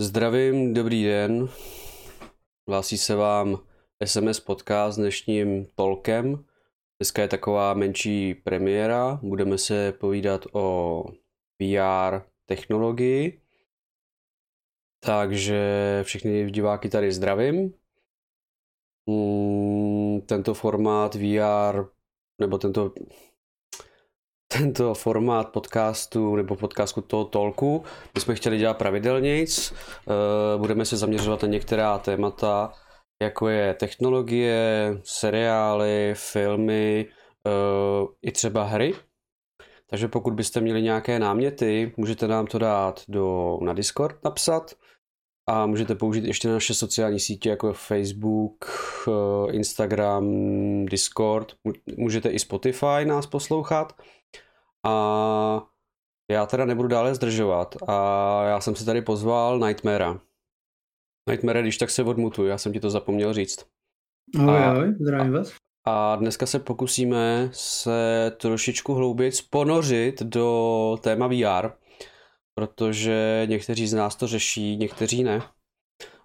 Zdravím, 0.00 0.74
dobrý 0.74 1.04
den. 1.04 1.48
Hlásí 2.68 2.98
se 2.98 3.14
vám 3.14 3.58
SMS 4.04 4.40
podcast 4.40 4.94
s 4.94 5.00
dnešním 5.00 5.66
tolkem. 5.74 6.44
Dneska 7.00 7.22
je 7.22 7.28
taková 7.28 7.74
menší 7.74 8.34
premiéra. 8.34 9.20
Budeme 9.22 9.58
se 9.58 9.92
povídat 9.92 10.46
o 10.52 11.04
VR 11.62 12.22
technologii. 12.46 13.40
Takže 15.04 15.60
všechny 16.02 16.50
diváky 16.50 16.88
tady 16.88 17.12
zdravím. 17.12 17.74
Mm, 19.06 20.20
tento 20.20 20.54
formát 20.54 21.14
VR, 21.14 21.84
nebo 22.40 22.58
tento 22.58 22.92
tento 24.48 24.94
formát 24.94 25.48
podcastu 25.48 26.36
nebo 26.36 26.56
podcastu 26.56 27.00
toho 27.00 27.24
tolku 27.24 27.84
bychom 28.14 28.34
chtěli 28.34 28.58
dělat 28.58 28.78
pravidelnějc. 28.78 29.72
Eh, 29.72 30.58
budeme 30.58 30.84
se 30.84 30.96
zaměřovat 30.96 31.42
na 31.42 31.48
některá 31.48 31.98
témata, 31.98 32.72
jako 33.22 33.48
je 33.48 33.74
technologie, 33.74 34.98
seriály, 35.04 36.14
filmy, 36.16 37.06
eh, 37.46 38.06
i 38.22 38.32
třeba 38.32 38.64
hry. 38.64 38.94
Takže 39.90 40.08
pokud 40.08 40.34
byste 40.34 40.60
měli 40.60 40.82
nějaké 40.82 41.18
náměty, 41.18 41.92
můžete 41.96 42.28
nám 42.28 42.46
to 42.46 42.58
dát 42.58 43.02
do, 43.08 43.58
na 43.62 43.72
Discord 43.72 44.24
napsat 44.24 44.74
a 45.46 45.66
můžete 45.66 45.94
použít 45.94 46.24
ještě 46.24 46.48
naše 46.48 46.74
sociální 46.74 47.20
sítě 47.20 47.50
jako 47.50 47.72
Facebook, 47.72 48.64
eh, 49.08 49.52
Instagram, 49.52 50.26
Discord, 50.86 51.52
můžete 51.96 52.28
i 52.28 52.38
Spotify 52.38 53.04
nás 53.04 53.26
poslouchat. 53.26 53.92
A 54.86 55.62
já 56.30 56.46
teda 56.46 56.64
nebudu 56.64 56.88
dále 56.88 57.14
zdržovat 57.14 57.76
a 57.88 58.42
já 58.44 58.60
jsem 58.60 58.76
si 58.76 58.84
tady 58.84 59.02
pozval 59.02 59.58
Nightmarea. 59.58 60.20
Nightmare, 61.28 61.62
když 61.62 61.78
tak 61.78 61.90
se 61.90 62.02
odmutu, 62.02 62.46
já 62.46 62.58
jsem 62.58 62.72
ti 62.72 62.80
to 62.80 62.90
zapomněl 62.90 63.32
říct. 63.32 63.66
Ahoj, 64.38 64.58
ahoj, 64.58 64.94
zdravím 65.00 65.32
vás. 65.32 65.52
A 65.86 66.16
dneska 66.16 66.46
se 66.46 66.58
pokusíme 66.58 67.50
se 67.52 68.32
trošičku 68.36 68.94
hloubit 68.94 69.34
ponořit 69.50 70.22
do 70.22 70.98
téma 71.00 71.26
VR, 71.26 71.70
protože 72.54 73.46
někteří 73.46 73.86
z 73.86 73.94
nás 73.94 74.16
to 74.16 74.26
řeší, 74.26 74.76
někteří 74.76 75.24
ne. 75.24 75.42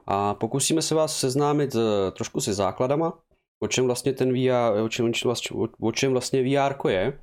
A 0.08 0.33
pokusíme 0.33 0.81
se 0.81 0.95
vás 0.95 1.19
seznámit 1.19 1.75
eh, 1.75 2.11
trošku 2.11 2.41
se 2.41 2.53
základama, 2.53 3.19
o 3.59 3.67
čem 3.67 3.85
vlastně 3.85 4.13
ten 4.13 4.33
VR, 4.33 4.81
o 4.81 4.89
čem, 4.89 5.11
o 5.81 5.91
čem 5.91 6.11
vlastně 6.11 6.44
VR 6.44 6.89
je, 6.89 7.19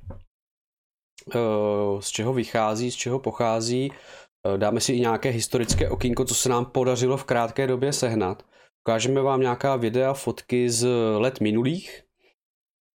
z 1.99 2.09
čeho 2.09 2.33
vychází, 2.33 2.91
z 2.91 2.95
čeho 2.95 3.19
pochází. 3.19 3.91
Eh, 4.47 4.57
dáme 4.57 4.81
si 4.81 4.93
i 4.93 4.99
nějaké 4.99 5.29
historické 5.29 5.89
okýnko, 5.89 6.25
co 6.25 6.35
se 6.35 6.49
nám 6.49 6.65
podařilo 6.65 7.17
v 7.17 7.23
krátké 7.23 7.67
době 7.67 7.93
sehnat. 7.93 8.43
Ukážeme 8.85 9.21
vám 9.21 9.41
nějaká 9.41 9.75
videa, 9.75 10.13
fotky 10.13 10.69
z 10.69 10.87
let 11.17 11.41
minulých 11.41 12.03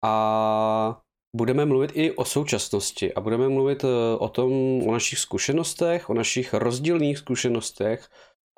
a 0.04 1.00
budeme 1.36 1.64
mluvit 1.66 1.90
i 1.94 2.12
o 2.12 2.24
současnosti 2.24 3.14
a 3.14 3.20
budeme 3.20 3.48
mluvit 3.48 3.84
eh, 3.84 4.16
o 4.18 4.28
tom, 4.28 4.52
o 4.88 4.92
našich 4.92 5.18
zkušenostech, 5.18 6.10
o 6.10 6.14
našich 6.14 6.54
rozdílných 6.54 7.18
zkušenostech 7.18 8.08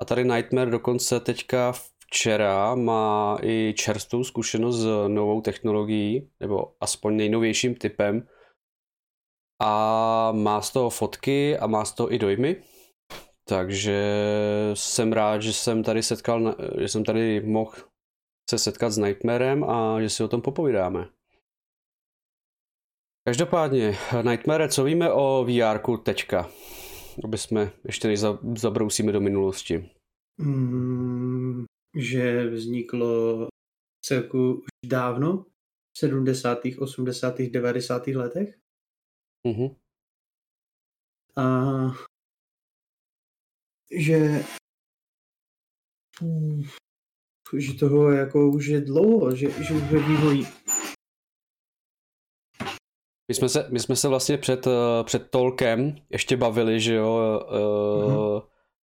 a 0.01 0.05
tady 0.05 0.23
Nightmare 0.23 0.71
dokonce 0.71 1.19
teďka 1.19 1.73
včera 2.05 2.75
má 2.75 3.37
i 3.41 3.73
čerstvou 3.77 4.23
zkušenost 4.23 4.77
s 4.77 5.07
novou 5.07 5.41
technologií, 5.41 6.29
nebo 6.39 6.73
aspoň 6.79 7.15
nejnovějším 7.15 7.75
typem, 7.75 8.27
a 9.61 10.31
má 10.31 10.61
z 10.61 10.71
toho 10.71 10.89
fotky 10.89 11.57
a 11.57 11.67
má 11.67 11.85
z 11.85 11.93
toho 11.93 12.13
i 12.13 12.19
dojmy. 12.19 12.63
Takže 13.47 14.03
jsem 14.73 15.13
rád, 15.13 15.41
že 15.41 15.53
jsem 15.53 15.83
tady 15.83 16.03
setkal, 16.03 16.55
že 16.79 16.87
jsem 16.87 17.03
tady 17.03 17.41
mohl 17.41 17.71
se 18.49 18.57
setkat 18.57 18.89
s 18.89 18.97
Nightmarem 18.97 19.63
a 19.63 20.01
že 20.01 20.09
si 20.09 20.23
o 20.23 20.27
tom 20.27 20.41
popovídáme. 20.41 21.09
Každopádně, 23.27 23.97
Nightmare, 24.21 24.69
co 24.69 24.83
víme 24.83 25.11
o 25.11 25.45
VR 25.45 25.97
teďka? 26.03 26.49
Aby 27.23 27.37
jsme 27.37 27.71
ještě 27.85 28.07
než 28.07 28.19
zabrousíme 28.55 29.11
do 29.11 29.21
minulosti. 29.21 29.89
Mm, 30.37 31.65
že 31.95 32.49
vzniklo 32.49 33.47
celku 34.05 34.53
už 34.53 34.67
dávno, 34.85 35.45
v 35.95 35.99
70., 35.99 36.59
80., 36.79 37.41
90. 37.41 38.07
letech. 38.07 38.59
Mm-hmm. 39.47 39.75
A 41.37 41.45
že 43.91 44.43
že 47.57 47.73
toho 47.73 48.11
jako 48.11 48.49
už 48.49 48.65
je 48.65 48.81
dlouho, 48.81 49.35
že, 49.35 49.51
že 49.51 49.73
už 49.73 49.81
ve 49.81 49.99
vývoji. 49.99 50.45
My 53.27 53.35
jsme 53.35 53.49
se, 53.49 53.67
my 53.71 53.79
jsme 53.79 53.95
se 53.95 54.07
vlastně 54.07 54.37
před, 54.37 54.67
uh, 54.67 54.73
před 55.03 55.29
tolkem 55.29 55.95
ještě 56.09 56.37
bavili, 56.37 56.79
že 56.79 56.93
jo, 56.93 57.41
mm-hmm. 57.51 58.41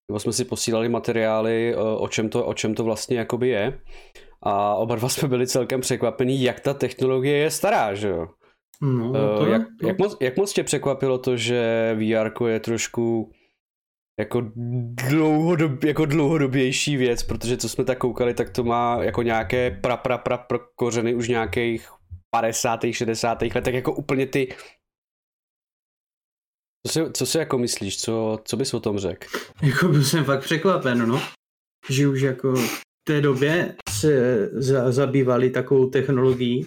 nebo 0.09 0.21
jsme 0.21 0.33
si 0.33 0.45
posílali 0.45 0.89
materiály, 0.89 1.77
o, 1.77 2.09
čem 2.09 2.29
to, 2.29 2.47
o 2.47 2.55
čem 2.55 2.75
to 2.75 2.85
vlastně 2.85 3.19
jakoby 3.19 3.49
je. 3.49 3.81
A 4.43 4.75
oba 4.75 4.97
dva 4.97 5.09
jsme 5.09 5.29
byli 5.29 5.47
celkem 5.47 5.81
překvapení, 5.81 6.43
jak 6.43 6.61
ta 6.61 6.75
technologie 6.75 7.39
je 7.39 7.51
stará, 7.51 7.95
že 7.95 8.09
jo. 8.09 8.29
No, 8.83 9.11
uh, 9.11 9.39
to 9.39 9.47
jak, 9.47 9.63
to... 9.81 9.87
Jak, 9.87 9.99
moc, 9.99 10.17
jak 10.21 10.37
moc 10.37 10.53
tě 10.53 10.65
překvapilo 10.65 11.19
to, 11.19 11.37
že 11.37 11.93
VR 11.99 12.47
je 12.47 12.61
trošku 12.61 13.33
jako, 14.21 14.53
dlouhodob, 15.09 15.85
jako 15.85 16.07
dlouhodobější 16.07 16.97
věc, 16.97 17.23
protože 17.23 17.57
co 17.57 17.69
jsme 17.69 17.85
tak 17.85 17.99
koukali, 17.99 18.35
tak 18.35 18.51
to 18.51 18.65
má 18.65 19.03
jako 19.03 19.23
nějaké 19.23 19.71
pra, 19.71 19.97
pra, 19.97 20.19
pra, 20.19 20.39
pra 20.39 20.59
kořeny 20.75 21.15
už 21.15 21.29
nějakých 21.29 21.89
50. 22.31 22.81
60. 22.93 23.43
letech, 23.43 23.75
jako 23.75 23.93
úplně 23.93 24.27
ty 24.27 24.49
co 26.87 26.93
si, 26.93 27.13
co 27.13 27.27
si 27.27 27.39
jako 27.39 27.59
myslíš, 27.59 28.01
co, 28.01 28.39
co 28.45 28.57
bys 28.57 28.75
o 28.75 28.81
tom 28.81 28.99
řekl? 28.99 29.27
Jako 29.63 29.89
byl 29.89 30.05
jsem 30.05 30.25
fakt 30.25 30.45
překvapen, 30.45 31.09
no. 31.09 31.23
Že 31.91 32.09
už 32.09 32.21
jako 32.21 32.55
v 32.55 32.83
té 33.07 33.21
době 33.21 33.77
se 33.91 34.47
za, 34.53 34.93
zabývali 34.93 35.51
takovou 35.51 35.91
technologií, 35.91 36.67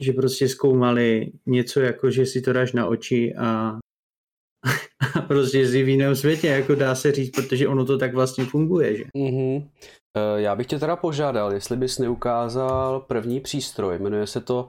že 0.00 0.12
prostě 0.12 0.48
zkoumali 0.48 1.32
něco 1.46 1.80
jako, 1.80 2.10
že 2.10 2.26
si 2.26 2.40
to 2.40 2.52
dáš 2.52 2.72
na 2.72 2.86
oči 2.86 3.34
a, 3.34 3.78
a 5.18 5.20
prostě 5.20 5.68
jsi 5.68 5.82
v 5.82 5.88
jiném 5.88 6.16
světě, 6.16 6.46
jako 6.46 6.74
dá 6.74 6.94
se 6.94 7.12
říct, 7.12 7.30
protože 7.30 7.68
ono 7.68 7.84
to 7.84 7.98
tak 7.98 8.14
vlastně 8.14 8.44
funguje, 8.44 8.96
že? 8.96 9.04
Mm-hmm. 9.16 9.68
Já 10.36 10.56
bych 10.56 10.66
tě 10.66 10.78
teda 10.78 10.96
požádal, 10.96 11.52
jestli 11.52 11.76
bys 11.76 11.98
neukázal 11.98 13.00
první 13.00 13.40
přístroj, 13.40 13.98
jmenuje 13.98 14.26
se 14.26 14.40
to 14.40 14.68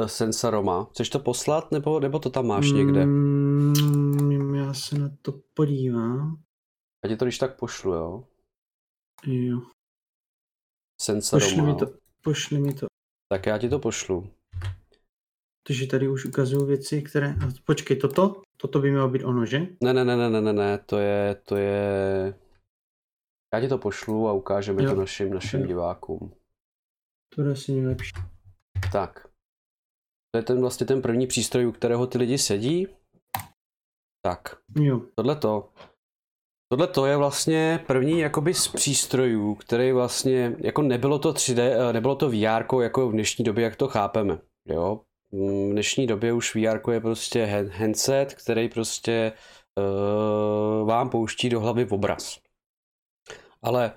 e, 0.00 0.08
Sensaroma. 0.08 0.84
Chceš 0.84 1.08
to 1.08 1.18
poslat, 1.18 1.72
nebo, 1.72 2.00
nebo 2.00 2.18
to 2.18 2.30
tam 2.30 2.46
máš 2.46 2.70
někde? 2.70 3.06
Mm, 3.06 4.54
já 4.54 4.74
se 4.74 4.98
na 4.98 5.10
to 5.22 5.32
podívám. 5.54 6.42
Já 7.04 7.08
ti 7.10 7.16
to 7.16 7.24
když 7.24 7.38
tak 7.38 7.58
pošlu, 7.58 7.92
jo? 7.92 8.24
Jo. 9.26 9.60
Sensaroma. 11.00 11.46
Pošli 11.46 11.62
mi 11.62 11.74
to, 11.74 11.86
pošli 12.22 12.58
mi 12.58 12.74
to. 12.74 12.86
Tak 13.28 13.46
já 13.46 13.58
ti 13.58 13.68
to 13.68 13.78
pošlu. 13.78 14.30
Takže 15.66 15.86
tady 15.86 16.08
už 16.08 16.24
ukazují 16.24 16.66
věci, 16.66 17.02
které... 17.02 17.36
Počkej, 17.64 17.96
toto? 17.96 18.42
Toto 18.56 18.78
by 18.78 18.90
mělo 18.90 19.08
být 19.08 19.24
ono, 19.24 19.46
že? 19.46 19.58
Ne, 19.82 19.92
ne, 19.92 20.04
ne, 20.04 20.16
ne, 20.16 20.30
ne, 20.30 20.40
ne, 20.40 20.52
ne, 20.52 20.78
to 20.78 20.98
je, 20.98 21.34
to 21.34 21.56
je... 21.56 22.34
Já 23.54 23.60
ti 23.60 23.68
to 23.68 23.78
pošlu 23.78 24.28
a 24.28 24.32
ukážeme 24.32 24.82
jo. 24.82 24.90
to 24.90 24.96
našim, 24.96 25.34
našim 25.34 25.60
jo. 25.60 25.66
divákům. 25.66 26.34
To 27.34 27.42
je 27.42 27.52
asi 27.52 27.72
nejlepší. 27.72 28.12
Tak. 28.92 29.28
To 30.30 30.38
je 30.38 30.42
ten 30.42 30.60
vlastně 30.60 30.86
ten 30.86 31.02
první 31.02 31.26
přístroj, 31.26 31.66
u 31.66 31.72
kterého 31.72 32.06
ty 32.06 32.18
lidi 32.18 32.38
sedí. 32.38 32.86
Tak. 34.24 34.58
Jo. 34.76 35.00
Tohle 35.14 35.36
to. 35.36 35.72
Tohle 36.72 36.86
to 36.86 37.06
je 37.06 37.16
vlastně 37.16 37.84
první 37.86 38.18
jakoby 38.18 38.54
z 38.54 38.68
přístrojů, 38.68 39.54
který 39.54 39.92
vlastně, 39.92 40.56
jako 40.58 40.82
nebylo 40.82 41.18
to 41.18 41.32
3D, 41.32 41.92
nebylo 41.92 42.16
to 42.16 42.30
VR 42.30 42.82
jako 42.82 43.08
v 43.08 43.12
dnešní 43.12 43.44
době, 43.44 43.64
jak 43.64 43.76
to 43.76 43.88
chápeme. 43.88 44.38
Jo, 44.68 45.00
v 45.32 45.70
dnešní 45.72 46.06
době 46.06 46.32
už 46.32 46.54
VR 46.54 46.90
je 46.92 47.00
prostě 47.00 47.44
handset, 47.72 48.34
který 48.34 48.68
prostě 48.68 49.32
uh, 49.78 50.88
vám 50.88 51.10
pouští 51.10 51.48
do 51.48 51.60
hlavy 51.60 51.86
obraz. 51.90 52.38
Ale 53.62 53.92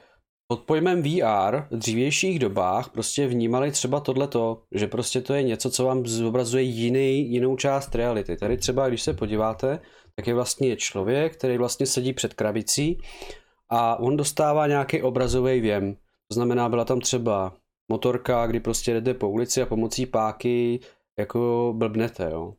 pod 0.47 0.61
pojmem 0.63 1.01
VR 1.01 1.57
v 1.71 1.77
dřívějších 1.77 2.39
dobách 2.39 2.89
prostě 2.89 3.27
vnímali 3.27 3.71
třeba 3.71 3.99
tohleto, 3.99 4.63
že 4.71 4.87
prostě 4.87 5.21
to 5.21 5.33
je 5.33 5.43
něco, 5.43 5.71
co 5.71 5.85
vám 5.85 6.05
zobrazuje 6.05 6.63
jiný, 6.63 7.31
jinou 7.31 7.55
část 7.55 7.95
reality. 7.95 8.37
Tady 8.37 8.57
třeba, 8.57 8.87
když 8.87 9.01
se 9.01 9.13
podíváte, 9.13 9.79
tak 10.15 10.27
je 10.27 10.33
vlastně 10.33 10.75
člověk, 10.75 11.37
který 11.37 11.57
vlastně 11.57 11.85
sedí 11.85 12.13
před 12.13 12.33
krabicí 12.33 12.97
a 13.69 13.99
on 13.99 14.17
dostává 14.17 14.67
nějaký 14.67 15.01
obrazový 15.01 15.59
věm. 15.61 15.95
To 16.27 16.33
znamená, 16.33 16.69
byla 16.69 16.85
tam 16.85 16.99
třeba 16.99 17.53
motorka, 17.91 18.47
kdy 18.47 18.59
prostě 18.59 18.93
jdete 18.93 19.13
po 19.13 19.29
ulici 19.29 19.61
a 19.61 19.65
pomocí 19.65 20.05
páky 20.05 20.79
jako 21.19 21.73
blbnete, 21.77 22.31
jo. 22.31 22.53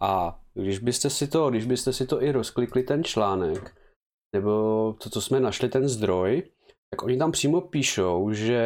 A 0.00 0.40
když 0.54 0.78
byste 0.78 1.10
si 1.10 1.28
to, 1.28 1.50
když 1.50 1.66
byste 1.66 1.92
si 1.92 2.06
to 2.06 2.22
i 2.22 2.32
rozklikli 2.32 2.82
ten 2.82 3.04
článek, 3.04 3.74
nebo 4.34 4.92
to, 5.02 5.10
co 5.10 5.20
jsme 5.20 5.40
našli, 5.40 5.68
ten 5.68 5.88
zdroj, 5.88 6.42
tak 6.90 7.02
oni 7.02 7.18
tam 7.18 7.32
přímo 7.32 7.60
píšou, 7.60 8.32
že 8.32 8.62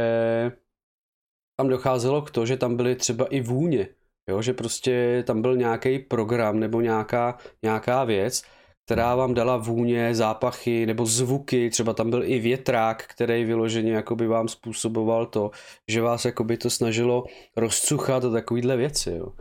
tam 1.61 1.69
docházelo 1.69 2.23
k 2.23 2.31
to, 2.31 2.47
že 2.47 2.57
tam 2.57 2.77
byly 2.77 2.97
třeba 2.97 3.27
i 3.27 3.41
vůně, 3.41 3.89
jo? 4.29 4.43
že 4.43 4.53
prostě 4.53 5.25
tam 5.27 5.43
byl 5.43 5.57
nějaký 5.57 5.99
program 5.99 6.61
nebo 6.61 6.81
nějaká, 6.81 7.39
nějaká 7.63 8.05
věc, 8.05 8.43
která 8.91 9.17
vám 9.17 9.35
dala 9.35 9.57
vůně, 9.57 10.15
zápachy 10.15 10.87
nebo 10.87 11.07
zvuky, 11.07 11.71
třeba 11.71 11.93
tam 11.93 12.11
byl 12.11 12.25
i 12.25 12.39
větrák, 12.39 13.07
který 13.07 13.45
vyloženě 13.45 13.93
jakoby 13.93 14.27
vám 14.27 14.49
způsoboval 14.49 15.27
to, 15.27 15.51
že 15.89 16.03
vás 16.03 16.25
jakoby 16.25 16.57
to 16.57 16.71
snažilo 16.71 17.25
rozcuchat 17.57 18.25
a 18.25 18.31
takovýhle 18.31 18.77
věci, 18.77 19.11
jo. 19.11 19.33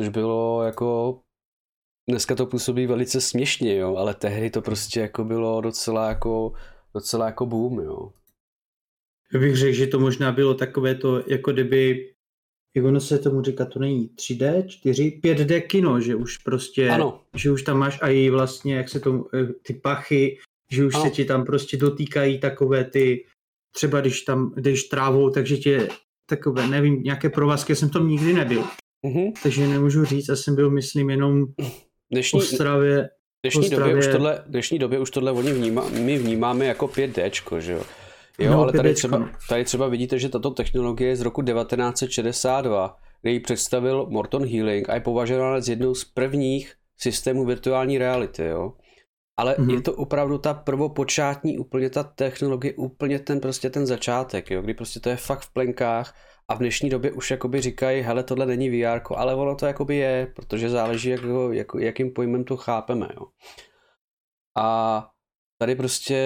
Což 0.00 0.08
bylo 0.08 0.62
jako, 0.62 1.20
dneska 2.08 2.34
to 2.34 2.46
působí 2.46 2.86
velice 2.86 3.20
směšně, 3.20 3.76
jo, 3.76 3.96
ale 3.96 4.14
tehdy 4.14 4.50
to 4.50 4.62
prostě 4.62 5.00
jako 5.00 5.24
bylo 5.24 5.60
docela 5.60 6.08
jako, 6.08 6.52
docela 6.94 7.26
jako 7.26 7.46
boom, 7.46 7.78
jo. 7.78 8.12
Já 9.34 9.40
bych 9.40 9.56
řekl, 9.56 9.76
že 9.76 9.86
to 9.86 9.98
možná 9.98 10.32
bylo 10.32 10.54
takové 10.54 10.94
to, 10.94 11.30
jako 11.30 11.52
kdyby 11.52 12.13
jak 12.74 12.84
ono 12.84 13.00
se 13.00 13.18
tomu 13.18 13.42
říká, 13.42 13.64
to 13.64 13.78
není 13.78 14.10
3D, 14.16 14.66
4, 14.66 15.20
5D 15.24 15.60
kino, 15.60 16.00
že 16.00 16.14
už 16.14 16.38
prostě, 16.38 16.88
ano. 16.88 17.20
že 17.36 17.50
už 17.50 17.62
tam 17.62 17.78
máš 17.78 17.98
i 18.02 18.30
vlastně, 18.30 18.76
jak 18.76 18.88
se 18.88 19.00
tomu, 19.00 19.26
eh, 19.34 19.46
ty 19.62 19.74
pachy, 19.74 20.38
že 20.70 20.86
už 20.86 20.94
ano. 20.94 21.04
se 21.04 21.10
ti 21.10 21.24
tam 21.24 21.44
prostě 21.44 21.76
dotýkají 21.76 22.38
takové 22.38 22.84
ty, 22.84 23.24
třeba 23.74 24.00
když 24.00 24.20
tam 24.20 24.54
jdeš 24.56 24.84
trávou, 24.84 25.30
takže 25.30 25.56
tě 25.56 25.88
takové, 26.26 26.66
nevím, 26.66 27.02
nějaké 27.02 27.30
provazky, 27.30 27.76
jsem 27.76 27.90
tam 27.90 28.08
nikdy 28.08 28.32
nebyl. 28.32 28.64
Mm-hmm. 29.06 29.32
Takže 29.42 29.66
nemůžu 29.66 30.04
říct, 30.04 30.28
já 30.28 30.36
jsem 30.36 30.54
byl, 30.54 30.70
myslím, 30.70 31.10
jenom 31.10 31.44
dnešní, 32.10 32.38
Ostravě. 32.38 33.10
Dnešní, 33.42 33.60
Ostravě. 33.60 33.94
Době 33.94 34.08
už 34.08 34.12
tohle, 34.12 34.44
dnešní 34.46 34.78
době 34.78 34.98
už 34.98 35.10
tohle 35.10 35.32
oni 35.32 35.52
vnímá, 35.52 35.88
my 35.88 36.18
vnímáme 36.18 36.66
jako 36.66 36.86
5D, 36.86 37.60
že 37.60 37.72
jo? 37.72 37.82
Jo, 38.38 38.50
no, 38.50 38.62
ale 38.62 38.72
tady 38.72 38.94
třeba, 38.94 39.30
tady 39.48 39.64
třeba 39.64 39.88
vidíte, 39.88 40.18
že 40.18 40.28
tato 40.28 40.50
technologie 40.50 41.10
je 41.10 41.16
z 41.16 41.20
roku 41.20 41.42
1962, 41.42 42.96
kde 43.22 43.30
ji 43.30 43.40
představil 43.40 44.06
Morton 44.10 44.46
Healing 44.46 44.88
a 44.88 44.94
je 44.94 45.00
považována 45.00 45.60
z 45.60 45.68
jednou 45.68 45.94
z 45.94 46.04
prvních 46.04 46.74
systémů 46.98 47.44
virtuální 47.44 47.98
reality, 47.98 48.44
jo. 48.44 48.72
Ale 49.36 49.54
mm-hmm. 49.54 49.74
je 49.74 49.80
to 49.80 49.94
opravdu 49.94 50.38
ta 50.38 50.54
prvopočátní, 50.54 51.58
úplně 51.58 51.90
ta 51.90 52.02
technologie, 52.02 52.74
úplně 52.74 53.18
ten 53.18 53.40
prostě 53.40 53.70
ten 53.70 53.86
začátek, 53.86 54.50
jo, 54.50 54.62
kdy 54.62 54.74
prostě 54.74 55.00
to 55.00 55.08
je 55.08 55.16
fakt 55.16 55.40
v 55.40 55.52
plenkách 55.52 56.14
a 56.48 56.54
v 56.54 56.58
dnešní 56.58 56.90
době 56.90 57.12
už 57.12 57.30
jakoby 57.30 57.60
říkají, 57.60 58.02
hele, 58.02 58.22
tohle 58.22 58.46
není 58.46 58.70
VR, 58.70 59.00
ale 59.16 59.34
ono 59.34 59.54
to 59.54 59.66
jakoby 59.66 59.96
je, 59.96 60.32
protože 60.36 60.70
záleží, 60.70 61.08
jak, 61.08 61.20
jak, 61.50 61.66
jakým 61.78 62.10
pojmem 62.10 62.44
to 62.44 62.56
chápeme, 62.56 63.08
jo. 63.14 63.26
A 64.56 65.08
tady 65.58 65.74
prostě 65.74 66.18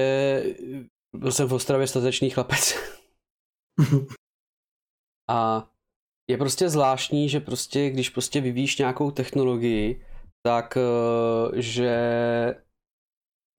byl 1.16 1.32
jsem 1.32 1.48
v 1.48 1.52
Ostravě 1.52 1.86
statečný 1.86 2.30
chlapec. 2.30 2.74
a 5.30 5.70
je 6.30 6.36
prostě 6.38 6.68
zvláštní, 6.68 7.28
že 7.28 7.40
prostě, 7.40 7.90
když 7.90 8.08
prostě 8.08 8.40
vyvíjíš 8.40 8.78
nějakou 8.78 9.10
technologii, 9.10 10.04
tak 10.42 10.76
eh, 10.76 11.62
že 11.62 11.94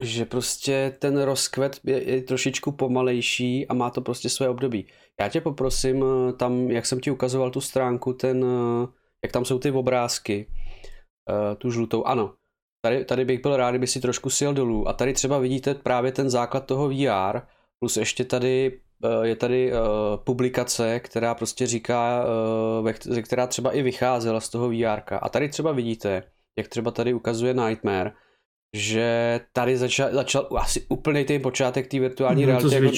že 0.04 0.26
prostě 0.26 0.96
ten 1.00 1.22
rozkvet 1.22 1.80
je, 1.84 2.10
je 2.10 2.22
trošičku 2.22 2.72
pomalejší 2.72 3.68
a 3.68 3.74
má 3.74 3.90
to 3.90 4.02
prostě 4.02 4.30
své 4.30 4.50
období. 4.50 4.86
Já 5.20 5.30
tě 5.30 5.42
poprosím 5.42 6.04
eh, 6.04 6.34
tam, 6.34 6.72
jak 6.72 6.86
jsem 6.86 7.00
ti 7.00 7.12
ukazoval 7.12 7.52
tu 7.52 7.62
stránku, 7.62 8.14
ten, 8.14 8.46
eh, 8.46 8.88
jak 9.24 9.32
tam 9.32 9.46
jsou 9.46 9.60
ty 9.60 9.72
obrázky, 9.72 10.48
tu 11.58 11.72
žlutou, 11.72 12.04
ano, 12.04 12.34
Tady, 12.82 13.06
tady 13.06 13.26
bych 13.26 13.42
byl 13.42 13.58
rád, 13.58 13.70
kdyby 13.70 13.88
si 13.88 14.02
trošku 14.02 14.30
sjel 14.30 14.54
dolů. 14.54 14.88
A 14.88 14.94
tady 14.94 15.14
třeba 15.14 15.38
vidíte 15.38 15.74
právě 15.74 16.12
ten 16.12 16.30
základ 16.30 16.66
toho 16.66 16.90
VR, 16.90 17.40
plus 17.80 17.98
ještě 17.98 18.26
tady 18.26 18.80
eh, 19.04 19.28
je 19.28 19.36
tady 19.36 19.74
uh, 19.74 19.78
publikace, 20.24 21.00
která 21.00 21.36
prostě 21.36 21.68
říká, 21.68 22.26
uh, 22.82 23.20
která 23.22 23.48
třeba 23.48 23.72
i 23.72 23.82
vycházela 23.82 24.40
z 24.40 24.50
toho 24.50 24.70
VR. 24.70 25.02
A 25.22 25.30
tady 25.30 25.50
třeba 25.50 25.72
vidíte, 25.72 26.24
jak 26.60 26.68
třeba 26.68 26.92
tady 26.92 27.14
ukazuje 27.14 27.54
Nightmare, 27.54 28.12
že 28.76 29.40
tady 29.54 29.78
začal, 29.78 30.10
začal 30.12 30.48
asi 30.58 30.86
úplně 30.90 31.26
ten 31.26 31.42
počátek 31.42 31.88
té 31.88 32.00
virtuální 32.00 32.46
reality. 32.46 32.70
To 32.70 32.76
jak, 32.76 32.94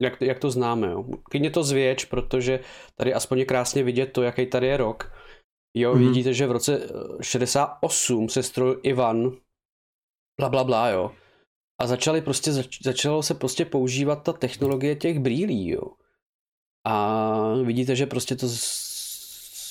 jak, 0.00 0.20
jak 0.20 0.38
to 0.38 0.50
známe. 0.50 0.90
Jo. 0.90 1.04
Klidně 1.30 1.50
to 1.50 1.64
zvětš, 1.64 2.04
protože 2.04 2.60
tady 2.96 3.14
aspoň 3.14 3.38
je 3.38 3.44
krásně 3.44 3.82
vidět 3.82 4.12
to, 4.12 4.22
jaký 4.22 4.46
tady 4.46 4.66
je 4.66 4.76
rok. 4.76 5.12
Jo, 5.74 5.94
mm-hmm. 5.94 6.08
vidíte, 6.08 6.34
že 6.34 6.46
v 6.46 6.52
roce 6.52 6.88
68 7.20 8.28
se 8.28 8.42
strojil 8.42 8.80
Ivan, 8.82 9.36
bla, 10.40 10.48
bla, 10.48 10.64
bla, 10.64 10.88
jo. 10.88 11.10
A 11.80 11.86
začali 11.86 12.20
prostě, 12.20 12.52
zač, 12.52 12.82
začalo 12.82 13.22
se 13.22 13.34
prostě 13.34 13.64
používat 13.64 14.16
ta 14.16 14.32
technologie 14.32 14.96
těch 14.96 15.18
brýlí, 15.18 15.68
jo. 15.68 15.82
A 16.86 17.54
vidíte, 17.54 17.96
že 17.96 18.06
prostě 18.06 18.36
to 18.36 18.46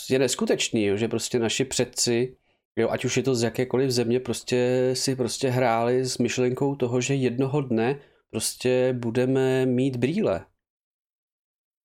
je 0.09 0.19
neskutečný, 0.19 0.85
jo, 0.85 0.97
že 0.97 1.07
prostě 1.07 1.39
naši 1.39 1.65
předci, 1.65 2.37
jo, 2.75 2.89
ať 2.89 3.05
už 3.05 3.17
je 3.17 3.23
to 3.23 3.35
z 3.35 3.43
jakékoliv 3.43 3.91
země, 3.91 4.19
prostě 4.19 4.89
si 4.93 5.15
prostě 5.15 5.49
hráli 5.49 6.05
s 6.05 6.17
myšlenkou 6.17 6.75
toho, 6.75 7.01
že 7.01 7.15
jednoho 7.15 7.61
dne 7.61 7.99
prostě 8.29 8.93
budeme 8.93 9.65
mít 9.65 9.95
brýle. 9.95 10.45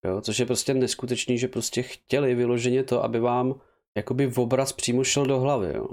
Jo, 0.05 0.21
což 0.21 0.39
je 0.39 0.47
prostě 0.47 0.75
neskutečný, 0.75 1.39
že 1.39 1.49
prostě 1.49 1.83
chtěli 1.83 2.35
vyloženě 2.35 2.85
to, 2.85 3.05
aby 3.05 3.21
vám 3.21 3.61
jakoby 3.97 4.27
v 4.27 4.39
obraz 4.39 4.73
přímo 4.73 5.05
šel 5.05 5.27
do 5.27 5.41
hlavy, 5.41 5.77
jo. 5.77 5.89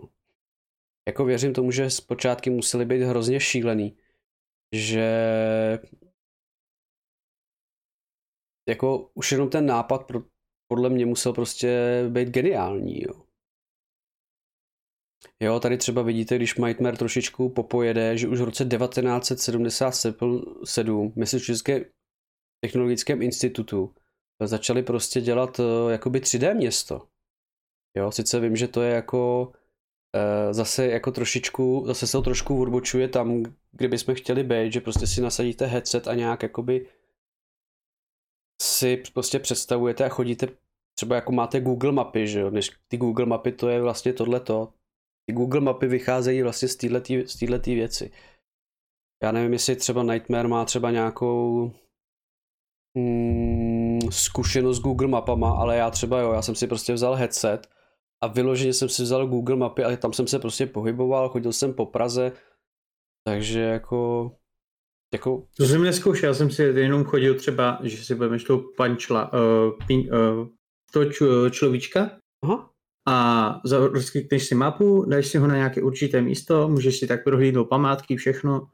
Jako 1.07 1.25
věřím 1.25 1.53
tomu, 1.53 1.71
že 1.71 1.89
zpočátky 1.89 2.49
museli 2.49 2.85
být 2.85 3.01
hrozně 3.01 3.39
šílený, 3.39 3.97
že 4.75 5.07
jako 8.69 9.11
už 9.13 9.31
jenom 9.31 9.49
ten 9.49 9.65
nápad 9.65 10.07
pro, 10.07 10.21
podle 10.67 10.89
mě 10.89 11.05
musel 11.05 11.33
prostě 11.33 12.03
být 12.09 12.29
geniální, 12.29 13.01
jo. 13.01 13.23
Jo, 15.39 15.59
tady 15.59 15.77
třeba 15.77 16.01
vidíte, 16.01 16.35
když 16.35 16.55
Nightmare 16.55 16.97
trošičku 16.97 17.49
popojede, 17.49 18.17
že 18.17 18.27
už 18.27 18.39
v 18.39 18.43
roce 18.43 18.65
1977 18.65 21.13
Massachusetts 21.15 21.63
technologickém 22.63 23.21
institutu 23.21 23.95
začali 24.43 24.83
prostě 24.83 25.21
dělat 25.21 25.59
eh, 25.59 25.91
jakoby 25.91 26.19
3D 26.19 26.55
město. 26.55 27.07
Jo, 27.97 28.11
sice 28.11 28.39
vím, 28.39 28.55
že 28.55 28.67
to 28.67 28.81
je 28.81 28.93
jako 28.93 29.47
uh, 29.47 30.53
zase 30.53 30.87
jako 30.87 31.11
trošičku, 31.11 31.83
zase 31.85 32.07
se 32.07 32.11
to 32.11 32.21
trošku 32.21 32.55
urbočuje 32.55 33.07
tam, 33.07 33.43
kde 33.71 33.87
bychom 33.87 34.15
chtěli 34.15 34.43
být, 34.43 34.73
že 34.73 34.81
prostě 34.81 35.07
si 35.07 35.21
nasadíte 35.21 35.65
headset 35.65 36.07
a 36.07 36.13
nějak 36.15 36.43
jakoby 36.43 36.87
si 38.61 39.03
prostě 39.13 39.39
představujete 39.39 40.05
a 40.05 40.09
chodíte, 40.09 40.47
třeba 40.95 41.15
jako 41.15 41.31
máte 41.31 41.61
Google 41.61 41.91
mapy, 41.91 42.27
že 42.27 42.39
jo, 42.39 42.49
než 42.49 42.71
ty 42.87 42.97
Google 42.97 43.25
mapy 43.25 43.51
to 43.51 43.69
je 43.69 43.81
vlastně 43.81 44.13
tohleto. 44.13 44.73
Ty 45.25 45.33
Google 45.33 45.61
mapy 45.61 45.87
vycházejí 45.87 46.41
vlastně 46.41 46.67
z 46.67 46.75
této 46.75 47.61
věci. 47.65 48.11
Já 49.23 49.31
nevím, 49.31 49.53
jestli 49.53 49.75
třeba 49.75 50.03
Nightmare 50.03 50.47
má 50.47 50.65
třeba 50.65 50.91
nějakou 50.91 51.71
hmm, 52.97 53.99
zkušenost 54.11 54.77
s 54.77 54.81
Google 54.81 55.07
mapama, 55.07 55.51
ale 55.51 55.77
já 55.77 55.91
třeba 55.91 56.19
jo, 56.19 56.33
já 56.33 56.41
jsem 56.41 56.55
si 56.55 56.67
prostě 56.67 56.93
vzal 56.93 57.15
headset 57.15 57.67
a 58.23 58.27
vyloženě 58.27 58.73
jsem 58.73 58.89
si 58.89 59.03
vzal 59.03 59.27
Google 59.27 59.55
mapy 59.55 59.83
a 59.83 59.95
tam 59.95 60.13
jsem 60.13 60.27
se 60.27 60.39
prostě 60.39 60.65
pohyboval, 60.65 61.29
chodil 61.29 61.53
jsem 61.53 61.73
po 61.73 61.85
Praze, 61.85 62.31
takže 63.27 63.59
jako... 63.59 64.31
jako... 65.13 65.47
To 65.57 65.65
jsem 65.65 65.83
neskoušel, 65.83 66.29
já 66.29 66.33
jsem 66.33 66.51
si 66.51 66.63
jenom 66.63 67.03
chodil 67.03 67.35
třeba, 67.35 67.79
že 67.83 67.97
si 67.97 68.15
budeme 68.15 68.39
toho 68.39 68.63
pančla, 68.77 69.31
uh, 69.33 69.39
pin, 69.87 69.99
uh, 69.99 70.47
to 70.93 71.05
č, 71.05 71.25
človíčka 71.51 72.11
Aha. 72.43 72.69
a 73.07 73.61
rozklikneš 73.67 74.47
si 74.47 74.55
mapu, 74.55 75.05
dáš 75.05 75.27
si 75.27 75.37
ho 75.37 75.47
na 75.47 75.55
nějaké 75.55 75.81
určité 75.81 76.21
místo, 76.21 76.69
můžeš 76.69 76.99
si 76.99 77.07
tak 77.07 77.23
prohlídnout 77.23 77.69
památky, 77.69 78.15
všechno, 78.15 78.67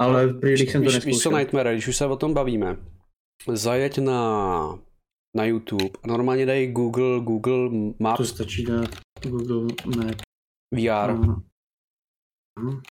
ale 0.00 0.26
brýlích 0.26 0.70
jsem 0.70 0.84
to 0.84 0.90
neskoušel. 0.90 1.12
Víš 1.12 1.22
co 1.22 1.36
Nightmare, 1.36 1.72
když 1.72 1.88
už 1.88 1.96
se 1.96 2.06
o 2.06 2.16
tom 2.16 2.34
bavíme, 2.34 2.76
zajeď 3.52 3.98
na 3.98 4.87
na 5.38 5.44
YouTube 5.44 5.98
a 6.02 6.06
normálně 6.06 6.46
dají 6.46 6.72
Google, 6.72 7.20
Google 7.20 7.70
Map. 7.98 8.16
To 8.16 8.24
stačí 8.24 8.64
dát 8.64 8.90
Google 9.22 9.74
Map. 9.96 10.16
VR. 10.74 11.10
Uh-huh. 11.14 11.42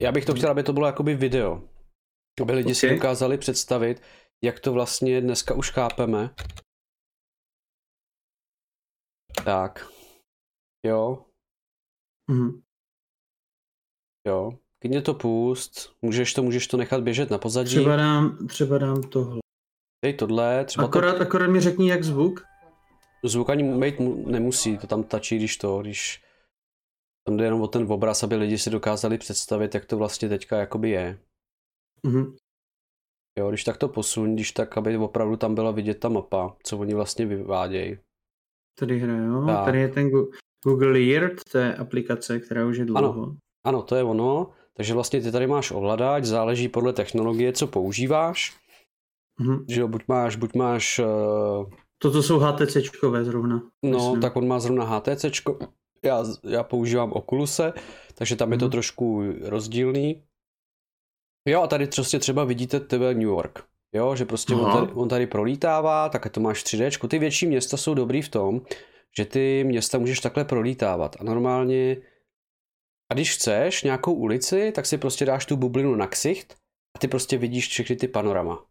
Já 0.01 0.11
bych 0.11 0.25
to 0.25 0.33
chtěl, 0.33 0.51
aby 0.51 0.63
to 0.63 0.73
bylo 0.73 0.85
jakoby 0.85 1.15
video. 1.15 1.69
Aby 2.41 2.53
lidi 2.53 2.65
okay. 2.65 2.75
si 2.75 2.89
dokázali 2.89 3.37
představit, 3.37 4.01
jak 4.43 4.59
to 4.59 4.73
vlastně 4.73 5.21
dneska 5.21 5.53
už 5.53 5.71
chápeme. 5.71 6.35
Tak. 9.45 9.89
Jo. 10.85 11.25
Uh-huh. 12.31 12.61
Jo. 14.27 14.51
Klidně 14.81 15.01
to 15.01 15.13
pust, 15.13 15.95
můžeš 16.01 16.33
to, 16.33 16.43
můžeš 16.43 16.67
to 16.67 16.77
nechat 16.77 17.03
běžet 17.03 17.29
na 17.29 17.37
pozadí. 17.37 17.75
Třeba 17.75 17.95
dám, 17.95 18.47
třeba 18.47 18.77
dám 18.77 19.01
tohle. 19.01 19.44
Dej 20.05 20.13
tohle, 20.13 20.65
třeba 20.65 20.88
akorát, 20.88 21.13
to... 21.13 21.21
akorát 21.21 21.47
mi 21.47 21.62
řekni, 21.62 21.89
jak 21.89 22.03
zvuk. 22.03 22.45
Zvuk 23.24 23.50
ani 23.50 23.63
mít 23.63 23.95
nemusí, 24.25 24.77
to 24.77 24.88
tam 24.88 25.03
tačí, 25.03 25.38
když 25.38 25.57
to, 25.57 25.81
když... 25.81 26.24
Tam 27.27 27.38
jde 27.38 27.45
jenom 27.45 27.62
o 27.62 27.67
ten 27.67 27.91
obraz, 27.91 28.24
aby 28.24 28.35
lidi 28.35 28.57
si 28.57 28.69
dokázali 28.69 29.17
představit, 29.17 29.75
jak 29.75 29.85
to 29.85 29.97
vlastně 29.97 30.29
teďka 30.29 30.57
jakoby 30.57 30.89
je. 30.89 31.19
Mhm. 32.03 32.35
Jo, 33.39 33.50
když 33.50 33.63
tak 33.63 33.77
to 33.77 33.88
posun, 33.88 34.35
když 34.35 34.51
tak, 34.51 34.77
aby 34.77 34.97
opravdu 34.97 35.35
tam 35.38 35.55
byla 35.55 35.71
vidět 35.71 36.00
ta 36.00 36.09
mapa, 36.09 36.55
co 36.63 36.77
oni 36.77 36.93
vlastně 36.93 37.25
vyvádějí. 37.25 37.97
Tady 38.79 39.00
hraje, 39.00 39.25
jo. 39.25 39.45
Tak. 39.45 39.65
Tady 39.65 39.79
je 39.79 39.89
ten 39.89 40.09
Google 40.65 41.00
Earth, 41.00 41.43
to 41.51 41.57
je 41.57 41.75
aplikace, 41.75 42.39
která 42.39 42.65
už 42.65 42.77
je 42.77 42.85
dlouho. 42.85 43.35
Ano, 43.63 43.81
to 43.81 43.95
je 43.95 44.03
ono. 44.03 44.51
Takže 44.74 44.93
vlastně 44.93 45.21
ty 45.21 45.31
tady 45.31 45.47
máš 45.47 45.71
ovladač, 45.71 46.24
záleží 46.24 46.69
podle 46.69 46.93
technologie, 46.93 47.53
co 47.53 47.67
používáš. 47.67 48.64
Mhm. 49.39 49.65
Že 49.69 49.81
jo, 49.81 49.87
buď 49.87 50.03
máš, 50.07 50.35
buď 50.35 50.53
máš, 50.55 50.99
uh, 50.99 51.69
Toto 51.97 52.23
jsou 52.23 52.39
HTCčkové 52.39 53.23
zrovna. 53.25 53.61
no, 53.83 53.91
myslím. 53.97 54.21
tak 54.21 54.35
on 54.35 54.47
má 54.47 54.59
zrovna 54.59 54.85
HTCčko, 54.85 55.59
já, 56.05 56.23
já 56.43 56.63
používám 56.63 57.13
Oculuse, 57.13 57.73
takže 58.15 58.35
tam 58.35 58.51
je 58.51 58.57
to 58.57 58.65
Mhm. 58.65 58.71
trošku 58.71 59.23
rozdílný. 59.41 60.23
Jo, 61.47 61.61
a 61.61 61.67
tady 61.67 61.87
prostě 61.87 62.19
třeba 62.19 62.43
vidíte 62.43 62.79
tebe 62.79 63.13
New 63.13 63.23
York. 63.23 63.63
Jo, 63.93 64.15
že 64.15 64.25
prostě 64.25 64.53
on 64.55 64.71
tady, 64.71 64.91
on 64.93 65.09
tady 65.09 65.27
prolítává, 65.27 66.09
tak 66.09 66.29
to 66.29 66.39
máš 66.39 66.63
3D. 66.63 67.07
Ty 67.07 67.19
větší 67.19 67.45
města 67.47 67.77
jsou 67.77 67.93
dobrý 67.93 68.21
v 68.21 68.29
tom, 68.29 68.61
že 69.17 69.25
ty 69.25 69.63
města 69.63 69.97
můžeš 69.97 70.19
takhle 70.19 70.45
prolítávat. 70.45 71.15
A 71.19 71.23
normálně, 71.23 71.97
a 73.11 73.13
když 73.13 73.33
chceš 73.35 73.83
nějakou 73.83 74.13
ulici, 74.13 74.71
tak 74.71 74.85
si 74.85 74.97
prostě 74.97 75.25
dáš 75.25 75.45
tu 75.45 75.55
bublinu 75.57 75.95
na 75.95 76.07
ksicht 76.07 76.55
a 76.95 76.99
ty 76.99 77.07
prostě 77.07 77.37
vidíš 77.37 77.67
všechny 77.67 77.95
ty 77.95 78.07
panorama. 78.07 78.65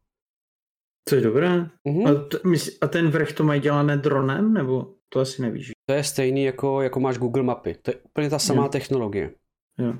To 1.08 1.14
je 1.14 1.20
dobré. 1.20 1.70
Mhm. 1.84 2.06
A, 2.06 2.14
t- 2.14 2.38
a 2.80 2.86
ten 2.88 3.10
vrch 3.10 3.32
to 3.32 3.44
mají 3.44 3.60
dělané 3.60 3.96
dronem, 3.96 4.52
nebo 4.54 4.94
to 5.08 5.20
asi 5.20 5.42
nevíš? 5.42 5.70
To 5.88 5.94
je 5.94 6.04
stejný 6.04 6.44
jako, 6.44 6.82
jako 6.82 7.00
máš 7.00 7.18
Google 7.18 7.42
mapy. 7.42 7.74
To 7.82 7.90
je 7.90 7.94
úplně 7.96 8.30
ta 8.30 8.38
samá 8.38 8.62
Jo. 8.62 8.68
technologie. 8.68 9.34
Jo. 9.78 9.94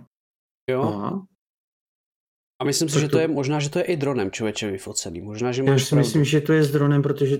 Jo? 0.70 0.82
Aha. 0.82 1.26
A 2.60 2.64
myslím 2.64 2.88
si, 2.88 2.94
Tak 2.94 3.00
že 3.02 3.08
to- 3.08 3.12
to 3.16 3.18
je 3.18 3.28
možná, 3.28 3.60
že 3.60 3.70
to 3.70 3.78
je 3.78 3.84
i 3.84 3.96
dronem 3.96 4.30
člověče 4.30 4.70
vyfocený. 4.70 5.20
Možná, 5.20 5.52
že 5.52 5.62
Já 5.64 5.78
si 5.78 5.88
pravdu. 5.88 5.96
myslím, 6.06 6.24
že 6.24 6.40
to 6.40 6.52
je 6.52 6.62
s 6.64 6.72
dronem, 6.72 7.02
protože 7.02 7.38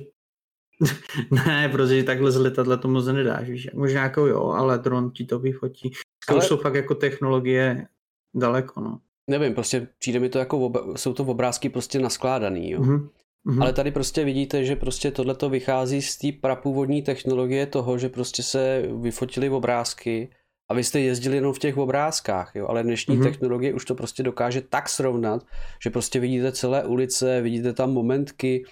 ne, 1.46 1.68
protože 1.68 2.02
takhle 2.02 2.30
z 2.32 2.36
letadla 2.36 2.76
to 2.76 2.88
moc 2.88 3.06
nedáš, 3.06 3.48
víš. 3.48 3.68
Možná 3.74 4.02
jako 4.02 4.26
jo, 4.26 4.46
ale 4.48 4.78
dron 4.78 5.10
ti 5.10 5.24
to 5.24 5.38
vyfotí. 5.38 5.90
To 6.28 6.34
Ale- 6.34 6.42
jsou 6.42 6.56
fakt 6.56 6.74
jako 6.74 6.94
technologie 6.94 7.88
daleko, 8.36 8.80
no. 8.80 9.00
Nevím, 9.30 9.54
prostě 9.54 9.88
přijde 9.98 10.20
mi 10.20 10.28
to 10.28 10.38
jako, 10.38 10.58
ob... 10.60 10.76
jsou 10.96 11.12
to 11.12 11.24
obrázky 11.24 11.68
prostě 11.68 11.98
naskládaný, 11.98 12.70
jo. 12.70 12.80
Mhm. 12.80 13.08
Mhm. 13.46 13.62
Ale 13.62 13.72
tady 13.72 13.90
prostě 13.90 14.24
vidíte, 14.24 14.64
že 14.64 14.76
prostě 14.76 15.10
tohle 15.10 15.34
to 15.34 15.48
vychází 15.50 16.02
z 16.02 16.16
té 16.16 16.28
prapůvodní 16.40 17.02
technologie 17.02 17.66
toho, 17.66 17.98
že 17.98 18.08
prostě 18.08 18.42
se 18.42 18.82
vyfotily 19.00 19.48
obrázky 19.50 20.30
a 20.70 20.74
vy 20.74 20.84
jste 20.84 21.00
jezdili 21.00 21.36
jenom 21.36 21.52
v 21.52 21.58
těch 21.58 21.76
obrázkách, 21.76 22.56
jo, 22.56 22.66
ale 22.66 22.82
dnešní 22.82 23.16
Mhm. 23.16 23.24
technologie 23.24 23.74
už 23.74 23.84
to 23.84 23.94
prostě 23.94 24.22
dokáže 24.22 24.60
tak 24.60 24.88
srovnat, 24.88 25.46
že 25.82 25.90
prostě 25.90 26.20
vidíte 26.20 26.52
celé 26.52 26.84
ulice, 26.84 27.40
vidíte 27.40 27.72
tam 27.72 27.92
momentky 27.92 28.64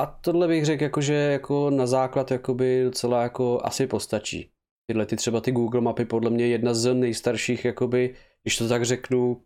a 0.00 0.06
tohle 0.06 0.48
bych 0.48 0.64
řekl 0.64 0.82
jako, 0.82 1.00
že 1.00 1.14
jako 1.14 1.70
na 1.70 1.86
základ 1.86 2.30
jakoby 2.30 2.84
docela 2.84 3.22
jako 3.22 3.60
asi 3.64 3.86
postačí. 3.86 4.50
Tyhle 4.90 5.06
ty 5.06 5.16
třeba 5.16 5.40
ty 5.40 5.52
Google 5.52 5.80
mapy 5.80 6.04
podle 6.04 6.30
mě 6.30 6.44
je 6.44 6.50
jedna 6.50 6.74
z 6.74 6.94
nejstarších 6.94 7.64
jakoby, 7.64 8.14
když 8.42 8.56
to 8.58 8.68
tak 8.68 8.84
řeknu, 8.84 9.42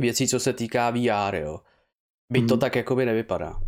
věcí, 0.00 0.28
co 0.28 0.40
se 0.40 0.52
týká 0.52 0.90
VR, 0.90 1.34
jo. 1.34 1.60
Byť 2.32 2.48
to 2.48 2.54
Mhm. 2.54 2.60
tak 2.60 2.76
jakoby 2.76 3.06
nevypadá. 3.06 3.60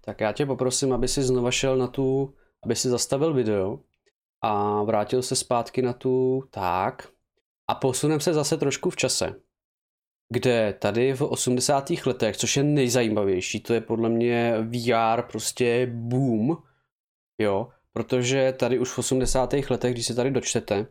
Tak 0.00 0.20
já 0.20 0.32
tě 0.32 0.46
poprosím, 0.46 0.92
aby 0.92 1.08
si 1.08 1.22
znova 1.22 1.50
šel 1.50 1.76
na 1.76 1.86
tu, 1.86 2.34
aby 2.64 2.76
si 2.76 2.88
zastavil 2.88 3.34
video 3.34 3.78
a 4.42 4.82
vrátil 4.82 5.22
se 5.22 5.36
zpátky 5.36 5.82
na 5.82 5.92
tu, 5.92 6.42
tak. 6.50 7.08
A 7.68 7.74
posunem 7.74 8.20
se 8.20 8.34
zase 8.34 8.56
trošku 8.56 8.90
v 8.90 8.96
čase, 8.96 9.34
kde 10.32 10.72
tady 10.78 11.12
v 11.12 11.22
80. 11.22 12.06
letech, 12.06 12.36
což 12.36 12.56
je 12.56 12.62
nejzajímavější, 12.62 13.60
to 13.60 13.74
je 13.74 13.80
podle 13.80 14.08
mě 14.08 14.54
VR 14.60 15.22
prostě 15.22 15.86
boom, 15.86 16.56
jo, 17.40 17.68
protože 17.92 18.52
tady 18.52 18.78
už 18.78 18.90
v 18.90 18.98
80. 18.98 19.52
letech, 19.70 19.92
když 19.92 20.06
se 20.06 20.14
tady 20.14 20.30
dočtete, 20.30 20.86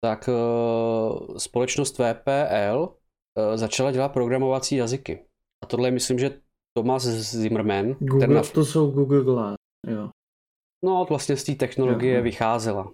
tak 0.00 0.28
uh, 0.28 1.36
společnost 1.36 1.98
VPL 1.98 2.78
uh, 2.78 3.56
začala 3.56 3.92
dělat 3.92 4.12
programovací 4.12 4.76
jazyky. 4.76 5.24
A 5.62 5.66
tohle 5.66 5.88
je, 5.88 5.92
myslím, 5.92 6.18
že 6.18 6.40
Thomas 6.76 7.02
Zimmerman, 7.02 7.96
Google, 7.98 8.20
ten 8.20 8.34
na, 8.34 8.42
to 8.42 8.64
jsou 8.64 8.90
Google 8.90 9.24
Glass, 9.24 9.56
jo. 9.86 10.10
no 10.84 11.06
vlastně 11.08 11.36
z 11.36 11.44
té 11.44 11.54
technologie 11.54 12.16
Jo. 12.16 12.22
vycházela. 12.22 12.92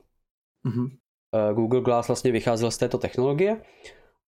Mhm. 0.67 0.87
Eh, 1.35 1.55
Google 1.55 1.81
Glass 1.81 2.09
vlastně 2.09 2.33
vycházel 2.33 2.71
z 2.71 2.79
této 2.79 2.99
technologie 2.99 3.63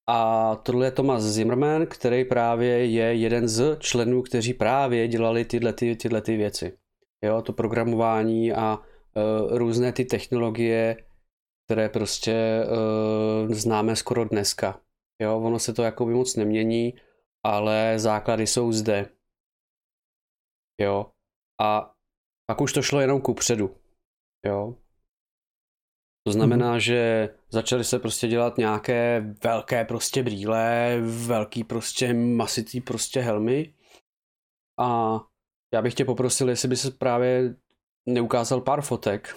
a 0.09 0.57
tohle 0.57 0.87
je 0.87 0.91
Thomas 0.91 1.23
Zimmerman, 1.23 1.87
který 1.87 2.25
právě 2.25 2.87
je 2.87 3.15
jeden 3.15 3.49
z 3.49 3.79
členů, 3.79 4.23
kteří 4.23 4.55
právě 4.55 5.09
dělali 5.09 5.45
tyhle, 5.45 5.73
ty, 5.73 5.97
tyhle 5.97 6.21
ty 6.21 6.37
věci. 6.37 6.79
Jo, 7.25 7.43
to 7.43 7.53
programování 7.53 8.53
a 8.53 8.79
uh, 8.79 9.59
různé 9.59 9.93
ty 9.93 10.05
technologie, 10.05 10.97
které 11.67 11.89
prostě 11.89 12.65
uh, 13.47 13.55
známe 13.55 13.97
skoro 13.97 14.25
dneska. 14.25 14.81
Jo, 15.23 15.41
ono 15.41 15.59
se 15.59 15.73
to 15.73 15.83
jako 15.83 16.07
by 16.07 16.15
moc 16.15 16.37
nemění, 16.37 16.95
ale 17.47 17.95
základy 17.97 18.47
jsou 18.47 18.73
zde. 18.73 19.09
Jo, 20.81 21.13
a 21.61 21.95
pak 22.47 22.61
už 22.61 22.73
to 22.73 22.83
šlo 22.83 23.01
jenom 23.01 23.21
ku 23.21 23.35
předu. 23.35 23.77
Jo, 24.47 24.77
to 26.27 26.33
znamená, 26.33 26.79
že 26.79 27.29
začaly 27.51 27.85
se 27.85 27.99
prostě 27.99 28.29
dělat 28.29 28.59
nějaké 28.59 29.21
velké 29.45 29.85
prostě 29.85 30.23
brýle, 30.23 30.97
velký 31.27 31.65
prostě 31.65 32.15
masitý 32.15 32.81
prostě 32.81 33.21
helmy. 33.21 33.75
A 34.81 35.15
já 35.75 35.83
bych 35.83 35.95
tě 35.95 36.05
poprosil, 36.05 36.49
jestli 36.49 36.69
bys 36.69 36.91
právě 36.91 37.57
neukázal 38.09 38.61
pár 38.61 38.83
fotek. 38.83 39.37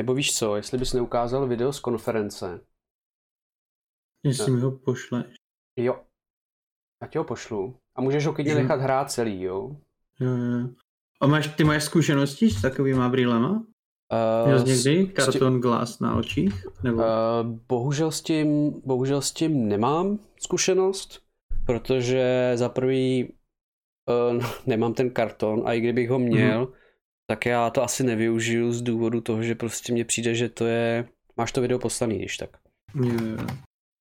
Nebo 0.00 0.14
víš 0.14 0.38
co, 0.38 0.56
jestli 0.56 0.78
bys 0.78 0.92
neukázal 0.92 1.48
video 1.48 1.72
z 1.72 1.80
konference. 1.80 2.66
Jestli 4.24 4.52
mi 4.52 4.60
ho 4.60 4.78
pošle. 4.78 5.24
Jo. 5.78 6.04
Já 7.02 7.08
ti 7.08 7.18
ho 7.18 7.24
pošlu. 7.24 7.80
A 7.96 8.00
můžeš 8.00 8.26
ho 8.26 8.34
klidně 8.34 8.54
Mhm. 8.54 8.62
nechat 8.62 8.80
hrát 8.80 9.10
celý, 9.10 9.42
jo. 9.42 9.76
Jo. 10.20 10.68
A 11.20 11.26
máš, 11.26 11.48
ty 11.48 11.64
máš 11.64 11.84
zkušenosti 11.84 12.50
s 12.50 12.62
takovýma 12.62 13.08
brýlema? 13.08 13.50
Uh, 14.12 14.46
Měl 14.46 14.66
jsi 14.66 14.90
někdy 14.90 15.12
karton 15.12 15.60
glass 15.60 16.00
na 16.00 16.16
očích? 16.16 16.66
Nebo? 16.82 16.98
Uh, 16.98 17.04
bohužel, 17.68 18.10
s 18.10 18.22
tím, 18.22 18.80
bohužel 18.84 19.22
s 19.22 19.32
tím 19.32 19.68
nemám 19.68 20.18
zkušenost, 20.40 21.20
protože 21.66 22.52
za 22.54 22.68
prvý 22.68 23.32
uh, 24.34 24.44
nemám 24.66 24.94
ten 24.94 25.10
karton 25.10 25.62
a 25.66 25.72
i 25.72 25.80
kdybych 25.80 26.10
ho 26.10 26.18
měl, 26.18 26.66
mm-hmm. 26.66 26.74
tak 27.30 27.46
já 27.46 27.70
to 27.70 27.82
asi 27.82 28.04
nevyužiju 28.04 28.72
z 28.72 28.82
důvodu 28.82 29.20
toho, 29.20 29.42
že 29.42 29.54
prostě 29.54 29.92
mně 29.92 30.04
přijde, 30.04 30.34
že 30.34 30.48
to 30.48 30.66
je... 30.66 31.08
Máš 31.36 31.52
to 31.52 31.60
video 31.60 31.78
poslaný, 31.78 32.18
když 32.18 32.36
tak. 32.36 32.50
Jo, 32.94 33.14
jo. 33.24 33.46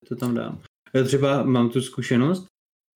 To 0.07 0.15
tam 0.15 0.35
dám. 0.35 0.61
Já 0.93 1.03
třeba 1.03 1.43
mám 1.43 1.69
tu 1.69 1.81
zkušenost, 1.81 2.45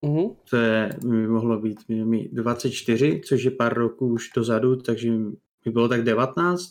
Uh-huh. 0.02 0.36
to 0.50 0.56
je, 0.56 0.98
mi 1.04 1.28
mohlo 1.28 1.60
být 1.60 1.88
mi 1.88 2.28
24, 2.32 3.20
což 3.24 3.42
je 3.42 3.50
pár 3.50 3.74
roků 3.74 4.06
už 4.06 4.30
dozadu, 4.36 4.76
takže 4.76 5.10
mi 5.10 5.72
bylo 5.72 5.88
tak 5.88 6.02
19. 6.02 6.62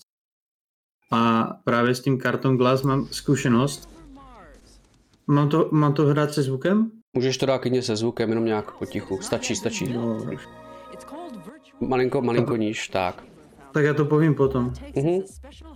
A 1.12 1.44
právě 1.64 1.96
s 1.96 2.02
tím 2.02 2.18
karton 2.18 2.58
glass 2.58 2.84
mám 2.84 3.08
zkušenost. 3.12 3.90
Mám 5.28 5.50
to, 5.50 5.70
mám 5.72 5.94
to 5.94 6.06
hrát 6.06 6.34
se 6.34 6.42
zvukem? 6.42 6.92
Můžeš 7.14 7.38
to 7.38 7.46
dát 7.46 7.58
klidně 7.58 7.82
se 7.82 7.96
zvukem, 7.96 8.30
jenom 8.30 8.46
nějak 8.46 8.78
potichu. 8.78 9.22
Stačí, 9.22 9.56
stačí. 9.56 9.94
No, 9.94 10.26
Malinko, 11.80 12.22
malinko 12.22 12.56
níž, 12.56 12.88
tak. 12.88 13.24
Tak 13.74 13.84
já 13.84 13.94
to 13.94 14.06
povím 14.06 14.36
potom. 14.36 14.74
Mhm. 14.96 15.22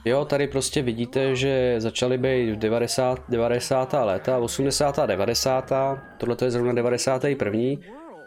Jo, 0.05 0.25
tady 0.25 0.47
prostě 0.47 0.81
vidíte, 0.81 1.35
že 1.35 1.75
začaly 1.77 2.17
být 2.17 2.59
90, 2.59 3.21
90. 3.29 3.93
léta, 3.93 4.37
80. 4.37 5.05
90. 5.05 5.73
Tohle 6.17 6.35
to 6.35 6.45
je 6.45 6.51
zrovna 6.51 6.73
91. 6.73 7.59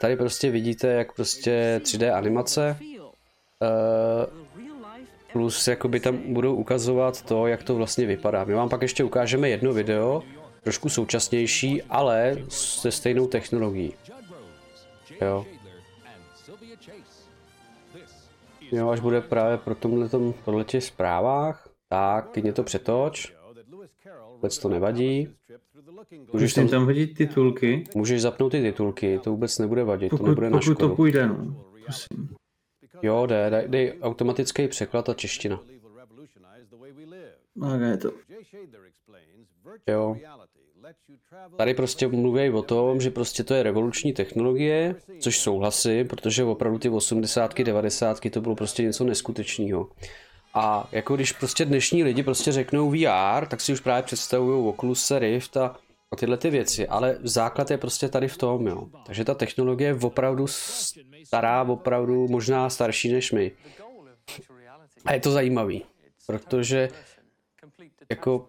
Tady 0.00 0.16
prostě 0.16 0.50
vidíte, 0.50 0.88
jak 0.88 1.14
prostě 1.14 1.80
3D 1.84 2.14
animace 2.16 2.76
uh, 3.60 4.46
plus 5.32 5.68
jakoby 5.68 6.00
tam 6.00 6.34
budou 6.34 6.54
ukazovat 6.54 7.22
to, 7.22 7.46
jak 7.46 7.62
to 7.62 7.74
vlastně 7.74 8.06
vypadá. 8.06 8.44
My 8.44 8.54
vám 8.54 8.68
pak 8.68 8.82
ještě 8.82 9.04
ukážeme 9.04 9.48
jedno 9.48 9.72
video, 9.72 10.22
trošku 10.62 10.88
současnější, 10.88 11.82
ale 11.82 12.36
se 12.48 12.92
stejnou 12.92 13.26
technologií. 13.26 13.94
Jo. 15.20 15.44
Jo, 18.72 18.88
až 18.88 19.00
bude 19.00 19.20
právě 19.20 19.58
pro 19.58 19.74
tomhletom, 19.74 20.34
podle 20.44 20.64
těch 20.64 20.84
zprávách, 20.84 21.68
tak 21.88 22.30
klidně 22.30 22.52
to 22.52 22.62
přetoč. 22.62 23.36
Vůbec 24.32 24.58
to 24.58 24.68
nevadí. 24.68 25.28
Můžeš 26.32 26.54
tam, 26.54 26.68
tam 26.68 26.84
hodit 26.84 27.06
titulky, 27.06 27.84
můžeš 27.94 28.22
zapnout 28.22 28.52
ty 28.52 28.62
titulky, 28.62 29.18
to 29.18 29.30
vůbec 29.30 29.58
nebude 29.58 29.84
vadit, 29.84 30.10
to 30.10 30.16
pokud, 30.16 30.28
nebude 30.28 30.50
na 30.50 30.58
pokud 30.58 30.74
to 30.74 30.84
škodu. 30.84 30.96
půjde, 30.96 31.26
no. 31.26 31.64
Prosím. 31.84 32.36
Jo, 33.02 33.26
jde, 33.26 33.50
dej, 33.50 33.68
dej 33.68 33.98
automatický 34.02 34.68
překlad 34.68 35.08
a 35.08 35.14
čeština. 35.14 35.60
Tak 37.60 37.80
je 37.80 37.96
to. 37.96 38.12
Jo. 39.86 40.16
Tady 41.56 41.74
prostě 41.74 42.08
mluví 42.08 42.50
o 42.50 42.62
tom, 42.62 43.00
že 43.00 43.10
prostě 43.10 43.44
to 43.44 43.54
je 43.54 43.62
revoluční 43.62 44.12
technologie, 44.12 44.94
což 45.20 45.38
souhlasím, 45.38 46.08
protože 46.08 46.44
opravdu 46.44 46.78
ty 46.78 46.88
80 46.88 47.60
90 47.60 48.20
to 48.30 48.40
bylo 48.40 48.54
prostě 48.54 48.82
něco 48.82 49.04
neskutečného. 49.04 49.88
A 50.54 50.88
jako 50.92 51.16
když 51.16 51.32
prostě 51.32 51.64
dnešní 51.64 52.04
lidi 52.04 52.22
prostě 52.22 52.52
řeknou 52.52 52.90
VR, 52.90 53.46
tak 53.46 53.60
si 53.60 53.72
už 53.72 53.80
právě 53.80 54.02
představují 54.02 54.68
Oculus 54.68 55.10
Rift 55.10 55.56
a, 55.56 55.76
a 56.10 56.16
tyhle 56.16 56.36
ty 56.36 56.50
věci, 56.50 56.88
ale 56.88 57.18
základ 57.22 57.70
je 57.70 57.78
prostě 57.78 58.08
tady 58.08 58.28
v 58.28 58.36
tom, 58.36 58.66
jo. 58.66 58.88
Takže 59.06 59.24
ta 59.24 59.34
technologie 59.34 59.88
je 59.88 59.94
opravdu 59.94 60.46
stará, 61.24 61.62
opravdu 61.62 62.28
možná 62.28 62.70
starší 62.70 63.12
než 63.12 63.32
my. 63.32 63.52
A 65.04 65.12
je 65.12 65.20
to 65.20 65.30
zajímavý, 65.30 65.84
protože 66.26 66.88
jako 68.10 68.48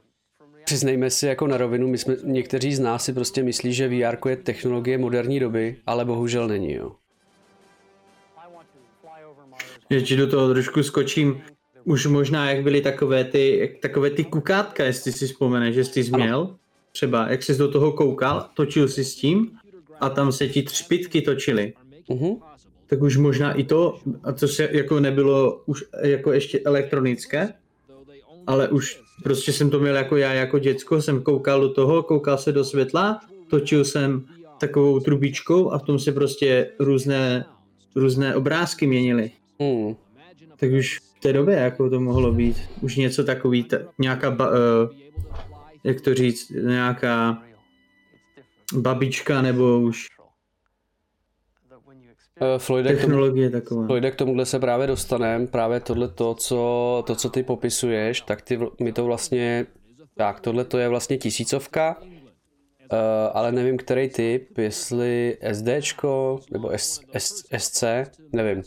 přiznejme 0.67 1.09
si 1.09 1.27
jako 1.27 1.47
na 1.47 1.57
rovinu, 1.57 1.87
my 1.87 1.97
jsme, 1.97 2.15
někteří 2.23 2.75
z 2.75 2.79
nás 2.79 3.05
si 3.05 3.13
prostě 3.13 3.43
myslí, 3.43 3.73
že 3.73 3.87
VR 3.87 4.29
je 4.29 4.35
technologie 4.35 4.97
moderní 4.97 5.39
doby, 5.39 5.75
ale 5.85 6.05
bohužel 6.05 6.47
není, 6.47 6.73
jo. 6.73 6.91
Že 9.89 10.01
ti 10.01 10.15
do 10.15 10.27
toho 10.27 10.49
trošku 10.53 10.83
skočím, 10.83 11.41
už 11.83 12.05
možná 12.05 12.51
jak 12.51 12.63
byly 12.63 12.81
takové 12.81 13.23
ty, 13.23 13.77
takové 13.81 14.09
ty 14.09 14.23
kukátka, 14.23 14.83
jestli 14.83 15.11
si 15.11 15.27
vzpomeneš, 15.27 15.75
že 15.75 15.85
jsi 15.85 16.11
měl, 16.11 16.55
třeba 16.91 17.29
jak 17.29 17.43
jsi 17.43 17.57
do 17.57 17.71
toho 17.71 17.91
koukal, 17.91 18.49
točil 18.53 18.87
si 18.87 19.03
s 19.03 19.15
tím 19.15 19.51
a 19.99 20.09
tam 20.09 20.31
se 20.31 20.47
ti 20.47 20.63
třpitky 20.63 21.21
točily. 21.21 21.73
Uh-huh. 22.09 22.41
Tak 22.87 23.01
už 23.01 23.17
možná 23.17 23.53
i 23.53 23.63
to, 23.63 23.99
a 24.23 24.31
to 24.31 24.47
se 24.47 24.69
jako 24.71 24.99
nebylo 24.99 25.61
už 25.65 25.83
jako 26.03 26.31
ještě 26.31 26.59
elektronické, 26.59 27.53
ale 28.47 28.69
už 28.69 29.06
prostě 29.23 29.53
jsem 29.53 29.69
to 29.69 29.79
měl 29.79 29.95
jako 29.95 30.17
já 30.17 30.33
jako 30.33 30.59
děcko, 30.59 31.01
jsem 31.01 31.21
koukal 31.21 31.61
do 31.61 31.69
toho, 31.69 32.03
koukal 32.03 32.37
se 32.37 32.51
do 32.51 32.63
světla, 32.63 33.19
točil 33.49 33.85
jsem 33.85 34.25
takovou 34.59 34.99
trubičkou 34.99 35.71
a 35.71 35.79
v 35.79 35.83
tom 35.83 35.99
se 35.99 36.11
prostě 36.11 36.71
různé, 36.79 37.45
různé 37.95 38.35
obrázky 38.35 38.87
měnily. 38.87 39.31
Hmm. 39.59 39.95
Tak 40.57 40.71
už 40.71 40.99
v 40.99 41.19
té 41.19 41.33
době 41.33 41.55
jako 41.55 41.89
to 41.89 41.99
mohlo 41.99 42.31
být 42.31 42.57
už 42.81 42.95
něco 42.95 43.23
takový, 43.23 43.63
ta, 43.63 43.77
nějaká, 43.99 44.31
ba, 44.31 44.49
uh, 44.49 44.55
jak 45.83 46.01
to 46.01 46.13
říct, 46.13 46.49
nějaká 46.49 47.43
babička 48.73 49.41
nebo 49.41 49.79
už 49.79 50.07
Uh, 52.41 52.57
Floyde, 52.57 52.89
technologie 52.89 53.49
k 53.49 53.51
tomu, 53.51 53.87
taková. 53.87 54.11
K 54.11 54.15
tomuhle 54.15 54.45
se 54.45 54.59
právě 54.59 54.87
dostanem, 54.87 55.47
právě 55.47 55.79
tohle 55.79 56.07
to, 56.07 56.33
co, 56.33 57.03
to, 57.07 57.15
co 57.15 57.29
ty 57.29 57.43
popisuješ, 57.43 58.21
tak 58.21 58.41
ty, 58.41 58.59
mi 58.79 58.93
to 58.93 59.05
vlastně, 59.05 59.65
tak 60.17 60.39
tohle 60.39 60.65
to 60.65 60.77
je 60.77 60.89
vlastně 60.89 61.17
tisícovka, 61.17 61.97
uh, 61.97 62.97
ale 63.33 63.51
nevím, 63.51 63.77
který 63.77 64.09
typ, 64.09 64.57
jestli 64.57 65.37
SDčko 65.51 66.39
nebo 66.51 66.69
S, 66.69 67.01
S, 67.13 67.43
SC, 67.57 67.83
nevím. 68.33 68.57
Uh, 68.57 68.63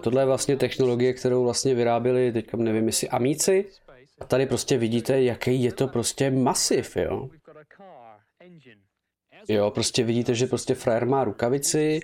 tohle 0.00 0.22
je 0.22 0.26
vlastně 0.26 0.56
technologie, 0.56 1.12
kterou 1.12 1.44
vlastně 1.44 1.74
vyráběli, 1.74 2.32
teďka 2.32 2.56
nevím, 2.56 2.86
jestli 2.86 3.08
Amíci, 3.08 3.64
a 4.18 4.24
tady 4.24 4.46
prostě 4.46 4.78
vidíte, 4.78 5.22
jaký 5.22 5.62
je 5.62 5.72
to 5.72 5.88
prostě 5.88 6.30
masiv, 6.30 6.96
jo. 6.96 7.28
Jo, 9.48 9.70
prostě 9.70 10.04
vidíte, 10.04 10.34
že 10.34 10.46
prostě 10.46 10.74
frajer 10.74 11.06
má 11.06 11.24
rukavici, 11.24 12.00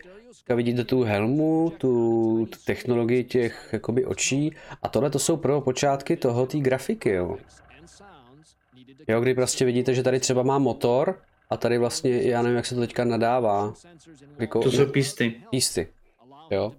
vidíte 0.49 0.85
tu 0.85 1.03
helmu, 1.03 1.73
tu, 1.79 2.47
tu 2.51 2.59
technologii 2.65 3.25
těch 3.25 3.69
jakoby 3.73 4.05
očí 4.05 4.57
a 4.83 4.89
tohle 4.89 5.11
to 5.11 5.19
jsou 5.19 5.37
pro 5.37 5.61
počátky 5.61 6.17
toho, 6.17 6.47
té 6.47 6.59
grafiky, 6.59 7.11
jo. 7.11 7.37
Jo, 9.09 9.21
kdy 9.21 9.35
prostě 9.35 9.65
vidíte, 9.65 9.95
že 9.95 10.03
tady 10.03 10.21
třeba 10.21 10.43
má 10.43 10.59
motor 10.59 11.19
a 11.51 11.57
tady 11.57 11.79
vlastně, 11.79 12.23
já 12.23 12.43
nevím, 12.43 12.57
jak 12.57 12.67
se 12.67 12.75
to 12.75 12.81
teďka 12.81 13.05
nadává. 13.05 13.75
Jako, 14.39 14.61
to 14.61 14.71
jsou 14.71 14.87
písty. 14.87 15.43
Písty, 15.51 15.89
jo. 16.51 16.73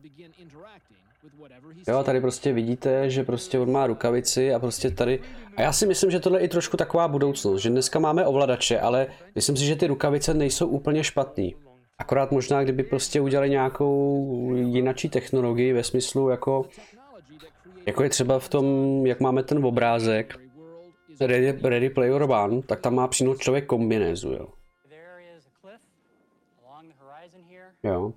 Jo, 1.88 2.04
tady 2.04 2.22
prostě 2.22 2.54
vidíte, 2.54 3.10
že 3.10 3.24
prostě 3.24 3.60
on 3.60 3.72
má 3.72 3.88
rukavici 3.88 4.54
a 4.54 4.60
prostě 4.60 4.92
tady... 4.92 5.20
A 5.58 5.62
já 5.62 5.74
si 5.74 5.86
myslím, 5.86 6.12
že 6.12 6.20
tohle 6.20 6.40
je 6.40 6.46
i 6.46 6.48
trošku 6.48 6.78
taková 6.78 7.08
budoucnost, 7.08 7.62
že 7.62 7.70
dneska 7.70 8.00
máme 8.00 8.26
ovladače, 8.26 8.80
ale 8.80 9.08
myslím 9.36 9.58
si, 9.58 9.66
že 9.66 9.76
ty 9.76 9.88
rukavice 9.88 10.34
nejsou 10.34 10.68
úplně 10.68 11.04
špatný. 11.04 11.56
Akorát 12.02 12.32
možná, 12.32 12.64
kdyby 12.64 12.84
prostě 12.84 13.22
udělali 13.22 13.50
nějakou 13.50 14.54
jinačí 14.54 15.10
technologii 15.10 15.74
ve 15.74 15.84
smyslu 15.84 16.30
jako, 16.30 16.66
jako 17.86 18.04
je 18.04 18.10
třeba 18.10 18.40
v 18.40 18.50
tom, 18.50 18.66
jak 19.06 19.20
máme 19.20 19.44
ten 19.44 19.66
obrázek 19.66 20.40
Ready, 21.20 21.60
Ready 21.64 21.90
Player 21.90 22.22
One, 22.22 22.62
tak 22.62 22.80
tam 22.80 22.96
má 22.96 23.08
přijnout 23.08 23.38
člověk 23.38 23.66
kombinézu, 23.66 24.32
jo. 24.32 24.48
Jo. 27.84 28.14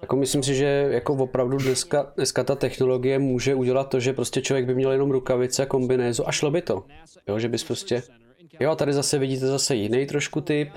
Jako 0.00 0.16
myslím 0.16 0.42
si, 0.42 0.54
že 0.54 0.88
jako 0.90 1.14
opravdu 1.14 1.56
dneska, 1.56 2.12
dneska 2.16 2.44
ta 2.44 2.54
technologie 2.54 3.18
může 3.18 3.54
udělat 3.54 3.84
to, 3.84 4.00
že 4.00 4.12
prostě 4.12 4.42
člověk 4.42 4.66
by 4.66 4.74
měl 4.74 4.92
jenom 4.92 5.10
rukavice, 5.10 5.66
kombinézu 5.66 6.28
a 6.28 6.32
šlo 6.32 6.50
by 6.50 6.62
to. 6.62 6.84
Jo, 7.28 7.38
že 7.38 7.48
bys 7.48 7.64
prostě... 7.64 8.02
Jo, 8.60 8.76
tady 8.76 8.92
zase 8.92 9.18
vidíte 9.18 9.46
zase 9.46 9.74
jiný 9.74 10.06
trošku 10.06 10.40
typ. 10.40 10.68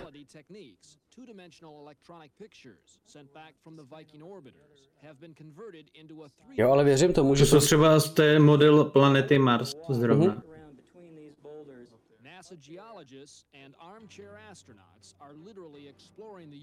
Jo, 6.57 6.71
ale 6.71 6.83
věřím 6.83 7.13
tomu, 7.13 7.35
že... 7.35 7.45
To 7.45 7.49
jsou 7.49 7.59
třeba 7.65 7.99
z 7.99 8.13
té 8.13 8.39
model 8.39 8.85
planety 8.85 9.39
Mars 9.39 9.75
zrovna. 9.89 10.35
Uh-huh. 10.35 10.53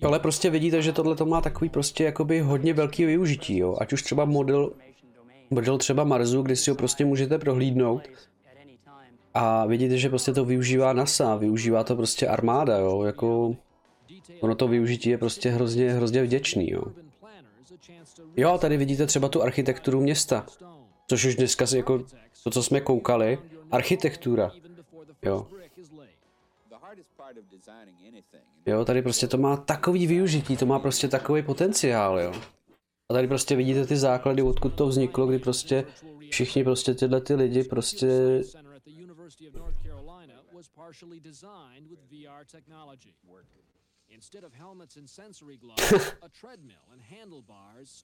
Ale 0.02 0.18
prostě 0.18 0.50
vidíte, 0.50 0.82
že 0.82 0.92
tohle 0.92 1.16
to 1.16 1.26
má 1.26 1.40
takový 1.40 1.70
prostě 1.70 2.04
jakoby 2.04 2.40
hodně 2.40 2.74
velký 2.74 3.04
využití, 3.04 3.58
jo. 3.58 3.76
Ať 3.80 3.92
už 3.92 4.02
třeba 4.02 4.24
model, 4.24 4.72
model 5.50 5.78
třeba 5.78 6.04
Marsu, 6.04 6.42
kdy 6.42 6.56
si 6.56 6.70
ho 6.70 6.76
prostě 6.76 7.04
můžete 7.04 7.38
prohlídnout 7.38 8.02
a 9.34 9.66
vidíte, 9.66 9.98
že 9.98 10.08
prostě 10.08 10.32
to 10.32 10.44
využívá 10.44 10.92
NASA, 10.92 11.36
využívá 11.36 11.84
to 11.84 11.96
prostě 11.96 12.28
armáda, 12.28 12.78
jo, 12.78 13.02
jako 13.02 13.56
ono 14.40 14.54
to 14.54 14.68
využití 14.68 15.10
je 15.10 15.18
prostě 15.18 15.50
hrozně, 15.50 15.92
hrozně 15.92 16.22
vděčný, 16.22 16.70
jo. 16.70 16.82
Jo, 18.36 18.58
tady 18.58 18.76
vidíte 18.76 19.06
třeba 19.06 19.28
tu 19.28 19.42
architekturu 19.42 20.00
města, 20.00 20.46
což 21.06 21.24
už 21.24 21.36
dneska 21.36 21.64
jako 21.76 22.04
to, 22.44 22.50
co 22.50 22.62
jsme 22.62 22.80
koukali, 22.80 23.38
architektura, 23.70 24.50
jo. 25.22 25.46
Jo, 28.66 28.84
tady 28.84 29.02
prostě 29.02 29.28
to 29.28 29.36
má 29.36 29.56
takový 29.56 30.06
využití, 30.06 30.56
to 30.56 30.66
má 30.66 30.78
prostě 30.78 31.08
takový 31.08 31.42
potenciál, 31.42 32.20
jo. 32.20 32.32
A 33.08 33.12
tady 33.12 33.28
prostě 33.28 33.56
vidíte 33.56 33.86
ty 33.86 33.96
základy, 33.96 34.42
odkud 34.42 34.74
to 34.74 34.86
vzniklo, 34.86 35.26
kdy 35.26 35.38
prostě 35.38 35.86
všichni 36.30 36.64
prostě 36.64 36.94
tyhle 36.94 37.20
ty 37.20 37.34
lidi 37.34 37.64
prostě 37.64 38.42
Instead 44.10 44.44
of 44.44 44.52
helmets 44.52 44.96
and 44.96 45.08
sensory 45.08 45.56
gloves, 45.60 46.12
a 46.22 46.28
treadmill 46.40 46.76
and 46.92 47.02
handlebars. 47.18 48.02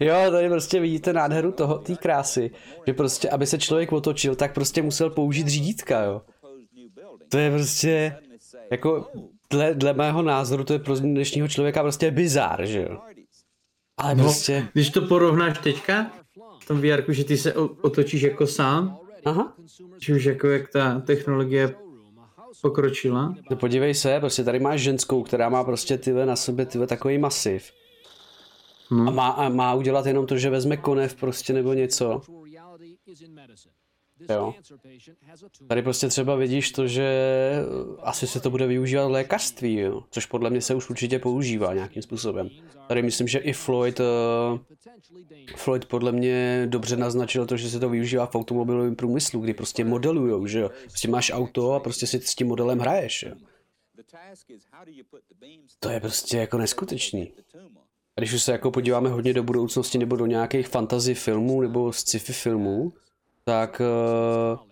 jo, 0.00 0.30
tady 0.30 0.48
prostě 0.48 0.80
vidíte 0.80 1.12
nádheru 1.12 1.52
toho, 1.52 1.78
té 1.78 1.96
krásy, 1.96 2.50
že 2.86 2.92
prostě, 2.92 3.30
aby 3.30 3.46
se 3.46 3.58
člověk 3.58 3.92
otočil, 3.92 4.34
tak 4.34 4.54
prostě 4.54 4.82
musel 4.82 5.10
použít 5.10 5.48
řídítka, 5.48 6.02
jo. 6.02 6.22
To 7.28 7.38
je 7.38 7.50
prostě, 7.50 8.16
jako, 8.70 9.10
dle, 9.50 9.74
dle 9.74 9.92
mého 9.92 10.22
názoru, 10.22 10.64
to 10.64 10.72
je 10.72 10.78
pro 10.78 10.96
dnešního 10.96 11.48
člověka 11.48 11.82
prostě 11.82 12.10
bizár, 12.10 12.66
že 12.66 12.82
jo. 12.82 12.98
Ale 13.96 14.14
no, 14.14 14.24
prostě... 14.24 14.68
Když 14.72 14.90
to 14.90 15.02
porovnáš 15.02 15.58
teďka, 15.58 16.12
v 16.60 16.66
tom 16.66 16.80
VR, 16.80 17.12
že 17.12 17.24
ty 17.24 17.36
se 17.36 17.54
otočíš 17.54 18.22
jako 18.22 18.46
sám, 18.46 19.00
Aha. 19.24 19.54
Či 19.98 20.14
už 20.14 20.24
jako 20.24 20.48
jak 20.48 20.68
ta 20.68 21.00
technologie 21.00 21.74
pokročila. 22.62 23.34
No 23.50 23.56
podívej 23.56 23.94
se, 23.94 24.20
prostě 24.20 24.44
tady 24.44 24.60
máš 24.60 24.80
ženskou, 24.80 25.22
která 25.22 25.48
má 25.48 25.64
prostě 25.64 25.98
tyhle 25.98 26.26
na 26.26 26.36
sobě 26.36 26.66
tyhle 26.66 26.86
takový 26.86 27.18
masiv. 27.18 27.72
Hmm. 28.88 29.08
A, 29.08 29.10
má, 29.10 29.28
a 29.28 29.48
má 29.48 29.74
udělat 29.74 30.06
jenom 30.06 30.26
to, 30.26 30.38
že 30.38 30.50
vezme 30.50 30.76
konev 30.76 31.14
prostě 31.14 31.52
nebo 31.52 31.72
něco. 31.72 32.20
Jo. 34.28 34.54
Tady 35.68 35.82
prostě 35.82 36.08
třeba 36.08 36.36
vidíš 36.36 36.72
to, 36.72 36.86
že 36.86 37.08
asi 38.02 38.26
se 38.26 38.40
to 38.40 38.50
bude 38.50 38.66
využívat 38.66 39.06
v 39.06 39.10
lékařství, 39.10 39.74
jo? 39.74 40.02
což 40.10 40.26
podle 40.26 40.50
mě 40.50 40.60
se 40.60 40.74
už 40.74 40.90
určitě 40.90 41.18
používá 41.18 41.74
nějakým 41.74 42.02
způsobem. 42.02 42.50
Tady 42.88 43.02
myslím, 43.02 43.28
že 43.28 43.38
i 43.38 43.52
Floyd, 43.52 44.00
uh, 44.00 44.58
Floyd 45.56 45.84
podle 45.84 46.12
mě 46.12 46.66
dobře 46.66 46.96
naznačil 46.96 47.46
to, 47.46 47.56
že 47.56 47.70
se 47.70 47.80
to 47.80 47.88
využívá 47.88 48.26
v 48.26 48.34
automobilovém 48.34 48.96
průmyslu, 48.96 49.40
kdy 49.40 49.54
prostě 49.54 49.84
modelujou, 49.84 50.46
že 50.46 50.60
jo. 50.60 50.70
Prostě 50.84 51.08
máš 51.08 51.32
auto 51.34 51.72
a 51.72 51.80
prostě 51.80 52.06
si 52.06 52.20
s 52.20 52.34
tím 52.34 52.46
modelem 52.46 52.78
hraješ, 52.78 53.22
jo. 53.22 53.34
To 55.80 55.88
je 55.88 56.00
prostě 56.00 56.38
jako 56.38 56.58
neskutečný. 56.58 57.32
A 58.16 58.20
když 58.20 58.32
už 58.32 58.42
se 58.42 58.52
jako 58.52 58.70
podíváme 58.70 59.08
hodně 59.08 59.32
do 59.32 59.42
budoucnosti 59.42 59.98
nebo 59.98 60.16
do 60.16 60.26
nějakých 60.26 60.68
fantasy 60.68 61.14
filmů 61.14 61.60
nebo 61.60 61.92
sci-fi 61.92 62.32
filmů, 62.32 62.92
tak 63.44 63.80
eh, 63.80 64.70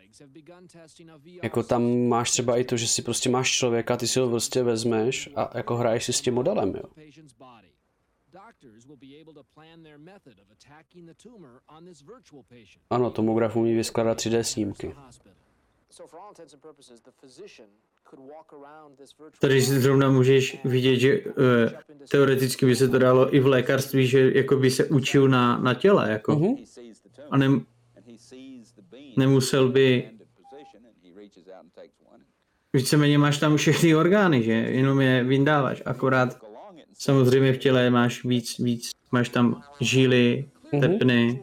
jako 1.43 1.63
tam 1.63 2.09
máš 2.09 2.31
třeba 2.31 2.57
i 2.57 2.65
to, 2.65 2.77
že 2.77 2.89
si 2.89 3.03
prostě 3.03 3.31
máš 3.31 3.51
člověka, 3.51 3.97
ty 3.97 4.07
si 4.07 4.21
ho 4.21 4.29
prostě 4.29 4.63
vezmeš 4.63 5.31
a 5.37 5.51
jako 5.59 5.77
hraješ 5.77 6.05
si 6.05 6.13
s 6.13 6.21
tím 6.21 6.35
modelem, 6.35 6.75
jo. 6.75 6.83
Ano, 12.91 13.11
tomograf 13.11 13.57
umí 13.57 13.75
vyskládat 13.75 14.19
3D 14.19 14.41
snímky. 14.41 14.95
Tady 19.41 19.63
si 19.63 19.81
zrovna 19.81 20.11
můžeš 20.11 20.61
vidět, 20.65 20.97
že 20.97 21.21
uh, 21.21 21.35
teoreticky 22.11 22.67
by 22.67 22.77
se 22.77 22.89
to 22.89 22.99
dalo 22.99 23.35
i 23.35 23.41
v 23.41 23.47
lékařství, 23.47 24.07
že 24.07 24.33
jako 24.35 24.57
by 24.57 24.71
se 24.71 24.85
učil 24.85 25.29
na, 25.29 25.59
na 25.59 25.75
těle, 25.75 26.11
jako. 26.11 26.35
Mhm. 26.35 26.57
A 27.31 27.37
ne, 27.37 27.49
nemusel 29.17 29.69
by, 29.69 30.11
víceméně 32.73 33.19
máš 33.19 33.39
tam 33.39 33.57
všechny 33.57 33.95
orgány, 33.97 34.43
že? 34.43 34.53
Jenom 34.53 35.01
je 35.01 35.25
vyndáváš, 35.25 35.83
akorát 35.87 36.37
samozřejmě 36.99 37.53
v 37.53 37.59
těle 37.59 37.91
máš 37.91 38.25
víc, 38.25 38.59
víc, 38.59 38.91
máš 39.13 39.29
tam 39.29 39.63
žíly, 39.81 40.49
Mhm. 40.73 40.81
tepny, 40.81 41.43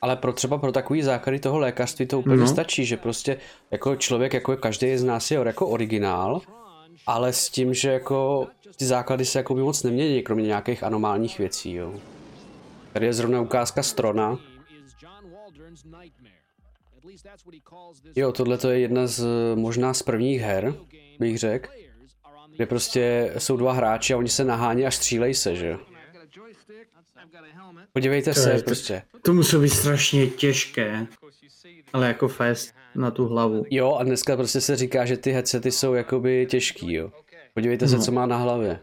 Ale 0.00 0.16
pro 0.16 0.32
třeba 0.32 0.58
pro 0.58 0.72
takový 0.72 1.02
základy 1.02 1.38
toho 1.38 1.58
lékařství 1.58 2.06
to 2.06 2.18
úplně 2.18 2.36
No. 2.36 2.46
stačí, 2.46 2.84
že 2.84 2.96
prostě 2.96 3.38
jako 3.70 3.96
člověk, 3.96 4.32
jako 4.34 4.56
každý 4.56 4.96
z 4.96 5.04
nás 5.04 5.30
je 5.30 5.40
jako 5.46 5.66
originál, 5.68 6.40
ale 7.06 7.32
s 7.32 7.48
tím, 7.48 7.74
že 7.74 7.90
jako 7.90 8.46
ty 8.76 8.84
základy 8.84 9.24
se 9.24 9.38
jako 9.38 9.54
by 9.54 9.62
moc 9.62 9.82
nemění, 9.82 10.22
kromě 10.22 10.46
nějakých 10.46 10.82
anomálních 10.82 11.38
věcí, 11.38 11.74
jo. 11.74 11.94
Tady 12.92 13.06
je 13.06 13.12
zrovna 13.12 13.40
ukázka 13.40 13.82
strona. 13.82 14.38
Jo, 18.16 18.32
tohle 18.32 18.58
to 18.58 18.70
je 18.70 18.80
jedna 18.80 19.06
z 19.06 19.26
možná 19.54 19.94
z 19.94 20.02
prvních 20.02 20.40
her, 20.40 20.74
bych 21.18 21.38
řekl, 21.38 21.70
kde 22.56 22.66
prostě 22.66 23.34
jsou 23.38 23.56
dva 23.56 23.72
hráči 23.72 24.14
a 24.14 24.16
oni 24.16 24.28
se 24.28 24.44
nahání 24.44 24.86
a 24.86 24.90
střílej 24.90 25.34
se, 25.34 25.56
že 25.56 25.66
jo. 25.68 25.78
Podívejte 27.92 28.34
To 28.34 28.40
se, 28.40 28.52
je- 28.52 28.62
prostě. 28.62 29.02
to 29.22 29.34
musí 29.34 29.56
být 29.56 29.68
strašně 29.68 30.26
těžké, 30.26 31.06
ale 31.92 32.06
jako 32.08 32.28
fest 32.28 32.74
na 32.94 33.10
tu 33.10 33.28
hlavu. 33.28 33.64
Jo, 33.70 33.94
a 33.94 34.04
dneska 34.04 34.36
prostě 34.36 34.60
se 34.60 34.76
říká, 34.76 35.04
že 35.06 35.16
ty 35.16 35.30
headsety 35.32 35.72
jsou 35.72 35.94
jakoby 35.94 36.46
těžký, 36.50 36.92
jo. 36.94 37.12
Podívejte 37.54 37.88
se, 37.88 37.96
No. 37.96 38.02
co 38.02 38.12
má 38.12 38.26
na 38.26 38.36
hlavě. 38.36 38.80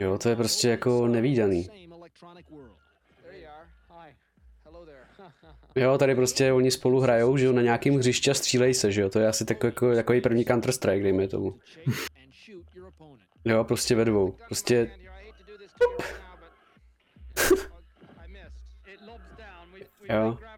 Jo, 0.00 0.18
to 0.18 0.28
je 0.28 0.36
prostě 0.36 0.68
jako 0.68 1.08
nevýdaný. 1.08 1.68
Jo, 5.76 5.98
tady 5.98 6.14
prostě 6.14 6.52
oni 6.52 6.70
spolu 6.70 7.00
hrajou, 7.00 7.36
že 7.36 7.44
jo, 7.44 7.52
na 7.52 7.62
nějakým 7.62 7.98
hřišti 7.98 8.30
a 8.30 8.34
střílej 8.34 8.74
se, 8.74 8.92
že 8.92 9.00
jo. 9.00 9.10
To 9.10 9.18
je 9.18 9.28
asi 9.28 9.44
takový, 9.44 9.68
jako, 9.68 9.94
takový 9.94 10.20
první 10.20 10.44
Counter-Strike, 10.44 11.02
dejme 11.02 11.28
tomu. 11.28 11.58
Jo, 13.44 13.64
prostě 13.64 13.94
ve 13.94 14.04
dvou. 14.04 14.34
Prostě, 14.46 14.90
Jo. 20.10 20.38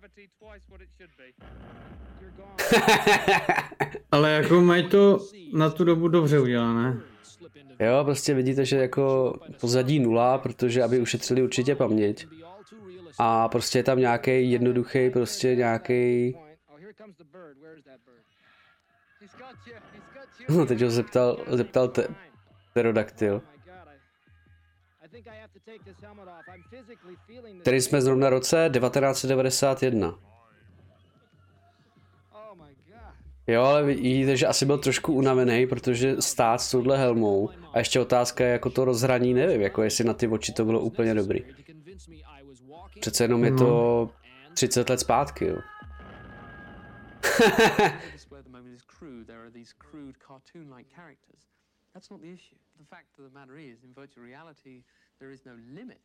Ale 4.12 4.30
jako 4.30 4.60
mají 4.60 4.88
to 4.88 5.18
na 5.52 5.70
tu 5.70 5.84
dobu 5.84 6.08
dobře 6.08 6.40
udělané. 6.40 7.00
Jo, 7.80 8.04
prostě 8.04 8.34
vidíte, 8.34 8.64
že 8.64 8.76
jako 8.76 9.34
pozadí 9.60 9.98
nula, 9.98 10.38
protože 10.38 10.82
aby 10.82 11.00
ušetřili 11.00 11.42
určitě 11.42 11.74
paměť. 11.74 12.26
A 13.18 13.48
prostě 13.48 13.78
je 13.78 13.82
tam 13.82 13.98
nějaký 13.98 14.50
jednoduchý, 14.50 15.10
prostě 15.10 15.54
nějaký. 15.56 16.34
No, 20.48 20.66
teď 20.66 20.82
ho 20.82 20.90
zeptal, 20.90 21.36
zeptal 21.48 21.88
te, 21.88 22.08
pterodaktyl. 22.70 23.42
Který 27.60 27.80
jsme 27.80 28.02
zrovna 28.02 28.30
roce 28.30 28.70
1991. 28.72 30.18
Jo, 33.50 33.62
ale 33.62 33.82
vidíte, 33.82 34.36
že 34.36 34.46
asi 34.46 34.66
byl 34.66 34.78
trošku 34.78 35.12
unavený, 35.12 35.66
protože 35.66 36.22
stát 36.22 36.60
s 36.60 36.70
touhle 36.70 36.98
helmou. 36.98 37.50
A 37.72 37.78
ještě 37.78 38.00
otázka 38.00 38.44
je 38.44 38.52
jako 38.52 38.70
to 38.70 38.84
rozhraní, 38.84 39.34
nevím, 39.34 39.60
jako 39.60 39.82
jestli 39.82 40.04
na 40.04 40.14
ty 40.14 40.28
oči 40.28 40.52
to 40.52 40.64
bylo 40.64 40.80
úplně 40.80 41.14
dobrý. 41.14 41.40
Přece 43.00 43.24
jenom 43.24 43.44
je 43.44 43.52
to 43.52 44.10
30 44.54 44.90
let 44.90 45.00
zpátky, 45.00 45.46
jo. 45.46 45.56
That's 51.92 52.10
not 52.10 52.20
the 52.20 52.32
issue. 52.32 52.56
The 52.78 52.84
fact 52.84 53.18
of 53.18 53.24
the 53.24 53.34
matter 53.38 53.58
is, 53.58 53.82
in 53.84 53.92
virtual 53.94 54.24
reality, 54.24 54.84
there 55.18 55.32
is 55.32 55.44
no 55.44 55.52
limit 55.74 56.00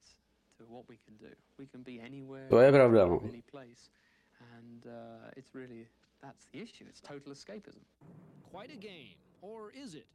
to 0.58 0.64
what 0.66 0.86
we 0.90 0.98
can 1.06 1.16
do. 1.18 1.36
We 1.60 1.66
can 1.68 1.84
be 1.84 2.02
anywhere, 2.02 2.48
To 2.50 2.60
je 2.60 2.72
pravda, 2.72 3.06
no. 3.06 3.22
any 3.24 3.42
place, 3.42 3.90
and 4.58 4.86
uh, 4.86 5.30
it's 5.38 5.54
really 5.54 5.88
that's 6.26 6.46
the 6.52 6.60
issue. 6.64 6.86
It's 6.90 7.02
total 7.02 7.34
escapism. 7.34 7.82
Quite 8.52 8.74
a 8.74 8.80
game, 8.80 9.16
or 9.42 9.72
is 9.84 9.94
it? 9.94 10.06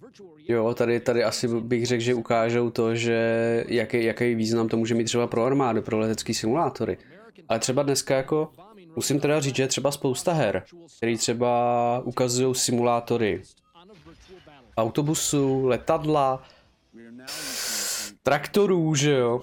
Virtual 0.00 0.30
Jo, 0.48 0.74
tady, 0.74 1.00
tady 1.00 1.24
asi 1.24 1.48
bych 1.48 1.86
řekl, 1.86 2.02
že 2.02 2.14
ukážou 2.14 2.70
to, 2.70 2.94
že 2.94 3.64
jaký, 3.68 4.04
jaký 4.04 4.34
význam 4.34 4.68
to 4.68 4.76
může 4.76 4.94
mít 4.94 5.04
třeba 5.04 5.26
pro 5.26 5.44
armádu, 5.44 5.82
pro 5.82 5.98
letecký 5.98 6.34
simulátory. 6.34 6.98
Ale 7.48 7.58
třeba 7.58 7.82
dneska 7.82 8.16
jako, 8.16 8.50
musím 8.96 9.20
teda 9.20 9.40
říct, 9.40 9.56
že 9.56 9.62
je 9.62 9.68
třeba 9.68 9.90
spousta 9.90 10.32
her, 10.32 10.64
který 10.96 11.18
třeba 11.18 12.02
ukazují 12.04 12.54
simulátory 12.54 13.42
autobusů, 14.76 15.66
letadla, 15.66 16.42
traktorů, 18.22 18.94
že 18.94 19.12
jo. 19.12 19.42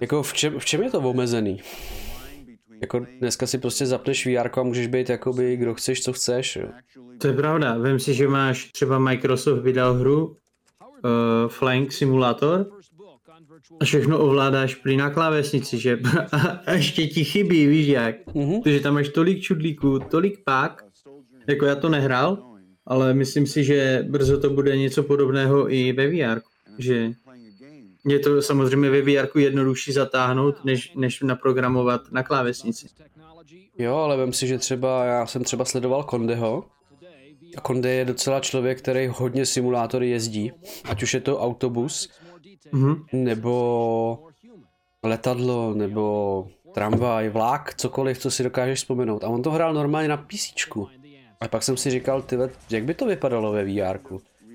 Jako 0.00 0.22
v 0.22 0.32
čem, 0.32 0.58
v 0.58 0.64
čem 0.64 0.82
je 0.82 0.90
to 0.90 1.00
omezený? 1.00 1.62
Jako 2.80 3.06
dneska 3.20 3.46
si 3.46 3.58
prostě 3.58 3.86
zapneš 3.86 4.26
VR 4.26 4.60
a 4.60 4.62
můžeš 4.62 4.86
být 4.86 5.10
jakoby 5.10 5.56
kdo 5.56 5.74
chceš, 5.74 6.02
co 6.02 6.12
chceš, 6.12 6.56
jo. 6.56 6.68
To 7.18 7.26
je 7.26 7.32
pravda. 7.32 7.78
Vem 7.78 7.98
si, 7.98 8.14
že 8.14 8.28
máš 8.28 8.72
třeba 8.72 8.98
Microsoft 8.98 9.62
vydal 9.62 9.94
hru 9.94 10.26
uh, 10.26 10.34
Flying 11.48 11.92
Simulator 11.92 12.66
a 13.80 13.84
všechno 13.84 14.18
ovládáš 14.18 14.74
prý 14.74 14.96
na 14.96 15.10
klávesnici, 15.10 15.78
že? 15.78 15.98
A, 16.32 16.38
a 16.66 16.72
ještě 16.72 17.06
ti 17.06 17.24
chybí, 17.24 17.66
víš 17.66 17.86
jak? 17.86 18.16
Mhm. 18.34 18.60
Protože 18.62 18.80
tam 18.80 18.94
máš 18.94 19.08
tolik 19.08 19.40
čudlíků, 19.40 19.98
tolik 19.98 20.44
pák, 20.44 20.84
jako 21.46 21.66
já 21.66 21.74
to 21.74 21.88
nehrál, 21.88 22.56
ale 22.86 23.14
myslím 23.14 23.46
si, 23.46 23.64
že 23.64 24.04
brzo 24.08 24.40
to 24.40 24.50
bude 24.50 24.76
něco 24.76 25.02
podobného 25.02 25.72
i 25.72 25.92
ve 25.92 26.08
VR, 26.08 26.40
že 26.78 27.12
je 28.06 28.18
to 28.18 28.42
samozřejmě 28.42 28.90
ve 28.90 29.02
VR 29.02 29.38
jednodušší 29.38 29.92
zatáhnout, 29.92 30.64
než, 30.64 30.92
než 30.94 31.20
naprogramovat 31.20 32.00
na 32.12 32.22
klávesnici. 32.22 32.86
Jo, 33.78 33.96
ale 33.96 34.16
vem 34.16 34.32
si, 34.32 34.46
že 34.46 34.58
třeba, 34.58 35.04
já 35.04 35.26
jsem 35.26 35.44
třeba 35.44 35.64
sledoval 35.64 36.02
Kondeho, 36.04 36.64
a 37.56 37.60
Konde 37.60 37.90
je 37.90 38.04
docela 38.04 38.40
člověk, 38.40 38.78
který 38.78 39.06
hodně 39.12 39.46
simulátory 39.46 40.08
jezdí, 40.10 40.52
ať 40.84 41.02
už 41.02 41.14
je 41.14 41.20
to 41.20 41.38
autobus, 41.40 42.10
Mhm. 42.72 43.04
nebo 43.12 44.18
letadlo, 45.02 45.74
nebo 45.74 46.46
tramvaj, 46.74 47.28
vlak, 47.28 47.74
cokoliv, 47.74 48.18
co 48.18 48.30
si 48.30 48.42
dokážeš 48.42 48.78
vzpomenout. 48.78 49.24
A 49.24 49.28
on 49.28 49.42
to 49.42 49.50
hrál 49.50 49.74
normálně 49.74 50.08
na 50.08 50.16
PC. 50.16 50.54
A 51.40 51.48
pak 51.48 51.62
jsem 51.62 51.76
si 51.76 51.90
říkal, 51.90 52.22
ty, 52.22 52.36
jak 52.70 52.84
by 52.84 52.94
to 52.94 53.06
vypadalo 53.06 53.52
ve 53.52 53.64
VR? 53.64 53.98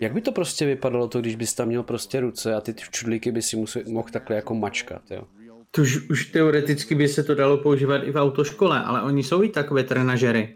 Jak 0.02 0.14
by 0.14 0.22
to 0.22 0.32
prostě 0.32 0.66
vypadalo 0.66 1.08
to, 1.08 1.22
když 1.22 1.36
bys 1.36 1.54
tam 1.54 1.68
měl 1.68 1.84
prostě 1.84 2.20
ruce 2.20 2.56
a 2.56 2.62
ty 2.62 2.74
čudlíky 2.92 3.32
by 3.32 3.42
si 3.42 3.56
musel, 3.56 3.82
mohl 3.88 4.10
takhle 4.12 4.36
jako 4.36 4.56
mačkat, 4.56 5.02
jo? 5.12 5.24
To 5.72 5.82
už, 5.82 6.10
už 6.10 6.26
teoreticky 6.26 6.96
by 6.96 7.08
se 7.08 7.24
to 7.24 7.36
dalo 7.36 7.58
používat 7.58 7.98
i 7.98 8.12
v 8.12 8.16
autoškole, 8.16 8.84
ale 8.84 9.02
oni 9.02 9.24
jsou 9.24 9.44
i 9.44 9.50
takové 9.50 9.84
trenažery. 9.84 10.56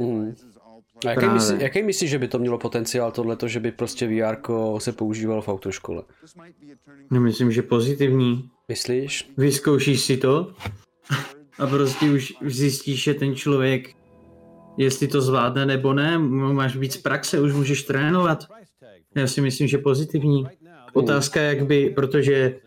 Mhm. 0.00 0.34
A 1.04 1.08
jaký, 1.08 1.20
Právě. 1.20 1.34
myslí, 1.34 1.56
jaký 1.60 1.82
myslíš, 1.82 2.10
že 2.10 2.18
by 2.18 2.28
to 2.28 2.38
mělo 2.38 2.58
potenciál 2.58 3.12
tohleto, 3.12 3.48
že 3.48 3.60
by 3.60 3.72
prostě 3.72 4.06
VR 4.06 4.36
se 4.78 4.92
používalo 4.92 5.42
v 5.42 5.48
autoškole? 5.48 6.02
Nemyslím, 7.10 7.52
že 7.52 7.62
pozitivní. 7.62 8.50
Myslíš? 8.68 9.30
Vyzkoušíš 9.36 10.00
si 10.00 10.16
to 10.16 10.52
a 11.58 11.66
prostě 11.66 12.10
už 12.10 12.34
už 12.40 12.56
zjistíš, 12.56 13.02
že 13.02 13.14
ten 13.14 13.34
člověk, 13.34 13.88
jestli 14.76 15.08
to 15.08 15.20
zvládne 15.20 15.66
nebo 15.66 15.92
ne, 15.92 16.18
máš 16.18 16.76
víc 16.76 16.96
praxe, 16.96 17.40
už 17.40 17.52
můžeš 17.52 17.82
trénovat. 17.82 18.46
Já 19.16 19.26
si 19.26 19.40
myslím, 19.40 19.68
že 19.68 19.78
pozitivní. 19.78 20.46
Otázka, 20.92 21.40
jak 21.40 21.66
by, 21.66 21.90
protože 21.90 22.60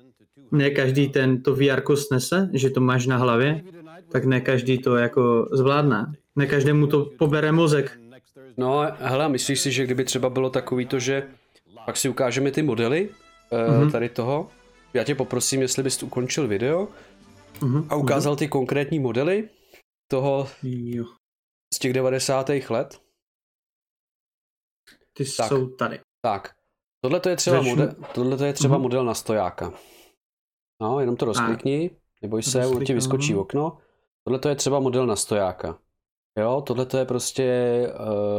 ne 0.52 0.70
každý 0.70 1.10
ten 1.10 1.42
to 1.42 1.56
VR 1.56 1.96
snese, 1.96 2.50
že 2.54 2.70
to 2.70 2.82
máš 2.82 3.08
na 3.08 3.18
hlavě, 3.18 3.64
tak 4.12 4.26
ne 4.26 4.42
každý 4.42 4.78
to 4.78 4.96
jako 4.96 5.50
zvládne. 5.52 6.14
Ne 6.36 6.46
každému 6.46 6.88
to 6.88 7.06
pobere 7.06 7.52
mozek. 7.52 8.00
No, 8.58 8.82
hele, 8.98 9.26
a 9.26 9.28
myslíš 9.28 9.60
si, 9.60 9.72
že 9.72 9.84
kdyby 9.84 10.04
třeba 10.04 10.30
bylo 10.30 10.50
takový 10.50 10.86
to, 10.86 11.00
že 11.00 11.28
pak 11.86 11.98
si 11.98 12.10
ukážeme 12.10 12.52
ty 12.52 12.62
modely 12.62 13.10
mm-hmm. 13.52 13.92
tady 13.92 14.10
toho 14.10 14.50
já 14.94 15.04
tě 15.04 15.16
poprosím, 15.16 15.62
jestli 15.62 15.84
bys 15.84 16.04
ukončil 16.04 16.48
video 16.48 16.88
Mhm. 17.62 17.88
a 17.90 17.96
ukázal 17.96 18.36
ty 18.36 18.48
konkrétní 18.48 19.00
modely 19.00 19.50
toho 20.08 20.48
Jo, 20.64 21.06
z 21.74 21.80
těch 21.80 21.94
90. 21.94 22.50
let. 22.70 23.02
ty 25.14 25.26
Tak. 25.38 25.48
jsou 25.48 25.68
tady. 25.68 26.00
Tak, 26.22 26.56
tohle 27.04 27.20
to 27.20 27.30
je 27.30 27.36
třeba, 27.36 27.58
Začnu. 27.58 27.70
model, 27.70 27.96
tohle 28.16 28.38
to 28.38 28.46
je 28.46 28.54
třeba 28.54 28.76
Mhm. 28.76 28.82
model 28.82 29.06
na 29.06 29.14
stojáka. 29.14 29.74
No, 30.82 31.00
jenom 31.00 31.16
to 31.16 31.26
rozklikni, 31.26 31.92
neboj 32.22 32.44
se, 32.44 32.66
ono 32.68 32.84
ti 32.86 32.94
vyskočí 32.94 33.36
okno. 33.36 33.78
Tohle 34.24 34.40
to 34.40 34.50
je 34.50 34.56
třeba 34.56 34.80
model 34.80 35.06
na 35.06 35.16
stojáka. 35.16 35.78
Jo, 36.40 36.62
tohle 36.68 36.86
to 36.86 36.98
je 36.98 37.06
prostě, 37.06 37.48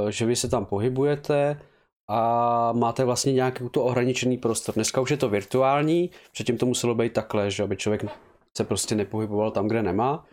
uh, 0.03 0.09
že 0.11 0.27
vy 0.27 0.37
se 0.37 0.49
tam 0.49 0.67
pohybujete 0.67 1.61
a 2.09 2.73
máte 2.73 3.05
vlastně 3.05 3.33
nějaký 3.33 3.69
to 3.71 3.85
ohraničený 3.85 4.39
prostor. 4.39 4.75
Dneska 4.75 5.01
už 5.01 5.11
je 5.11 5.17
to 5.17 5.29
virtuální, 5.29 6.11
předtím 6.33 6.59
to 6.59 6.67
muselo 6.67 6.95
být 6.95 7.13
takhle, 7.13 7.51
že 7.51 7.63
aby 7.63 7.77
člověk 7.77 8.05
se 8.57 8.65
prostě 8.65 8.95
nepohyboval 8.95 9.51
tam, 9.51 9.69
kde 9.69 9.83
nemá. 9.83 10.27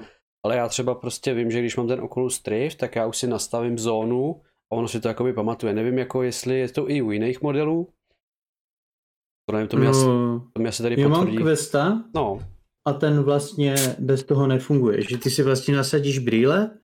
Ale 0.45 0.55
já 0.55 0.67
třeba 0.67 0.95
prostě 0.95 1.33
vím, 1.33 1.51
že 1.51 1.59
když 1.59 1.77
mám 1.77 1.87
ten 1.87 2.01
Oculus 2.01 2.41
Rift, 2.47 2.77
tak 2.77 2.95
já 2.95 3.05
už 3.05 3.17
si 3.17 3.27
nastavím 3.27 3.79
zónu 3.79 4.41
ono 4.73 4.87
si 4.87 4.99
to 5.01 5.07
jakoby 5.07 5.33
pamatuje. 5.33 5.73
Nevím, 5.73 5.97
jako 5.97 6.23
jestli 6.23 6.59
je 6.59 6.69
to 6.69 6.89
i 6.89 7.01
u 7.01 7.11
jiných 7.11 7.41
modelů. 7.41 7.89
To 9.49 9.55
nevím, 9.55 9.67
to 9.67 9.77
asi, 9.77 10.05
no, 10.05 10.47
to 10.53 10.61
mi 10.61 10.69
asi 10.69 10.83
tady 10.83 11.01
já 11.01 11.07
mám. 11.07 11.35
Questa 11.35 12.03
No, 12.15 12.39
a 12.87 12.93
ten 12.93 13.23
vlastně 13.23 13.75
bez 13.99 14.23
toho 14.23 14.47
nefunguje. 14.47 15.01
Že 15.01 15.17
ty 15.17 15.29
si 15.29 15.43
vlastně 15.43 15.75
nasadíš 15.75 16.19
brýle 16.19 16.77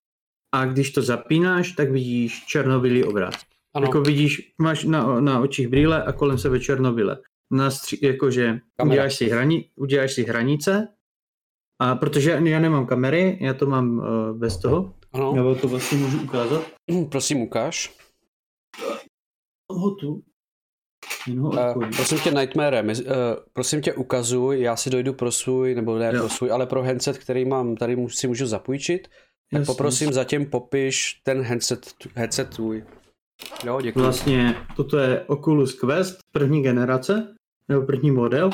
a 0.54 0.64
když 0.64 0.90
to 0.92 1.02
zapínáš, 1.02 1.72
tak 1.72 1.90
vidíš 1.90 2.44
černobílý 2.46 3.04
obraz. 3.04 3.34
ano, 3.74 3.86
Jako 3.86 4.00
vidíš, 4.00 4.54
máš 4.58 4.84
na, 4.84 5.20
na 5.20 5.40
očích 5.40 5.68
brýle 5.68 6.02
a 6.04 6.12
kolem 6.12 6.38
sebe 6.38 6.60
černobyle. 6.60 7.18
Na 7.52 7.70
stří, 7.70 7.98
jakože 8.02 8.60
Kamera. 8.76 8.92
uděláš 8.94 9.14
si, 9.14 9.28
hrani, 9.28 9.70
uděláš 9.76 10.12
si 10.12 10.22
hranice 10.24 10.88
a 11.82 11.94
protože 11.94 12.30
já 12.44 12.60
nemám 12.60 12.86
kamery, 12.86 13.38
já 13.40 13.54
to 13.54 13.66
mám 13.66 13.98
uh, 13.98 14.38
bez 14.38 14.58
toho, 14.58 14.94
ano. 15.14 15.34
nebo 15.34 15.54
to 15.54 15.68
vlastně 15.68 15.98
můžu 15.98 16.22
ukázat. 16.22 16.62
Prosím, 17.10 17.40
ukáž. 17.42 17.96
Mám 19.72 19.80
ho 19.80 19.90
tu. 19.90 20.22
Ho 21.38 21.48
Uh, 21.50 21.90
prosím 21.96 22.18
tě, 22.18 22.30
Nightmare, 22.30 22.82
uh, 22.82 22.92
prosím 23.52 23.80
tě, 23.82 23.94
ukazuj, 23.94 24.60
já 24.60 24.76
si 24.76 24.90
dojdu 24.90 25.12
pro 25.14 25.32
svůj, 25.32 25.74
nebo 25.74 25.98
ne 25.98 26.12
Jo. 26.14 26.20
pro 26.20 26.28
svůj, 26.28 26.52
ale 26.52 26.66
pro 26.66 26.82
headset, 26.82 27.18
který 27.18 27.44
mám, 27.44 27.76
tady 27.76 27.96
mu- 27.96 28.08
si 28.08 28.28
můžu 28.28 28.46
zapůjčit. 28.46 29.08
Tak 29.08 29.60
Jasně. 29.60 29.66
poprosím, 29.66 30.12
zatím 30.12 30.50
popiš 30.50 31.20
ten 31.24 31.42
headset, 31.42 31.94
headset 32.14 32.50
tvůj. 32.54 32.84
Jo, 33.64 33.80
děkuji. 33.80 34.00
Vlastně 34.00 34.56
toto 34.76 34.98
je 34.98 35.24
Oculus 35.24 35.74
Quest 35.80 36.18
první 36.32 36.62
generace, 36.62 37.34
nebo 37.68 37.86
první 37.86 38.10
model. 38.10 38.50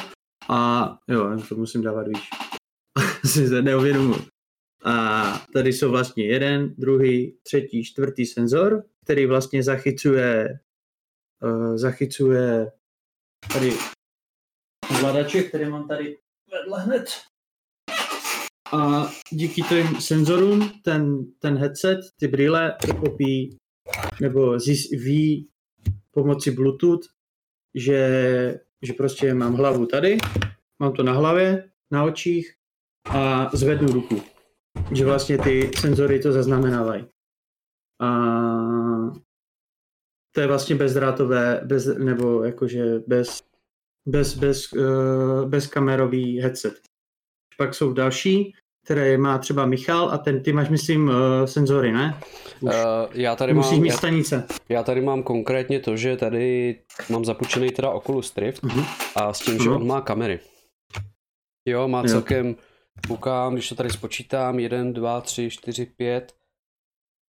A 0.49 0.89
jo, 1.09 1.25
to 1.49 1.55
musím 1.55 1.83
dávat 1.83 2.07
víc. 2.09 2.19
si 3.33 3.51
to 3.51 3.63
neuvědomuji. 3.63 4.21
A 4.85 5.25
tady 5.53 5.73
jsou 5.73 5.91
vlastně 5.91 6.27
jeden, 6.27 6.75
druhý, 6.79 7.37
třetí, 7.43 7.85
čtvrtý 7.85 8.27
senzor, 8.27 8.85
který 9.05 9.27
vlastně 9.27 9.63
zachycuje 9.63 10.61
uh, 11.43 11.77
zachycuje 11.77 12.73
tady 13.53 13.73
ovladače, 14.91 15.43
které 15.43 15.69
mám 15.69 15.89
tady 15.89 16.19
vedle 16.53 16.83
hned. 16.83 17.05
A 18.73 19.11
díky 19.31 19.63
těm 19.63 20.01
senzorům 20.01 20.73
ten, 20.85 21.33
ten 21.39 21.59
headset, 21.59 21.99
ty 22.17 22.29
brýle 22.29 22.77
pochopí 22.87 23.57
nebo 24.21 24.59
zjist, 24.59 24.91
ví 24.91 25.49
pomocí 26.11 26.51
Bluetooth, 26.51 27.07
že, 27.75 28.61
že 28.83 28.93
prostě 28.93 29.35
mám 29.35 29.55
hlavu 29.55 29.87
tady, 29.87 30.19
mám 30.79 30.93
to 30.93 31.03
na 31.03 31.13
hlavě, 31.13 31.71
na 31.91 32.05
očích 32.05 32.55
a 33.05 33.51
zvednu 33.57 33.93
ruku. 33.93 34.23
Že 34.93 35.05
vlastně 35.05 35.39
ty 35.39 35.71
senzory 35.79 36.19
to 36.19 36.33
zaznamenávají. 36.33 37.07
A 38.01 38.11
to 40.35 40.41
je 40.41 40.47
vlastně 40.47 40.77
bezdrátové, 40.77 41.61
bez, 41.65 41.87
nebo 41.87 42.45
jakože 42.45 42.99
bez, 43.07 43.43
bez, 44.09 44.35
bez, 44.39 44.73
uh, 44.73 45.49
bezkamerový 45.49 46.41
headset. 46.41 46.75
Pak 47.59 47.75
jsou 47.75 47.93
další, 47.93 48.55
které 48.85 49.19
má 49.19 49.39
třeba 49.39 49.67
Michal 49.67 50.11
a 50.11 50.19
ten, 50.19 50.43
ty 50.43 50.53
máš, 50.53 50.69
myslím, 50.69 51.09
uh, 51.09 51.15
senzory, 51.45 51.93
ne? 51.93 52.21
Už. 52.61 52.75
Uh, 52.75 52.75
já, 53.13 53.37
tady 53.37 53.55
Musíš 53.55 53.73
mám, 53.73 53.81
mít 53.83 53.89
já, 53.89 53.97
stanice. 53.97 54.47
já 54.69 54.83
tady 54.83 55.01
mám 55.01 55.23
konkrétně 55.23 55.81
to, 55.81 55.97
že 55.97 56.17
tady 56.17 56.79
mám 57.11 57.25
zapučený 57.25 57.71
teda 57.71 57.91
Oculus 57.91 58.37
Rift 58.37 58.63
Mhm. 58.63 58.85
a 59.17 59.33
s 59.33 59.41
tím, 59.41 59.59
že 59.59 59.69
Mhm. 59.69 59.73
on 59.77 59.87
má 59.87 60.01
kamery. 60.01 60.41
Jo, 61.69 61.89
má 61.89 62.03
Jo. 62.07 62.09
Koukám, 63.09 63.55
když 63.55 63.69
to 63.69 63.75
tady 63.75 63.91
spočítám, 63.91 64.59
1, 64.59 64.93
2, 64.93 65.21
3, 65.21 65.51
4, 65.51 65.87
5, 65.87 66.35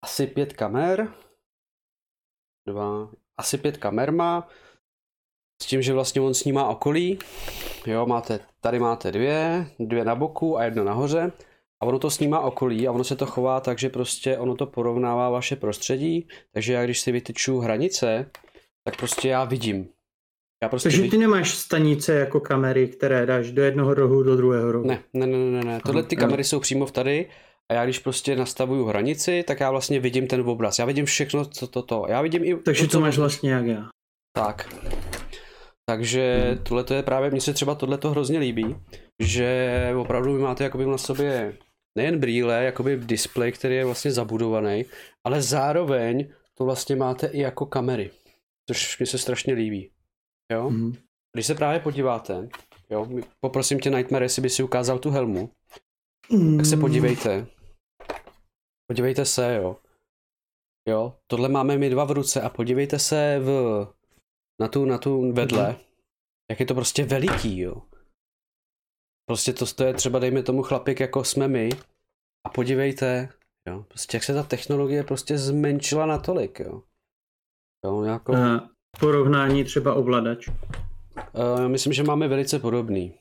asi 0.03 0.27
pět 0.27 0.53
kamer. 0.53 1.13
Dva, 2.67 3.10
asi 3.38 3.57
pět 3.57 3.77
kamer 3.77 4.12
má. 4.12 4.47
S 5.63 5.65
tím, 5.65 5.81
že 5.81 5.93
vlastně 5.93 6.21
on 6.21 6.34
snímá 6.34 6.69
okolí. 6.69 7.19
Jo, 7.86 8.05
máte, 8.05 8.39
tady 8.62 8.79
máte 8.79 9.12
dvě, 9.12 9.67
dvě 9.79 10.05
na 10.05 10.15
boku 10.15 10.57
a 10.57 10.63
jedno 10.63 10.84
nahoře. 10.84 11.31
A 11.79 11.86
ono 11.86 11.99
to 11.99 12.10
snímá 12.10 12.39
okolí 12.39 12.88
a 12.88 12.91
ono 12.91 13.03
se 13.03 13.15
to 13.15 13.25
chová 13.25 13.60
tak, 13.60 13.79
že 13.79 13.89
prostě 13.89 14.38
ono 14.38 14.55
to 14.55 14.65
porovnává 14.65 15.29
vaše 15.29 15.55
prostředí. 15.55 16.27
Takže 16.53 16.73
já 16.73 16.84
když 16.84 16.99
si 16.99 17.12
vytyču 17.12 17.60
hranice, 17.60 18.31
tak 18.84 18.97
prostě 18.97 19.29
já 19.29 19.43
vidím. 19.43 19.89
Já 20.63 20.69
prostě 20.69 20.89
Takže 20.89 21.04
ty 21.04 21.17
nemáš 21.17 21.56
stanice 21.56 22.13
jako 22.13 22.39
kamery, 22.39 22.88
které 22.88 23.26
dáš 23.26 23.52
do 23.52 23.62
jednoho 23.62 23.93
rohu, 23.93 24.24
do 24.24 24.36
druhého 24.36 24.71
rohu. 24.71 24.88
Ne, 24.88 25.04
ne, 25.13 25.26
ne, 25.26 25.38
ne, 25.38 25.63
ne. 25.63 25.80
Tohle 25.86 26.04
ty 26.04 26.15
kamery 26.15 26.43
jsou 26.43 26.60
přímo 26.60 26.86
v 26.86 26.91
tady 26.91 27.30
a 27.71 27.74
já 27.74 27.84
když 27.84 28.00
prostě 28.00 28.36
nastavuju 28.36 28.86
hranici, 28.86 29.43
tak 29.47 29.60
já 29.60 29.71
vlastně 29.71 30.00
vidím 30.00 30.28
ten 30.28 30.41
obraz. 30.41 30.80
Já 30.80 30.86
vidím 30.86 31.06
všechno, 31.06 31.45
co 31.45 31.67
to, 31.67 31.82
to. 31.82 32.06
Já 32.10 32.21
vidím 32.21 32.43
i 32.43 32.56
Takže 32.56 32.88
co 32.88 32.91
to 32.91 33.00
máš 33.00 33.17
vlastně 33.17 33.52
jak 33.52 33.65
já. 33.65 33.89
Tak. 34.36 34.69
Takže 35.89 36.43
Hmm. 36.47 36.63
tohle 36.63 36.84
to 36.84 36.93
je 36.93 37.04
právě, 37.04 37.32
mně 37.32 37.41
se 37.41 37.54
třeba 37.54 37.76
tohle 37.76 37.97
to 37.97 38.12
hrozně 38.12 38.39
líbí, 38.39 38.76
že 39.19 39.71
opravdu 39.97 40.34
vy 40.34 40.41
máte 40.41 40.63
jakoby 40.63 40.86
na 40.86 40.97
sobě 40.97 41.58
nejen 41.97 42.19
brýle, 42.19 42.63
jakoby 42.63 42.97
displej, 42.97 43.52
který 43.52 43.76
je 43.76 43.86
vlastně 43.86 44.12
zabudovaný, 44.12 44.86
ale 45.24 45.41
zároveň 45.41 46.28
to 46.58 46.65
vlastně 46.65 46.95
máte 46.95 47.28
i 47.28 47.39
jako 47.39 47.65
kamery, 47.65 48.12
což 48.69 49.00
mi 49.00 49.06
se 49.06 49.17
strašně 49.17 49.54
líbí. 49.54 49.89
Jo? 50.51 50.69
Mhm. 50.69 50.93
Když 51.33 51.45
se 51.45 51.55
právě 51.55 51.79
podíváte, 51.79 52.49
jo, 52.89 53.07
poprosím 53.39 53.79
tě 53.79 53.89
Nightmare, 53.89 54.25
jestli 54.25 54.41
by 54.41 54.49
si 54.49 54.63
ukázal 54.63 54.99
tu 54.99 55.09
helmu, 55.09 55.49
tak 56.57 56.65
se 56.65 56.75
Mm. 56.75 56.81
podívejte. 56.81 57.47
Podívejte 58.91 59.25
se, 59.25 59.55
jo. 59.55 59.77
Jo, 60.89 61.15
tohle 61.27 61.49
máme 61.49 61.77
my 61.77 61.89
dva 61.89 62.05
v 62.05 62.11
ruce 62.11 62.41
a 62.41 62.49
podívejte 62.49 62.99
se 62.99 63.39
v, 63.39 63.47
na 64.61 64.67
tu, 64.67 64.85
na 64.85 64.97
tu 64.97 65.33
vedle, 65.33 65.69
Mhm. 65.69 65.79
jak 66.51 66.59
je 66.59 66.65
to 66.65 66.73
prostě 66.73 67.05
veliký, 67.05 67.59
jo. 67.59 67.81
Prostě 69.25 69.53
to, 69.53 69.65
to 69.65 69.83
je 69.83 69.93
třeba, 69.93 70.19
dejme 70.19 70.43
tomu 70.43 70.63
chlapík, 70.63 70.99
jako 70.99 71.23
jsme 71.23 71.47
my 71.47 71.69
a 72.45 72.49
podívejte, 72.49 73.29
jo, 73.67 73.85
prostě 73.87 74.17
jak 74.17 74.23
se 74.23 74.33
ta 74.33 74.43
technologie 74.43 75.03
prostě 75.03 75.37
zmenšila 75.37 76.05
natolik, 76.05 76.59
jo. 76.59 76.83
Jo, 77.85 78.03
jako, 78.03 78.31
uh, 78.31 78.37
A 78.39 78.69
porovnání 78.99 79.63
třeba 79.63 79.93
ovladač. 79.93 80.47
uh, 80.47 81.67
myslím, 81.67 81.93
že 81.93 82.04
máme 82.04 82.27
velice 82.27 82.60
podobný. 82.60 83.13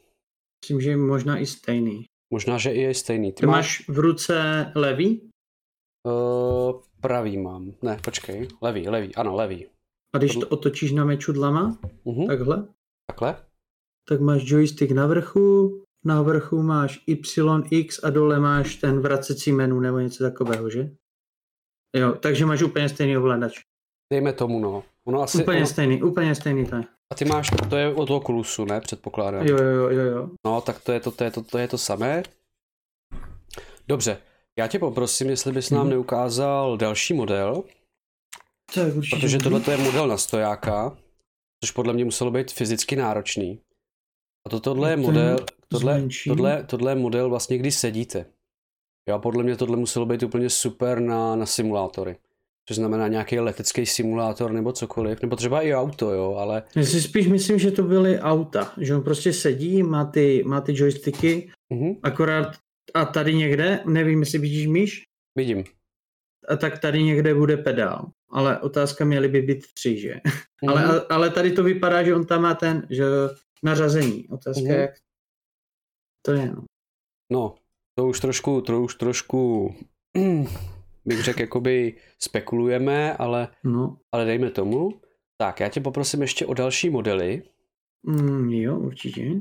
Myslím, 0.65 0.81
že 0.81 0.97
možná 0.97 1.39
i 1.39 1.47
stejný. 1.47 2.05
Možná, 2.33 2.59
že 2.59 2.71
i 2.71 2.81
je 2.81 2.95
stejný. 2.95 3.33
Ty 3.33 3.41
Ty 3.41 3.47
máš 3.47 3.89
v 3.89 3.99
ruce 3.99 4.67
levý 4.75 5.31
Uh, 6.07 6.81
pravý 7.01 7.37
mám. 7.39 7.73
Ne, 7.83 7.99
počkej. 8.05 8.49
Levý, 8.63 8.89
levý, 8.89 9.15
ano, 9.15 9.37
levý. 9.37 9.67
a 10.15 10.19
když 10.19 10.37
to 10.37 10.47
otočíš 10.49 10.93
na 10.93 11.05
mečudlama, 11.05 11.79
Uh-huh. 12.05 12.27
takhle, 12.27 12.69
Takhle? 13.11 13.37
tak 14.09 14.21
máš 14.21 14.43
joystick 14.51 14.93
na 14.93 15.07
vrchu, 15.07 15.83
na 16.05 16.23
vrchu 16.23 16.63
máš 16.63 17.01
Y, 17.07 17.67
X 17.71 18.01
a 18.05 18.11
dole 18.11 18.41
máš 18.41 18.77
ten 18.77 19.01
vracecí 19.01 19.53
menu 19.53 19.81
nebo 19.81 19.99
něco 19.99 20.25
takového, 20.25 20.71
že? 20.71 20.91
Jo, 21.97 22.13
takže 22.15 22.47
máš 22.47 22.63
úplně 22.63 22.89
stejný 22.89 23.17
ovladač. 23.17 23.61
Dejme 24.13 24.33
tomu, 24.33 24.61
no. 24.61 24.83
Ono 25.07 25.23
asi, 25.23 25.43
Úplně 25.43 25.57
ono, 25.59 25.67
stejný, 25.67 26.03
úplně 26.03 26.35
stejný 26.35 26.67
to 26.67 26.77
je. 26.77 26.83
a 27.13 27.15
ty 27.15 27.25
máš, 27.25 27.51
to 27.71 27.77
je 27.77 27.95
od 27.95 28.11
Oculusu, 28.11 28.65
ne? 28.65 28.81
Předpokládám. 28.81 29.47
Jo, 29.47 29.57
jo, 29.59 29.89
jo, 29.91 30.05
jo. 30.05 30.29
No, 30.47 30.61
tak 30.61 30.81
to 30.81 30.93
je 30.93 31.01
to, 31.01 31.11
to 31.11 31.25
je 31.25 31.31
to, 31.31 31.43
to 31.43 31.59
je 31.59 31.69
to 31.69 31.79
samé. 31.79 32.23
Dobře, 33.89 34.19
já 34.59 34.67
tě 34.69 34.79
poprosím, 34.79 35.31
jestli 35.31 35.53
bys 35.53 35.71
nám 35.71 35.81
Mhm. 35.81 35.91
neukázal 35.91 36.77
další 36.77 37.15
model, 37.15 37.63
Tak 38.75 38.97
určitě. 38.97 39.17
protože 39.17 39.39
tohle 39.39 39.61
je 39.71 39.77
model 39.77 40.07
na 40.09 40.17
stojáka, 40.17 40.97
což 41.65 41.71
podle 41.71 41.93
mě 41.93 42.05
muselo 42.05 42.31
být 42.31 42.53
fyzicky 42.53 42.97
náročný. 42.97 43.61
A 44.47 44.51
to 44.51 44.61
tohle 44.61 44.91
je 44.91 44.97
To 44.97 45.03
model, 45.03 45.39
tohle, 45.69 46.03
tohle, 46.27 46.65
tohle 46.65 46.91
je 46.93 46.97
model 46.97 47.29
vlastně, 47.29 47.59
kdy 47.59 47.73
sedíte. 47.73 48.27
Jo, 49.09 49.19
podle 49.19 49.43
mě 49.43 49.57
tohle 49.57 49.77
muselo 49.77 50.07
být 50.07 50.23
úplně 50.23 50.51
super 50.51 51.01
na, 51.01 51.37
na 51.37 51.47
simulátory. 51.47 52.17
Což 52.71 52.77
znamená 52.77 53.09
nějaký 53.09 53.39
letecký 53.39 53.87
simulátor 53.87 54.53
nebo 54.53 54.73
cokoliv, 54.73 55.23
nebo 55.23 55.37
třeba 55.37 55.63
i 55.63 55.75
auto, 55.75 56.11
jo, 56.13 56.35
ale 56.35 56.63
Já 56.77 56.85
si 56.85 57.03
spíš 57.03 57.27
myslím, 57.29 57.59
že 57.59 57.71
to 57.71 57.83
byly 57.83 58.19
auta, 58.21 58.73
že 58.79 58.95
on 58.95 59.03
prostě 59.03 59.33
sedí, 59.33 59.83
má 59.83 60.05
ty, 60.05 60.43
má 60.47 60.61
ty 60.61 60.73
joysticky, 60.77 61.51
mhm, 61.71 61.95
akorát 62.03 62.57
a 62.95 63.05
tady 63.05 63.35
někde, 63.35 63.81
nevím, 63.87 64.21
jestli 64.21 64.39
vidíš 64.39 64.67
myš, 64.67 65.03
vidím. 65.37 65.65
a 66.49 66.57
tak 66.57 66.79
tady 66.79 67.03
někde 67.03 67.35
bude 67.35 67.57
pedál. 67.57 68.11
Ale 68.31 68.59
otázka 68.61 69.05
měly 69.05 69.29
by 69.29 69.43
být 69.43 69.67
tři, 69.75 69.99
že? 69.99 70.15
Mhm. 70.63 70.71
Ale, 70.79 71.07
ale 71.11 71.31
tady 71.31 71.53
to 71.53 71.63
vypadá, 71.63 72.03
že 72.03 72.15
on 72.15 72.27
tam 72.27 72.43
má 72.43 72.55
ten, 72.55 72.87
že 72.91 73.05
nařazení. 73.63 74.29
Otázka 74.29 74.61
Mhm. 74.63 74.71
je, 74.71 74.81
jak 74.81 74.91
to 76.27 76.33
je. 76.33 76.47
No. 76.47 76.65
No, 77.33 77.55
to 77.95 78.07
už 78.07 78.21
trošku, 78.21 78.61
to 78.61 78.83
už 78.83 78.95
trošku, 78.95 79.75
bych 81.05 81.25
řekl, 81.25 81.41
jakoby 81.41 81.97
spekulujeme, 82.23 83.17
ale, 83.17 83.49
no. 83.65 83.99
ale 84.13 84.25
dejme 84.25 84.51
tomu. 84.51 85.01
Tak, 85.41 85.61
já 85.61 85.69
tě 85.69 85.81
poprosím 85.81 86.23
ještě 86.23 86.47
o 86.47 86.55
další 86.55 86.91
modely. 86.91 87.43
Mm, 88.07 88.51
jo, 88.51 88.79
určitě. 88.79 89.41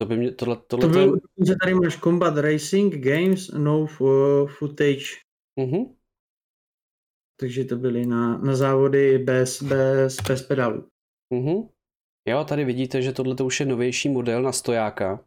To 0.00 0.06
by 0.08 0.16
mě, 0.16 0.32
tohle, 0.32 0.56
tohle 0.66 0.88
To 0.92 0.98
je, 0.98 1.06
byl, 1.06 1.16
že 1.46 1.54
tady 1.62 1.74
máš 1.74 1.96
Combat 2.00 2.36
Racing, 2.36 2.94
Games, 2.94 3.48
No 3.48 3.86
fo- 3.86 4.46
Footage, 4.46 5.04
mhm, 5.60 5.94
takže 7.40 7.64
to 7.64 7.76
byly 7.76 8.06
na, 8.06 8.38
na 8.38 8.56
závody 8.56 9.18
bez, 9.18 9.62
bez, 9.62 10.16
bez 10.28 10.42
pedalu. 10.42 10.88
mhm. 11.34 11.68
Jo, 12.28 12.44
tady 12.44 12.64
vidíte, 12.64 13.02
že 13.02 13.12
tohle 13.12 13.36
už 13.44 13.60
je 13.60 13.66
novější 13.66 14.08
model 14.08 14.42
na 14.42 14.52
stojáka. 14.52 15.24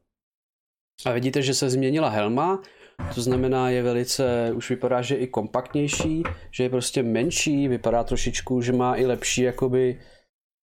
A 1.05 1.11
vidíte, 1.13 1.41
že 1.41 1.53
se 1.53 1.69
změnila 1.69 2.09
helma, 2.09 2.61
to 3.15 3.21
znamená, 3.21 3.69
je 3.69 3.83
velice, 3.83 4.51
už 4.55 4.69
vypadá, 4.69 5.01
že 5.01 5.15
je 5.15 5.19
i 5.19 5.27
kompaktnější, 5.27 6.23
že 6.51 6.63
je 6.63 6.69
prostě 6.69 7.03
menší, 7.03 7.67
vypadá 7.67 8.03
trošičku, 8.03 8.61
že 8.61 8.73
má 8.73 8.95
i 8.95 9.05
lepší 9.05 9.41
jakoby 9.41 10.01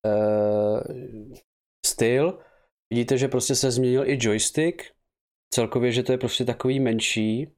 uh, 0.07 0.81
styl. 1.87 2.39
Vidíte, 2.93 3.19
že 3.19 3.29
prostě 3.29 3.55
se 3.55 3.71
změnil 3.71 4.09
i 4.09 4.19
joystick, 4.21 4.83
celkově, 5.55 5.93
že 5.93 6.03
to 6.03 6.13
je 6.13 6.19
prostě 6.19 6.45
takový 6.45 6.81
menší, 6.81 7.53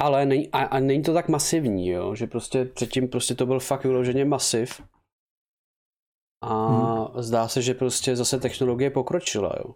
ale 0.00 0.26
není, 0.26 0.50
a, 0.52 0.64
a 0.64 0.80
není 0.80 1.02
to 1.02 1.14
tak 1.14 1.28
masivní, 1.28 1.88
jo? 1.88 2.14
že 2.14 2.26
prostě 2.26 2.64
předtím 2.64 3.08
prostě 3.08 3.34
to 3.34 3.46
byl 3.46 3.60
fakt 3.60 3.84
vyloženě 3.84 4.24
masiv. 4.24 4.82
A 6.42 6.68
Hmm. 6.68 7.22
zdá 7.22 7.48
se, 7.48 7.62
že 7.62 7.74
prostě 7.74 8.16
zase 8.16 8.38
technologie 8.38 8.90
pokročila, 8.90 9.54
jo. 9.58 9.74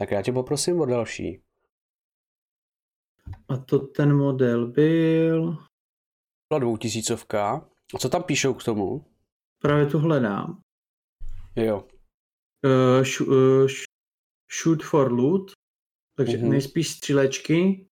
Tak 0.00 0.10
já 0.10 0.22
tě 0.22 0.32
poprosím 0.32 0.80
o 0.80 0.86
další. 0.86 1.42
A 3.48 3.56
to 3.56 3.78
ten 3.78 4.16
model 4.16 4.66
byl, 4.66 5.56
Byla 6.52 6.58
dvoutisícovka. 6.58 7.68
A 7.94 7.98
co 7.98 8.08
tam 8.08 8.22
píšou 8.22 8.54
k 8.54 8.64
tomu? 8.64 9.04
právě 9.62 9.86
tu 9.86 9.98
hledám, 9.98 10.60
Jo. 11.56 11.88
uh, 12.64 13.04
sh, 13.04 13.20
uh, 13.20 13.66
sh, 13.68 13.84
Shoot 14.62 14.82
for 14.82 15.12
Loot, 15.12 15.50
takže 16.16 16.36
mm-hmm. 16.36 16.48
nejspíš 16.48 16.88
střílečky. 16.88 17.86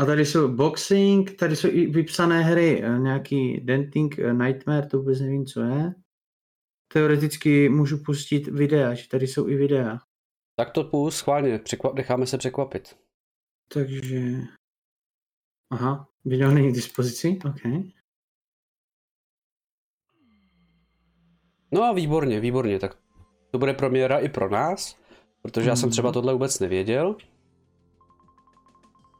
A 0.00 0.04
tady 0.04 0.26
jsou 0.26 0.54
boxing, 0.56 1.36
tady 1.36 1.56
jsou 1.56 1.68
i 1.68 1.86
vypsané 1.86 2.42
hry, 2.42 2.82
eh, 2.84 2.98
nějaký 2.98 3.60
Denting 3.60 4.18
eh, 4.18 4.34
Nightmare, 4.34 4.86
to 4.86 4.98
vůbec 4.98 5.20
nevím, 5.20 5.46
co 5.46 5.60
je. 5.62 5.94
Teoreticky 6.92 7.68
můžu 7.68 7.98
pustit 8.04 8.48
videa, 8.48 8.94
že 8.94 9.08
tady 9.08 9.26
jsou 9.26 9.48
i 9.48 9.56
videa. 9.56 9.98
Tak 10.56 10.70
to 10.70 10.84
půl, 10.84 11.10
schválně, 11.10 11.58
překvap, 11.58 11.94
necháme 11.94 12.26
se 12.26 12.38
překvapit. 12.38 12.96
Takže... 13.72 14.20
Aha, 15.70 16.08
video 16.24 16.50
není 16.50 16.70
k 16.70 16.74
dispozici, 16.74 17.38
OK. 17.46 17.60
No 21.72 21.94
výborně, 21.94 22.40
výborně, 22.40 22.78
tak 22.78 22.96
to 23.50 23.58
bude 23.58 23.74
premiéra 23.74 24.18
i 24.18 24.28
pro 24.28 24.48
nás, 24.50 24.98
protože 25.42 25.68
já 25.68 25.76
jsem 25.76 25.86
Mhm. 25.86 25.90
třeba 25.92 26.12
tohle 26.12 26.32
vůbec 26.32 26.60
nevěděl. 26.60 27.16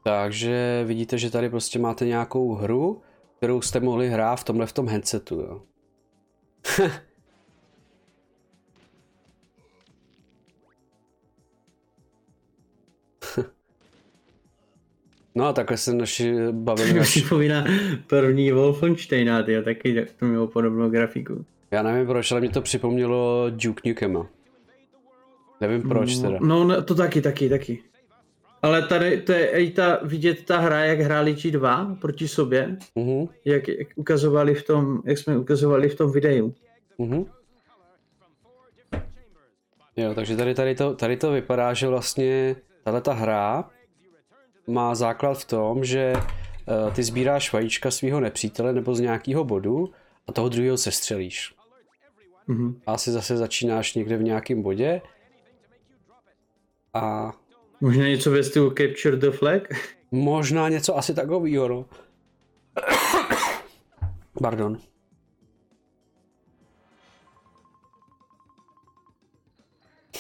Takže 0.05 0.85
vidíte, 0.87 1.19
že 1.19 1.31
tady 1.31 1.51
prostě 1.51 1.79
máte 1.79 2.07
nějakou 2.07 2.55
hru, 2.55 3.03
kterou 3.37 3.61
jste 3.61 3.81
mohli 3.81 4.09
hrát 4.09 4.37
v 4.37 4.45
tomhle 4.45 4.67
v 4.67 4.73
tom 4.73 4.89
headsetu, 4.89 5.35
jo. 5.41 5.63
No 15.35 15.47
a 15.47 15.53
takhle 15.53 15.77
se 15.77 15.95
naši 15.95 16.35
bavili 16.53 16.93
naši... 16.93 17.21
připomíná 17.21 17.65
první 18.07 18.53
Wolfensteina, 18.53 19.43
tyjo, 19.43 19.63
taky 19.63 19.95
tak 19.95 20.09
to 20.13 20.27
mělo 20.27 20.47
podobnou 20.47 20.91
grafiku. 20.91 21.45
Já 21.71 21.83
nevím 21.83 22.07
proč, 22.07 22.33
ale 22.33 22.41
mě 22.41 22.51
to 22.51 22.63
připomnělo 22.63 23.47
Duke 23.51 23.89
Nukema. 23.89 24.27
Nevím 25.61 25.83
proč 25.83 26.19
teda. 26.19 26.39
No, 26.41 26.65
no, 26.65 26.83
to 26.83 26.95
taky, 26.95 27.21
taky, 27.23 27.49
taky. 27.49 27.83
Ale 28.63 28.83
tady 28.89 29.21
to 29.21 29.33
je 29.33 29.47
i 29.49 29.71
ta, 29.71 29.99
vidět 30.03 30.45
ta 30.45 30.59
hra, 30.59 30.85
jak 30.85 31.01
hráli 31.01 31.35
ti 31.35 31.51
dva 31.51 31.97
proti 32.01 32.29
sobě, 32.29 32.77
Mhm, 32.97 33.27
jak, 33.45 33.69
jak 33.69 33.89
ukazovali 33.97 34.55
v 34.55 34.67
tom, 34.67 35.03
jak 35.05 35.19
jsme 35.19 35.39
ukazovali 35.39 35.89
v 35.89 35.95
tom 35.95 36.13
videu. 36.13 36.55
mhm. 36.99 37.25
Jo, 39.97 40.15
takže 40.15 40.37
tady, 40.37 40.55
tady, 40.55 40.75
to, 40.75 40.95
tady 40.95 41.17
to 41.17 41.33
vypadá, 41.33 41.75
že 41.75 41.89
vlastně 41.89 42.57
tahle 42.85 43.01
ta 43.01 43.13
hra 43.13 43.65
má 44.67 44.95
základ 44.95 45.39
v 45.39 45.45
tom, 45.45 45.85
že 45.85 46.13
uh, 46.17 46.95
ty 46.95 47.03
sbíráš 47.03 47.53
vajíčka 47.53 47.91
svého 47.91 48.21
nepřítele 48.21 48.73
nebo 48.73 48.95
z 48.95 49.01
nějakého 49.01 49.45
bodu 49.45 49.93
a 50.27 50.33
toho 50.33 50.49
druhého 50.49 50.77
sestřelíš. 50.77 51.55
Mhm. 52.47 52.81
A 52.87 52.93
asi 52.93 53.11
zase 53.11 53.37
začínáš 53.37 53.95
někde 53.95 54.17
v 54.17 54.23
nějakém 54.23 54.63
bodě 54.63 55.03
a 56.95 57.33
Možná 57.81 58.09
něco 58.09 58.31
ve 58.31 58.43
stylu 58.45 58.71
Capture 58.71 59.17
the 59.17 59.31
Flag? 59.31 59.63
možná 60.11 60.69
něco 60.69 60.97
asi 60.97 61.15
takového, 61.15 61.69
no. 61.69 61.87
Pardon. 64.43 64.79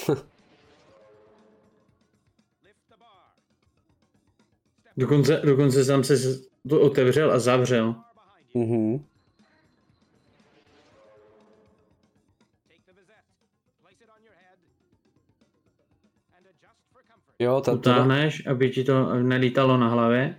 Dokonce, 5.01 5.41
dokonce 5.45 5.85
sám 5.85 6.05
se 6.05 6.15
to 6.69 6.81
otevřel 6.81 7.33
a 7.33 7.39
zavřel. 7.39 7.95
Mhm. 8.55 9.05
Jo, 17.39 17.61
ta, 17.61 17.73
Utáhneš, 17.73 18.47
aby 18.47 18.71
ti 18.71 18.85
to 18.85 19.15
nelítalo 19.15 19.77
na 19.77 19.89
hlavě. 19.89 20.37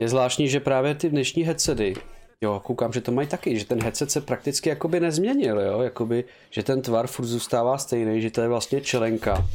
je 0.00 0.08
zvláštní, 0.08 0.48
že 0.48 0.60
právě 0.60 0.94
ty 0.94 1.08
dnešní 1.10 1.42
headsety, 1.42 1.94
jo, 2.40 2.60
koukám, 2.64 2.92
že 2.92 3.00
to 3.00 3.12
mají 3.12 3.28
taky, 3.28 3.58
že 3.58 3.64
ten 3.66 3.82
headset 3.82 4.10
se 4.10 4.20
prakticky 4.20 4.68
jakoby 4.68 5.00
nezměnil, 5.00 5.60
jo, 5.60 5.80
jakoby, 5.80 6.24
že 6.50 6.62
ten 6.62 6.82
tvar 6.82 7.06
furt 7.06 7.26
zůstává 7.26 7.78
stejný, 7.78 8.22
že 8.22 8.30
to 8.30 8.40
je 8.40 8.48
vlastně 8.48 8.80
čelenka, 8.80 9.48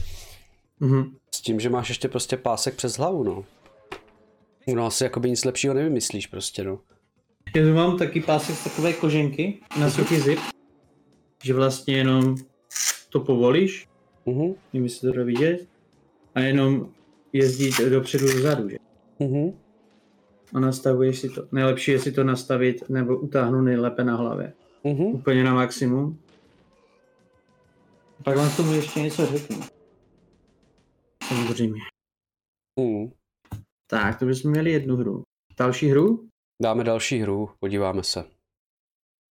Mhm. 0.80 1.16
s 1.36 1.42
tím, 1.42 1.60
že 1.60 1.70
máš 1.70 1.90
ještě 1.90 2.08
prostě 2.08 2.38
pásek 2.38 2.76
přes 2.76 2.98
hlavu, 2.98 3.24
no. 3.24 3.46
No 4.74 4.86
asi 4.86 5.04
jakoby 5.04 5.30
nic 5.30 5.44
lepšího 5.46 5.74
nevymyslíš 5.74 6.28
prostě, 6.28 6.64
no. 6.64 6.80
Já 7.56 7.64
tu 7.64 7.74
mám 7.74 7.98
taky 7.98 8.22
pásek 8.22 8.56
z 8.56 8.64
takové 8.64 8.94
koženky 8.94 9.60
na 9.80 9.90
suchý 9.90 10.20
zip, 10.20 10.40
že 11.44 11.54
vlastně 11.54 11.98
jenom 11.98 12.36
to 13.10 13.20
povolíš, 13.20 13.88
Mhm, 14.28 14.56
nevím, 14.74 14.84
jestli 14.86 15.10
to 15.12 15.16
jde 15.18 15.24
vidět, 15.24 15.68
a 16.36 16.40
jenom 16.40 16.90
jezdí 17.34 17.70
dopředu 17.90 18.26
dozadu, 18.34 18.70
že? 18.70 18.78
mhm. 19.20 19.60
A 20.54 20.60
nastavuješ 20.60 21.20
si 21.20 21.30
to. 21.30 21.48
Nejlepší 21.52 21.92
je 21.92 22.00
si 22.00 22.12
to 22.12 22.24
nastavit 22.24 22.90
nebo 22.90 23.18
utáhnout 23.18 23.62
nejlépe 23.62 24.04
na 24.04 24.16
hlavě. 24.16 24.54
Mhm. 24.84 25.02
Úplně 25.06 25.44
na 25.44 25.54
maximum. 25.54 26.20
Pak 28.24 28.38
vám 28.38 28.50
k 28.50 28.56
tomu 28.58 28.74
ještě 28.74 29.00
něco 29.00 29.26
řeknu. 29.26 29.60
Samozřejmě. 31.28 31.82
Mhm. 32.80 33.12
Tak, 33.90 34.20
to 34.20 34.26
bychom 34.26 34.52
měli 34.52 34.72
jednu 34.72 34.96
hru. 34.96 35.24
Další 35.60 35.88
hru? 35.90 36.30
Dáme 36.62 36.84
další 36.84 37.20
hru, 37.20 37.50
podíváme 37.60 38.04
se. 38.04 38.24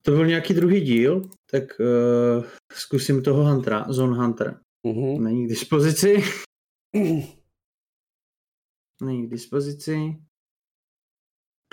To 0.03 0.11
byl 0.11 0.25
nějaký 0.25 0.53
druhý 0.53 0.81
díl, 0.81 1.21
tak 1.51 1.63
uh, 1.79 2.45
zkusím 2.71 3.23
toho 3.23 3.43
Huntera, 3.49 3.85
Zone 3.89 4.17
Hunter. 4.17 4.59
Mhm. 4.87 5.23
Není 5.23 5.45
k 5.45 5.49
dispozici. 5.49 6.15
Není 9.01 9.27
k 9.27 9.31
dispozici. 9.31 10.17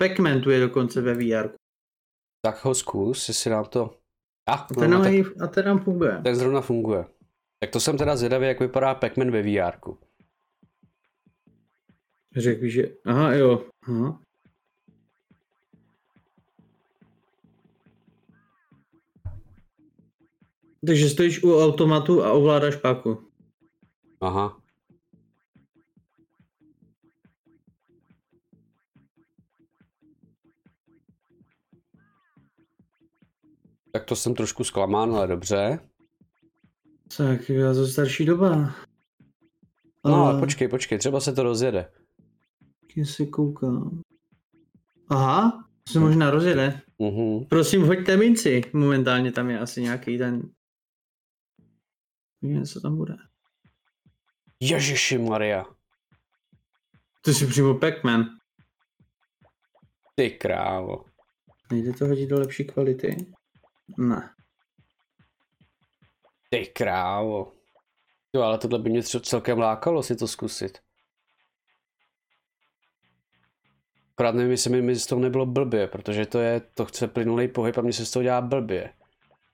Pac-Man 0.01 0.41
tu 0.41 0.49
je 0.49 0.59
dokonce 0.59 1.01
ve 1.01 1.13
VR. 1.13 1.49
Tak 2.45 2.65
ho 2.65 2.75
zkus, 2.75 3.27
jestli 3.27 3.49
nám 3.51 3.65
to... 3.65 3.99
A, 4.49 4.53
A 4.53 4.67
ten, 4.73 4.91
no, 4.91 4.97
nám, 4.99 5.03
tak, 5.03 5.41
a 5.41 5.47
ten 5.47 5.65
nám 5.65 5.79
funguje. 5.79 6.21
ten 6.23 6.35
zrovna 6.35 6.61
funguje. 6.61 7.05
Tak 7.63 7.71
to 7.71 7.79
jsem 7.79 7.97
teda 7.97 8.15
zvědavý, 8.15 8.47
jak 8.47 8.59
vypadá 8.59 8.95
Pac-Man 8.95 9.31
ve 9.31 9.41
VR. 9.41 9.79
Řekl, 12.35 12.67
že... 12.67 12.83
Aha, 13.05 13.33
jo. 13.33 13.65
Aha. 13.87 14.21
Takže 20.85 21.09
stojíš 21.09 21.43
u 21.43 21.59
automatu 21.59 22.23
a 22.23 22.31
ovládáš 22.31 22.75
páku. 22.75 23.31
Aha. 24.21 24.57
Tak 33.91 34.05
to 34.05 34.15
jsem 34.15 34.35
trošku 34.35 34.63
zklamán, 34.63 35.15
ale 35.15 35.27
dobře. 35.27 35.79
Tak, 37.17 37.49
já 37.49 37.73
to 37.73 37.87
starší 37.87 38.25
doba. 38.25 38.75
No, 40.05 40.25
ale 40.25 40.39
počkej, 40.39 40.67
počkej, 40.67 40.97
třeba 40.97 41.19
se 41.19 41.33
to 41.33 41.43
rozjede. 41.43 41.91
Já 42.95 43.05
si 43.05 43.27
koukám. 43.27 44.01
Aha, 45.09 45.69
se 45.89 45.99
možná 45.99 46.31
rozjede. 46.31 46.81
Mhm. 46.99 47.45
Prosím, 47.45 47.81
hoďte 47.81 48.17
minci. 48.17 48.61
Momentálně 48.73 49.31
tam 49.31 49.49
je 49.49 49.59
asi 49.59 49.81
nějaký 49.81 50.17
ten... 50.17 50.41
Nevím, 52.41 52.65
co 52.65 52.81
tam 52.81 52.95
bude. 52.97 53.17
Ježiši 54.59 55.17
Maria. 55.17 55.65
To 57.21 57.33
si 57.33 57.47
přímo 57.47 57.73
Pac-Man. 57.73 58.25
Ty 60.15 60.29
krávo. 60.29 61.05
Nejde 61.71 61.93
to 61.93 62.05
hodit 62.05 62.27
do 62.29 62.39
lepší 62.39 62.65
kvality? 62.65 63.33
Ne. 63.97 64.33
Ty 66.49 66.65
krávo. 66.65 67.51
Jo, 68.33 68.41
ale 68.41 68.57
tohle 68.57 68.79
by 68.79 68.89
mě 68.89 69.01
třeba 69.01 69.21
celkem 69.21 69.59
lákalo 69.59 70.03
si 70.03 70.15
to 70.15 70.27
zkusit. 70.27 70.77
Akorát 74.19 74.35
nevím, 74.35 74.51
jestli 74.51 74.69
mi, 74.69 74.81
mi 74.81 74.95
z 74.95 75.05
toho 75.05 75.21
nebylo 75.21 75.45
blbě, 75.45 75.87
protože 75.87 76.25
to 76.25 76.39
je, 76.39 76.61
to 76.73 76.85
chce 76.85 77.07
plynulý 77.07 77.47
pohyb 77.47 77.77
a 77.77 77.81
mně 77.81 77.93
se 77.93 78.05
z 78.05 78.11
toho 78.11 78.23
dělá 78.23 78.41
blbě. 78.41 78.89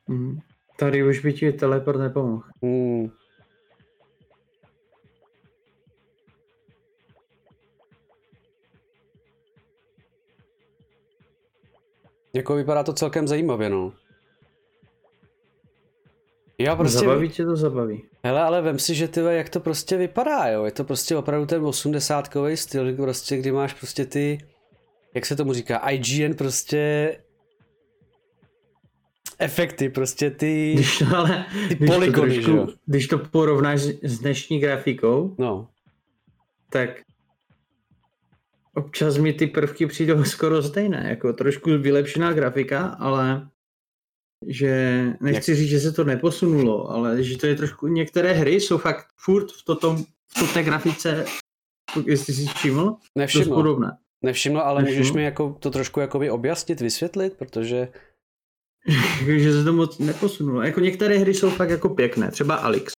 Mhm. 0.08 0.40
Tady 0.78 1.08
už 1.08 1.20
by 1.20 1.34
ti 1.34 1.52
teleport 1.52 2.00
nepomohl. 2.00 2.44
Hmm. 2.64 3.10
Jako 12.34 12.56
vypadá 12.56 12.84
to 12.84 12.94
celkem 12.94 13.28
zajímavě, 13.28 13.70
no. 13.70 13.94
Já 16.58 16.76
prostě... 16.76 17.00
Zabaví 17.00 17.30
tě 17.30 17.46
to 17.46 17.56
zabaví. 17.56 18.04
Hele, 18.24 18.42
ale 18.42 18.62
vem 18.62 18.80
si, 18.80 18.96
že 18.96 19.08
ty 19.08 19.20
jak 19.20 19.50
to 19.50 19.60
prostě 19.60 19.98
vypadá, 19.98 20.48
jo. 20.48 20.66
Je 20.66 20.72
to 20.72 20.84
prostě 20.84 21.16
opravdu 21.16 21.46
ten 21.46 21.66
80 21.66 22.30
styl, 22.56 22.96
prostě, 22.96 23.38
kdy 23.38 23.52
máš 23.52 23.74
prostě 23.74 24.06
ty, 24.06 24.38
jak 25.16 25.26
se 25.26 25.36
tomu 25.36 25.54
říká, 25.54 25.78
IGN 25.78 26.34
prostě 26.34 27.12
efekty, 29.40 29.90
prostě 29.90 30.32
ty, 30.32 30.74
Když 30.74 30.98
to 31.00 31.18
ale, 31.18 31.46
ty 31.70 31.76
když 31.76 31.90
to, 31.90 31.94
polygony, 31.96 32.42
že 32.42 32.52
jo. 32.52 32.58
trošku, 32.58 32.80
když 32.86 33.08
to 33.08 33.18
porovnáš 33.20 33.80
s- 33.82 34.20
dnešní 34.20 34.60
grafikou, 34.60 35.36
No, 35.40 35.68
tak 36.70 36.90
občas 38.74 39.18
mi 39.18 39.34
ty 39.34 39.48
prvky 39.48 39.86
přijdou 39.88 40.24
skoro 40.36 40.64
stejné, 40.64 41.06
jako 41.10 41.34
trošku 41.34 41.70
vylepšená 41.70 42.34
grafika, 42.34 42.88
ale 42.88 43.50
že 44.48 45.04
nechci 45.22 45.56
říct, 45.56 45.70
že 45.70 45.80
se 45.80 45.92
to 45.92 46.04
neposunulo, 46.04 46.90
ale 46.92 47.24
že 47.24 47.38
to 47.38 47.48
je 47.48 47.56
trošku, 47.56 47.88
některé 47.88 48.34
hry 48.34 48.52
jsou 48.52 48.78
fakt 48.78 49.06
furt 49.18 49.52
v, 49.52 49.64
toto, 49.66 49.96
v 50.38 50.54
té 50.54 50.64
grafice, 50.64 51.26
jestli 52.06 52.34
jsi 52.34 52.46
všiml, 52.46 52.86
dost 52.86 53.00
nevšiml, 53.16 53.56
podobné. 53.56 53.98
Nevšiml, 54.24 54.60
ale 54.60 54.82
Nevšiml? 54.82 55.00
můžeš 55.00 55.14
mi 55.16 55.24
jako 55.24 55.54
to 55.60 55.72
trošku 55.72 56.00
jakoby 56.00 56.30
objasnit, 56.32 56.82
vysvětlit, 56.82 57.38
protože, 57.38 57.88
že 59.40 59.54
se 59.54 59.64
to 59.64 59.74
moc 59.74 60.00
neposunulo. 60.00 60.62
Jako 60.62 60.80
některé 60.80 61.18
hry 61.18 61.34
jsou 61.34 61.50
fakt 61.50 61.70
jako 61.70 61.90
pěkné, 61.90 62.32
třeba 62.32 62.56
Alex. 62.56 62.94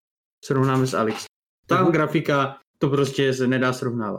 Srovnáme 0.45 0.87
s 0.87 0.95
Alex. 0.95 1.25
Ta 1.69 1.83
Mhm. 1.83 1.93
grafika, 1.93 2.61
to 2.79 2.89
prostě 2.91 3.35
se 3.35 3.47
nedá 3.47 3.73
srovnávat. 3.73 4.19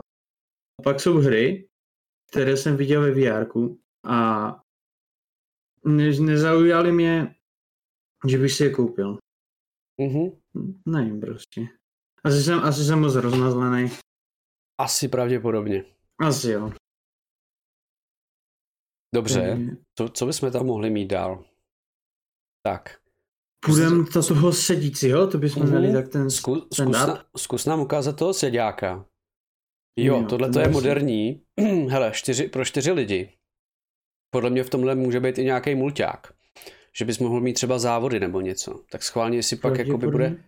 A 0.78 0.82
pak 0.82 1.00
jsou 1.00 1.18
hry, 1.18 1.68
které 2.30 2.56
jsem 2.56 2.76
viděl 2.76 3.00
ve 3.02 3.10
VR 3.10 3.46
a 4.04 4.48
ne, 5.84 6.10
nezaujaly 6.20 6.92
mě, 6.92 7.34
že 8.28 8.38
bych 8.38 8.52
si 8.52 8.64
je 8.64 8.70
koupil. 8.70 9.18
mhm, 10.00 10.30
Nevím 10.86 11.20
prostě. 11.20 11.66
Asi 12.24 12.42
jsem, 12.42 12.58
asi 12.58 12.84
jsem 12.84 13.00
moc 13.00 13.14
rozmazlený. 13.14 13.90
asi 14.80 15.08
pravděpodobně. 15.08 15.84
Asi 16.20 16.50
jo. 16.50 16.72
Dobře, 19.14 19.58
co, 19.94 20.08
co 20.08 20.26
bychom 20.26 20.50
tam 20.50 20.66
mohli 20.66 20.90
mít 20.90 21.06
dál? 21.06 21.44
Tak, 22.62 22.98
Půjdem 23.66 24.04
do 24.14 24.22
toho 24.22 24.52
sedícího, 24.52 25.26
to 25.26 25.38
bychom 25.38 25.62
Mhm. 25.62 25.78
měli 25.78 25.92
tak 25.92 26.08
ten 26.08 26.30
Zku, 26.30 26.54
zkus, 26.54 26.68
stand-up. 26.78 27.06
na, 27.06 27.24
zkus 27.36 27.66
nám 27.66 27.80
ukázat 27.80 28.16
toho 28.16 28.34
seďáka. 28.34 29.06
Jo, 29.98 30.16
Jo, 30.20 30.26
tohle 30.28 30.46
ten 30.48 30.52
to 30.54 30.60
je 30.60 30.68
moderní. 30.68 31.42
Hele, 31.88 32.10
čtyři, 32.14 32.48
pro 32.48 32.64
čtyři 32.64 32.92
lidi. 32.92 33.32
Podle 34.30 34.50
mě 34.50 34.64
v 34.64 34.70
tomhle 34.70 34.94
může 34.94 35.20
být 35.20 35.38
i 35.38 35.44
nějaký 35.44 35.74
mulťák. 35.74 36.32
Že 36.98 37.04
bys 37.04 37.18
mohl 37.18 37.40
mít 37.40 37.52
třeba 37.52 37.78
závody 37.78 38.20
nebo 38.20 38.40
něco. 38.40 38.84
Tak 38.90 39.02
schválně, 39.02 39.38
jestli 39.38 39.56
pak 39.56 39.78
jakoby 39.78 40.06
bude... 40.06 40.44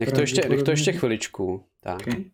Nech 0.00 0.12
to 0.12 0.20
ještě, 0.20 0.48
nech 0.48 0.62
to 0.62 0.70
ještě 0.70 0.92
chviličku. 0.92 1.64
Tak. 1.80 2.00
Okay. 2.00 2.24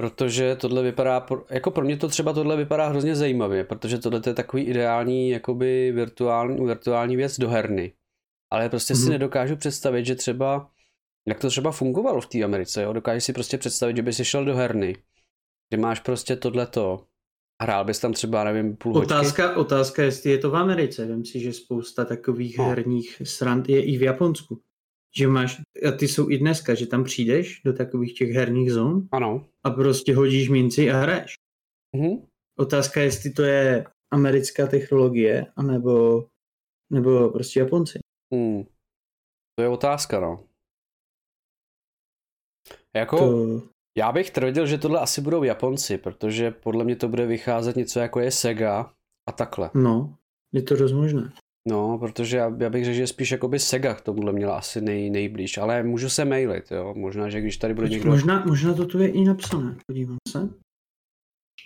Protože 0.00 0.56
tohle 0.56 0.82
vypadá, 0.82 1.26
jako 1.50 1.70
pro 1.70 1.84
mě 1.84 1.96
to 1.96 2.08
třeba 2.08 2.32
tohle 2.32 2.56
vypadá 2.56 2.88
hrozně 2.88 3.16
zajímavě, 3.16 3.64
protože 3.64 3.98
tohle 3.98 4.20
je 4.26 4.34
takový 4.34 4.62
ideální 4.62 5.30
jakoby 5.30 5.92
virtuální, 5.92 6.66
virtuální 6.66 7.16
věc 7.16 7.38
do 7.38 7.48
herny. 7.48 7.92
Ale 8.52 8.68
prostě 8.68 8.94
si 8.94 9.02
Mhm. 9.02 9.10
nedokážu 9.12 9.56
představit, 9.56 10.06
že 10.06 10.14
třeba, 10.14 10.70
jak 11.28 11.40
to 11.40 11.48
třeba 11.48 11.70
fungovalo 11.72 12.20
v 12.20 12.26
té 12.26 12.42
Americe, 12.42 12.82
jo? 12.82 12.92
dokážu 12.92 13.20
si 13.20 13.32
prostě 13.32 13.58
představit, 13.58 13.96
že 13.96 14.02
bys 14.02 14.20
šel 14.22 14.44
do 14.44 14.56
herny, 14.56 14.96
kde 15.68 15.82
máš 15.82 16.00
prostě 16.00 16.36
tohleto, 16.36 17.04
hrál 17.62 17.84
bys 17.84 17.98
tam 17.98 18.12
třeba, 18.12 18.44
nevím, 18.44 18.76
půl 18.76 18.94
hoďky. 18.94 19.06
Otázka, 19.14 19.56
otázka, 19.56 20.02
jestli 20.02 20.30
je 20.30 20.38
to 20.38 20.50
v 20.50 20.56
Americe. 20.56 21.06
Vím 21.06 21.24
si, 21.24 21.40
že 21.40 21.52
spousta 21.52 22.04
takových 22.04 22.58
No. 22.58 22.64
herních 22.68 23.22
stran 23.24 23.62
je 23.68 23.84
i 23.84 23.98
v 23.98 24.02
Japonsku. 24.02 24.60
Že 25.16 25.28
máš, 25.28 25.60
a 25.88 25.90
ty 25.98 26.08
jsou 26.08 26.30
i 26.30 26.38
dneska, 26.38 26.74
že 26.74 26.86
tam 26.86 27.04
přijdeš 27.04 27.62
do 27.64 27.72
takových 27.72 28.18
těch 28.18 28.30
herních 28.30 28.72
zón 28.72 29.08
Ano. 29.12 29.46
a 29.64 29.70
prostě 29.70 30.14
hodíš 30.14 30.48
minci 30.48 30.90
a 30.90 30.96
hraješ. 30.96 31.34
Mhm. 31.96 32.26
Otázka, 32.58 33.00
jestli 33.00 33.30
to 33.32 33.42
je 33.42 33.84
americká 34.12 34.66
technologie, 34.66 35.46
anebo 35.56 36.26
nebo 36.92 37.30
prostě 37.30 37.60
Japonci. 37.60 37.98
Hmm. 38.34 38.64
To 39.58 39.62
je 39.62 39.68
otázka, 39.68 40.20
no. 40.20 40.44
Jako, 42.96 43.16
To, 43.18 43.62
Já 43.98 44.12
bych 44.12 44.30
tvrdil, 44.30 44.66
že 44.66 44.78
tohle 44.78 45.00
asi 45.00 45.20
budou 45.20 45.42
Japonci, 45.42 45.98
protože 45.98 46.50
podle 46.50 46.84
mě 46.84 46.96
to 46.96 47.08
bude 47.08 47.26
vycházet 47.26 47.76
něco 47.76 48.00
jako 48.00 48.20
je 48.20 48.30
Sega 48.30 48.94
a 49.28 49.32
takhle. 49.32 49.70
no, 49.74 50.16
je 50.52 50.62
to 50.62 50.76
dost 50.76 50.92
možné. 50.92 51.32
No, 51.70 51.98
protože 51.98 52.36
já, 52.36 52.56
já 52.58 52.70
bych 52.70 52.84
řekl, 52.84 52.96
že 52.96 53.06
spíš 53.06 53.30
jakoby 53.30 53.58
Sega 53.58 53.94
k 53.94 54.00
tomuhle 54.00 54.32
měla 54.32 54.58
asi 54.58 54.80
nej, 54.80 55.10
nejblíž, 55.10 55.58
ale 55.58 55.82
můžu 55.82 56.08
se 56.08 56.24
mailit, 56.24 56.70
jo. 56.70 56.94
Možná, 56.94 57.28
že 57.28 57.40
když 57.40 57.56
tady 57.56 57.74
bude 57.74 57.88
někdo... 57.88 58.10
Možná, 58.10 58.44
možná 58.44 58.74
to 58.74 58.86
tu 58.86 58.98
je 58.98 59.08
i 59.08 59.24
napsané, 59.24 59.76
podívám 59.86 60.16
se. 60.28 60.48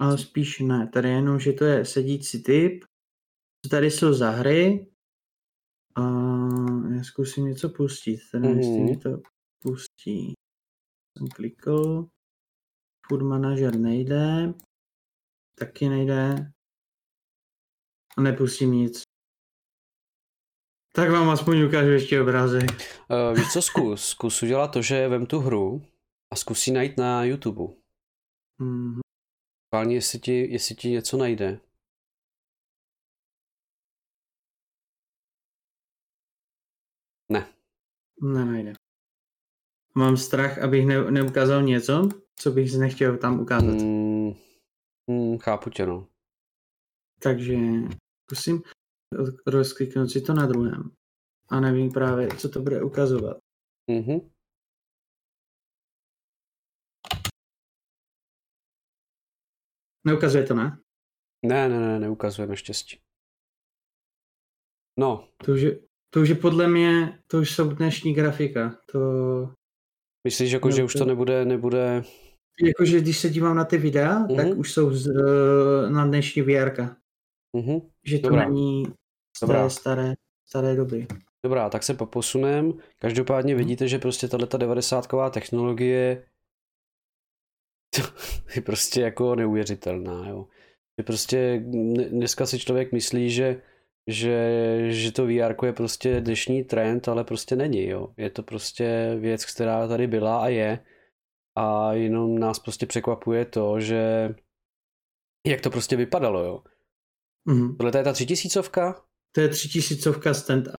Ale 0.01 0.19
spíš 0.19 0.61
ne, 0.61 0.89
tady 0.93 1.09
je 1.09 1.15
jenom, 1.15 1.39
že 1.39 1.53
to 1.53 1.65
je 1.65 1.85
sedící 1.85 2.43
typ. 2.43 2.85
Tady 3.71 3.91
jsou 3.91 4.13
za 4.13 4.31
hry? 4.31 4.87
A 5.97 6.03
já 6.95 7.05
zkusím 7.05 7.45
něco 7.45 7.69
pustit, 7.69 8.21
teda 8.33 8.49
mm-hmm. 8.49 8.57
jestli 8.57 8.81
mi 8.81 8.97
to 8.97 9.23
pustí. 9.63 10.33
Jsem 11.19 11.29
klikl. 11.35 12.09
Food 13.09 13.23
manager 13.23 13.79
nejde. 13.79 14.55
Taky 15.59 15.89
nejde. 15.89 16.53
A 18.17 18.21
nepustím 18.21 18.73
nic. 18.73 19.03
Tak 20.95 21.11
vám 21.11 21.31
aspoň 21.31 21.63
ukážu 21.63 21.91
ještě 21.91 22.21
obrázek. 22.21 22.71
Uh, 22.71 23.39
víš 23.39 23.53
co, 23.53 23.63
zkus. 23.63 24.09
Zkus 24.09 24.43
udělat 24.43 24.69
to, 24.69 24.83
že 24.83 25.09
vem 25.09 25.27
tu 25.27 25.39
hru 25.39 25.83
a 26.33 26.37
zkus 26.37 26.67
ji 26.67 26.73
najít 26.73 26.97
na 26.97 27.25
YouTube. 27.25 27.75
Mhm. 28.59 29.01
Schválně, 29.69 29.95
jestli 29.95 30.19
ti, 30.19 30.53
jestli 30.53 30.75
ti 30.75 30.91
něco 30.91 31.17
najde. 31.17 31.61
Ne. 37.29 37.53
Ne, 38.23 38.45
nejde. 38.45 38.73
Mám 39.95 40.17
strach, 40.17 40.59
abych 40.59 40.87
ne, 40.87 41.11
neukázal 41.11 41.63
něco, 41.63 42.09
co 42.37 42.51
bych 42.51 42.71
si 42.71 42.79
nechtěl 42.79 43.19
tam 43.19 43.41
ukázat. 43.41 43.83
Mm. 43.83 44.33
Hmm, 45.11 45.39
chápu 45.39 45.71
tě, 45.71 45.87
no. 45.87 46.09
Takže 47.23 47.55
zkusím 48.25 48.63
rozkliknout 49.47 50.11
si 50.11 50.21
to 50.21 50.35
na 50.35 50.47
druhém. 50.47 50.91
A 51.51 51.61
nevím 51.61 51.93
právě, 51.93 52.29
co 52.29 52.49
to 52.49 52.63
bude 52.63 52.83
ukazovat. 52.83 53.37
Mhm. 53.91 54.31
Neukazuje 60.07 60.45
to, 60.47 60.55
ne? 60.55 60.79
Ne, 61.47 61.69
ne, 61.69 61.79
ne, 61.81 61.99
neukazuje 62.01 62.49
naštěstí. 62.49 62.99
No, 64.99 65.29
To 65.45 65.53
už 65.53 65.61
je, 65.61 65.81
To 66.11 66.21
už 66.21 66.29
je 66.29 66.35
podle 66.35 66.69
mě, 66.69 67.23
to 67.27 67.39
už 67.39 67.55
jsou 67.55 67.69
dnešní 67.73 68.15
grafika. 68.15 68.79
To, 68.93 68.99
Myslíš, 70.25 70.53
jako, 70.53 70.69
No, 70.69 70.77
že 70.77 70.85
už 70.85 70.93
to 70.93 71.05
nebude, 71.05 71.45
nebude... 71.45 72.03
jakože 72.63 73.01
když 73.01 73.19
se 73.19 73.29
dívám 73.31 73.57
na 73.57 73.65
ty 73.65 73.79
videa, 73.79 74.19
Mhm. 74.19 74.37
tak 74.37 74.59
už 74.59 74.73
jsou 74.73 74.91
z, 74.95 75.09
eh, 75.09 75.91
na 75.91 76.07
dnešní 76.07 76.43
VR. 76.43 76.97
Mhm. 77.57 77.81
Že 78.07 78.19
to 78.19 78.29
Dobrá. 78.29 78.49
není 78.49 78.85
Dobrá. 79.41 79.69
staré, 79.69 79.71
staré, 79.71 80.15
staré 80.49 80.77
doby. 80.77 81.07
Dobrá, 81.45 81.71
tak 81.71 81.83
se 81.83 81.95
poposunem. 81.95 82.73
Každopádně 82.99 83.55
vidíte, 83.55 83.89
že 83.89 83.99
prostě 83.99 84.29
tato 84.29 84.59
90 84.59 85.09
technologie 85.31 86.27
je 88.57 88.63
prostě 88.63 89.01
jako 89.01 89.35
neuvěřitelná, 89.35 90.29
jo. 90.29 90.49
Je 90.99 91.05
prostě, 91.05 91.63
dne- 91.67 92.09
dneska 92.09 92.47
si 92.47 92.59
člověk 92.59 92.93
myslí, 92.93 93.31
že, 93.31 93.63
že, 94.07 94.79
že 94.89 95.13
to 95.13 95.27
VR 95.27 95.67
je 95.67 95.73
prostě 95.73 96.21
dnešní 96.21 96.65
trend, 96.65 97.09
ale 97.09 97.25
prostě 97.25 97.57
není, 97.57 97.87
jo. 97.87 98.15
Je 98.17 98.31
to 98.31 98.43
prostě 98.43 99.17
věc, 99.21 99.45
která 99.45 99.89
tady 99.89 100.07
byla 100.07 100.43
a 100.43 100.49
je 100.49 100.85
a 101.59 101.93
jenom 101.93 102.39
nás 102.39 102.59
prostě 102.59 102.87
překvapuje 102.87 103.45
to, 103.45 103.81
že 103.81 104.35
jak 105.47 105.61
to 105.61 105.71
prostě 105.71 105.97
vypadalo, 105.97 106.45
jo. 106.45 106.63
Mhm. 107.45 107.77
Tohle 107.77 108.01
je 108.01 108.05
ta 108.05 108.13
třitisícovka? 108.13 109.05
To 109.33 109.41
je 109.41 109.49
třitisícovka 109.49 110.35
stand 110.35 110.67
up. 110.69 110.75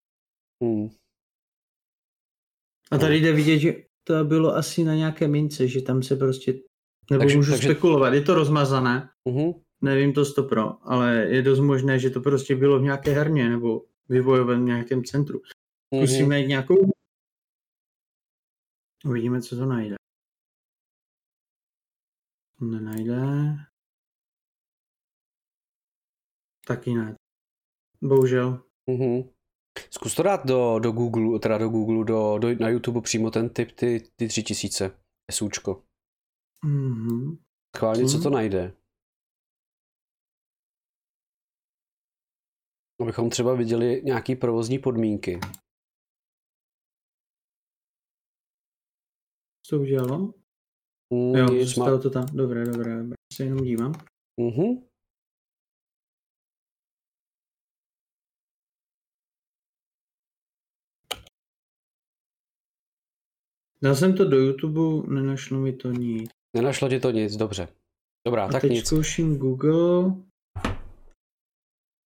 Hmm. 0.64 0.90
A 2.92 2.98
tady 2.98 3.18
jde 3.18 3.32
vidět, 3.34 3.60
že 3.60 3.74
to 4.04 4.24
bylo 4.24 4.56
asi 4.56 4.84
na 4.84 4.96
nějaké 4.96 5.28
mince, 5.28 5.68
že 5.68 5.82
tam 5.82 6.04
se 6.04 6.16
prostě, 6.16 6.54
nebo 7.12 7.22
Takže- 7.22 7.38
můžu 7.38 7.52
takže- 7.52 7.68
spekulovat, 7.68 8.14
je 8.14 8.22
to 8.22 8.34
rozmazané, 8.34 9.10
Mhm. 9.30 9.52
nevím 9.82 10.14
to 10.14 10.26
stopro, 10.26 10.88
ale 10.88 11.16
je 11.16 11.42
dost 11.42 11.60
možné, 11.60 12.00
že 12.00 12.10
to 12.10 12.22
prostě 12.22 12.56
bylo 12.56 12.80
v 12.80 12.84
nějaké 12.84 13.12
herně 13.12 13.50
nebo 13.50 13.86
vývojovém 14.10 14.66
nějakém 14.66 15.04
centru. 15.04 15.42
Mhm. 15.92 16.08
Zkusím 16.08 16.30
najít 16.30 16.48
nějakou, 16.48 16.76
uvidíme, 19.06 19.42
co 19.42 19.56
to 19.56 19.66
najde. 19.66 19.96
Nenajde. 22.62 23.22
Taky 26.68 26.94
ne. 26.94 27.16
Bohužel. 28.04 28.64
Mhm. 28.90 29.30
Zkus 29.92 30.16
to 30.16 30.24
dát 30.24 30.46
do, 30.46 30.80
do 30.80 30.92
Google, 30.92 31.40
teda 31.40 31.58
do 31.58 31.70
Google, 31.70 32.06
do, 32.06 32.38
do, 32.40 32.56
na 32.60 32.70
YouTube 32.70 33.02
přímo 33.02 33.32
ten 33.32 33.50
typ, 33.50 33.72
ty, 33.72 34.00
ty 34.16 34.28
tři 34.28 34.44
tisíce, 34.44 35.00
SUčko. 35.32 35.84
Mhm. 36.66 37.38
Chválně, 37.78 38.06
co 38.06 38.14
Mhm. 38.14 38.24
to 38.24 38.30
najde. 38.30 38.74
Abychom 43.02 43.30
třeba 43.30 43.56
viděli 43.56 44.02
nějaký 44.06 44.36
provozní 44.36 44.80
podmínky. 44.80 45.40
Co 49.68 49.76
to 49.76 49.82
udělalo? 49.82 50.18
Mm, 51.14 51.36
Jo, 51.36 51.48
zůstalo 51.66 52.00
to 52.02 52.10
tam. 52.10 52.26
Dobré, 52.34 52.66
dobré, 52.66 52.98
dobré. 52.98 53.16
Se 53.34 53.44
jenom 53.44 53.64
dívám. 53.66 53.94
Mhm. 54.40 54.88
Dal 63.84 63.96
jsem 63.96 64.16
to 64.18 64.26
do 64.26 64.38
YouTube, 64.38 65.14
nenašlo 65.14 65.60
mi 65.60 65.74
to 65.74 65.92
nic. 65.92 66.30
Nenašlo 66.56 66.90
ti 66.90 67.00
to 67.00 67.12
nic, 67.12 67.36
dobře. 67.36 67.68
Dobrá, 68.28 68.46
A 68.46 68.52
tak 68.52 68.62
teď 68.62 68.72
nic. 68.72 68.88
zkouším 68.88 69.38
Google. 69.38 70.16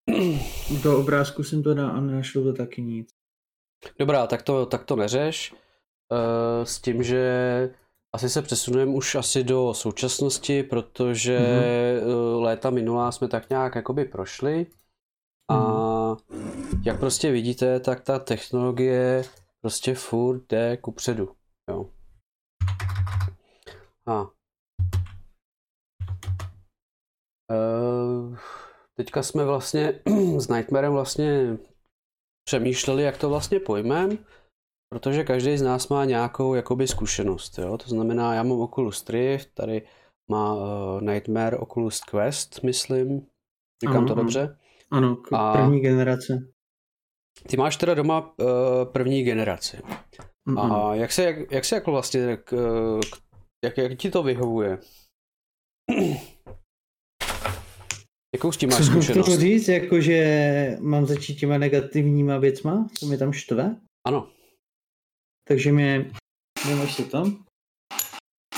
Do 0.83 0.99
obrázku 0.99 1.43
jsem 1.43 1.63
to 1.63 1.73
dal 1.73 1.89
a 1.89 2.01
nenašlo 2.01 2.43
to 2.43 2.53
taky 2.53 2.81
nic. 2.81 3.09
Dobrá, 3.99 4.27
tak 4.27 4.41
to, 4.41 4.65
tak 4.65 4.85
to 4.85 4.95
neřeš. 4.95 5.53
Uh, 5.53 6.63
s 6.63 6.81
tím, 6.81 7.03
že 7.03 7.73
asi 8.15 8.29
se 8.29 8.41
přesuneme 8.41 8.91
už 8.91 9.15
asi 9.15 9.43
do 9.43 9.73
současnosti, 9.73 10.63
protože 10.63 11.39
mm-hmm. 11.39 12.41
léta 12.41 12.69
minulá 12.69 13.11
jsme 13.11 13.27
tak 13.27 13.49
nějak 13.49 13.75
jakoby 13.75 14.05
prošli. 14.05 14.65
A 15.51 15.57
jak 16.85 16.99
prostě 16.99 17.31
vidíte, 17.31 17.79
tak 17.79 18.01
ta 18.01 18.19
technologie 18.19 19.23
prostě 19.61 19.95
furt 19.95 20.41
jde 20.49 20.77
kupředu. 20.77 21.36
Jo. 21.69 21.89
A. 24.07 24.21
Uh, 27.51 28.37
teďka 28.97 29.23
jsme 29.23 29.45
vlastně 29.45 29.99
s 30.37 30.47
Nightmarem 30.47 30.93
vlastně 30.93 31.57
přemýšleli, 32.47 33.03
jak 33.03 33.17
to 33.17 33.29
vlastně 33.29 33.59
pojmem, 33.59 34.17
protože 34.93 35.23
každý 35.23 35.57
z 35.57 35.61
nás 35.61 35.87
má 35.87 36.05
nějakou 36.05 36.53
jakoby 36.53 36.87
zkušenost, 36.87 37.57
jo? 37.57 37.77
to 37.77 37.89
znamená, 37.89 38.33
já 38.33 38.43
mám 38.43 38.59
Oculus 38.61 39.09
Rift, 39.09 39.49
tady 39.53 39.87
má 40.31 40.53
uh, 40.55 41.01
Nightmare 41.01 41.57
Oculus 41.57 41.99
Quest, 42.01 42.63
myslím, 42.63 43.27
říkám 43.83 43.97
Ano, 43.97 44.07
to 44.07 44.13
ano. 44.13 44.21
dobře. 44.21 44.57
Ano, 44.91 45.15
k- 45.15 45.33
A- 45.33 45.53
první 45.53 45.79
generace. 45.79 46.47
Ty 47.49 47.57
máš 47.57 47.77
teda 47.77 47.93
doma 47.93 48.35
uh, 48.39 48.45
první 48.91 49.23
generaci. 49.23 49.77
Mm-mm. 50.47 50.73
A 50.73 50.95
jak 50.95 51.11
se, 51.11 51.23
jak, 51.23 51.51
jak 51.51 51.65
se 51.65 51.75
jako 51.75 51.91
vlastně, 51.91 52.37
k, 52.37 52.49
k, 53.11 53.17
jak, 53.65 53.77
jak 53.77 53.97
ti 53.97 54.11
to 54.11 54.23
vyhovuje? 54.23 54.79
Jakou 58.35 58.51
s 58.51 58.57
tím 58.57 58.69
máš 58.69 58.77
Co 58.77 58.83
zkušenost? 58.83 59.25
tomu 59.25 59.37
říct, 59.37 59.67
jakože 59.67 60.77
mám 60.79 61.05
začít 61.05 61.35
těma 61.35 61.57
negativníma 61.57 62.37
věcma, 62.37 62.87
co 62.93 63.05
mi 63.05 63.17
tam 63.17 63.33
štve? 63.33 63.75
Ano. 64.07 64.31
Takže 65.47 65.71
mě, 65.71 66.11
nemáš 66.67 66.95
si 66.95 67.03
to? 67.03 67.23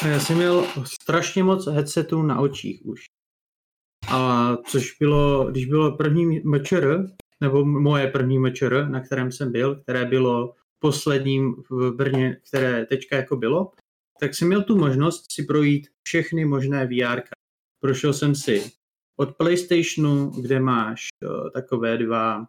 A 0.04 0.08
já 0.08 0.20
jsem 0.20 0.38
měl 0.38 0.68
strašně 0.86 1.44
moc 1.44 1.68
headsetů 1.68 2.22
na 2.22 2.40
očích 2.40 2.86
už. 2.86 3.02
A 4.12 4.56
což 4.58 4.98
bylo, 5.00 5.52
když 5.52 5.66
bylo 5.66 5.98
první 5.98 6.40
mečer, 6.40 7.08
nebo 7.42 7.66
moje 7.66 8.08
první 8.08 8.40
mečer, 8.40 8.90
na 8.90 9.00
kterém 9.02 9.32
jsem 9.32 9.52
byl, 9.52 9.82
které 9.82 10.06
bylo 10.06 10.54
posledním 10.80 11.64
v 11.70 11.92
Brně, 11.92 12.38
které 12.48 12.86
teďka 12.86 13.16
jako 13.16 13.36
bylo, 13.36 13.72
tak 14.20 14.36
jsem 14.36 14.48
měl 14.48 14.64
tu 14.64 14.78
možnost 14.78 15.32
si 15.32 15.44
projít 15.44 15.88
všechny 16.04 16.46
možné 16.46 16.88
VR. 16.88 17.22
Prošel 17.80 18.14
jsem 18.14 18.36
si 18.36 18.72
od 19.20 19.38
PlayStationu, 19.38 20.30
kde 20.30 20.60
máš 20.60 21.08
uh, 21.24 21.50
takové 21.50 21.98
dva 21.98 22.48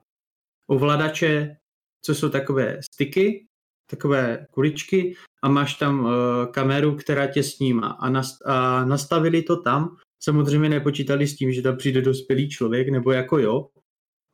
ovladače, 0.67 1.57
co 2.05 2.15
jsou 2.15 2.29
takové 2.29 2.81
styky, 2.93 3.47
takové 3.91 4.47
kuličky 4.51 5.15
a 5.43 5.49
máš 5.49 5.75
tam 5.75 6.01
uh, 6.01 6.11
kameru, 6.51 6.97
která 6.97 7.27
tě 7.27 7.43
snímá 7.43 7.89
a, 7.89 8.23
a 8.45 8.85
nastavili 8.85 9.43
to 9.43 9.57
tam. 9.57 9.97
Samozřejmě 10.23 10.69
nepočítali 10.69 11.27
s 11.27 11.37
tím, 11.37 11.53
že 11.53 11.63
tam 11.63 11.77
přijde 11.77 12.03
dospělý 12.03 12.51
člověk, 12.51 12.89
nebo 12.89 13.13
jako 13.13 13.39
jo, 13.39 13.69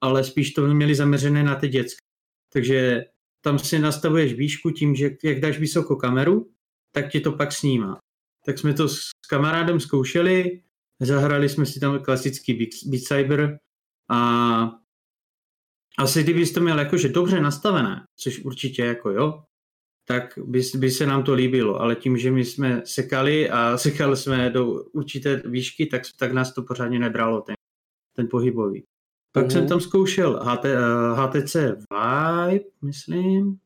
ale 0.00 0.24
spíš 0.24 0.52
to 0.52 0.66
měli 0.66 0.94
zaměřené 0.94 1.42
na 1.42 1.54
ty 1.54 1.68
děcka. 1.68 2.00
Takže 2.52 3.04
tam 3.46 3.58
si 3.58 3.78
nastavuješ 3.78 4.34
výšku 4.34 4.70
tím, 4.70 4.94
že 4.94 5.10
jak 5.22 5.40
dáš 5.40 5.58
vysokou 5.58 5.96
kameru, 5.96 6.50
tak 6.92 7.10
ti 7.10 7.20
to 7.20 7.32
pak 7.32 7.52
snímá. 7.52 7.98
Tak 8.46 8.58
jsme 8.58 8.74
to 8.74 8.88
s 8.88 8.98
kamarádem 9.28 9.80
zkoušeli, 9.80 10.62
zahrali 11.00 11.48
jsme 11.48 11.66
si 11.66 11.80
tam 11.80 12.02
klasický 12.02 12.54
Beat- 12.58 13.06
Saber 13.06 13.58
a 14.10 14.20
asi 15.98 16.22
kdybys 16.22 16.52
to 16.52 16.60
měl 16.60 16.78
jakože 16.78 17.08
dobře 17.08 17.40
nastavené, 17.40 18.06
což 18.16 18.38
určitě 18.38 18.84
jako 18.84 19.10
jo, 19.10 19.42
tak 20.08 20.38
by, 20.44 20.62
by 20.76 20.90
se 20.90 21.06
nám 21.06 21.22
to 21.22 21.34
líbilo, 21.34 21.80
ale 21.80 21.96
tím, 21.96 22.18
že 22.18 22.30
my 22.30 22.44
jsme 22.44 22.82
sekali 22.84 23.50
a 23.50 23.78
sekali 23.86 24.16
jsme 24.16 24.50
do 24.50 24.66
určité 24.82 25.42
výšky, 25.44 25.86
tak, 25.86 26.02
tak 26.18 26.32
nás 26.32 26.54
to 26.54 26.62
pořádně 26.62 26.98
nebralo, 26.98 27.40
ten, 27.40 27.54
ten 28.16 28.28
pohybový. 28.30 28.84
Pak 29.36 29.44
Mhm. 29.44 29.50
jsem 29.50 29.68
tam 29.68 29.80
zkoušel 29.80 30.40
HT, 30.44 30.64
eh, 30.64 30.78
HTC 31.14 31.54
Vibe, 31.90 32.64
myslím. 32.82 33.58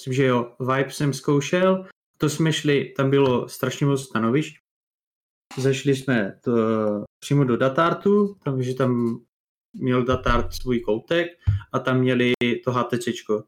Myslím, 0.00 0.14
že 0.14 0.24
jo, 0.26 0.52
Vibe 0.60 0.90
jsem 0.90 1.12
zkoušel. 1.12 1.84
To 2.18 2.28
jsme 2.28 2.52
šli, 2.52 2.92
tam 2.96 3.10
bylo 3.10 3.48
strašně 3.48 3.86
moc 3.86 4.02
stanovišť. 4.02 4.56
Zašli 5.58 5.96
jsme 5.96 6.38
to, 6.44 6.52
přímo 7.20 7.44
do 7.44 7.56
datartu, 7.56 8.36
tam, 8.44 8.62
že 8.62 8.74
tam 8.74 9.20
měl 9.76 10.04
datart 10.04 10.52
svůj 10.54 10.80
koutek 10.80 11.28
a 11.72 11.78
tam 11.78 11.98
měli 12.00 12.32
to 12.64 12.72
HTCčko. 12.72 13.42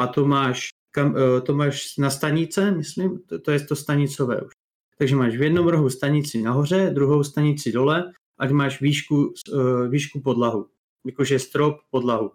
A 0.00 0.06
to 0.06 0.26
máš, 0.26 0.68
kam, 0.94 1.16
eh, 1.16 1.40
to 1.40 1.54
máš 1.54 1.96
na 1.96 2.10
stanice, 2.10 2.70
myslím, 2.70 3.18
to, 3.28 3.38
to 3.38 3.50
je 3.50 3.60
to 3.60 3.76
stanicové 3.76 4.42
už. 4.42 4.52
Takže 4.98 5.16
máš 5.16 5.36
v 5.36 5.42
jednom 5.42 5.68
rohu 5.68 5.90
stanici 5.90 6.42
nahoře, 6.42 6.90
druhou 6.94 7.24
stanici 7.24 7.72
dole, 7.72 8.12
ať 8.38 8.50
máš 8.50 8.80
výšku, 8.80 9.32
eh, 9.54 9.88
výšku 9.88 10.20
podlahu. 10.20 10.68
Jakože 11.06 11.38
strop 11.38 11.76
podlahu. 11.90 12.32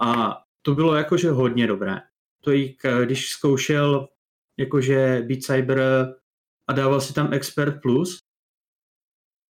A 0.00 0.38
to 0.62 0.74
bylo 0.74 0.94
jakože 0.94 1.30
hodně 1.30 1.66
dobré. 1.66 2.00
To 2.40 2.52
i 2.52 2.76
když 3.04 3.28
zkoušel 3.28 4.08
jakože 4.56 5.22
Beat 5.28 5.42
Saber 5.42 5.80
a 6.68 6.72
dával 6.72 7.00
si 7.00 7.14
tam 7.14 7.32
Expert 7.32 7.82
Plus, 7.82 8.18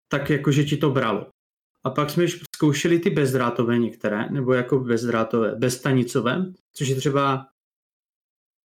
tak 0.09 0.31
jakože 0.31 0.65
ti 0.65 0.77
to 0.77 0.91
bralo. 0.91 1.31
A 1.85 1.91
pak 1.91 2.11
jsme 2.11 2.25
zkoušeli 2.55 2.99
ty 2.99 3.11
bezdrátové 3.11 3.79
některé, 3.79 4.31
nebo 4.31 4.53
jako 4.53 4.79
bezdrátové, 4.79 5.55
bezstanicové, 5.55 6.53
což 6.73 6.89
je 6.89 6.97
třeba, 6.97 7.49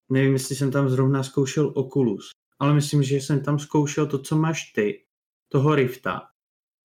nevím, 0.10 0.34
jestli 0.34 0.56
jsem 0.56 0.72
tam 0.72 0.90
zrovna 0.90 1.24
zkoušel 1.24 1.74
Oculus, 1.76 2.30
ale 2.60 2.74
myslím, 2.74 3.04
že 3.04 3.16
jsem 3.16 3.44
tam 3.44 3.60
zkoušel 3.60 4.08
to, 4.08 4.20
co 4.20 4.36
máš 4.38 4.72
ty, 4.72 5.06
toho 5.50 5.76
Rifta. 5.76 6.31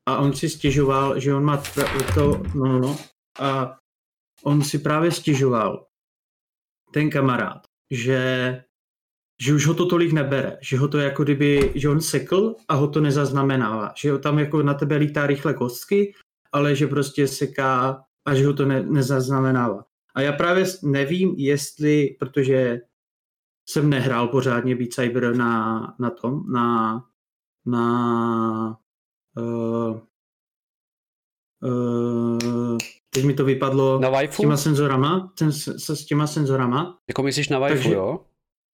A 0.06 0.18
on 0.18 0.32
si 0.32 0.48
stěžoval, 0.48 1.20
že 1.20 1.34
on 1.34 1.44
má 1.44 1.62
to, 2.14 2.42
no, 2.54 2.66
no, 2.66 2.78
no, 2.78 2.96
a 3.38 3.78
on 4.44 4.62
si 4.62 4.78
právě 4.78 5.10
stěžoval, 5.10 5.86
ten 6.92 7.10
kamarád, 7.10 7.66
že, 7.90 8.64
že 9.42 9.54
už 9.54 9.66
ho 9.66 9.74
to 9.74 9.86
tolik 9.86 10.12
nebere, 10.12 10.58
že 10.62 10.78
ho 10.78 10.88
to 10.88 10.98
jako 10.98 11.24
kdyby, 11.24 11.72
že 11.74 11.88
on 11.88 12.00
sekl 12.00 12.54
a 12.68 12.74
ho 12.74 12.88
to 12.88 13.00
nezaznamenává, 13.00 13.92
že 13.96 14.12
ho 14.12 14.18
tam 14.18 14.38
jako 14.38 14.62
na 14.62 14.74
tebe 14.74 14.96
lítá 14.96 15.26
rychle 15.26 15.54
kostky, 15.54 16.14
ale 16.52 16.76
že 16.76 16.86
prostě 16.86 17.28
seká 17.28 18.02
a 18.24 18.34
že 18.34 18.46
ho 18.46 18.52
to 18.52 18.64
ne, 18.64 18.82
nezaznamenává. 18.82 19.84
A 20.14 20.20
já 20.20 20.32
právě 20.32 20.64
nevím, 20.82 21.34
jestli, 21.38 22.16
protože 22.18 22.80
jsem 23.68 23.90
nehrál 23.90 24.28
pořádně 24.28 24.76
Beat 24.76 24.92
Cyber 24.92 25.36
na, 25.36 25.80
na 25.98 26.10
tom, 26.10 26.52
na, 26.52 27.04
na 27.66 28.78
uh, 29.36 30.00
uh, 31.64 32.78
teď 33.10 33.24
mi 33.24 33.34
to 33.34 33.44
vypadlo 33.44 33.98
na 34.00 34.10
Wi-Fi? 34.10 34.32
s 34.32 34.36
těma 34.36 34.56
senzorama, 34.56 35.32
ten, 35.38 35.52
s, 35.52 35.68
s 35.94 36.04
těma 36.04 36.26
senzorama. 36.26 36.98
Jako 37.08 37.22
myslíš 37.22 37.48
na 37.48 37.60
Wi-Fi, 37.60 37.74
Takže, 37.74 37.94
jo? 37.94 38.20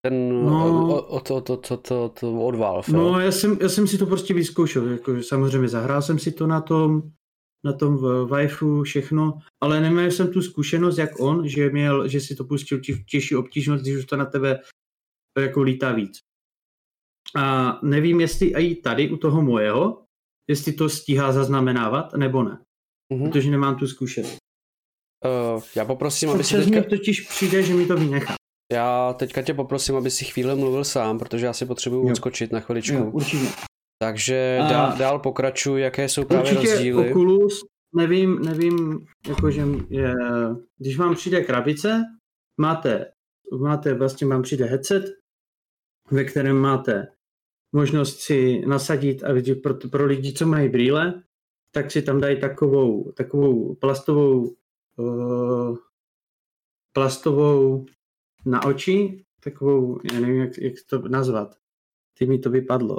Ten 0.07 0.47
no, 0.47 0.89
o, 0.89 1.03
o, 1.03 1.21
to, 1.21 1.41
to, 1.41 1.57
to, 1.57 1.77
to, 1.77 2.09
to 2.09 2.47
od 2.47 2.55
Valve, 2.55 2.93
No, 2.93 3.21
já 3.21 3.33
jsem, 3.33 3.59
já 3.61 3.69
jsem 3.69 3.87
si 3.87 3.99
to 3.99 4.07
prostě 4.07 4.35
vyzkoušel, 4.35 4.89
jako, 4.89 5.23
samozřejmě 5.23 5.69
zahrál 5.69 6.03
jsem 6.03 6.19
si 6.19 6.33
to 6.33 6.47
na 6.47 6.61
tom, 6.61 7.03
na 7.65 7.73
tom 7.73 7.97
Wi-Fi 8.27 8.83
všechno, 8.83 9.39
ale 9.61 9.81
neměl 9.81 10.11
jsem 10.11 10.33
tu 10.33 10.43
zkušenost, 10.43 10.99
jak 10.99 11.21
on, 11.21 11.49
že 11.49 11.71
měl, 11.71 12.09
že 12.09 12.21
si 12.21 12.37
to 12.37 12.45
pustil 12.45 12.81
těžší 13.11 13.37
obtížnost, 13.37 13.83
když 13.83 13.97
už 13.97 14.07
to 14.07 14.17
na 14.17 14.25
tebe 14.25 14.61
jako 15.39 15.63
lítá 15.63 15.93
víc. 15.93 16.19
A 17.37 17.79
nevím, 17.83 18.21
jestli 18.21 18.47
i 18.47 18.75
tady 18.75 19.11
u 19.11 19.17
toho 19.17 19.43
mojeho, 19.43 20.05
jestli 20.51 20.73
to 20.73 20.89
stíhá 20.89 21.33
zaznamenávat, 21.33 22.13
nebo 22.13 22.43
ne. 22.43 22.59
Mm-hmm. 23.13 23.29
Protože 23.29 23.51
nemám 23.51 23.77
tu 23.77 23.87
zkušenost. 23.87 24.37
Uh, 25.55 25.63
já 25.77 25.85
poprosím, 25.85 26.31
aby 26.31 26.45
si 26.45 26.57
teďka... 26.57 26.71
mi 26.71 26.83
totiž 26.83 27.21
přijde, 27.21 27.63
že 27.63 27.75
mi 27.75 27.87
to 27.87 27.97
vynechá. 27.97 28.35
Já 28.73 29.13
teďka 29.13 29.43
tě 29.43 29.55
poprosím, 29.55 29.97
aby 29.97 30.11
si 30.11 30.25
chvíli 30.25 30.57
mluvil 30.57 30.85
sám, 30.85 31.19
protože 31.19 31.47
já 31.47 31.53
si 31.53 31.67
potřebuju 31.67 32.11
odskočit 32.11 32.53
na 32.53 32.61
chviličku. 32.61 32.97
Jo, 32.97 33.11
určitě. 33.11 33.47
Takže 34.03 34.59
a... 34.63 34.69
dál, 34.69 34.99
dál 34.99 35.19
pokračuj, 35.19 35.81
jaké 35.81 36.09
jsou 36.09 36.25
právě 36.25 36.53
určitě 36.53 36.73
rozdíly. 36.73 37.11
Oculus, 37.11 37.61
nevím, 37.95 38.39
nevím, 38.39 39.07
jakože 39.29 39.63
je, 39.91 40.15
když 40.79 40.99
vám 40.99 41.15
přijde 41.15 41.45
krabice, 41.45 42.03
máte, 42.61 43.13
máte 43.61 43.95
vlastně 43.95 44.27
vám 44.27 44.43
přijde 44.43 44.65
headset, 44.65 45.05
ve 46.11 46.25
kterém 46.25 46.57
máte 46.57 47.09
možnost 47.73 48.21
si 48.21 48.63
nasadit, 48.67 49.25
a 49.25 49.29
pro, 49.63 49.75
pro 49.75 50.07
lidi, 50.07 50.33
co 50.33 50.47
mají 50.47 50.69
brýle, 50.69 51.23
tak 51.71 51.91
si 51.91 52.03
tam 52.03 52.21
dají 52.21 52.41
takovou, 52.41 53.13
takovou 53.13 53.75
plastovou 53.75 54.57
uh, 54.97 55.77
plastovou 56.93 57.87
na 58.47 58.65
oči, 58.65 59.25
takovou, 59.41 60.01
já 60.13 60.21
nevím, 60.21 60.41
jak, 60.41 60.59
jak 60.59 60.75
to 60.87 61.09
nazvat. 61.09 61.57
Ty 62.19 62.27
mi 62.27 62.39
to 62.39 62.51
vypadlo. 62.51 62.99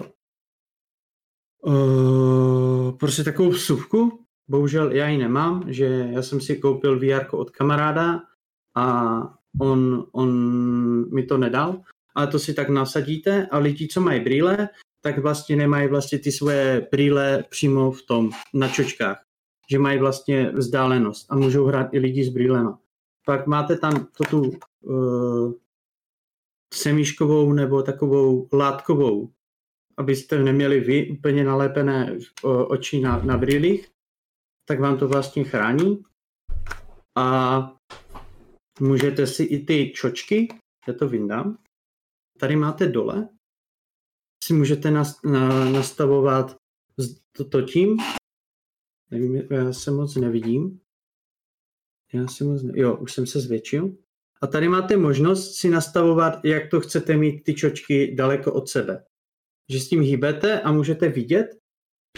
Uh, 1.61 2.97
prostě 2.97 3.23
takovou 3.23 3.49
vsuvku, 3.49 4.25
bohužel 4.47 4.91
já 4.91 5.07
ji 5.07 5.17
nemám, 5.17 5.73
že 5.73 5.85
já 6.11 6.21
jsem 6.21 6.41
si 6.41 6.55
koupil 6.55 6.99
VR 6.99 7.25
od 7.31 7.49
kamaráda 7.49 8.21
a 8.75 9.19
on, 9.59 10.07
on 10.11 10.29
mi 11.13 11.23
to 11.23 11.37
nedal, 11.37 11.81
ale 12.15 12.27
to 12.27 12.39
si 12.39 12.53
tak 12.53 12.69
nasadíte 12.69 13.47
a 13.51 13.57
lidi, 13.57 13.87
co 13.87 14.01
mají 14.01 14.19
brýle, 14.19 14.69
tak 15.01 15.17
vlastně 15.17 15.55
nemají 15.55 15.87
vlastně 15.87 16.19
ty 16.19 16.31
svoje 16.31 16.87
brýle 16.91 17.43
přímo 17.49 17.91
v 17.91 18.01
tom, 18.01 18.31
na 18.53 18.67
čočkách. 18.67 19.23
Že 19.69 19.79
mají 19.79 19.99
vlastně 19.99 20.51
vzdálenost 20.51 21.27
a 21.29 21.35
můžou 21.35 21.65
hrát 21.65 21.93
i 21.93 21.99
lidi 21.99 22.23
s 22.23 22.29
brýlema. 22.29 22.79
Pak 23.25 23.47
máte 23.47 23.77
tam 23.77 24.07
to 24.17 24.23
tu 24.23 24.51
uh, 24.81 25.53
semíškovou 26.73 27.53
nebo 27.53 27.83
takovou 27.83 28.49
látkovou, 28.53 29.31
abyste 29.97 30.43
neměli 30.43 30.79
vy 30.79 31.09
úplně 31.09 31.43
nalépené 31.43 32.17
uh, 32.43 32.71
oči 32.71 33.01
na, 33.01 33.23
na 33.23 33.37
brýlích, 33.37 33.87
tak 34.67 34.79
vám 34.79 34.97
to 34.97 35.07
vlastně 35.07 35.43
chrání. 35.43 36.03
A 37.17 37.75
můžete 38.79 39.27
si 39.27 39.43
i 39.43 39.65
ty 39.65 39.91
čočky, 39.95 40.47
já 40.87 40.93
to 40.93 41.07
vyndám, 41.07 41.57
tady 42.39 42.55
máte 42.55 42.87
dole, 42.87 43.29
si 44.43 44.53
můžete 44.53 44.91
nastavovat 45.71 46.57
toto 47.31 47.61
tím. 47.61 47.97
Nevím, 49.11 49.35
já 49.35 49.73
se 49.73 49.91
moc 49.91 50.15
nevidím. 50.15 50.79
Já 52.13 52.27
si 52.27 52.43
moc 52.43 52.63
ne... 52.63 52.73
Jo, 52.75 52.97
už 52.97 53.13
jsem 53.13 53.27
se 53.27 53.39
zvětšil. 53.39 53.97
A 54.41 54.47
tady 54.47 54.69
máte 54.69 54.97
možnost 54.97 55.55
si 55.55 55.69
nastavovat, 55.69 56.45
jak 56.45 56.69
to 56.69 56.81
chcete 56.81 57.17
mít 57.17 57.43
ty 57.43 57.53
čočky 57.53 58.15
daleko 58.15 58.53
od 58.53 58.69
sebe. 58.69 59.05
Že 59.69 59.79
s 59.79 59.89
tím 59.89 60.01
hýbete 60.01 60.61
a 60.61 60.71
můžete 60.71 61.09
vidět, 61.09 61.47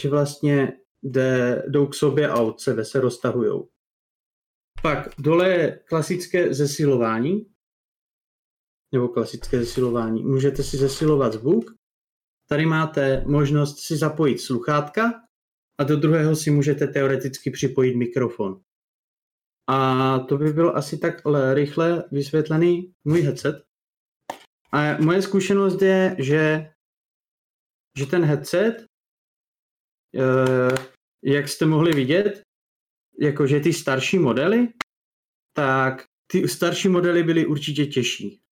že 0.01 0.09
vlastně 0.09 0.73
jde, 1.03 1.63
jdou 1.67 1.87
k 1.87 1.93
sobě 1.93 2.29
a 2.29 2.41
od 2.41 2.61
sebe 2.61 2.85
se 2.85 2.99
roztahují. 2.99 3.63
Pak 4.81 5.09
dole 5.17 5.49
je 5.49 5.83
klasické 5.87 6.53
zesilování, 6.53 7.54
nebo 8.91 9.07
klasické 9.07 9.59
zesilování. 9.59 10.23
Můžete 10.23 10.63
si 10.63 10.77
zesilovat 10.77 11.33
zvuk 11.33 11.75
Tady 12.47 12.65
máte 12.65 13.23
možnost 13.27 13.79
si 13.79 13.97
zapojit 13.97 14.39
sluchátka 14.39 15.11
a 15.77 15.83
do 15.83 15.95
druhého 15.95 16.35
si 16.35 16.51
můžete 16.51 16.87
teoreticky 16.87 17.51
připojit 17.51 17.95
mikrofon. 17.95 18.61
A 19.67 20.19
to 20.19 20.37
by 20.37 20.53
bylo 20.53 20.75
asi 20.75 20.97
tak 20.97 21.21
rychle 21.53 22.03
vysvětlený 22.11 22.93
můj 23.03 23.21
headset. 23.21 23.63
A 24.71 24.97
moje 25.01 25.21
zkušenost 25.21 25.81
je, 25.81 26.15
že, 26.19 26.71
že 27.97 28.05
ten 28.05 28.25
headset, 28.25 28.85
eh, 30.15 30.75
jak 31.23 31.49
jste 31.49 31.65
mohli 31.65 31.93
vidět, 31.93 32.41
jakože 33.19 33.59
ty 33.59 33.73
starší 33.73 34.19
modely, 34.19 34.67
tak 35.53 36.05
ty 36.31 36.47
starší 36.47 36.89
modely 36.89 37.23
byly 37.23 37.45
určitě 37.45 37.85
těžší 37.85 38.44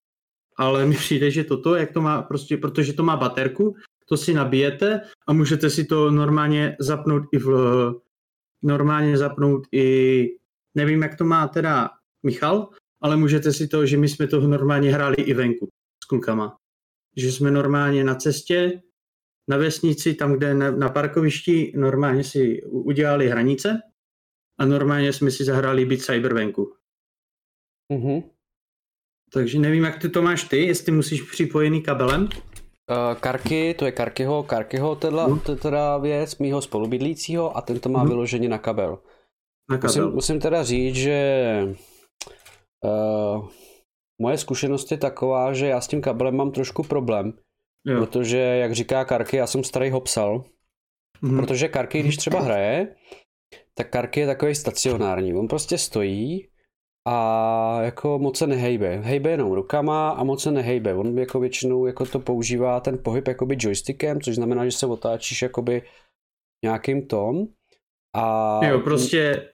ale 0.58 0.86
mi 0.86 0.95
přijde, 0.95 1.32
že 1.32 1.43
toto, 1.43 1.76
jak 1.76 1.91
to 1.91 2.01
má, 2.01 2.22
prostě, 2.22 2.58
protože 2.58 2.93
to 2.93 3.04
má 3.04 3.18
baterku, 3.18 3.76
to 4.10 4.18
si 4.18 4.34
nabijete 4.34 5.01
a 5.28 5.34
můžete 5.34 5.70
si 5.70 5.86
to 5.86 6.12
normálně 6.12 6.76
zapnout 6.80 7.24
i 7.32 7.38
v, 7.38 7.49
normálně 8.64 9.18
zapnout 9.18 9.68
i, 9.72 10.28
nevím, 10.76 11.01
jak 11.01 11.18
to 11.18 11.26
má 11.26 11.47
teda 11.47 11.89
Michal, 12.24 12.70
ale 13.01 13.18
můžete 13.18 13.54
si 13.54 13.68
to, 13.68 13.86
že 13.86 13.97
my 13.97 14.10
jsme 14.10 14.28
to 14.28 14.39
normálně 14.39 14.91
hráli 14.91 15.16
i 15.16 15.34
venku 15.34 15.70
s 16.04 16.06
klukama. 16.06 16.58
Že 17.16 17.32
jsme 17.32 17.51
normálně 17.51 18.04
na 18.04 18.16
cestě, 18.16 18.82
na 19.47 19.58
vesnici, 19.58 20.14
tam, 20.14 20.34
kde 20.34 20.54
na, 20.54 20.72
na 20.72 20.89
parkovišti, 20.89 21.74
normálně 21.76 22.24
si 22.24 22.64
udělali 22.64 23.30
hranice 23.30 23.80
a 24.58 24.66
normálně 24.66 25.14
jsme 25.14 25.32
si 25.32 25.43
zahráli 25.43 25.86
být 25.86 26.04
cyber 26.04 26.34
venku. 26.34 26.74
Mm-hmm. 27.93 28.24
Takže 29.34 29.59
nevím, 29.59 29.84
jak 29.84 30.01
ty 30.01 30.09
to 30.09 30.21
máš 30.21 30.43
ty, 30.43 30.65
jestli 30.65 30.91
musíš 30.91 31.21
připojený 31.21 31.81
kabelem. 31.81 32.23
Uh, 32.23 33.19
Karky, 33.19 33.73
to 33.73 33.86
je 33.86 33.91
Karkyho, 33.91 34.43
Karkyho 34.43 34.95
teda, 34.95 35.25
uh. 35.25 35.39
teda 35.39 35.97
věc, 35.97 36.38
mýho 36.38 36.61
spolubydlícího 36.61 37.57
a 37.57 37.61
ten 37.61 37.79
to 37.79 37.89
má 37.89 38.01
uh. 38.01 38.07
vyloženě 38.07 38.49
na 38.49 38.57
kabel. 38.57 38.99
Na 39.69 39.77
kabel. 39.77 40.03
Musím, 40.03 40.15
musím 40.15 40.39
teda 40.39 40.63
říct, 40.63 40.95
že 40.95 41.59
uh, 42.86 43.47
moje 44.21 44.38
zkušenost 44.38 44.91
je 44.91 44.97
taková, 44.97 45.53
že 45.53 45.67
já 45.67 45.81
s 45.81 45.88
tím 45.88 46.01
kabelem 46.01 46.36
mám 46.36 46.51
trošku 46.51 46.84
problém, 46.84 47.34
jo. 47.88 47.99
protože, 47.99 48.38
jak 48.38 48.75
říká 48.75 49.05
Karky, 49.05 49.38
já 49.38 49.47
jsem 49.47 49.63
starý 49.63 49.89
hopsal, 49.89 50.43
uh-huh. 51.23 51.39
protože 51.39 51.67
Karky, 51.67 51.99
když 51.99 52.17
třeba 52.17 52.41
hraje, 52.41 52.95
tak 53.73 53.89
Karky 53.89 54.19
je 54.19 54.27
takový 54.27 54.55
stacionární, 54.55 55.34
on 55.34 55.47
prostě 55.47 55.77
stojí 55.77 56.47
a 57.08 57.82
jako 57.82 58.20
moc 58.20 58.38
se 58.38 58.47
nehejbe. 58.47 58.97
Hejbe 58.97 59.30
jenom 59.30 59.51
rukama 59.51 60.10
a 60.10 60.24
moc 60.24 60.43
se 60.43 60.51
nehejbe. 60.51 60.93
On 60.93 61.20
jako 61.20 61.39
většinou 61.39 61.86
jako 61.86 62.06
to 62.06 62.20
používá 62.20 62.80
ten 62.80 62.97
pohyb 63.04 63.28
jakoby 63.28 63.56
joystickem, 63.60 64.22
což 64.22 64.36
znamená, 64.36 64.66
že 64.66 64.72
se 64.72 64.86
otáčíš 64.86 65.41
jakoby 65.41 65.82
nějakým 66.64 67.08
tom. 67.08 67.47
A... 68.16 68.60
Jo, 68.66 68.80
prostě 68.80 69.49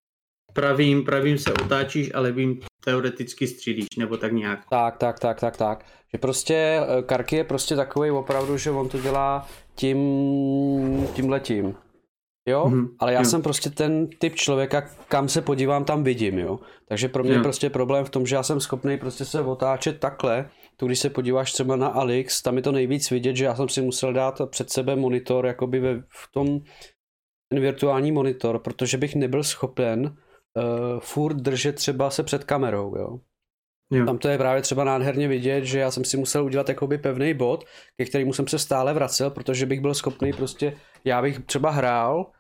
pravým, 0.54 1.04
pravým 1.04 1.38
se 1.38 1.54
otáčíš, 1.54 2.12
ale 2.14 2.32
vím 2.32 2.60
teoreticky 2.84 3.48
střílíš, 3.48 3.88
nebo 3.98 4.18
tak 4.18 4.32
nějak. 4.32 4.60
Tak, 4.70 4.98
tak, 4.98 5.20
tak, 5.20 5.40
tak, 5.40 5.58
tak. 5.58 5.86
Že 6.14 6.18
prostě 6.18 6.56
eh, 6.56 7.02
Karky 7.02 7.36
je 7.36 7.44
prostě 7.44 7.76
takový 7.76 8.12
opravdu, 8.12 8.58
že 8.58 8.72
on 8.72 8.90
to 8.90 9.02
dělá 9.02 9.48
tím, 9.76 9.98
tím 11.14 11.30
letím. 11.30 11.76
Jo, 12.50 12.70
Mhm, 12.70 12.88
ale 13.00 13.14
já 13.14 13.20
jo. 13.20 13.26
jsem 13.26 13.42
prostě 13.42 13.70
ten 13.70 14.08
typ 14.20 14.36
člověka, 14.36 14.82
kam 15.08 15.30
se 15.30 15.42
podívám, 15.42 15.86
tam 15.86 16.04
vidím, 16.04 16.40
jo. 16.40 16.60
Takže 16.88 17.08
pro 17.10 17.24
mě 17.24 17.32
je 17.32 17.38
Jo. 17.38 17.44
prostě 17.44 17.70
problém 17.70 18.06
v 18.06 18.10
tom, 18.10 18.26
že 18.26 18.36
já 18.36 18.44
jsem 18.44 18.60
schopný 18.60 18.98
prostě 18.98 19.26
se 19.26 19.42
otáčet 19.42 20.00
takhle. 20.00 20.50
Tu 20.78 20.88
když 20.88 21.00
se 21.00 21.10
podíváš 21.10 21.54
třeba 21.54 21.76
na 21.76 21.88
Alix, 21.88 22.42
tam 22.42 22.58
je 22.58 22.64
to 22.64 22.72
nejvíc 22.72 23.10
vidět, 23.12 23.36
že 23.36 23.46
já 23.46 23.56
jsem 23.56 23.70
si 23.70 23.82
musel 23.82 24.14
dát 24.14 24.42
před 24.50 24.70
sebe 24.70 24.96
monitor, 24.96 25.46
jakoby 25.46 25.80
ve, 25.80 25.96
v 26.00 26.32
tom 26.34 26.60
ten 27.50 27.62
virtuální 27.62 28.12
monitor, 28.12 28.60
protože 28.60 28.98
bych 28.98 29.16
nebyl 29.16 29.44
schopen 29.44 30.02
uh, 30.04 31.00
furt 31.00 31.34
držet 31.34 31.76
třeba 31.76 32.10
se 32.10 32.24
před 32.24 32.44
kamerou, 32.44 32.96
jo. 32.98 33.20
Jo. 33.92 34.06
Tam 34.06 34.18
to 34.18 34.28
je 34.30 34.38
právě 34.38 34.62
třeba 34.62 34.84
nádherně 34.84 35.28
vidět, 35.28 35.64
že 35.66 35.80
já 35.80 35.92
jsem 35.92 36.06
si 36.06 36.18
musel 36.18 36.46
udělat 36.46 36.70
jakoby 36.70 36.98
pevný 36.98 37.34
bod, 37.34 37.64
ke 37.98 38.06
kterému 38.06 38.34
jsem 38.34 38.48
se 38.48 38.60
stále 38.60 38.94
vracel, 38.94 39.30
protože 39.30 39.66
bych 39.66 39.82
byl 39.82 39.94
schopný 39.94 40.34
prostě, 40.34 40.74
já 41.06 41.22
bych 41.22 41.40
třeba 41.40 41.70
hrál 41.70 42.32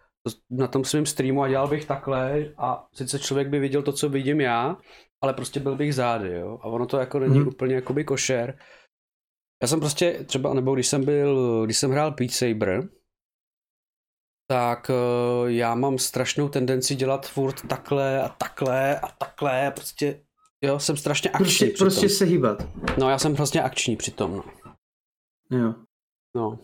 na 0.49 0.67
tom 0.67 0.85
svém 0.85 1.05
streamu 1.05 1.43
a 1.43 1.47
dělal 1.49 1.67
bych 1.67 1.85
takhle 1.85 2.53
a 2.57 2.87
sice 2.93 3.19
člověk 3.19 3.47
by 3.47 3.59
viděl 3.59 3.83
to, 3.83 3.93
co 3.93 4.09
vidím 4.09 4.41
já, 4.41 4.77
ale 5.21 5.33
prostě 5.33 5.59
byl 5.59 5.75
bych 5.75 5.95
zády, 5.95 6.33
jo. 6.39 6.59
A 6.61 6.65
ono 6.65 6.85
to 6.85 6.97
jako 6.97 7.19
není 7.19 7.39
Mhm. 7.39 7.47
úplně 7.47 7.75
jakoby 7.75 8.03
košer. 8.03 8.59
Já 9.61 9.67
jsem 9.67 9.79
prostě 9.79 10.23
třeba, 10.25 10.53
nebo 10.53 10.73
když 10.75 10.87
jsem 10.87 11.05
byl, 11.05 11.61
když 11.65 11.77
jsem 11.77 11.91
hrál 11.91 12.11
Beat 12.11 12.31
Saber, 12.31 12.89
tak 14.49 14.89
eh, 14.89 15.51
já 15.51 15.75
mám 15.75 15.97
strašnou 15.97 16.49
tendenci 16.49 16.95
dělat 16.95 17.27
furt 17.27 17.67
takhle 17.67 18.21
a 18.23 18.29
takhle 18.29 18.99
a 18.99 19.07
takhle 19.07 19.71
prostě 19.71 20.25
Jo, 20.61 20.79
jsem 20.79 20.97
strašně 20.97 21.29
akční 21.29 21.45
Prostě, 21.45 21.65
přitom. 21.65 21.85
prostě 21.85 22.09
se 22.09 22.25
hýbat. 22.25 22.57
No, 22.97 23.09
já 23.09 23.17
jsem 23.19 23.33
hrozně 23.33 23.63
akční 23.63 23.95
přitom, 23.95 24.31
no. 24.35 24.43
Jo. 25.57 25.73
no. 26.35 26.59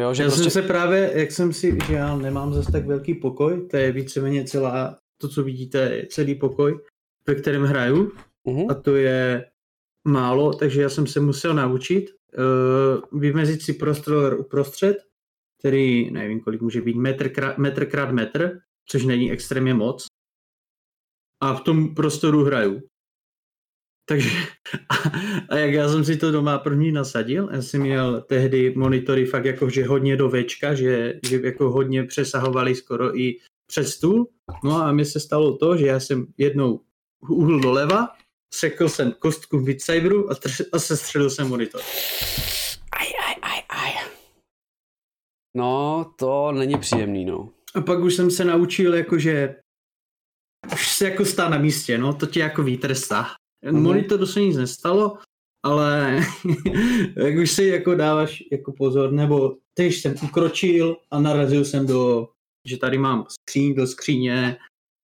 Jo, 0.00 0.14
že 0.14 0.22
Já 0.22 0.28
prostě... 0.28 0.42
jsem 0.50 0.62
se 0.62 0.68
právě, 0.68 1.12
jak 1.14 1.32
jsem 1.32 1.52
si, 1.52 1.78
že 1.86 1.94
já 1.94 2.16
nemám 2.16 2.54
zase 2.54 2.72
tak 2.72 2.86
velký 2.86 3.14
pokoj, 3.14 3.68
to 3.70 3.76
je 3.76 3.92
víceméně 3.92 4.44
celá, 4.44 4.98
to, 5.20 5.28
co 5.28 5.42
vidíte, 5.42 5.78
je 5.78 6.06
celý 6.06 6.34
pokoj, 6.34 6.80
ve 7.28 7.34
kterém 7.34 7.62
hraju, 7.64 8.12
Mhm. 8.46 8.70
a 8.70 8.74
to 8.74 8.96
je 8.96 9.50
málo, 10.08 10.52
takže 10.54 10.82
já 10.82 10.88
jsem 10.88 11.06
se 11.06 11.20
musel 11.20 11.54
naučit 11.54 12.10
uh, 13.12 13.20
vymezit 13.20 13.62
si 13.62 13.72
prostor 13.72 14.36
uprostřed, 14.40 14.96
který 15.58 16.10
nevím, 16.10 16.40
kolik 16.40 16.60
může 16.60 16.80
být, 16.82 16.96
metr 16.96 17.28
krát, 17.28 17.58
metr 17.58 17.86
krát 17.86 18.12
metr, 18.12 18.60
což 18.88 19.04
není 19.04 19.32
extrémně 19.32 19.74
moc. 19.74 20.06
A 21.40 21.54
v 21.54 21.60
tom 21.60 21.94
prostoru 21.94 22.44
hraju. 22.44 22.82
Takže 24.06 24.30
a, 24.90 24.94
a 25.48 25.56
jak 25.56 25.72
já 25.72 25.88
jsem 25.88 26.04
si 26.04 26.16
to 26.16 26.30
doma 26.30 26.58
první 26.58 26.92
nasadil, 26.92 27.48
já 27.52 27.62
jsem 27.62 27.80
měl 27.80 28.20
tehdy 28.20 28.74
monitory 28.76 29.26
fakt 29.26 29.44
jako, 29.44 29.70
že 29.70 29.84
hodně 29.84 30.16
do 30.16 30.28
večka, 30.28 30.74
že, 30.74 31.20
že 31.28 31.40
jako 31.44 31.70
hodně 31.70 32.04
přesahovali 32.04 32.74
skoro 32.74 33.18
i 33.18 33.40
před 33.66 33.84
stůl. 33.84 34.28
No 34.64 34.82
a 34.82 34.92
mně 34.92 35.04
se 35.04 35.20
stalo 35.20 35.56
to, 35.56 35.76
že 35.76 35.86
já 35.86 36.00
jsem 36.00 36.26
jednou 36.38 36.80
uhl 37.28 37.60
doleva, 37.60 38.08
sekl 38.54 38.88
jsem 38.88 39.12
kostku 39.12 39.58
v 39.58 39.70
a, 39.70 40.34
trž- 40.34 40.68
a 40.72 40.78
sestřelil 40.78 41.30
jsem 41.30 41.48
monitor. 41.48 41.80
Aj, 42.92 43.06
aj, 43.28 43.34
aj, 43.42 43.62
aj. 43.68 43.92
No, 45.56 46.04
to 46.18 46.52
není 46.52 46.78
příjemný, 46.78 47.24
no. 47.24 47.48
A 47.74 47.80
pak 47.80 47.98
už 47.98 48.14
jsem 48.14 48.30
se 48.30 48.44
naučil, 48.44 48.94
jakože 48.94 49.56
už 50.72 50.88
se 50.88 51.04
jako 51.04 51.24
stá 51.24 51.48
na 51.48 51.58
místě, 51.58 51.98
no, 51.98 52.14
to 52.14 52.26
tě 52.26 52.40
jako 52.40 52.62
výtrestá. 52.62 53.26
Mhm. 53.72 53.82
Monitoru 53.82 54.26
se 54.26 54.40
nic 54.40 54.56
nestalo, 54.56 55.18
ale 55.64 56.20
jak 57.16 57.34
už 57.42 57.50
si 57.50 57.64
jako 57.64 57.94
dáváš 57.94 58.42
jako 58.52 58.72
pozor, 58.72 59.12
nebo 59.12 59.56
teď 59.74 59.94
jsem 59.94 60.14
ukročil 60.24 60.96
a 61.10 61.20
narazil 61.20 61.64
jsem 61.64 61.86
do, 61.86 62.28
že 62.68 62.76
tady 62.76 62.98
mám 62.98 63.24
skříň 63.28 63.74
do 63.74 63.86
skříně 63.86 64.56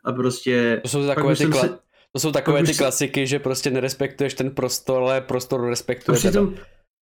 a 0.04 0.12
prostě 0.12 0.80
To 0.82 0.88
jsou 0.88 1.06
takové 1.06 1.36
ty, 1.36 1.46
kla... 1.46 1.60
se- 1.60 1.78
to 2.12 2.20
jsou 2.20 2.32
takové 2.32 2.62
ty 2.62 2.70
už 2.70 2.76
se- 2.76 2.82
klasiky, 2.82 3.26
že 3.26 3.38
prostě 3.38 3.70
nerespektuješ 3.70 4.34
ten 4.34 4.50
prostor, 4.50 5.02
ale 5.02 5.20
prostor 5.20 5.68
respektuje 5.68 6.18
přitom, 6.18 6.54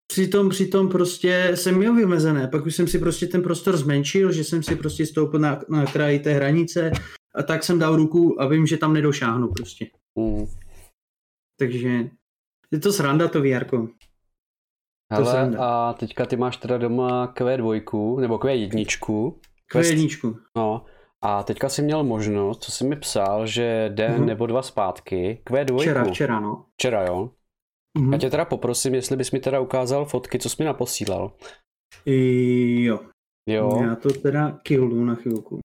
přitom, 0.07 0.49
přitom 0.49 0.89
prostě 0.89 1.51
jsem 1.55 1.77
měl 1.77 1.95
vymezené, 1.95 2.47
pak 2.47 2.65
už 2.65 2.75
jsem 2.75 2.87
si 2.87 2.99
prostě 2.99 3.27
ten 3.27 3.41
prostor 3.43 3.77
zmenšil, 3.77 4.31
že 4.31 4.43
jsem 4.43 4.63
si 4.63 4.75
prostě 4.75 5.05
stoupil 5.05 5.39
na, 5.39 5.59
na 5.69 5.85
kraji 5.85 6.19
té 6.19 6.33
hranice 6.33 6.91
a 7.35 7.43
tak 7.43 7.63
jsem 7.63 7.79
dal 7.79 7.95
ruku 7.95 8.41
a 8.41 8.47
vím, 8.47 8.67
že 8.67 8.77
tam 8.77 8.93
nedošáhnu 8.93 9.47
prostě. 9.47 9.87
Mm. 10.15 10.45
Takže 11.59 12.09
je 12.71 12.79
to 12.79 12.91
sranda 12.93 13.27
to 13.27 13.41
VR. 13.41 13.65
To 13.65 13.87
Hele, 15.13 15.57
a 15.57 15.93
teďka 15.93 16.25
ty 16.25 16.35
máš 16.35 16.57
teda 16.57 16.77
doma 16.77 17.33
Q2, 17.33 18.19
nebo 18.19 18.37
Q1. 18.37 18.85
Quest- 19.73 19.95
Q1. 19.95 20.39
No, 20.57 20.85
a 21.23 21.43
teďka 21.43 21.69
jsi 21.69 21.81
měl 21.81 22.03
možnost, 22.03 22.63
co 22.63 22.71
jsi 22.71 22.83
mi 22.87 22.95
psal, 22.95 23.47
že 23.47 23.89
den 23.93 24.11
Mhm. 24.17 24.25
nebo 24.25 24.45
dva 24.47 24.61
zpátky, 24.61 25.41
Q2. 25.45 25.79
Včera, 25.79 26.03
včera, 26.03 26.39
no. 26.39 26.65
Včera, 26.73 27.03
jo. 27.05 27.29
Mhm. 27.97 28.13
Já 28.13 28.19
tě 28.19 28.29
teda 28.29 28.45
poprosím, 28.45 28.93
jestli 28.95 29.17
bys 29.17 29.31
mi 29.31 29.39
teda 29.39 29.59
ukázal 29.59 30.05
fotky, 30.05 30.39
co 30.39 30.49
jsi 30.49 30.55
mi 30.59 30.65
naposílal. 30.65 31.31
I, 32.05 32.83
jo. 32.83 32.99
Jo, 33.49 33.79
Já 33.83 33.95
to 33.95 34.09
teda 34.09 34.59
killnu 34.63 35.05
na 35.05 35.15
chvilku. 35.15 35.59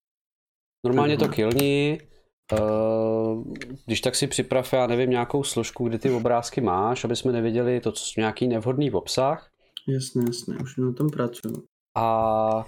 normálně 0.86 1.16
to 1.16 1.24
Aha. 1.24 1.34
kilni, 1.34 1.98
Uh, 2.02 2.11
když 3.86 4.00
tak 4.00 4.14
si 4.14 4.26
připrav, 4.26 4.72
já 4.72 4.86
nevím, 4.86 5.10
nějakou 5.10 5.44
složku, 5.44 5.88
kde 5.88 5.98
ty 5.98 6.10
obrázky 6.10 6.60
máš, 6.60 7.04
aby 7.04 7.16
jsme 7.16 7.32
neviděli 7.32 7.80
to, 7.80 7.92
co 7.92 8.04
nějaký 8.20 8.48
nevhodný 8.48 8.90
obsah. 8.90 9.48
Jasné, 9.88 10.24
jasné, 10.26 10.56
už 10.62 10.76
na 10.76 10.92
tom 10.92 11.10
pracuju. 11.10 11.54
A 11.96 12.64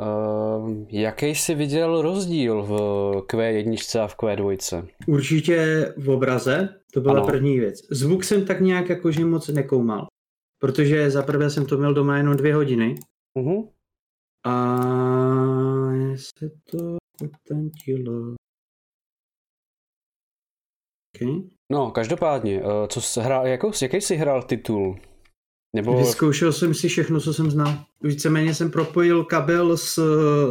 uh, 0.00 0.84
jaký 0.88 1.26
jsi 1.26 1.54
viděl 1.54 2.02
rozdíl 2.02 2.62
v 2.62 2.70
Q1 3.26 4.00
a 4.02 4.06
v 4.08 4.16
Q2? 4.16 4.86
Určitě 5.06 5.86
v 5.96 6.10
obraze, 6.10 6.68
to 6.94 7.00
byla 7.00 7.14
Ano. 7.14 7.26
první 7.26 7.58
věc. 7.60 7.80
Zvuk 7.90 8.24
jsem 8.24 8.44
tak 8.46 8.60
nějak 8.60 8.88
jakože 8.88 9.24
moc 9.24 9.48
nekoumal, 9.48 10.06
protože 10.58 11.10
za 11.10 11.22
prvé 11.22 11.50
jsem 11.50 11.66
to 11.66 11.78
měl 11.78 11.94
doma 11.94 12.16
jenom 12.16 12.36
dvě 12.36 12.54
hodiny 12.54 12.94
Uh-huh. 13.38 13.68
a 14.46 14.56
se 16.16 16.50
to 16.70 16.96
utantilo. 17.24 18.34
Okay. 21.16 21.42
No, 21.72 21.90
každopádně, 21.90 22.62
uh, 22.62 22.86
co 22.88 23.00
jsi 23.00 23.20
hrál, 23.20 23.46
jako, 23.46 23.70
jaký 23.82 24.00
jsi 24.00 24.16
hrál 24.16 24.42
titul? 24.42 24.98
Nebo, 25.76 25.98
Vyzkoušel 25.98 26.52
jsem 26.52 26.74
si 26.74 26.88
všechno, 26.88 27.20
co 27.20 27.34
jsem 27.34 27.50
znal. 27.50 27.84
Víceméně 28.00 28.54
jsem 28.54 28.70
propojil 28.70 29.24
kabel 29.24 29.76
s, 29.76 29.98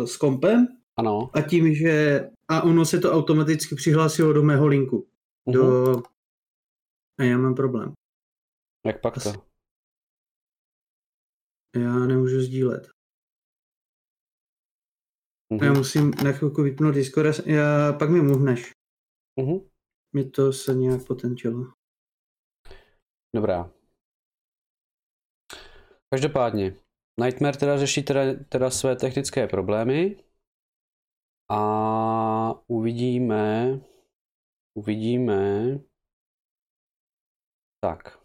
s 0.06 0.18
kompem 0.18 0.68
ano, 0.98 1.30
a 1.34 1.42
tím, 1.42 1.76
že 1.76 2.22
a 2.48 2.62
ono 2.64 2.86
se 2.86 3.00
to 3.00 3.12
automaticky 3.12 3.76
přihlásilo 3.76 4.34
do 4.34 4.44
mého 4.44 4.68
linku. 4.68 5.08
uh-huh. 5.48 5.54
Do... 5.54 6.02
A 7.20 7.24
já 7.24 7.38
mám 7.38 7.56
problém. 7.56 7.94
jak 8.86 9.02
pak 9.02 9.24
to? 9.24 9.30
Já 11.76 12.00
nemůžu 12.00 12.42
sdílet. 12.42 12.90
Uh-huh. 15.52 15.66
Já 15.66 15.74
musím 15.74 16.12
na 16.24 16.32
chvilku 16.32 16.64
vypnout 16.64 16.96
Discord, 16.96 17.48
já, 17.48 17.94
pak 17.94 18.10
mi 18.10 18.22
mluvneš. 18.22 18.72
Uh-huh. 19.40 19.70
Mi 20.16 20.30
to 20.30 20.54
se 20.54 20.74
nějak 20.74 21.08
potenčilo. 21.08 21.74
Dobrá. 23.36 23.72
Každopádně, 26.14 26.76
Nightmare 27.20 27.58
teda 27.58 27.78
řeší 27.78 28.04
teda, 28.04 28.22
teda 28.50 28.70
své 28.70 28.96
technické 28.96 29.48
problémy 29.48 30.24
a 31.52 31.60
uvidíme, 32.68 33.80
uvidíme, 34.78 35.80
tak. 37.84 38.20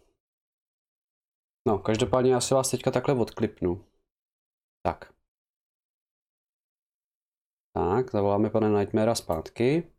No, 1.67 1.79
každopádně 1.79 2.31
já 2.33 2.41
se 2.41 2.55
vás 2.55 2.71
teďka 2.71 2.91
takhle 2.91 3.19
odklipnu. 3.19 3.85
Tak. 4.85 5.13
Tak, 7.73 8.11
zavoláme 8.11 8.49
pana 8.49 8.79
Nightmarea 8.79 9.15
zpátky. 9.15 9.98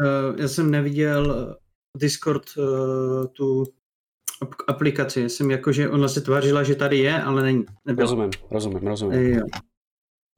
Uh, 0.00 0.40
já 0.40 0.48
jsem 0.48 0.70
neviděl 0.70 1.50
eh, 1.50 1.98
Discord 1.98 2.56
uh, 2.56 3.26
tu 3.26 3.64
ap- 4.42 4.64
aplikaci. 4.68 5.20
Já 5.20 5.28
jsem 5.28 5.50
jako, 5.50 5.72
že 5.72 5.88
ona 5.90 6.08
se 6.08 6.20
tvářila, 6.20 6.62
že 6.62 6.74
tady 6.74 6.98
je, 6.98 7.22
ale 7.22 7.42
není. 7.42 7.64
Nebyla. 7.84 8.10
Rozumím, 8.10 8.30
rozumím, 8.50 8.86
rozumím. 8.86 9.18
Eh, 9.18 9.30
Jo. 9.30 9.44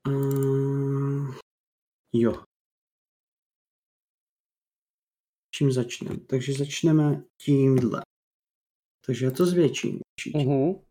Uh, 0.09 1.35
jo. 2.15 2.45
Čím 5.55 5.73
začneme? 5.73 6.17
Takže 6.17 6.53
začneme 6.53 7.23
tímhle. 7.45 8.03
Takže 9.07 9.25
já 9.25 9.31
to 9.31 9.47
zvětším. 9.47 10.01
určitě. 10.19 10.39
Uh-huh. 10.39 10.85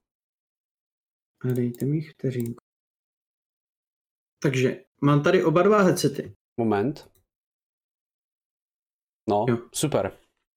A 1.42 1.48
dejte 1.54 1.86
mi 1.86 2.02
vteřinku. 2.02 2.56
Takže 4.44 4.86
mám 5.02 5.24
tady 5.24 5.44
oba 5.44 5.62
dva 5.64 5.82
headsety. 5.82 6.36
Moment. 6.60 7.15
No, 9.30 9.46
Jo. 9.50 9.58
super. 9.74 10.12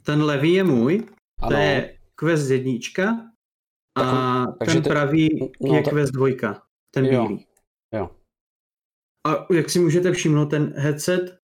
Ten 0.05 0.23
levý 0.23 0.53
je 0.53 0.65
můj, 0.65 1.01
to 1.41 1.47
Ano. 1.47 1.59
je 1.59 1.99
Quest 2.15 2.51
jednička 2.51 3.31
a 3.97 4.03
Tak- 4.47 4.69
ten 4.69 4.83
to- 4.83 4.89
pravý 4.89 5.29
no, 5.61 5.75
je 5.77 5.83
to- 5.83 5.91
Quest 5.91 6.13
dvojka, 6.13 6.63
ten 6.95 7.07
Jo. 7.07 7.27
bílý. 7.29 7.47
Jo. 7.95 8.11
A 9.27 9.47
jak 9.55 9.71
si 9.71 9.79
můžete 9.79 10.13
všimnout, 10.13 10.47
ten 10.47 10.73
headset 10.77 11.39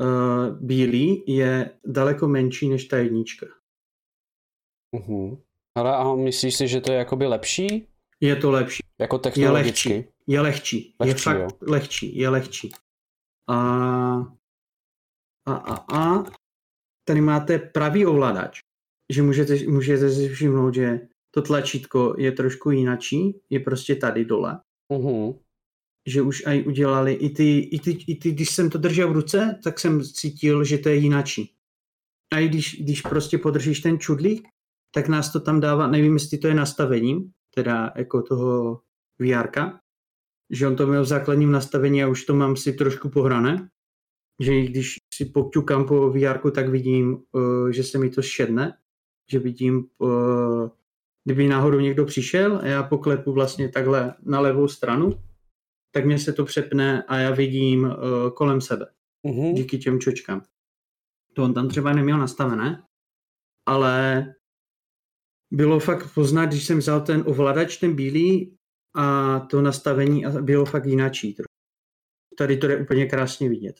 uh, 0.00 0.58
bílý 0.60 1.24
je 1.26 1.78
daleko 1.86 2.28
menší 2.28 2.68
než 2.68 2.84
ta 2.84 2.96
jednička. 2.98 3.46
Uh-huh. 4.96 5.42
Ale 5.78 5.96
a 5.96 6.14
myslíš 6.14 6.56
si, 6.56 6.68
že 6.68 6.80
to 6.80 6.92
je 6.92 6.98
jakoby 6.98 7.26
lepší? 7.26 7.86
Je 8.20 8.36
to 8.36 8.50
lepší. 8.50 8.82
Jako 9.00 9.16
Je 9.16 9.20
technologicky? 9.20 9.88
lehčí. 9.88 10.08
Je 10.26 10.40
lehčí. 10.40 10.76
je 11.00 11.06
Lehčí, 11.06 11.22
fakt 11.22 11.38
jo. 11.40 11.48
lehčí. 11.60 12.18
Je 12.18 12.28
lehčí. 12.28 12.70
A, 13.50 13.56
a, 15.50 15.74
a, 15.74 15.98
a 15.98 16.24
tady 17.04 17.20
máte 17.20 17.58
pravý 17.58 18.06
ovladač, 18.06 18.58
že 19.12 19.22
můžete, 19.22 19.66
můžete 19.66 20.10
si 20.10 20.28
všimnout, 20.28 20.74
že 20.74 21.00
to 21.30 21.42
tlačítko 21.42 22.14
je 22.18 22.32
trošku 22.32 22.70
jinačí, 22.70 23.40
je 23.50 23.60
prostě 23.60 23.96
tady 23.96 24.24
dole. 24.24 24.60
Uh-huh. 24.92 25.38
že 26.08 26.22
už 26.22 26.46
aj 26.46 26.64
udělali, 26.66 27.12
i 27.12 27.30
ty, 27.30 27.58
i 27.58 27.78
ty, 27.78 27.90
i 27.90 28.14
ty, 28.16 28.32
když 28.32 28.50
jsem 28.50 28.70
to 28.70 28.78
držel 28.78 29.08
v 29.08 29.12
ruce, 29.12 29.60
tak 29.64 29.78
jsem 29.78 30.02
cítil, 30.04 30.64
že 30.64 30.78
to 30.78 30.88
je 30.88 30.96
jinačí. 30.96 31.54
A 32.32 32.38
i 32.38 32.48
když, 32.48 32.82
když 32.82 33.02
prostě 33.02 33.38
podržíš 33.38 33.80
ten 33.80 33.98
čudlík, 33.98 34.48
tak 34.94 35.08
nás 35.08 35.32
to 35.32 35.40
tam 35.40 35.60
dává, 35.60 35.86
nevím, 35.86 36.14
jestli 36.14 36.38
to 36.38 36.48
je 36.48 36.54
nastavením, 36.54 37.30
teda 37.54 37.92
jako 37.96 38.22
toho 38.22 38.80
VR, 39.18 39.48
že 40.50 40.66
on 40.66 40.76
to 40.76 40.86
měl 40.86 41.02
v 41.02 41.06
základním 41.06 41.52
nastavení 41.52 42.02
a 42.02 42.08
už 42.08 42.24
to 42.24 42.34
mám 42.34 42.56
si 42.56 42.72
trošku 42.72 43.08
pohrané, 43.08 43.68
že 44.40 44.54
i 44.54 44.66
když 44.66 44.96
si 45.20 45.28
poťukám 45.28 45.84
po 45.84 46.10
VR, 46.10 46.50
tak 46.50 46.68
vidím, 46.68 47.22
uh, 47.32 47.68
že 47.68 47.84
se 47.84 47.98
mi 47.98 48.10
to 48.10 48.22
šedne, 48.22 48.78
že 49.30 49.38
vidím, 49.38 49.86
uh, 49.98 50.68
kdyby 51.24 51.48
náhodou 51.48 51.80
někdo 51.80 52.04
přišel 52.04 52.58
a 52.62 52.66
já 52.66 52.82
poklepu 52.82 53.32
vlastně 53.32 53.68
takhle 53.68 54.14
na 54.22 54.40
levou 54.40 54.68
stranu, 54.68 55.20
tak 55.92 56.04
mě 56.04 56.18
se 56.18 56.32
to 56.32 56.44
přepne 56.44 57.02
a 57.02 57.16
já 57.16 57.30
vidím 57.30 57.84
uh, 57.84 58.30
kolem 58.34 58.60
sebe 58.60 58.86
Uh-huh. 59.26 59.54
díky 59.54 59.78
těm 59.78 60.00
čočkám. 60.00 60.42
To 61.32 61.44
on 61.44 61.54
tam 61.54 61.68
třeba 61.68 61.92
neměl 61.92 62.18
nastavené, 62.18 62.82
ale 63.66 64.26
bylo 65.52 65.80
fakt 65.80 66.14
poznat, 66.14 66.46
když 66.46 66.66
jsem 66.66 66.78
vzal 66.78 67.00
ten 67.00 67.24
ovladač, 67.26 67.76
ten 67.76 67.96
bílý 67.96 68.56
a 68.94 69.40
to 69.40 69.62
nastavení 69.62 70.26
a 70.26 70.30
bylo 70.30 70.64
fakt 70.64 70.82
trochu. 70.82 71.44
Tady 72.38 72.56
to 72.56 72.66
je 72.66 72.76
úplně 72.82 73.06
krásně 73.06 73.48
vidět, 73.48 73.76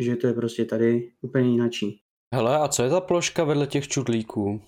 že 0.00 0.16
to 0.16 0.26
je 0.26 0.32
prostě 0.32 0.64
tady 0.64 1.12
úplně 1.20 1.50
jinačí. 1.50 2.00
Hele, 2.34 2.58
a 2.58 2.68
co 2.68 2.82
je 2.82 2.90
ta 2.90 3.00
ploška 3.00 3.44
vedle 3.44 3.66
těch 3.66 3.88
čudlíků? 3.88 4.60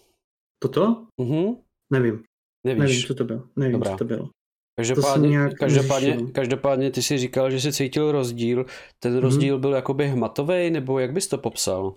Toto? 0.62 1.06
Uh-huh. 1.20 1.56
Nevím. 1.92 2.22
Nevíš. 2.66 2.80
Nevím, 2.80 3.02
co 3.06 3.14
to 3.14 3.24
bylo. 3.24 3.42
Nevím, 3.56 3.72
Dobrá. 3.72 3.90
co 3.90 3.96
to 3.96 4.04
bylo. 4.04 4.28
Každopádně, 4.76 5.28
nějak 5.28 5.54
každopádně, 5.54 6.16
každopádně 6.32 6.90
ty 6.90 7.02
si 7.02 7.18
říkal, 7.18 7.50
že 7.50 7.60
jsi 7.60 7.72
cítil 7.72 8.12
rozdíl. 8.12 8.66
Ten 9.02 9.18
rozdíl 9.18 9.58
byl 9.58 9.72
jakoby 9.72 10.08
hmatový, 10.08 10.70
nebo 10.70 10.98
jak 10.98 11.12
bys 11.12 11.28
to 11.28 11.38
popsal? 11.38 11.96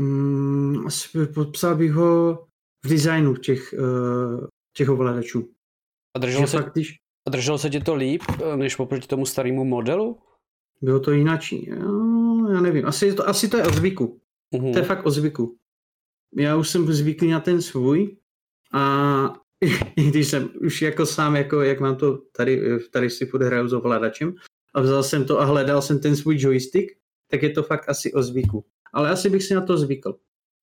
Mm, 0.00 0.86
popsal 1.34 1.76
bych 1.76 1.92
ho 1.92 2.34
v 2.84 2.88
designu 2.88 3.36
těch, 3.36 3.74
uh, 3.78 4.46
těch 4.76 4.88
ovladačů. 4.88 5.48
A 6.16 6.18
Že 6.18 6.20
drželo 6.20 6.46
se, 6.46 6.56
fakt, 6.56 6.72
když 6.72 6.96
a 7.28 7.30
drželo 7.30 7.58
se 7.58 7.70
ti 7.70 7.80
to 7.80 7.94
líp, 7.94 8.22
eh, 8.28 8.56
než 8.56 8.78
oproti 8.78 9.06
tomu 9.06 9.26
starému 9.26 9.64
modelu? 9.64 10.18
bylo 10.82 11.00
to 11.00 11.10
jinačí. 11.10 11.68
Já, 11.68 11.76
já 12.52 12.60
nevím, 12.60 12.86
asi, 12.86 13.14
to, 13.14 13.28
asi 13.28 13.48
to 13.48 13.56
je 13.56 13.64
o 13.64 13.72
zvyku. 13.72 14.20
Uh-huh. 14.54 14.72
To 14.72 14.78
je 14.78 14.84
fakt 14.84 15.06
o 15.06 15.10
zvyku. 15.10 15.56
Já 16.36 16.56
už 16.56 16.68
jsem 16.68 16.92
zvyklý 16.92 17.30
na 17.30 17.40
ten 17.40 17.62
svůj 17.62 18.16
a 18.72 19.42
i 19.96 20.02
když 20.02 20.28
jsem 20.28 20.50
už 20.60 20.82
jako 20.82 21.06
sám, 21.06 21.36
jako 21.36 21.62
jak 21.62 21.80
mám 21.80 21.96
to 21.96 22.18
tady, 22.36 22.78
tady 22.90 23.10
si 23.10 23.26
furt 23.26 23.42
hraju 23.42 23.68
s 23.68 23.72
ovladačem 23.72 24.34
a 24.74 24.80
vzal 24.80 25.02
jsem 25.02 25.24
to 25.24 25.40
a 25.40 25.44
hledal 25.44 25.82
jsem 25.82 26.00
ten 26.00 26.16
svůj 26.16 26.36
joystick, 26.38 26.92
tak 27.30 27.42
je 27.42 27.50
to 27.50 27.62
fakt 27.62 27.88
asi 27.88 28.12
o 28.12 28.22
zvyku. 28.22 28.64
Ale 28.92 29.10
asi 29.10 29.30
bych 29.30 29.42
si 29.42 29.54
na 29.54 29.60
to 29.60 29.76
zvykl, 29.76 30.18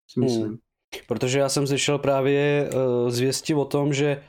si 0.07 0.19
myslím. 0.19 0.47
Hmm. 0.47 0.57
Protože 1.07 1.39
já 1.39 1.49
jsem 1.49 1.67
slyšel 1.67 1.97
právě 1.97 2.69
uh, 2.73 3.09
zvěsti 3.09 3.53
o 3.53 3.65
tom, 3.65 3.93
že 3.93 4.23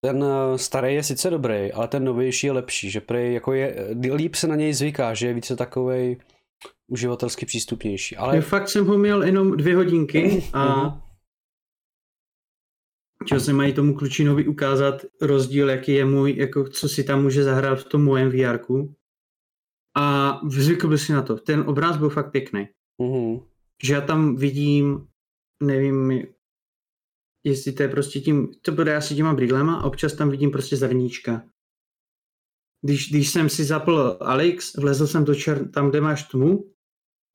ten 0.00 0.24
uh, 0.24 0.56
starý 0.56 0.94
je 0.94 1.02
sice 1.02 1.30
dobrý, 1.30 1.72
ale 1.72 1.88
ten 1.88 2.04
novější 2.04 2.46
je 2.46 2.52
lepší, 2.52 2.90
že 2.90 3.00
prej 3.00 3.34
jako 3.34 3.52
je, 3.52 3.88
líp 4.14 4.34
se 4.34 4.46
na 4.46 4.56
něj 4.56 4.72
zvyká, 4.72 5.14
že 5.14 5.26
je 5.26 5.34
více 5.34 5.56
takovej 5.56 6.16
uživatelsky 6.86 7.46
přístupnější. 7.46 8.16
Ale 8.16 8.32
Ale... 8.32 8.40
Fakt 8.40 8.68
jsem 8.68 8.86
ho 8.86 8.98
měl 8.98 9.22
jenom 9.22 9.56
dvě 9.56 9.76
hodinky 9.76 10.44
a 10.52 10.84
Mhm. 10.84 11.00
chtěl 13.24 13.40
jsem 13.40 13.56
mají 13.56 13.72
tomu 13.72 13.94
klučinovi 13.94 14.48
ukázat 14.48 14.94
rozdíl, 15.20 15.70
jaký 15.70 15.92
je 15.92 16.04
můj, 16.04 16.36
jako 16.36 16.68
co 16.68 16.88
si 16.88 17.04
tam 17.04 17.22
může 17.22 17.44
zahrát 17.44 17.78
v 17.80 17.84
tom 17.84 18.04
mojem 18.04 18.30
vr 18.30 18.58
A 19.96 20.40
zvykl 20.48 20.88
bych 20.88 21.00
si 21.00 21.12
na 21.12 21.22
to. 21.22 21.36
Ten 21.36 21.60
obraz 21.60 21.96
byl 21.96 22.08
fakt 22.10 22.30
pěkný. 22.30 22.68
uh-huh. 23.00 23.46
Že 23.82 23.94
já 23.94 24.00
tam 24.00 24.36
vidím, 24.36 25.06
nevím, 25.62 26.26
jestli 27.44 27.72
to 27.72 27.82
je 27.82 27.88
prostě 27.88 28.20
tím, 28.20 28.48
to 28.62 28.72
bude 28.72 28.96
asi 28.96 29.14
těma 29.14 29.34
brýlema 29.34 29.76
a 29.80 29.84
občas 29.84 30.12
tam 30.14 30.30
vidím 30.30 30.50
prostě 30.50 30.76
zrníčka. 30.76 31.42
Když, 32.84 33.10
když 33.10 33.30
jsem 33.30 33.48
si 33.48 33.64
zapl 33.64 34.16
Alex, 34.20 34.76
vlezl 34.76 35.06
jsem 35.06 35.24
do 35.24 35.34
čer, 35.34 35.70
tam, 35.70 35.90
kde 35.90 36.00
máš 36.00 36.22
tmu, 36.22 36.70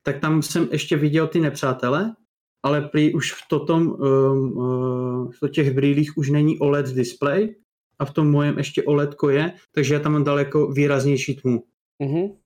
tak 0.03 0.19
tam 0.19 0.41
jsem 0.41 0.69
ještě 0.71 0.97
viděl 0.97 1.27
ty 1.27 1.39
nepřátele, 1.39 2.15
ale 2.63 2.81
prý 2.81 3.13
už 3.13 3.33
v, 3.33 3.41
totom, 3.49 3.87
um, 3.87 4.57
uh, 4.57 5.31
v 5.31 5.49
těch 5.49 5.71
brýlích 5.71 6.17
už 6.17 6.29
není 6.29 6.59
OLED 6.59 6.85
display 6.85 7.55
a 7.99 8.05
v 8.05 8.13
tom 8.13 8.31
mojem 8.31 8.57
ještě 8.57 8.83
OLED 8.83 9.15
je, 9.29 9.53
takže 9.75 9.93
já 9.93 9.99
tam 9.99 10.11
mám 10.11 10.23
daleko 10.23 10.71
výraznější 10.71 11.35
tmu. 11.35 11.63
Uh-huh. 12.03 12.37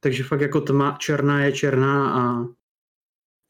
Takže 0.00 0.24
fakt 0.24 0.40
jako 0.40 0.60
tma 0.60 0.96
černá 1.00 1.44
je 1.44 1.52
černá 1.52 2.22
a 2.22 2.46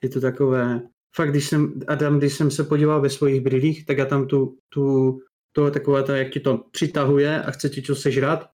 je 0.03 0.09
to 0.09 0.20
takové, 0.20 0.82
fakt 1.16 1.30
když 1.30 1.49
jsem, 1.49 1.80
a 1.88 1.97
tam, 1.97 2.18
když 2.18 2.34
jsem 2.34 2.51
se 2.51 2.64
podíval 2.64 3.01
ve 3.01 3.11
svých 3.11 3.40
brýlích, 3.40 3.86
tak 3.86 3.99
já 3.99 4.07
tam 4.07 4.26
tu, 4.26 4.59
tu 4.68 5.18
to 5.53 5.70
takové 5.70 6.03
to, 6.03 6.12
jak 6.12 6.30
ti 6.30 6.40
to 6.40 6.59
přitahuje 6.59 7.43
a 7.43 7.51
chce 7.51 7.68
ti 7.68 7.82
to 7.82 7.95
sežrat 7.95 8.51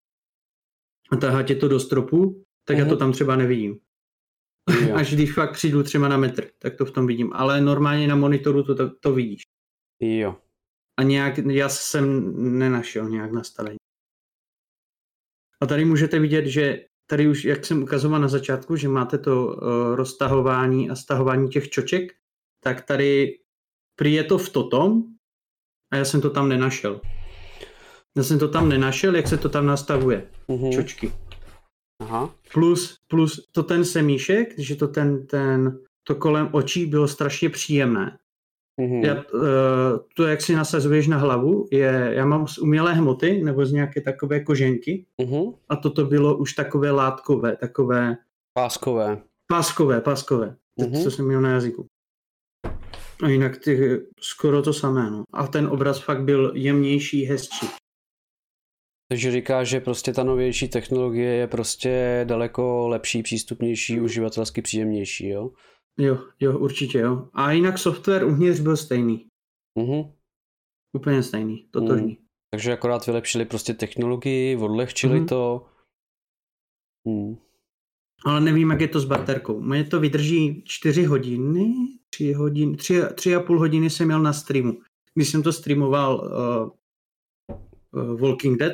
a 1.11 1.15
tahá 1.15 1.43
tě 1.43 1.55
to 1.55 1.67
do 1.67 1.79
stropu, 1.79 2.43
tak 2.67 2.77
já 2.77 2.85
to 2.85 2.89
Mhm. 2.91 2.99
tam 2.99 3.11
třeba 3.11 3.35
nevidím. 3.35 3.79
Jo. 4.87 4.95
Až 4.95 5.13
když 5.13 5.33
fakt 5.33 5.53
přijdu 5.53 5.83
třeba 5.83 6.07
na 6.07 6.17
metr, 6.17 6.47
tak 6.59 6.75
to 6.75 6.85
v 6.85 6.91
tom 6.91 7.07
vidím. 7.07 7.33
Ale 7.33 7.61
normálně 7.61 8.07
na 8.07 8.15
monitoru 8.15 8.63
to, 8.63 8.75
to, 8.75 8.95
to 8.99 9.13
vidíš. 9.13 9.41
jo. 10.01 10.35
A 10.99 11.03
nějak, 11.03 11.37
já 11.37 11.69
jsem 11.69 12.33
nenašel 12.59 13.09
nějak 13.09 13.31
nastavení. 13.31 13.77
A 15.61 15.65
tady 15.65 15.85
můžete 15.85 16.19
vidět, 16.19 16.45
že 16.45 16.85
tady 17.09 17.27
už, 17.27 17.45
jak 17.45 17.65
jsem 17.65 17.83
ukazoval 17.83 18.19
na 18.21 18.27
začátku, 18.27 18.75
že 18.75 18.87
máte 18.87 19.17
to 19.17 19.45
uh, 19.47 19.95
roztahování 19.95 20.89
a 20.89 20.95
stahování 20.95 21.49
těch 21.49 21.69
čoček, 21.69 22.13
tak 22.63 22.81
tady 22.85 23.39
prý 23.95 24.13
je 24.13 24.23
to 24.23 24.37
v 24.37 24.49
totom 24.49 25.03
a 25.91 25.95
já 25.95 26.05
jsem 26.05 26.21
to 26.21 26.29
tam 26.29 26.49
nenašel. 26.49 27.01
Já 28.17 28.23
jsem 28.23 28.39
to 28.39 28.47
tam 28.47 28.69
nenašel, 28.69 29.15
jak 29.15 29.27
se 29.27 29.37
to 29.37 29.49
tam 29.49 29.65
nastavuje, 29.65 30.27
Uh-huh. 30.49 30.71
čočky. 30.73 31.11
Aha. 32.01 32.29
Plus, 32.53 32.95
plus 33.07 33.47
to 33.51 33.63
ten 33.63 33.85
semíšek, 33.85 34.59
že 34.59 34.75
to 34.75 34.87
ten, 34.87 35.27
ten, 35.27 35.79
to 36.07 36.15
kolem 36.15 36.49
očí 36.51 36.85
bylo 36.85 37.07
strašně 37.07 37.49
příjemné. 37.49 38.17
Uh-huh. 38.81 39.05
Já, 39.05 39.13
eh, 39.17 39.23
to, 40.15 40.27
jak 40.27 40.41
si 40.41 40.55
nasazuješ 40.55 41.07
na 41.07 41.17
hlavu, 41.17 41.67
je, 41.71 42.11
já 42.13 42.25
mám 42.25 42.47
z 42.47 42.57
umělé 42.57 42.93
hmoty 42.93 43.43
nebo 43.43 43.65
z 43.65 43.71
nějaké 43.71 44.01
takové 44.01 44.39
koženky 44.39 45.05
Uh-huh. 45.21 45.53
a 45.69 45.75
toto 45.75 46.05
bylo 46.05 46.37
už 46.37 46.53
takové 46.53 46.91
látkové, 46.91 47.55
takové 47.57 48.17
Páskové. 48.53 49.21
páskové, 49.47 50.01
páskové, 50.01 50.55
Mhm. 50.79 50.89
mm-hmm. 50.91 51.03
co 51.03 51.11
jsem 51.11 51.25
měl 51.27 51.41
na 51.41 51.51
jazyku. 51.51 51.85
A 53.23 53.27
jinak 53.29 53.57
ty, 53.57 54.01
skoro 54.19 54.61
to 54.61 54.73
samé, 54.73 55.11
no. 55.11 55.23
A 55.33 55.47
ten 55.47 55.67
obraz 55.67 55.99
fakt 55.99 56.23
byl 56.23 56.51
jemnější, 56.55 57.23
hezčí. 57.25 57.67
Takže 59.09 59.31
říkáš, 59.31 59.67
že 59.67 59.79
prostě 59.79 60.13
ta 60.13 60.23
novější 60.23 60.67
technologie 60.67 61.33
je 61.33 61.47
prostě 61.47 62.21
daleko 62.27 62.87
lepší, 62.87 63.23
přístupnější, 63.23 64.01
uživatelsky 64.01 64.61
příjemnější, 64.61 65.27
jo? 65.27 65.51
Jo, 65.99 66.17
jo, 66.39 66.59
určitě 66.59 66.99
jo. 66.99 67.29
A 67.33 67.51
jinak 67.51 67.77
software 67.77 68.25
uvnitř 68.25 68.59
byl 68.59 68.77
stejný. 68.77 69.27
Uh-huh. 69.79 70.13
Úplně 70.93 71.23
stejný, 71.23 71.67
totožný. 71.71 72.17
Takže 72.51 72.73
akorát 72.73 73.05
vylepšili 73.07 73.45
prostě 73.45 73.73
technologii, 73.73 74.55
odlehčili 74.57 75.17
Mhm. 75.17 75.27
to. 75.27 75.65
Hmm. 77.07 77.35
Ale 78.25 78.41
nevím, 78.41 78.69
jak 78.71 78.81
je 78.81 78.87
to 78.87 78.99
s 78.99 79.05
baterkou. 79.05 79.61
Mě 79.61 79.83
to 79.83 79.99
vydrží 79.99 80.63
4 80.65 81.03
hodiny, 81.03 81.73
3 82.09 82.33
hodiny, 82.33 82.77
3, 82.77 83.01
3 83.15 83.35
a 83.35 83.39
půl 83.39 83.59
hodiny 83.59 83.89
jsem 83.89 84.07
měl 84.07 84.21
na 84.21 84.33
streamu. 84.33 84.81
Když 85.13 85.29
jsem 85.29 85.43
to 85.43 85.53
streamoval 85.53 86.15
uh, 86.15 86.69
uh, 88.03 88.19
Walking 88.19 88.59
Dead, 88.59 88.73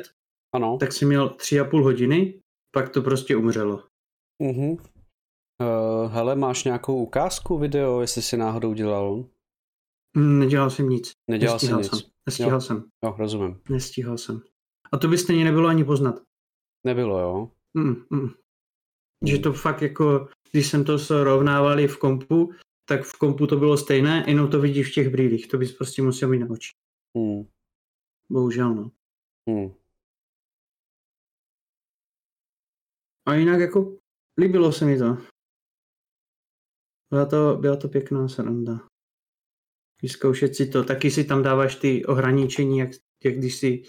Ano. 0.54 0.76
tak 0.80 0.92
jsem 0.92 1.08
měl 1.08 1.28
3 1.28 1.60
a 1.60 1.64
půl 1.64 1.84
hodiny, 1.84 2.40
pak 2.74 2.88
to 2.88 3.02
prostě 3.02 3.36
umřelo. 3.36 3.82
Uh-huh. 4.42 4.78
Uh, 5.60 6.12
hele, 6.12 6.34
máš 6.34 6.64
nějakou 6.64 7.02
ukázku 7.02 7.58
video, 7.58 8.00
jestli 8.00 8.22
si 8.22 8.36
náhodou 8.36 8.74
dělal? 8.74 9.24
Mm, 10.16 10.38
Nedělal 10.38 10.70
jsem 10.70 10.88
nic. 10.88 11.12
Nedělal 11.30 11.54
Nestíhal 11.54 11.80
nic. 11.80 11.90
jsem. 11.90 11.98
Nestíhal 12.26 12.52
Jo. 12.52 12.60
jsem. 12.60 12.84
Jo, 13.04 13.14
rozumím. 13.18 13.60
Nestíhal 13.70 14.18
jsem. 14.18 14.40
A 14.92 14.98
to 14.98 15.08
by 15.08 15.18
stejně 15.18 15.44
nebylo 15.44 15.68
ani 15.68 15.84
poznat. 15.84 16.22
Nebylo, 16.86 17.18
jo? 17.18 17.50
Mm, 17.74 17.94
mm. 18.10 18.28
Že 19.26 19.38
to 19.38 19.52
fakt 19.52 19.82
jako, 19.82 20.28
když 20.52 20.66
jsem 20.70 20.84
to 20.84 20.98
srovnávali 20.98 21.88
v 21.88 21.98
kompu, 21.98 22.52
tak 22.88 23.02
v 23.04 23.18
kompu 23.18 23.46
to 23.46 23.56
bylo 23.56 23.76
stejné, 23.76 24.24
jenom 24.28 24.50
to 24.50 24.60
vidíš 24.60 24.90
v 24.90 24.94
těch 24.94 25.08
brýlích. 25.08 25.48
To 25.48 25.58
bys 25.58 25.72
prostě 25.72 26.02
musel 26.02 26.28
mít 26.28 26.38
na 26.38 26.50
oči. 26.50 26.70
Hmm. 27.18 27.44
Bohužel, 28.30 28.74
no. 28.74 28.90
Hmm. 29.50 29.72
A 33.26 33.34
jinak 33.34 33.60
jako 33.60 33.96
líbilo 34.38 34.72
se 34.72 34.84
mi 34.84 34.98
to. 34.98 35.16
Byla 37.10 37.26
to, 37.26 37.56
byla 37.60 37.76
to 37.76 37.88
pěkná 37.88 38.28
sranda. 38.28 38.88
Vyzkoušet 40.02 40.54
si 40.56 40.66
to. 40.66 40.84
Taky 40.84 41.10
si 41.10 41.24
tam 41.24 41.42
dáváš 41.42 41.76
ty 41.76 42.04
ohraničení, 42.06 42.78
jak, 42.78 42.90
jak 43.24 43.34
když 43.34 43.56
si 43.56 43.82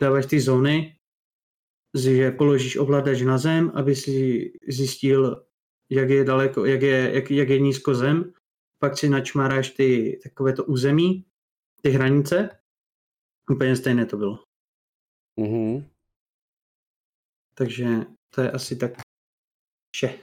dáváš 0.00 0.26
ty 0.26 0.40
zóny, 0.40 0.96
že 1.94 2.30
položíš 2.30 2.76
ovladač 2.76 3.20
na 3.20 3.38
zem, 3.38 3.72
aby 3.74 3.96
si 3.96 4.52
zjistil, 4.68 5.46
jak 5.90 6.10
je 6.10 6.24
daleko, 6.24 6.64
jak 6.64 6.82
je, 6.82 7.14
jak, 7.14 7.30
jak 7.30 7.48
je 7.48 7.58
nízko 7.58 7.94
zem. 7.94 8.32
Pak 8.78 8.98
si 8.98 9.08
načmáráš 9.08 9.70
ty 9.70 10.20
takové 10.22 10.52
to 10.52 10.64
území, 10.64 11.24
ty 11.82 11.90
hranice. 11.90 12.58
Úplně 13.50 13.76
stejné 13.76 14.06
to 14.06 14.16
bylo. 14.16 14.44
Mhm. 15.36 15.90
Takže 17.54 17.86
to 18.34 18.40
je 18.40 18.50
asi 18.50 18.76
tak 18.76 18.92
vše. 19.96 20.18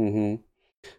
Mhm. 0.00 0.38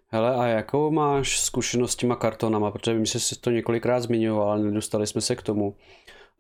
Hele, 0.08 0.36
a 0.36 0.46
jakou 0.46 0.92
máš 0.92 1.40
zkušenost 1.40 1.92
s 1.92 1.96
těma 1.96 2.16
kartonama? 2.16 2.72
Protože 2.72 2.94
vím, 2.94 3.06
že 3.06 3.20
jsi 3.20 3.40
to 3.40 3.50
několikrát 3.50 4.00
zmiňoval, 4.00 4.50
ale 4.52 4.64
nedostali 4.64 5.08
jsme 5.08 5.22
se 5.22 5.36
k 5.36 5.42
tomu. 5.42 5.78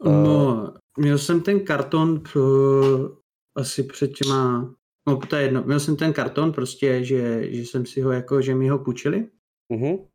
No, 0.04 0.74
měl 0.98 1.18
jsem 1.18 1.42
ten 1.42 1.66
karton 1.66 2.24
uh, 2.36 3.18
asi 3.58 3.84
před 3.84 4.08
těma, 4.08 4.74
no 5.08 5.18
to 5.18 5.36
je 5.36 5.42
jedno, 5.44 5.64
měl 5.64 5.80
jsem 5.80 5.96
ten 5.98 6.14
karton 6.14 6.52
prostě, 6.54 7.04
že, 7.04 7.52
že 7.54 7.62
jsem 7.62 7.86
si 7.86 8.02
ho 8.02 8.12
jako, 8.12 8.42
že 8.42 8.56
mi 8.56 8.68
ho 8.70 8.80
půjčili, 8.80 9.30
Mhm. 9.74 10.08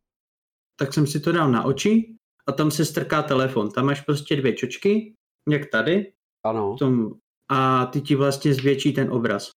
tak 0.79 0.95
jsem 0.95 1.07
si 1.07 1.21
to 1.21 1.33
dal 1.33 1.51
na 1.53 1.65
oči 1.65 2.17
a 2.47 2.53
tam 2.53 2.71
se 2.71 2.85
strká 2.85 3.23
telefon. 3.23 3.71
Tam 3.71 3.87
máš 3.87 4.01
prostě 4.01 4.37
dvě 4.37 4.53
čočky, 4.53 5.15
jak 5.49 5.71
tady, 5.71 6.13
Ano. 6.47 6.75
v 6.77 6.79
tom, 6.79 7.19
a 7.49 7.87
ty 7.87 8.01
ti 8.01 8.15
vlastně 8.15 8.55
zvětší 8.55 8.93
ten 8.93 9.13
obraz. 9.13 9.51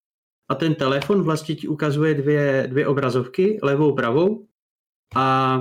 A 0.50 0.56
ten 0.56 0.76
telefon 0.76 1.24
vlastně 1.24 1.56
ti 1.56 1.68
ukazuje 1.68 2.14
dvě, 2.14 2.68
dvě 2.68 2.88
obrazovky, 2.88 3.60
levou, 3.64 3.96
pravou 3.96 4.48
a 5.16 5.58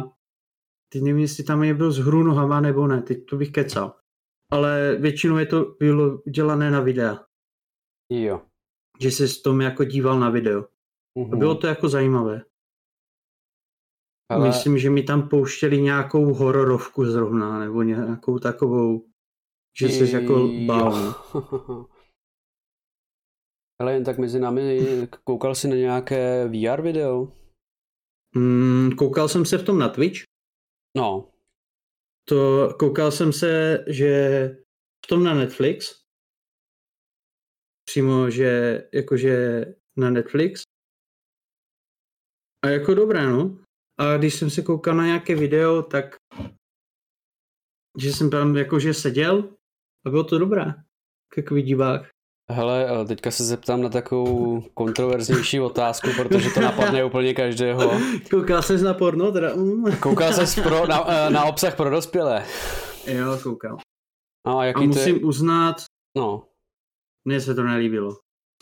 ty 0.93 1.01
nevím, 1.01 1.19
jestli 1.19 1.45
tam 1.45 1.63
je 1.63 1.75
byl 1.75 1.93
z 1.93 1.99
hru 1.99 2.23
nohama 2.23 2.61
nebo 2.61 2.87
ne, 2.87 3.03
teď 3.03 3.27
to 3.27 3.37
bych 3.37 3.53
kecal. 3.53 3.97
Ale 4.53 4.97
většinou 5.01 5.39
je 5.39 5.47
to 5.47 5.65
bylo 5.79 6.19
udělané 6.27 6.71
na 6.71 6.81
videa, 6.81 7.25
Jo. 8.11 8.43
že 9.01 9.11
se 9.11 9.29
s 9.29 9.43
tom 9.43 9.61
jako 9.61 9.85
díval 9.85 10.21
na 10.21 10.31
video. 10.31 10.65
Mhm. 11.19 11.35
A 11.35 11.37
bylo 11.37 11.55
to 11.55 11.67
jako 11.67 11.89
zajímavé. 11.89 12.45
Hele, 14.33 14.47
Myslím, 14.47 14.79
že 14.79 14.91
mi 14.91 15.03
tam 15.03 15.29
pouštěli 15.29 15.81
nějakou 15.83 16.35
hororovku 16.35 17.05
zrovna, 17.05 17.59
nebo 17.59 17.83
nějakou 17.83 18.39
takovou, 18.39 19.07
že 19.79 19.89
se 19.89 20.17
jako 20.17 20.49
bál. 20.67 21.15
Hele, 23.81 23.93
jen 23.93 24.05
tak 24.05 24.19
mezi 24.19 24.41
námi, 24.41 24.79
koukal 25.25 25.55
jsi 25.55 25.69
na 25.69 25.77
nějaké 25.77 26.49
VR 26.49 26.83
video? 26.83 27.33
Mm, 28.37 28.91
koukal 28.99 29.29
jsem 29.29 29.45
se 29.45 29.59
v 29.59 29.65
tom 29.65 29.79
na 29.79 29.89
Twitch, 29.89 30.19
No. 30.97 31.33
to 32.29 32.69
koukal 32.79 33.13
jsem 33.13 33.33
se, 33.33 33.85
že 33.89 34.11
v 35.05 35.09
tom 35.09 35.25
na 35.25 35.35
Netflix, 35.35 36.03
přímo, 37.85 38.31
že 38.31 38.79
jakože 38.95 39.65
na 39.97 40.11
Netflix, 40.11 40.63
a 42.65 42.69
jako 42.69 42.95
dobré, 42.95 43.27
no. 43.27 43.65
A 43.99 44.17
když 44.17 44.35
jsem 44.35 44.51
se 44.51 44.63
koukal 44.63 44.97
na 44.97 45.07
nějaké 45.07 45.35
video, 45.37 45.83
tak 45.83 46.17
že 47.99 48.13
jsem 48.13 48.31
tam 48.31 48.57
jakože 48.57 48.95
seděl 48.95 49.57
a 50.07 50.11
bylo 50.11 50.25
to 50.25 50.39
dobré. 50.39 50.65
Takový 51.35 51.63
divák. 51.63 52.20
Hele, 52.51 52.87
teďka 53.07 53.31
se 53.31 53.45
zeptám 53.45 53.83
na 53.83 53.89
takovou 53.89 54.61
kontroverznější 54.75 55.61
otázku, 55.61 56.09
protože 56.17 56.51
to 56.51 56.61
napadne 56.61 57.05
úplně 57.05 57.35
každého. 57.35 57.93
Koukal 58.31 58.63
jsi 58.63 58.85
na 58.85 58.95
porno? 58.95 59.33
Teda, 59.33 59.55
mm. 59.55 59.97
Koukal 59.97 60.33
jsi 60.33 60.63
pro, 60.63 60.87
na, 60.87 61.05
na 61.31 61.45
obsah 61.45 61.77
pro 61.77 61.91
dospělé? 61.91 62.45
Jo, 63.07 63.39
koukal. 63.43 63.77
No 64.47 64.59
a 64.59 64.61
A 64.61 64.65
jaký 64.65 64.81
je? 64.81 64.87
musím 64.87 65.25
uznat, 65.25 65.77
No, 66.17 66.43
mně 67.29 67.41
se 67.41 67.55
to 67.55 67.63
nelíbilo. 67.63 68.17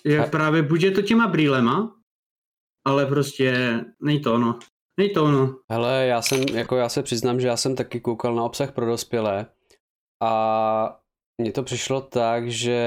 Jak 0.05 0.27
A- 0.27 0.31
právě 0.31 0.63
buď 0.63 0.83
je 0.83 0.91
to 0.91 1.03
těma 1.03 1.29
brýlema, 1.29 1.97
ale 2.87 3.07
prostě 3.07 3.81
nej 4.03 4.21
to 4.21 4.35
ono. 4.35 4.59
Nej 5.01 5.11
to 5.11 5.25
ono. 5.25 5.57
hele, 5.71 6.07
já 6.07 6.23
jsem, 6.23 6.41
jako 6.43 6.77
já 6.77 6.89
se 6.89 7.03
přiznám, 7.03 7.41
že 7.41 7.49
já 7.49 7.57
jsem 7.57 7.77
taky 7.77 8.01
koukal 8.01 8.35
na 8.35 8.45
obsah 8.45 8.73
pro 8.73 8.87
dospělé 8.87 9.47
a 10.23 11.01
mně 11.41 11.53
to 11.53 11.63
přišlo 11.63 12.01
tak, 12.01 12.51
že 12.51 12.79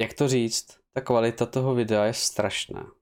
jak 0.00 0.14
to 0.14 0.28
říct, 0.28 0.66
ta 0.94 1.00
kvalita 1.00 1.46
toho 1.46 1.74
videa 1.74 2.04
je 2.04 2.12
strašná. 2.12 2.92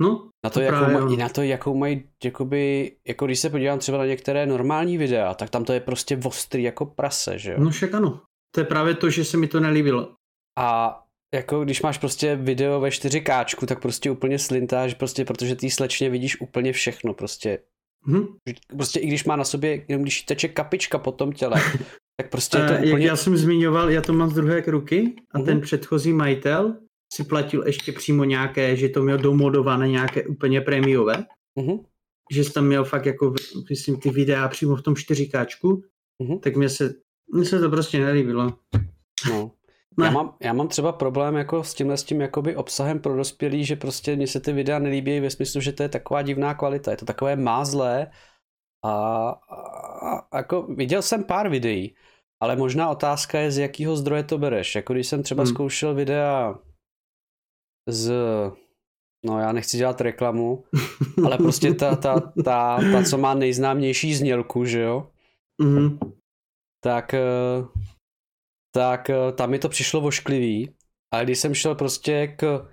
No, 0.00 0.28
Na 0.44 0.50
to, 0.50 0.54
To 0.54 0.60
jakou 0.60 0.78
právě 0.78 1.00
mají, 1.00 1.14
i 1.14 1.16
na 1.16 1.28
to, 1.28 1.42
jakou 1.42 1.74
mají, 1.74 2.08
jakoby, 2.24 2.92
jako 3.08 3.26
když 3.26 3.40
se 3.40 3.50
podívám 3.50 3.78
třeba 3.78 3.98
na 3.98 4.06
některé 4.06 4.46
normální 4.46 4.98
videa, 4.98 5.34
tak 5.34 5.50
tam 5.50 5.64
to 5.64 5.72
je 5.72 5.80
prostě 5.80 6.20
ostrý 6.24 6.62
jako 6.62 6.86
prase, 6.86 7.38
že 7.38 7.52
jo? 7.52 7.60
no 7.60 7.70
však 7.70 7.94
ano. 7.94 8.20
To 8.54 8.60
je 8.60 8.64
právě 8.64 8.94
to, 8.94 9.10
že 9.10 9.24
se 9.24 9.36
mi 9.36 9.48
to 9.48 9.60
nelíbilo. 9.60 10.12
A 10.58 10.98
jako 11.34 11.64
když 11.64 11.82
máš 11.82 11.98
prostě 11.98 12.36
video 12.36 12.80
ve 12.80 12.88
4K, 12.88 13.66
tak 13.66 13.82
prostě 13.82 14.10
úplně 14.10 14.38
slintáš, 14.38 14.94
prostě 14.94 15.24
protože 15.24 15.56
ty 15.56 15.70
slečně 15.70 16.10
vidíš 16.10 16.40
úplně 16.40 16.72
všechno, 16.72 17.14
prostě. 17.14 17.58
Hm? 18.06 18.26
Prostě 18.76 19.00
i 19.00 19.06
když 19.06 19.24
má 19.24 19.36
na 19.36 19.44
sobě, 19.44 19.84
jenom 19.88 20.02
když 20.02 20.22
teče 20.22 20.48
kapička 20.48 20.98
po 20.98 21.12
tom 21.12 21.32
těle, 21.32 21.60
tak 22.22 22.30
prostě 22.30 22.58
je 22.58 22.66
to 22.66 22.72
jak 22.72 22.84
úplně... 22.84 23.06
já 23.06 23.16
jsem 23.16 23.36
zmiňoval, 23.36 23.90
já 23.90 24.00
to 24.02 24.12
mám 24.12 24.30
z 24.30 24.34
druhé 24.34 24.60
ruky 24.66 25.14
a 25.30 25.38
Mhm. 25.38 25.46
ten 25.46 25.60
předchozí 25.60 26.12
majitel 26.12 26.76
si 27.12 27.24
platil 27.24 27.62
ještě 27.66 27.92
přímo 27.92 28.24
nějaké, 28.24 28.76
že 28.76 28.88
to 28.88 29.02
měl 29.02 29.18
domodované 29.18 29.88
nějaké 29.88 30.22
úplně 30.26 30.60
prémiové, 30.60 31.24
Mhm, 31.58 31.78
že 32.32 32.44
jsi 32.44 32.52
tam 32.52 32.66
měl 32.66 32.84
fakt 32.84 33.06
jako, 33.06 33.34
myslím, 33.70 33.96
ty 34.00 34.10
videa 34.10 34.48
přímo 34.48 34.76
v 34.76 34.82
tom 34.82 34.94
4K, 34.96 35.82
Mhm. 36.22 36.38
tak 36.38 36.56
mě 36.56 36.68
se, 36.68 36.94
mně 37.34 37.44
se 37.44 37.60
to 37.60 37.70
prostě 37.70 38.00
nelíbilo. 38.00 38.52
no. 39.28 39.50
Ne. 39.98 40.06
Já 40.06 40.12
mám, 40.12 40.34
já 40.42 40.52
mám 40.52 40.68
třeba 40.68 40.92
problém 40.92 41.34
jako 41.34 41.64
s 41.64 41.74
tímhle 41.74 41.96
s 41.96 42.04
tím 42.04 42.20
jakoby 42.20 42.56
obsahem 42.56 42.98
pro 43.00 43.16
dospělí, 43.16 43.64
že 43.64 43.76
prostě 43.76 44.16
mně 44.16 44.26
se 44.26 44.40
ty 44.40 44.52
videa 44.52 44.78
nelíbí 44.78 45.20
ve 45.20 45.30
smyslu, 45.30 45.60
že 45.60 45.72
to 45.72 45.82
je 45.82 45.88
taková 45.88 46.22
divná 46.22 46.54
kvalita, 46.54 46.90
je 46.90 46.96
to 46.96 47.04
takové 47.04 47.36
mázlé 47.36 48.06
a, 48.84 48.90
a, 48.90 50.18
a 50.32 50.36
jako 50.36 50.62
viděl 50.62 51.02
jsem 51.02 51.24
pár 51.24 51.48
videí, 51.48 51.94
ale 52.42 52.56
možná 52.56 52.90
otázka 52.90 53.38
je, 53.38 53.50
z 53.52 53.58
jakého 53.58 53.96
zdroje 53.96 54.24
to 54.24 54.38
bereš. 54.38 54.74
Jako 54.74 54.92
když 54.92 55.06
jsem 55.06 55.22
třeba 55.22 55.42
Hmm. 55.42 55.54
zkoušel 55.54 55.94
videa 55.94 56.58
z, 57.88 58.12
no 59.26 59.38
já 59.38 59.52
nechci 59.52 59.76
dělat 59.76 60.00
reklamu, 60.00 60.64
ale 61.26 61.38
prostě 61.38 61.74
ta, 61.74 61.96
ta, 61.96 62.20
ta, 62.20 62.78
ta 62.92 63.02
co 63.10 63.18
má 63.18 63.34
nejznámější 63.34 64.14
znělku, 64.14 64.64
že 64.64 64.80
jo, 64.80 65.10
Mhm. 65.62 65.98
tak, 66.84 67.14
eh, 67.14 67.64
tak 68.74 69.10
eh, 69.10 69.32
tam 69.32 69.50
mi 69.50 69.58
to 69.58 69.68
přišlo 69.68 70.00
vošklivý, 70.00 70.74
ale 71.14 71.24
když 71.24 71.38
jsem 71.38 71.54
šel 71.54 71.74
prostě 71.74 72.26
k 72.38 72.68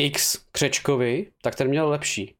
X 0.00 0.36
Křečkovi, 0.52 1.32
tak 1.42 1.54
ten 1.56 1.68
měl 1.68 1.88
lepší. 1.88 2.34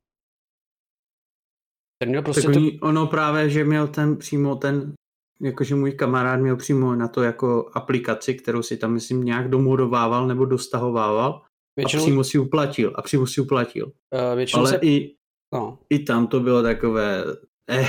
Ten 2.02 2.08
měl 2.08 2.22
prostě 2.22 2.42
tak 2.42 2.52
to... 2.54 2.58
oni, 2.58 2.80
ono 2.80 3.06
právě, 3.06 3.50
že 3.50 3.64
měl 3.64 3.88
ten 3.88 4.16
přímo 4.16 4.56
ten, 4.56 4.94
jakože 5.42 5.74
můj 5.74 5.92
kamarád 5.92 6.40
měl 6.40 6.56
přímo 6.56 6.94
na 6.94 7.08
to 7.08 7.22
jako 7.22 7.70
aplikaci, 7.74 8.34
kterou 8.34 8.62
si 8.62 8.76
tam 8.76 8.92
myslím 8.92 9.24
nějak 9.24 9.50
domodovával 9.50 10.26
nebo 10.26 10.44
dostahovával 10.44 11.30
a 11.30 11.46
Většinou, 11.76 12.02
přímo 12.02 12.24
si 12.24 12.38
uplatil 12.38 12.92
a 12.94 13.02
přímo 13.02 13.26
si 13.26 13.40
uplatil. 13.40 13.92
eh, 14.14 14.36
většinou 14.36 14.60
Ale 14.60 14.70
se... 14.70 14.78
i, 14.82 15.16
No, 15.54 15.78
i 15.90 15.98
tam 15.98 16.26
to 16.26 16.40
bylo 16.40 16.62
takové, 16.62 17.24
eh, 17.70 17.88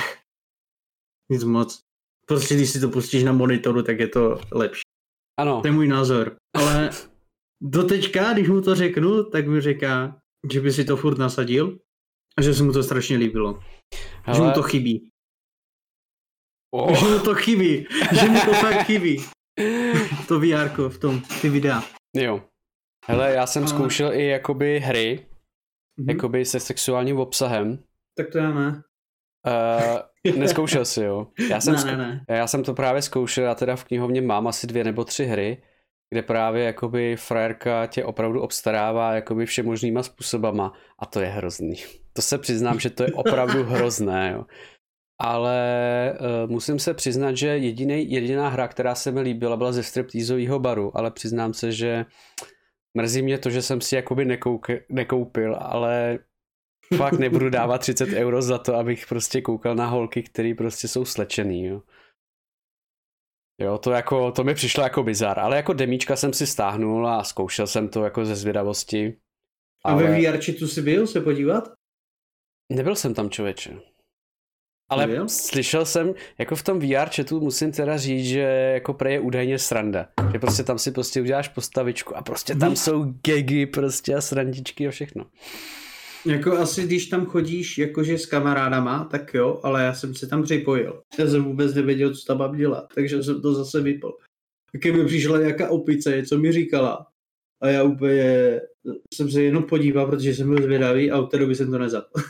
nic 1.31 1.43
moc. 1.43 1.79
Prostě 2.27 2.55
když 2.55 2.69
si 2.69 2.79
to 2.79 2.89
pustíš 2.89 3.23
na 3.23 3.31
monitoru, 3.31 3.83
tak 3.83 3.99
je 3.99 4.07
to 4.07 4.39
lepší. 4.51 4.81
ano, 5.39 5.61
To 5.61 5.67
je 5.67 5.71
můj 5.71 5.87
názor. 5.87 6.35
Ale 6.55 6.89
doteďka, 7.63 8.33
když 8.33 8.49
mu 8.49 8.61
to 8.61 8.75
řeknu, 8.75 9.23
tak 9.23 9.47
mi 9.47 9.61
říká, 9.61 10.17
že 10.51 10.61
by 10.61 10.71
si 10.73 10.85
to 10.85 10.97
furt 10.97 11.17
nasadil 11.17 11.79
a 12.37 12.41
že 12.41 12.53
se 12.53 12.63
mu 12.63 12.73
to 12.73 12.83
strašně 12.83 13.17
líbilo. 13.17 13.59
Že 14.35 14.41
mu 14.41 14.51
to 14.51 14.63
chybí. 14.63 15.09
Oh, 16.73 16.95
Že 16.99 17.05
mu 17.05 17.19
to 17.19 17.35
chybí. 17.35 17.87
Že 18.11 18.29
mu 18.29 18.39
to 18.39 18.53
fakt 18.53 18.83
chybí. 18.85 19.23
To 20.27 20.39
VR 20.39 20.89
v 20.89 20.97
tom, 20.97 21.21
ty 21.41 21.49
videa. 21.49 21.83
jo. 22.15 22.41
Hele, 23.05 23.31
já 23.33 23.47
jsem 23.47 23.63
A- 23.63 23.67
zkoušel 23.67 24.13
i 24.13 24.27
jakoby 24.27 24.79
hry, 24.79 25.25
Mhm. 25.99 26.09
jakoby 26.09 26.45
se 26.45 26.59
sexuálním 26.59 27.17
obsahem. 27.19 27.79
Tak 28.17 28.29
to 28.31 28.37
já 28.37 28.51
ne. 28.53 28.83
Uh, 30.25 30.39
neskoušel 30.39 30.85
si, 30.85 31.03
jo. 31.03 31.27
Já 31.49 31.61
jsem, 31.61 31.73
ne, 31.73 31.79
zkou- 31.79 31.85
ne, 31.87 31.97
ne. 31.97 32.25
Já 32.35 32.47
jsem 32.47 32.63
to 32.63 32.73
právě 32.73 33.01
zkoušel, 33.01 33.43
já 33.43 33.55
teda 33.55 33.75
v 33.75 33.83
knihovně 33.83 34.21
mám 34.21 34.47
asi 34.47 34.67
dvě 34.67 34.83
nebo 34.83 35.03
tři 35.05 35.25
hry. 35.25 35.63
kde 36.09 36.21
právě 36.21 36.63
jakoby 36.63 37.15
frajerka 37.15 37.85
tě 37.87 38.05
opravdu 38.05 38.41
obstarává 38.41 39.13
jakoby 39.13 39.45
všemožnýma 39.45 40.03
způsobama 40.03 40.73
a 40.99 41.05
to 41.05 41.19
je 41.19 41.27
hrozný. 41.27 41.75
To 42.13 42.21
se 42.21 42.37
přiznám, 42.37 42.79
že 42.79 42.89
to 42.89 43.03
je 43.03 43.13
opravdu 43.13 43.63
hrozné, 43.63 44.31
jo. 44.35 44.45
Ale 45.25 46.17
uh, 46.19 46.51
musím 46.51 46.79
se 46.79 46.93
přiznat, 46.93 47.37
že 47.37 47.47
jediný, 47.47 48.11
jediná 48.11 48.49
hra, 48.49 48.67
která 48.67 48.95
se 48.95 49.11
mi 49.11 49.21
líbila, 49.21 49.57
byla 49.57 49.71
ze 49.71 49.83
striptýzového 49.83 50.59
baru, 50.59 50.97
ale 50.97 51.11
přiznám 51.11 51.53
se, 51.53 51.71
že 51.71 52.05
mrzí 52.97 53.21
mě 53.21 53.37
to, 53.37 53.49
že 53.49 53.61
jsem 53.61 53.81
si 53.81 53.95
jakoby 53.95 54.25
nekouk, 54.25 54.67
nekoupil, 54.89 55.55
ale 55.59 56.19
fakt 56.97 57.19
nebudu 57.19 57.49
dávat 57.59 57.77
30 57.77 58.09
euro 58.09 58.41
za 58.41 58.57
to, 58.57 58.75
abych 58.75 59.07
prostě 59.07 59.41
koukal 59.41 59.75
na 59.75 59.87
holky, 59.87 60.23
které 60.23 60.53
prostě 60.57 60.87
jsou 60.87 61.05
slečený, 61.05 61.65
jo. 61.65 61.81
Jo, 63.61 63.77
to 63.77 63.91
jako, 63.91 64.31
to 64.31 64.43
mi 64.43 64.53
přišlo 64.53 64.83
jako 64.83 65.03
bizar, 65.03 65.39
ale 65.39 65.55
jako 65.55 65.73
demíčka 65.73 66.15
jsem 66.15 66.33
si 66.33 66.47
stáhnul 66.47 67.07
a 67.07 67.23
zkoušel 67.23 67.67
jsem 67.67 67.89
to 67.89 68.03
jako 68.03 68.25
ze 68.25 68.35
zvědavosti. 68.35 69.17
Ale... 69.83 70.03
A 70.03 70.07
ve 70.07 70.21
VR 70.21 70.39
tu 70.59 70.67
si 70.67 70.81
byl 70.81 71.07
se 71.07 71.21
podívat? 71.21 71.73
Nebyl 72.71 72.95
jsem 72.95 73.13
tam 73.13 73.29
člověče. 73.29 73.92
Ale 74.93 75.07
Nebyl? 75.07 75.29
slyšel 75.29 75.85
jsem, 75.85 76.13
jako 76.37 76.55
v 76.55 76.63
tom 76.63 76.79
VR 76.79 77.09
chatu 77.15 77.39
musím 77.39 77.71
teda 77.71 77.97
říct, 77.97 78.25
že 78.25 78.39
jako 78.73 78.93
prej 78.93 79.13
je 79.13 79.19
údajně 79.19 79.59
sranda. 79.59 80.07
Že 80.31 80.39
prostě 80.39 80.63
tam 80.63 80.79
si 80.79 80.91
prostě 80.91 81.21
uděláš 81.21 81.47
postavičku 81.47 82.17
a 82.17 82.21
prostě 82.21 82.55
tam 82.55 82.75
jsou 82.75 83.03
gegy 83.03 83.65
prostě 83.65 84.15
a 84.15 84.21
srandičky 84.21 84.87
a 84.87 84.91
všechno. 84.91 85.25
Jako 86.25 86.57
asi 86.57 86.83
když 86.83 87.05
tam 87.05 87.25
chodíš 87.25 87.77
jakože 87.77 88.17
s 88.17 88.25
kamarádama, 88.25 89.07
tak 89.11 89.33
jo, 89.33 89.59
ale 89.63 89.83
já 89.83 89.93
jsem 89.93 90.15
se 90.15 90.27
tam 90.27 90.43
připojil. 90.43 91.01
Já 91.19 91.27
jsem 91.27 91.43
vůbec 91.43 91.75
nevěděl, 91.75 92.15
co 92.15 92.25
tam 92.25 92.37
mám 92.37 92.57
dělat, 92.57 92.87
takže 92.95 93.23
jsem 93.23 93.41
to 93.41 93.53
zase 93.53 93.81
vypl. 93.81 94.17
Taky 94.71 94.91
mi 94.91 95.05
přišla 95.05 95.39
nějaká 95.39 95.69
opice, 95.69 96.23
co 96.23 96.37
mi 96.37 96.51
říkala. 96.51 97.05
A 97.61 97.67
já 97.67 97.83
úplně 97.83 98.61
jsem 99.13 99.31
se 99.31 99.41
jenom 99.41 99.63
podíval, 99.63 100.07
protože 100.07 100.35
jsem 100.35 100.49
byl 100.49 100.63
zvědavý 100.63 101.11
a 101.11 101.19
od 101.19 101.25
té 101.25 101.37
doby 101.37 101.55
jsem 101.55 101.71
to 101.71 101.77
nezapl. 101.77 102.21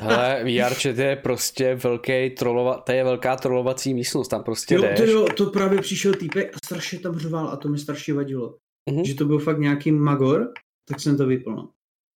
Hele, 0.00 0.44
VR 0.44 0.74
chat 0.74 0.98
je 0.98 1.16
prostě 1.16 1.74
velký 1.74 2.30
trolova, 2.30 2.74
to 2.74 2.92
je 2.92 3.04
velká 3.04 3.36
trolovací 3.36 3.94
místnost, 3.94 4.28
tam 4.28 4.42
prostě 4.42 4.74
jo, 4.74 4.82
jdeš. 4.82 4.98
To, 4.98 5.04
jo, 5.04 5.26
to 5.36 5.46
právě 5.46 5.80
přišel 5.80 6.14
týpek 6.14 6.54
a 6.54 6.58
strašně 6.64 6.98
tam 6.98 7.18
řval 7.18 7.48
a 7.48 7.56
to 7.56 7.68
mi 7.68 7.78
strašně 7.78 8.14
vadilo. 8.14 8.56
Mm-hmm. 8.90 9.04
Že 9.04 9.14
to 9.14 9.24
byl 9.24 9.38
fakt 9.38 9.58
nějaký 9.58 9.92
magor, 9.92 10.52
tak 10.88 11.00
jsem 11.00 11.16
to 11.16 11.26
vypl. 11.26 11.52
No. 11.52 11.68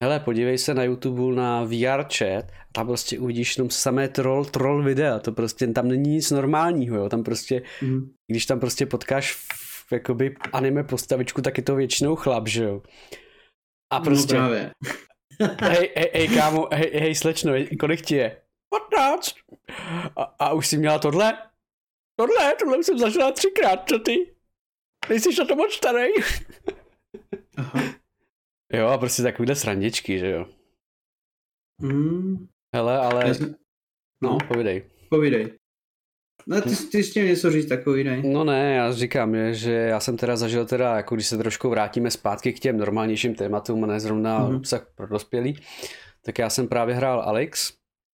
Hele, 0.05 0.21
podívej 0.21 0.59
se 0.59 0.75
na 0.75 0.85
YouTube 0.85 1.35
na 1.35 1.65
VR 1.65 2.05
chat 2.19 2.45
a 2.45 2.73
tam 2.73 2.87
prostě 2.87 3.19
uvidíš 3.19 3.57
jenom 3.57 3.71
samé 3.71 4.09
troll, 4.09 4.45
troll 4.45 4.83
videa, 4.83 5.19
to 5.19 5.33
prostě 5.33 5.67
tam 5.67 5.89
není 5.89 6.11
nic 6.11 6.31
normálního, 6.31 6.97
jo, 6.97 7.09
tam 7.09 7.23
prostě, 7.23 7.63
mm. 7.83 8.11
když 8.31 8.47
tam 8.47 8.61
prostě 8.61 8.87
potkáš 8.87 9.33
v, 9.33 9.93
jakoby 9.93 10.35
anime 10.53 10.85
postavičku, 10.85 11.43
tak 11.43 11.57
je 11.57 11.63
to 11.63 11.75
většinou 11.75 12.17
chlap, 12.17 12.49
že 12.49 12.65
jo. 12.65 12.83
A 13.93 13.99
no 13.99 14.05
prostě, 14.05 14.35
no 14.35 14.41
právě. 14.41 14.71
Hej, 15.61 15.93
hej, 15.97 16.11
hej, 16.15 16.29
kámo, 16.29 16.69
hej, 16.73 16.91
hej, 16.95 17.15
slečno, 17.15 17.53
kolik 17.81 18.03
ti 18.03 18.15
je? 18.15 18.43
15. 18.71 19.35
A, 20.17 20.23
a 20.23 20.53
už 20.53 20.67
jsi 20.67 20.79
měla 20.79 20.99
tohle? 20.99 21.39
Tohle, 22.17 22.55
tohle 22.59 22.79
už 22.79 22.87
jsem 22.87 22.99
zažila 22.99 23.33
třikrát, 23.33 23.89
co 23.89 23.99
ty? 23.99 24.35
Nejsi 25.09 25.29
na 25.39 25.45
to 25.45 25.57
moc 25.57 25.73
starý. 25.73 26.09
Aha. 27.57 27.83
Jo, 28.73 28.87
a 28.87 28.99
prostě 28.99 29.23
takovýhle 29.23 29.55
srandičky, 29.55 30.19
že 30.19 30.31
jo. 30.31 30.47
Mm. 31.83 32.49
Hele, 32.75 32.99
ale... 32.99 33.35
No, 33.41 33.49
no, 34.23 34.39
povidej. 34.49 34.91
Povidej. 35.09 35.59
No 36.47 36.61
ty, 36.61 36.77
ty 36.77 37.03
s 37.03 37.13
tím 37.13 37.27
něco 37.27 37.51
říct 37.51 37.67
takový, 37.67 38.05
ne? 38.05 38.23
No 38.25 38.45
ne, 38.45 38.75
já 38.75 38.93
říkám, 38.93 39.35
je, 39.35 39.55
že 39.55 39.73
já 39.73 40.01
jsem 40.01 40.17
teda 40.17 40.37
zažil 40.37 40.67
teda, 40.67 40.97
jako 40.97 41.15
když 41.15 41.27
se 41.27 41.39
trošku 41.39 41.71
vrátíme 41.71 42.11
zpátky 42.11 42.53
k 42.53 42.61
těm 42.61 42.79
normálnějším 42.79 43.35
tématům 43.35 43.85
a 43.85 43.87
ne 43.87 44.01
zrovna 44.01 44.41
mm-hmm. 44.41 44.57
obsah 44.57 44.87
pro 44.95 45.07
dospělý, 45.07 45.59
tak 46.25 46.39
já 46.39 46.51
jsem 46.51 46.69
právě 46.69 46.95
hrál 46.95 47.21
Alex 47.21 47.73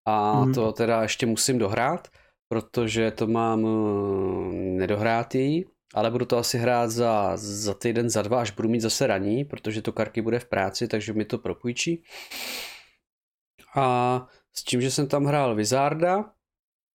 a 0.07 0.33
mm-hmm. 0.33 0.53
to 0.53 0.71
teda 0.71 1.01
ještě 1.01 1.25
musím 1.25 1.57
dohrát, 1.57 2.07
protože 2.49 3.11
to 3.11 3.27
mám 3.27 3.63
uh, 3.63 4.53
nedohrátý, 4.53 5.63
ale 5.93 6.11
budu 6.11 6.25
to 6.25 6.37
asi 6.37 6.57
hrát 6.57 6.91
za, 6.91 7.31
za 7.35 7.73
týden, 7.73 8.09
za 8.09 8.21
dva, 8.21 8.41
až 8.41 8.51
budu 8.51 8.69
mít 8.69 8.79
zase 8.79 9.07
raní, 9.07 9.45
protože 9.45 9.81
to 9.81 9.91
Karky 9.91 10.21
bude 10.21 10.39
v 10.39 10.45
práci, 10.45 10.87
takže 10.87 11.13
mi 11.13 11.25
to 11.25 11.37
propůjčí. 11.37 12.03
A 13.75 14.27
s 14.55 14.63
tím, 14.63 14.81
že 14.81 14.91
jsem 14.91 15.07
tam 15.07 15.25
hrál 15.25 15.55
Wizarda, 15.55 16.25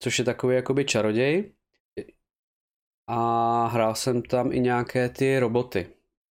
což 0.03 0.19
je 0.19 0.25
takový 0.25 0.55
jakoby 0.55 0.85
čaroděj, 0.85 1.53
a 3.09 3.67
hrál 3.67 3.95
jsem 3.95 4.23
tam 4.23 4.53
i 4.53 4.61
nějaké 4.61 5.09
ty 5.09 5.39
roboty. 5.39 5.87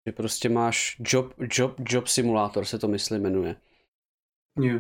Že 0.07 0.13
prostě 0.13 0.49
máš 0.49 0.97
job, 0.99 1.33
job, 1.57 1.75
job 1.89 2.07
simulátor 2.07 2.65
se 2.65 2.79
to 2.79 2.87
myslím 2.87 3.21
jmenuje. 3.21 3.55
Jo. 4.59 4.79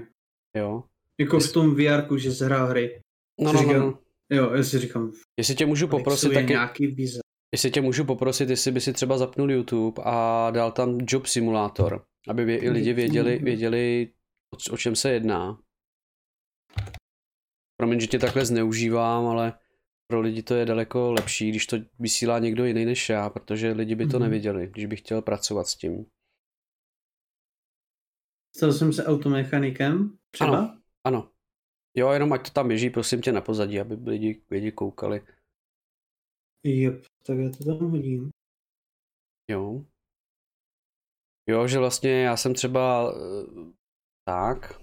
Jo. 0.57 0.83
Jako 1.19 1.39
v 1.39 1.53
tom 1.53 1.75
VR, 1.75 2.17
že 2.17 2.31
se 2.31 2.45
hrál 2.45 2.67
hry. 2.67 2.99
No, 3.41 3.53
no, 3.53 3.61
no, 3.61 3.73
no. 3.73 3.99
Jo, 4.31 4.53
já 4.53 4.63
si 4.63 4.79
říkám. 4.79 5.11
Jestli 5.39 5.55
tě 5.55 5.65
můžu 5.65 5.87
poprosit 5.87 6.33
taky... 6.33 6.47
nějaký. 6.47 6.95
Jestli 7.53 7.71
tě 7.71 7.81
můžu 7.81 8.05
poprosit, 8.05 8.49
jestli 8.49 8.71
by 8.71 8.81
si 8.81 8.93
třeba 8.93 9.17
zapnul 9.17 9.51
YouTube 9.51 10.03
a 10.05 10.51
dal 10.51 10.71
tam 10.71 10.97
Job 11.07 11.25
Simulator, 11.25 12.05
aby 12.27 12.45
vě, 12.45 12.57
i 12.57 12.69
lidi 12.69 12.93
věděli, 12.93 13.39
věděli 13.39 14.13
o, 14.53 14.73
o 14.73 14.77
čem 14.77 14.95
se 14.95 15.11
jedná. 15.11 15.59
Promiň, 17.77 17.99
že 17.99 18.07
tě 18.07 18.19
takhle 18.19 18.45
zneužívám, 18.45 19.25
ale 19.25 19.53
pro 20.07 20.21
lidi 20.21 20.43
to 20.43 20.55
je 20.55 20.65
daleko 20.65 21.11
lepší, 21.11 21.49
když 21.49 21.65
to 21.65 21.77
vysílá 21.99 22.39
někdo 22.39 22.65
jiný 22.65 22.85
než 22.85 23.09
já, 23.09 23.29
protože 23.29 23.71
lidi 23.71 23.95
by 23.95 24.07
to 24.07 24.17
mm 24.17 24.23
nevěděli, 24.23 24.67
když 24.67 24.85
bych 24.85 24.99
chtěl 24.99 25.21
pracovat 25.21 25.67
s 25.67 25.75
tím. 25.75 26.05
Stal 28.55 28.73
jsem 28.73 28.93
se 28.93 29.05
automechanikem 29.05 30.17
třeba? 30.31 30.57
Ano, 30.57 30.81
ano. 31.03 31.31
Jo, 31.97 32.11
jenom 32.11 32.33
ať 32.33 32.45
to 32.47 32.51
tam 32.53 32.67
běží, 32.67 32.89
prosím 32.89 33.21
tě 33.21 33.31
na 33.31 33.41
pozadí, 33.41 33.79
aby 33.79 33.95
lidi, 34.09 34.45
lidi 34.51 34.71
koukali. 34.71 35.25
Jep, 36.65 37.05
tak 37.25 37.37
já 37.37 37.49
to 37.49 37.65
tam 37.65 37.89
hodím. 37.89 38.29
Jo. 39.51 39.85
Jo, 41.49 41.67
že 41.67 41.79
vlastně 41.79 42.21
já 42.21 42.37
jsem 42.37 42.53
třeba 42.53 43.13
eh, 43.15 43.71
tak. 44.27 44.82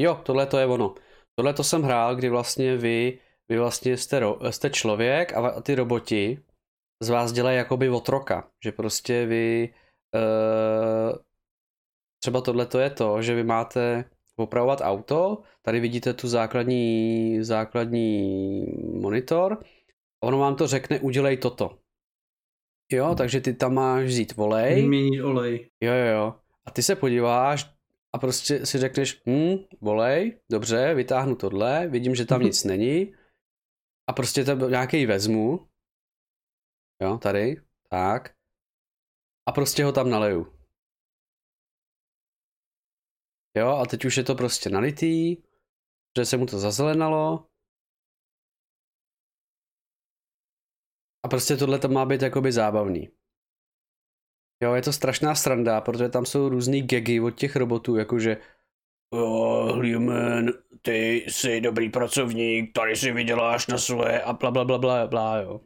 Jo, 0.00 0.20
tohle 0.24 0.46
to 0.46 0.58
je 0.58 0.66
ono. 0.66 0.94
Tohle 1.34 1.54
to 1.54 1.64
jsem 1.64 1.82
hrál, 1.82 2.16
kdy 2.16 2.28
vlastně 2.28 2.76
vy, 2.76 3.18
vy 3.48 3.58
vlastně 3.58 3.96
jste, 3.96 4.18
ro, 4.18 4.38
jste 4.50 4.70
člověk 4.70 5.32
a 5.32 5.60
ty 5.60 5.74
roboti 5.74 6.38
z 7.02 7.08
vás 7.08 7.32
dělají 7.32 7.56
jakoby 7.56 7.88
otroka. 7.88 8.50
Že 8.64 8.72
prostě 8.72 9.26
vy 9.26 9.74
uh, 10.14 11.18
třeba 12.22 12.40
tohle 12.40 12.66
to 12.66 12.78
je 12.78 12.90
to, 12.90 13.22
že 13.22 13.34
vy 13.34 13.44
máte 13.44 14.04
opravovat 14.36 14.80
auto, 14.82 15.42
tady 15.62 15.80
vidíte 15.80 16.14
tu 16.14 16.28
základní, 16.28 17.38
základní 17.44 18.66
monitor 19.00 19.64
a 20.22 20.26
ono 20.26 20.38
vám 20.38 20.56
to 20.56 20.66
řekne, 20.66 21.00
udělej 21.00 21.36
toto. 21.36 21.78
Jo, 22.92 23.14
takže 23.14 23.40
ty 23.40 23.54
tam 23.54 23.74
máš 23.74 24.04
vzít 24.04 24.36
volej. 24.36 24.74
Vyměnit 24.74 25.22
olej. 25.22 25.70
Jo, 25.80 25.92
jo, 25.92 26.06
jo. 26.06 26.34
A 26.64 26.70
ty 26.70 26.82
se 26.82 26.96
podíváš 26.96 27.73
a 28.14 28.18
prostě 28.18 28.66
si 28.66 28.78
řekneš, 28.78 29.22
hm, 29.26 29.56
volej, 29.80 30.40
dobře, 30.50 30.94
vytáhnu 30.94 31.36
tohle, 31.36 31.88
vidím, 31.88 32.14
že 32.14 32.26
tam 32.26 32.38
mhm. 32.38 32.46
nic 32.46 32.64
není 32.64 33.14
a 34.10 34.12
prostě 34.12 34.44
to 34.44 34.68
nějaký 34.68 35.06
vezmu, 35.06 35.68
jo, 37.02 37.18
tady, 37.18 37.56
tak, 37.90 38.36
a 39.48 39.52
prostě 39.52 39.84
ho 39.84 39.92
tam 39.92 40.10
naleju. 40.10 40.54
Jo, 43.56 43.68
a 43.68 43.86
teď 43.86 44.04
už 44.04 44.16
je 44.16 44.24
to 44.24 44.34
prostě 44.34 44.70
nalitý, 44.70 45.42
že 46.18 46.24
se 46.24 46.36
mu 46.36 46.46
to 46.46 46.58
zazelenalo. 46.58 47.46
A 51.24 51.28
prostě 51.28 51.56
tohle 51.56 51.78
to 51.78 51.88
má 51.88 52.04
být 52.04 52.22
jakoby 52.22 52.52
zábavný. 52.52 53.23
Jo, 54.64 54.74
je 54.74 54.82
to 54.82 54.92
strašná 54.92 55.34
sranda, 55.34 55.80
protože 55.80 56.08
tam 56.08 56.26
jsou 56.26 56.48
různý 56.48 56.82
gagy 56.82 57.20
od 57.20 57.30
těch 57.30 57.56
robotů, 57.56 57.96
jakože 57.96 58.36
oh, 59.12 59.94
human, 59.94 60.50
ty 60.82 61.24
jsi 61.28 61.60
dobrý 61.60 61.88
pracovník, 61.88 62.72
tady 62.72 62.96
si 62.96 63.12
vyděláš 63.12 63.66
na 63.66 63.78
svoje 63.78 64.22
a 64.22 64.32
bla 64.32 64.50
bla 64.50 64.64
bla 64.64 64.78
bla, 64.78 65.06
bla 65.06 65.38
jo. 65.38 65.60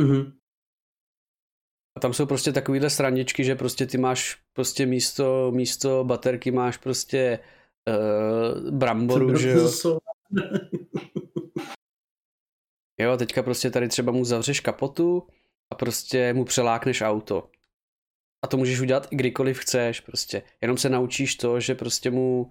Mhm. 0.00 0.32
A 1.96 2.00
tam 2.00 2.12
jsou 2.12 2.26
prostě 2.26 2.52
takovýhle 2.52 2.90
srandičky, 2.90 3.44
že 3.44 3.54
prostě 3.54 3.86
ty 3.86 3.98
máš 3.98 4.38
prostě 4.52 4.86
místo, 4.86 5.52
místo 5.54 6.04
baterky 6.04 6.50
máš 6.50 6.76
prostě 6.76 7.38
uh, 7.88 8.70
bramboru, 8.70 9.36
že 9.36 9.50
jo. 9.50 9.70
jo, 13.00 13.16
teďka 13.16 13.42
prostě 13.42 13.70
tady 13.70 13.88
třeba 13.88 14.12
mu 14.12 14.24
zavřeš 14.24 14.60
kapotu 14.60 15.26
a 15.72 15.74
prostě 15.74 16.32
mu 16.32 16.44
přelákneš 16.44 17.00
auto. 17.02 17.50
A 18.44 18.46
to 18.46 18.56
můžeš 18.56 18.80
udělat 18.80 19.12
i 19.12 19.16
kdykoliv 19.16 19.58
chceš, 19.58 20.00
prostě. 20.00 20.42
Jenom 20.62 20.78
se 20.78 20.88
naučíš 20.88 21.36
to, 21.36 21.60
že 21.60 21.74
prostě 21.74 22.10
mu 22.10 22.50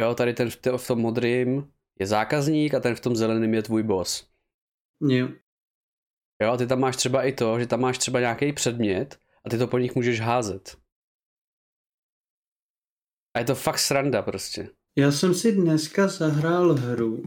Jo, 0.00 0.14
tady 0.14 0.34
ten 0.34 0.50
v 0.76 0.86
tom 0.86 1.00
modrým 1.00 1.72
je 1.98 2.06
zákazník 2.06 2.74
a 2.74 2.80
ten 2.80 2.94
v 2.94 3.00
tom 3.00 3.16
zeleném 3.16 3.54
je 3.54 3.62
tvůj 3.62 3.82
boss. 3.82 4.30
Jo. 5.08 5.28
Jo, 6.42 6.52
a 6.52 6.56
ty 6.56 6.66
tam 6.66 6.80
máš 6.80 6.96
třeba 6.96 7.24
i 7.24 7.32
to, 7.32 7.58
že 7.58 7.66
tam 7.66 7.80
máš 7.80 7.98
třeba 7.98 8.20
nějaký 8.20 8.52
předmět 8.52 9.18
a 9.44 9.50
ty 9.50 9.58
to 9.58 9.66
po 9.66 9.78
nich 9.78 9.94
můžeš 9.94 10.20
házet. 10.20 10.76
A 13.36 13.38
je 13.38 13.44
to 13.44 13.54
fakt 13.54 13.78
sranda 13.78 14.22
prostě. 14.22 14.68
Já 14.98 15.12
jsem 15.12 15.34
si 15.34 15.52
dneska 15.52 16.08
zahrál 16.08 16.74
hru. 16.74 17.22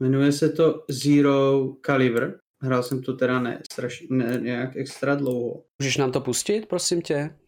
Jmenuje 0.00 0.32
se 0.32 0.48
to 0.48 0.84
Zero 0.90 1.68
Caliber. 1.86 2.47
Hrál 2.62 2.82
jsem 2.82 3.02
to 3.02 3.16
teda 3.16 3.40
ne, 3.40 3.62
straš, 3.72 4.02
ne 4.10 4.40
nějak 4.42 4.76
extra 4.76 5.14
dlouho. 5.14 5.64
Můžeš 5.78 5.96
nám 5.96 6.12
to 6.12 6.20
pustit, 6.20 6.68
prosím 6.68 7.02
tě? 7.02 7.38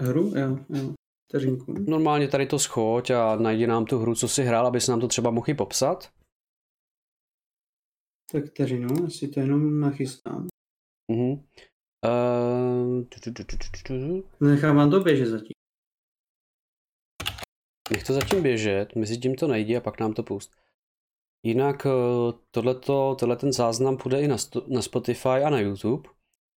Hru? 0.00 0.32
Jo, 0.36 0.58
jo. 0.68 0.94
Vteřinku. 1.28 1.72
Normálně 1.72 2.28
tady 2.28 2.46
to 2.46 2.58
schoď 2.58 3.10
a 3.10 3.36
najdi 3.36 3.66
nám 3.66 3.84
tu 3.84 3.98
hru, 3.98 4.14
co 4.14 4.28
si 4.28 4.42
hrál, 4.42 4.66
aby 4.66 4.80
se 4.80 4.90
nám 4.90 5.00
to 5.00 5.08
třeba 5.08 5.30
mohl 5.30 5.54
popsat. 5.54 6.12
Tak 8.32 8.44
vteřinu, 8.44 9.04
asi 9.06 9.28
to 9.28 9.40
jenom 9.40 9.80
nachystám. 9.80 10.46
Mhm. 11.12 11.46
Tu. 13.86 14.24
Nechám 14.40 14.76
vám 14.76 14.90
to 14.90 15.00
běžet 15.00 15.26
zatím. 15.26 15.52
Nech 17.92 18.04
to 18.04 18.12
zatím 18.12 18.42
běžet, 18.42 18.96
mezi 18.96 19.18
tím 19.18 19.34
to 19.34 19.46
najdi 19.46 19.76
a 19.76 19.80
pak 19.80 20.00
nám 20.00 20.12
to 20.12 20.22
pust. 20.22 20.52
Jinak 21.42 21.86
eh, 21.86 21.90
tohleto, 22.50 23.16
tohle 23.20 23.36
ten 23.36 23.52
záznam 23.52 23.96
půjde 23.96 24.20
i 24.20 24.28
na, 24.28 24.36
na 24.68 24.82
Spotify 24.82 25.28
a 25.28 25.50
na 25.50 25.60
YouTube. 25.60 26.08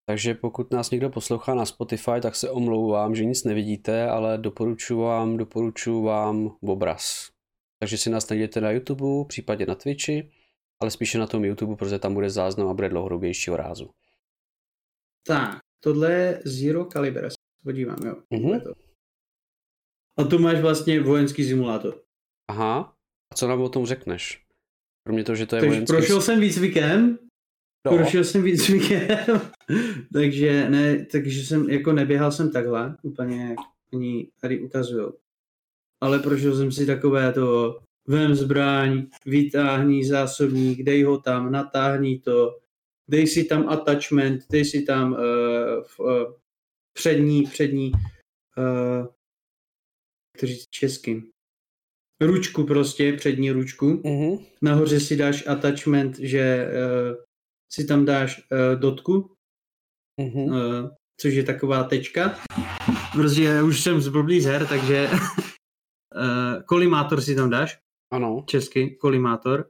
Takže 0.06 0.34
pokud 0.34 0.72
nás 0.72 0.90
někdo 0.90 1.10
poslouchá 1.10 1.54
na 1.54 1.64
Spotify, 1.64 2.20
tak 2.22 2.36
se 2.36 2.50
omlouvám, 2.50 3.14
že 3.14 3.24
nic 3.24 3.44
nevidíte, 3.44 4.08
ale 4.08 4.38
doporučuji 4.38 5.00
vám, 5.00 5.36
doporučuji 5.36 6.04
vám 6.04 6.56
obraz. 6.62 7.30
Takže 7.78 7.98
si 7.98 8.10
nás 8.10 8.28
najděte 8.28 8.60
na 8.60 8.70
YouTube, 8.70 9.28
případně 9.28 9.66
na 9.66 9.74
Twitchi, 9.74 10.30
ale 10.80 10.90
spíše 10.90 11.18
na 11.18 11.26
tom 11.26 11.44
YouTube, 11.44 11.76
protože 11.76 11.98
tam 11.98 12.14
bude 12.14 12.30
záznam 12.30 12.68
a 12.68 12.74
bude 12.74 12.88
dlouhodobějšího 12.88 13.56
rázu. 13.56 13.90
Tak, 15.26 15.58
tohle 15.82 16.12
je 16.12 16.42
Zero 16.44 16.84
Caliber, 16.84 17.28
podívám, 17.64 17.98
jo. 18.06 18.16
Mhm. 18.30 18.60
To. 18.60 18.72
A 20.16 20.24
tu 20.24 20.38
máš 20.38 20.60
vlastně 20.60 21.00
vojenský 21.00 21.44
simulátor. 21.44 22.02
Aha, 22.50 22.96
a 23.32 23.34
co 23.34 23.48
nám 23.48 23.60
o 23.60 23.68
tom 23.68 23.86
řekneš? 23.86 24.47
Kromě 25.08 25.24
toho, 25.24 25.36
že 25.36 25.46
to 25.46 25.56
je 25.56 25.60
Takže 25.60 25.70
vojenský... 25.70 25.96
prošel 25.96 26.20
jsem 26.20 26.40
výcvikem, 26.40 27.18
No. 27.86 27.96
prošel 27.96 28.24
jsem 28.24 28.42
výcvikem, 28.42 29.40
takže 30.12 30.70
ne, 30.70 31.06
takže 31.12 31.44
jsem, 31.44 31.70
jako 31.70 31.92
neběhal 31.92 32.32
jsem 32.32 32.52
takhle, 32.52 32.96
úplně 33.02 33.48
jak 33.48 33.58
oni 33.92 34.30
tady 34.40 34.60
ukazují. 34.60 35.08
Ale 36.00 36.18
prošel 36.18 36.56
jsem 36.56 36.72
si 36.72 36.86
takové 36.86 37.32
to, 37.32 37.78
vem 38.08 38.34
zbraň, 38.34 39.06
vytáhni 39.26 40.04
zásobník, 40.04 40.82
dej 40.82 41.02
ho 41.02 41.18
tam, 41.18 41.52
natáhni 41.52 42.18
to, 42.18 42.58
dej 43.08 43.26
si 43.26 43.44
tam 43.44 43.68
attachment, 43.68 44.44
dej 44.50 44.64
si 44.64 44.82
tam 44.82 45.12
uh, 45.12 45.18
v, 45.82 46.00
uh, 46.00 46.32
přední, 46.92 47.42
přední, 47.42 47.92
uh, 47.92 49.06
to 50.40 50.46
říct 50.46 50.68
česky, 50.70 51.22
ručku 52.20 52.64
prostě, 52.64 53.12
přední 53.12 53.50
ručku. 53.50 54.00
Mhm. 54.04 54.38
Nahoře 54.62 55.00
si 55.00 55.16
dáš 55.16 55.46
attachment, 55.46 56.18
že 56.18 56.68
uh, 57.10 57.16
si 57.72 57.84
tam 57.86 58.04
dáš 58.04 58.38
uh, 58.52 58.80
dotku, 58.80 59.30
Mhm. 60.20 60.42
uh, 60.44 60.54
což 61.20 61.34
je 61.34 61.42
taková 61.42 61.84
tečka. 61.84 62.38
Prostě 63.12 63.42
já 63.42 63.62
už 63.64 63.80
jsem 63.82 64.00
zblblý 64.00 64.40
z 64.40 64.44
her, 64.44 64.66
takže 64.66 65.08
uh, 65.10 66.62
kolimátor 66.66 67.20
si 67.20 67.34
tam 67.34 67.50
dáš, 67.50 67.78
Ano. 68.12 68.44
česky, 68.46 68.96
kolimátor. 69.00 69.68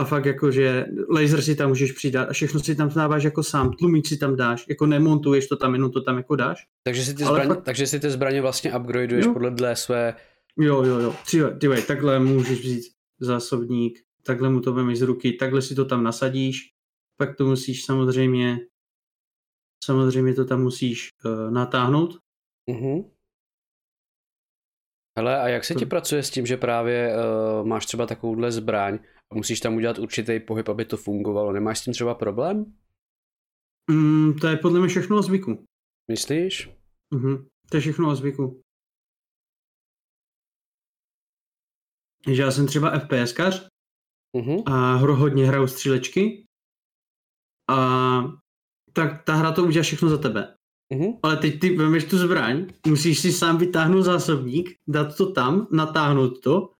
A 0.00 0.04
fakt 0.04 0.24
jako, 0.24 0.50
že 0.50 0.86
laser 1.08 1.42
si 1.42 1.56
tam 1.56 1.68
můžeš 1.68 1.92
přidat 1.92 2.28
a 2.28 2.32
všechno 2.32 2.60
si 2.60 2.74
tam 2.74 2.88
dáváš 2.94 3.22
jako 3.24 3.42
sám, 3.42 3.72
tlumíč 3.72 4.08
si 4.08 4.16
tam 4.16 4.36
dáš, 4.36 4.64
jako 4.68 4.86
nemontuješ 4.86 5.46
to 5.48 5.56
tam, 5.56 5.72
jenom 5.74 5.90
to 5.92 6.00
tam 6.00 6.16
jako 6.16 6.36
dáš. 6.36 6.66
Takže 6.86 7.04
si 7.04 7.14
ty, 7.14 7.24
zbraně, 7.24 7.48
fakt- 7.48 7.62
takže 7.62 7.86
si 7.86 8.00
ty 8.00 8.10
zbraně 8.10 8.42
vlastně 8.42 8.74
upgradeuješ 8.78 9.26
Jo. 9.26 9.32
podle 9.32 9.50
dle 9.50 9.76
své... 9.76 10.14
Jo, 10.58 10.82
jo, 10.84 10.98
jo. 10.98 11.14
Ty, 11.30 11.38
ty 11.60 11.68
vej, 11.68 11.82
takhle 11.82 12.18
můžeš 12.20 12.60
vzít 12.60 12.84
zásobník, 13.20 13.98
takhle 14.22 14.50
mu 14.50 14.60
to 14.60 14.72
vemeš 14.72 14.98
z 14.98 15.02
ruky, 15.02 15.32
takhle 15.32 15.62
si 15.62 15.74
to 15.74 15.84
tam 15.84 16.04
nasadíš, 16.04 16.70
pak 17.16 17.36
to 17.36 17.46
musíš 17.46 17.84
samozřejmě, 17.84 18.58
samozřejmě 19.84 20.34
to 20.34 20.44
tam 20.44 20.62
musíš 20.62 21.08
uh, 21.24 21.50
natáhnout. 21.50 22.18
Mhm. 22.70 23.10
Hele, 25.18 25.40
a 25.40 25.48
jak 25.48 25.64
se 25.64 25.74
ti 25.74 25.84
To- 25.84 25.88
pracuje 25.88 26.22
s 26.22 26.30
tím, 26.30 26.46
že 26.46 26.56
právě 26.56 27.12
uh, 27.16 27.66
máš 27.66 27.86
třeba 27.86 28.06
takovouhle 28.06 28.52
zbraň 28.52 28.98
a 29.32 29.34
musíš 29.34 29.60
tam 29.60 29.74
udělat 29.74 29.98
určitý 29.98 30.40
pohyb, 30.40 30.68
aby 30.68 30.84
to 30.84 30.96
fungovalo? 30.96 31.52
Nemáš 31.52 31.78
s 31.78 31.84
tím 31.84 31.92
třeba 31.92 32.14
problém? 32.14 32.74
Mm, 33.90 34.34
to 34.38 34.46
je 34.46 34.56
podle 34.56 34.78
mě 34.80 34.88
všechno 34.88 35.18
o 35.18 35.22
zvyku. 35.22 35.64
Myslíš? 36.10 36.70
Mhm. 37.14 37.48
To 37.70 37.76
je 37.76 37.80
všechno 37.80 38.10
o 38.10 38.14
zvyku. 38.14 38.60
Že 42.26 42.42
já 42.42 42.50
jsem 42.50 42.66
třeba 42.66 42.98
FPSkař 42.98 43.68
Mhm. 44.36 44.56
a 44.66 44.94
hro 44.94 45.16
hodně 45.16 45.46
hraju 45.46 45.66
střílečky 45.66 46.44
a 47.70 47.76
tak 48.92 49.24
ta 49.24 49.34
hra 49.34 49.52
to 49.52 49.64
udělá 49.64 49.82
všechno 49.82 50.08
za 50.08 50.18
tebe. 50.18 50.56
Mhm. 50.92 51.12
Ale 51.22 51.36
teď 51.36 51.60
ty 51.60 51.76
vemeš 51.76 52.04
tu 52.04 52.18
zbraň, 52.18 52.66
musíš 52.86 53.18
si 53.20 53.32
sám 53.32 53.58
vytáhnout 53.58 54.02
zásobník, 54.02 54.76
dát 54.88 55.16
to 55.16 55.32
tam, 55.32 55.66
natáhnout 55.72 56.40
to. 56.40 56.72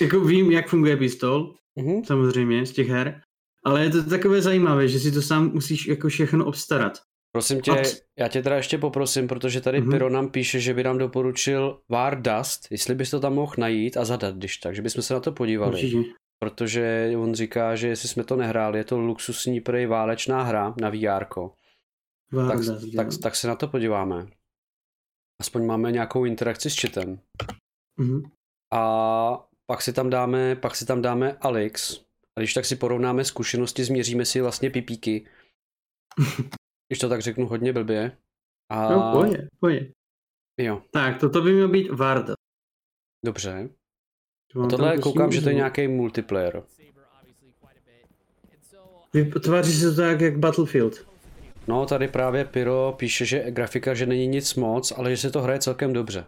Jako 0.00 0.20
vím, 0.20 0.50
jak 0.50 0.68
funguje 0.68 0.96
pistol, 0.96 1.54
Mhm. 1.78 2.04
samozřejmě, 2.04 2.66
z 2.66 2.72
těch 2.72 2.88
her, 2.88 3.22
ale 3.64 3.84
je 3.84 3.90
to 3.90 4.10
takové 4.10 4.42
zajímavé, 4.42 4.88
že 4.88 4.98
si 5.00 5.12
to 5.12 5.22
sám 5.22 5.52
musíš 5.52 5.86
jako 5.86 6.08
všechno 6.08 6.44
obstarat. 6.46 6.98
Prosím 7.32 7.60
tě, 7.60 7.82
já 8.18 8.28
tě 8.28 8.42
teda 8.42 8.56
ještě 8.56 8.78
poprosím, 8.78 9.28
protože 9.28 9.60
tady 9.60 9.80
Mhm. 9.80 9.90
Pyro 9.90 10.10
nám 10.10 10.30
píše, 10.30 10.60
že 10.60 10.74
by 10.74 10.82
nám 10.82 10.98
doporučil 10.98 11.80
War 11.88 12.22
Dust, 12.22 12.66
jestli 12.70 12.94
bys 12.94 13.10
to 13.10 13.20
tam 13.20 13.34
mohl 13.34 13.54
najít 13.58 13.96
a 13.96 14.04
zadat, 14.04 14.34
když 14.34 14.56
tak, 14.56 14.74
že 14.74 14.82
bychom 14.82 15.02
se 15.02 15.14
na 15.14 15.20
to 15.20 15.32
podívali. 15.32 15.72
Určitě. 15.72 15.98
Protože 16.42 17.12
on 17.16 17.34
říká, 17.34 17.76
že 17.76 17.88
jestli 17.88 18.08
jsme 18.08 18.24
to 18.24 18.36
nehráli, 18.36 18.78
je 18.78 18.84
to 18.84 18.98
luxusní 18.98 19.60
prej 19.60 19.86
válečná 19.86 20.42
hra 20.42 20.74
na 20.80 20.90
VR. 20.90 21.24
Tak, 22.48 22.58
tak, 22.96 23.08
tak 23.22 23.36
se 23.36 23.48
na 23.48 23.56
to 23.56 23.68
podíváme. 23.68 24.26
Aspoň 25.40 25.66
máme 25.66 25.92
nějakou 25.92 26.24
interakci 26.24 26.70
s 26.70 26.80
chatem. 26.80 27.20
Mhm. 28.00 28.22
A 28.74 29.48
pak 29.66 29.82
si 29.82 29.92
tam 29.92 30.10
dáme, 30.10 30.56
pak 30.56 30.76
si 30.76 30.86
tam 30.86 31.02
dáme 31.02 31.36
Alex. 31.40 32.00
A 32.36 32.40
když 32.40 32.54
tak 32.54 32.64
si 32.64 32.76
porovnáme 32.76 33.24
zkušenosti, 33.24 33.84
změříme 33.84 34.24
si 34.24 34.40
vlastně 34.40 34.70
pipíky. 34.70 35.28
když 36.88 36.98
to 36.98 37.08
tak 37.08 37.20
řeknu 37.22 37.46
hodně 37.46 37.72
blbě. 37.72 38.12
A 38.70 38.90
No, 38.92 39.12
poje, 39.12 39.48
poje. 39.60 39.92
jo, 40.60 40.82
Tak, 40.90 41.20
toto 41.20 41.42
by 41.42 41.52
mělo 41.52 41.68
být 41.68 41.90
Varda. 41.90 42.34
dobře. 43.24 43.68
To 44.52 44.62
A 44.62 44.66
tohle 44.66 44.98
koukám, 44.98 45.32
že 45.32 45.40
to 45.42 45.48
je 45.48 45.54
nějaký 45.54 45.88
multiplayer. 45.88 46.62
Vy- 49.14 49.24
Tváří 49.40 49.72
se 49.72 49.90
to 49.90 49.96
tak 49.96 50.20
jak 50.20 50.38
Battlefield. 50.38 51.06
No, 51.68 51.86
tady 51.86 52.08
právě 52.08 52.44
Pyro 52.44 52.94
píše, 52.98 53.24
že 53.24 53.50
grafika, 53.50 53.94
že 53.94 54.06
není 54.06 54.26
nic 54.26 54.54
moc, 54.54 54.92
ale 54.96 55.10
že 55.10 55.16
se 55.16 55.30
to 55.30 55.42
hraje 55.42 55.58
celkem 55.58 55.92
dobře. 55.92 56.24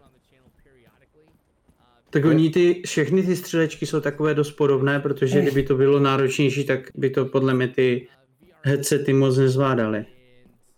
Tak 2.11 2.25
oni 2.25 2.51
ty, 2.51 2.83
všechny 2.87 3.23
ty 3.23 3.37
střelečky 3.37 3.87
jsou 3.87 4.01
takové 4.01 4.35
dost 4.35 4.51
podobné, 4.53 5.01
protože 5.01 5.43
kdyby 5.43 5.63
to 5.63 5.75
bylo 5.77 5.99
náročnější, 6.01 6.65
tak 6.65 6.81
by 6.95 7.11
to 7.11 7.25
podle 7.25 7.55
mě 7.55 7.69
ty 7.69 8.09
headsety 8.63 9.13
moc 9.13 9.37
nezvládaly. 9.39 10.07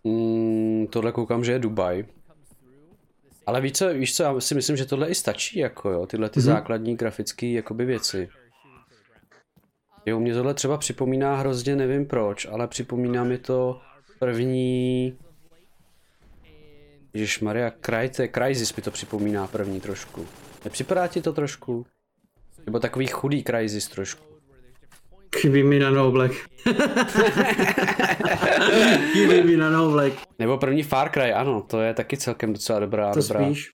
Mm, 0.05 0.87
tohle 0.87 1.13
koukám, 1.13 1.45
že 1.45 1.53
je 1.53 1.59
Dubaj. 1.59 2.05
Ale 3.47 3.61
víš 3.61 3.73
co, 3.73 3.89
víš 3.95 4.17
co, 4.17 4.23
já 4.23 4.41
si 4.41 4.55
myslím, 4.55 4.77
že 4.77 4.87
tohle 4.87 5.09
i 5.09 5.15
stačí, 5.15 5.59
jako 5.59 5.91
jo, 5.91 6.07
tyhle 6.07 6.29
ty 6.29 6.41
Mhm. 6.41 6.47
základní 6.47 6.97
grafické 6.97 7.47
jakoby 7.47 7.85
věci. 7.85 8.29
Jo, 10.07 10.21
mě 10.21 10.35
tohle 10.35 10.55
třeba 10.55 10.79
připomíná 10.79 11.37
hrozně, 11.37 11.77
nevím 11.77 12.07
proč, 12.07 12.47
ale 12.47 12.69
připomíná 12.69 13.25
mi 13.25 13.39
to 13.39 13.81
první... 14.19 15.19
Maria 17.43 17.73
Cryte, 17.81 18.29
Crysis 18.29 18.77
mi 18.77 18.83
to 18.83 18.91
připomíná 18.91 19.47
první 19.47 19.81
trošku. 19.81 20.27
Nepřipadá 20.65 21.07
ti 21.07 21.23
to 21.23 21.33
trošku? 21.33 21.87
Nebo 22.67 22.81
takový 22.81 23.07
chudý 23.07 23.45
Crysis 23.45 23.89
trošku. 23.89 24.32
Chybí 25.37 25.63
mi 25.63 25.79
na 25.79 25.91
No 25.91 26.11
Black. 26.11 26.33
Chybí 29.13 29.43
mi 29.43 29.57
na 29.57 29.71
No 29.71 29.91
Black. 29.91 30.15
Nebo 30.39 30.59
první 30.59 30.83
Far 30.83 31.11
Cry, 31.11 31.33
ano, 31.33 31.63
to 31.63 31.81
je 31.81 31.95
taky 31.95 32.17
celkem 32.17 32.53
docela 32.53 32.81
dobrá, 32.81 33.13
To 33.13 33.21
dobrá, 33.21 33.45
spíš. 33.45 33.71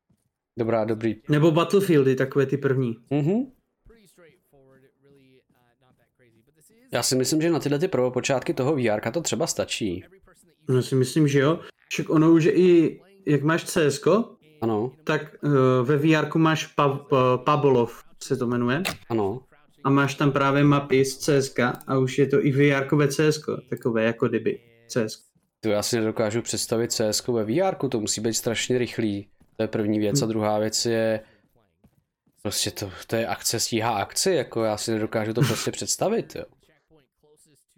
dobrá, 0.59 0.85
dobrý. 0.85 1.16
Nebo 1.28 1.51
Battlefieldy, 1.51 2.16
takové 2.16 2.47
ty 2.47 2.56
první. 2.56 2.97
Mhm. 3.10 3.44
Já 6.93 7.02
si 7.02 7.16
myslím, 7.16 7.43
že 7.43 7.51
na 7.51 7.59
tyhle 7.59 7.78
ty 7.78 7.89
prvopočátky 7.89 8.55
toho 8.55 8.76
VR 8.76 9.10
to 9.12 9.20
třeba 9.20 9.47
stačí. 9.47 10.05
No 10.68 10.82
si 10.82 10.94
myslím, 10.94 11.28
že 11.28 11.39
jo. 11.39 11.59
Však 11.89 12.10
ono 12.10 12.30
už 12.32 12.47
i, 12.47 13.01
jak 13.26 13.43
máš 13.43 13.64
CS, 13.64 14.01
Ano, 14.60 14.93
tak 15.05 15.22
uh, 15.43 15.52
ve 15.82 15.97
VR 15.97 16.36
máš 16.39 16.66
pa, 16.66 16.89
pa, 16.89 17.36
Pabolov, 17.39 18.02
se 18.22 18.36
to 18.36 18.47
jmenuje. 18.47 18.82
ano. 19.09 19.40
A 19.89 19.90
máš 19.90 20.15
tam 20.15 20.32
právě 20.32 20.65
mapy 20.65 21.05
z 21.05 21.19
CSK 21.19 21.59
a 21.86 21.98
už 21.98 22.19
je 22.19 22.27
to 22.27 22.47
i 22.47 22.52
VR 22.52 23.09
CS, 23.09 23.40
takové 23.70 24.05
jako 24.05 24.28
kdyby 24.28 24.60
CS. 24.89 25.23
To 25.60 25.69
já 25.69 25.82
si 25.82 25.97
nedokážu 25.97 26.43
představit 26.43 26.93
CS 26.93 27.27
ve 27.27 27.44
VR, 27.44 27.89
to 27.89 28.01
musí 28.01 28.20
být 28.20 28.35
strašně 28.35 28.78
rychlý. 28.78 29.28
To 29.56 29.62
je 29.62 29.69
první 29.69 29.98
věc. 29.98 30.23
A 30.23 30.27
druhá 30.27 30.59
věc 30.59 30.86
je, 30.86 31.20
prostě 32.43 32.70
to, 32.70 32.90
to 33.06 33.16
je 33.16 33.27
akce 33.27 33.60
stíhá 33.60 33.90
akci, 33.90 34.31
jako 34.31 34.65
já 34.65 34.77
si 34.77 34.93
nedokážu 34.93 35.32
to 35.32 35.40
prostě 35.40 35.70
představit, 35.70 36.36
jo. 36.36 36.44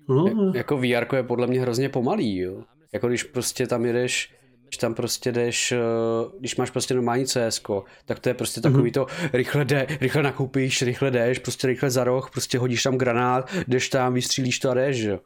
No, 0.09 0.53
Jako 0.55 0.77
VR 0.77 1.16
je 1.16 1.23
podle 1.23 1.47
mě 1.47 1.61
hrozně 1.61 1.89
pomalý, 1.89 2.39
jo. 2.39 2.65
Jako 2.93 3.09
když 3.09 3.24
prostě 3.24 3.66
tam 3.66 3.85
jedeš, 3.85 4.35
když 4.70 4.76
tam 4.78 4.94
prostě 4.94 5.32
jdeš, 5.32 5.72
eh, 5.72 5.78
když 6.38 6.56
máš 6.56 6.70
prostě 6.70 6.94
normální 6.94 7.26
CS, 7.26 7.62
tak 8.05 8.18
to 8.18 8.28
je 8.28 8.34
prostě 8.34 8.60
takový 8.60 8.92
to 8.92 9.06
rychle 9.32 9.64
jde, 9.64 9.86
rychle 10.01 10.22
nakoupíš, 10.22 10.82
rychle 10.82 11.10
jdeš, 11.10 11.38
prostě 11.38 11.66
rychle 11.66 11.90
za 11.90 12.05
roh, 12.05 12.30
prostě 12.30 12.59
hodíš 12.59 12.82
tam 12.82 12.98
granát, 12.98 13.51
jdeš 13.68 13.88
tam, 13.88 14.14
vystřílíš 14.14 14.59
to 14.59 14.70
a 14.70 14.74
jdeš, 14.74 14.98
jo. 14.98 15.20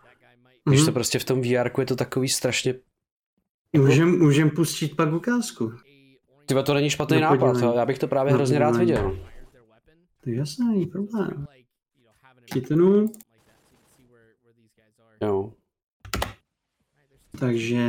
Když 0.68 0.80
Mhm. 0.80 0.86
to 0.86 0.92
prostě 0.92 1.18
v 1.18 1.24
tom 1.24 1.42
VR 1.42 1.70
je 1.80 1.86
to 1.86 1.96
takový 1.96 2.28
strašně, 2.28 2.74
můžem, 3.76 4.18
můžem 4.18 4.50
pustit 4.50 4.96
pak 4.96 5.12
ukázku. 5.12 5.72
tyba 6.46 6.62
to 6.62 6.74
není 6.74 6.90
špatný 6.90 7.16
No, 7.16 7.20
nápad, 7.22 7.38
podívej. 7.52 7.76
já 7.76 7.86
bych 7.86 7.98
to 7.98 8.08
právě 8.08 8.32
No, 8.32 8.36
hrozně 8.38 8.58
rád 8.58 8.76
viděl. 8.76 9.18
To 10.20 10.30
je 10.30 10.36
jasné, 10.36 10.66
není 10.66 10.86
problém. 10.86 11.46
Chytnu, 12.52 13.06
Jo. 15.22 15.52
takže... 17.40 17.88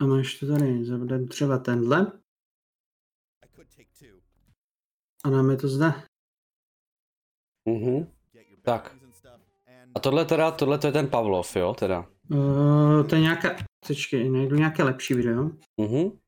A 0.00 0.06
máš 0.06 0.34
to 0.34 0.46
tady, 0.46 0.84
zavedem 0.84 1.28
třeba 1.28 1.58
tenhle 1.58 2.12
a 5.24 5.30
dáme 5.30 5.56
to 5.56 5.68
zde. 5.68 5.92
Mhm. 7.68 8.06
Tak. 8.62 8.96
A 9.94 10.00
tohle 10.00 10.24
teda, 10.24 10.50
tohle 10.50 10.78
to 10.78 10.86
je 10.86 10.92
ten 10.92 11.08
Pavlov, 11.08 11.56
jo, 11.56 11.74
teda. 11.78 12.10
Uh, 12.30 13.06
to 13.08 13.14
je 13.14 13.20
nějaká, 13.20 13.56
počkej, 13.86 14.30
najdu 14.30 14.56
nějaké 14.56 14.82
lepší 14.82 15.14
video. 15.14 15.50
Mhm. 15.80 16.18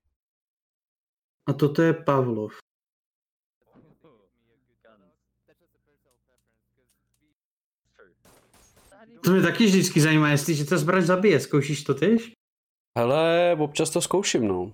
A 1.48 1.52
toto 1.52 1.82
je 1.82 1.94
Pavlov. 1.94 2.52
To 9.24 9.30
mě 9.32 9.42
taky 9.42 9.64
vždycky 9.64 10.00
zajímá, 10.00 10.30
jestli 10.30 10.64
ta 10.64 10.78
zbraň 10.78 11.02
zabije. 11.02 11.40
Zkoušíš 11.40 11.84
to 11.84 11.94
tyž? 11.94 12.35
Hele, 12.96 13.56
občas 13.58 13.90
to 13.90 14.00
zkouším, 14.00 14.48
no. 14.48 14.72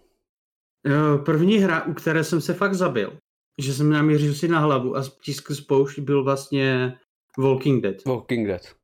Jo, 0.87 1.19
první 1.25 1.59
hra, 1.59 1.85
u 1.85 1.95
které 1.95 2.25
jsem 2.25 2.41
se 2.41 2.55
fakt 2.55 2.75
zabil, 2.75 3.19
že 3.63 3.75
jsem 3.75 3.91
namířil 3.91 4.35
si 4.35 4.49
na 4.49 4.59
hlavu 4.59 4.97
a 4.97 5.03
stiskl 5.03 5.55
spoušť, 5.55 5.99
byl 5.99 6.25
vlastně 6.25 6.99
Walking 7.39 7.83
Dead. 7.83 8.05
Walking 8.05 8.47
Dead. 8.49 8.75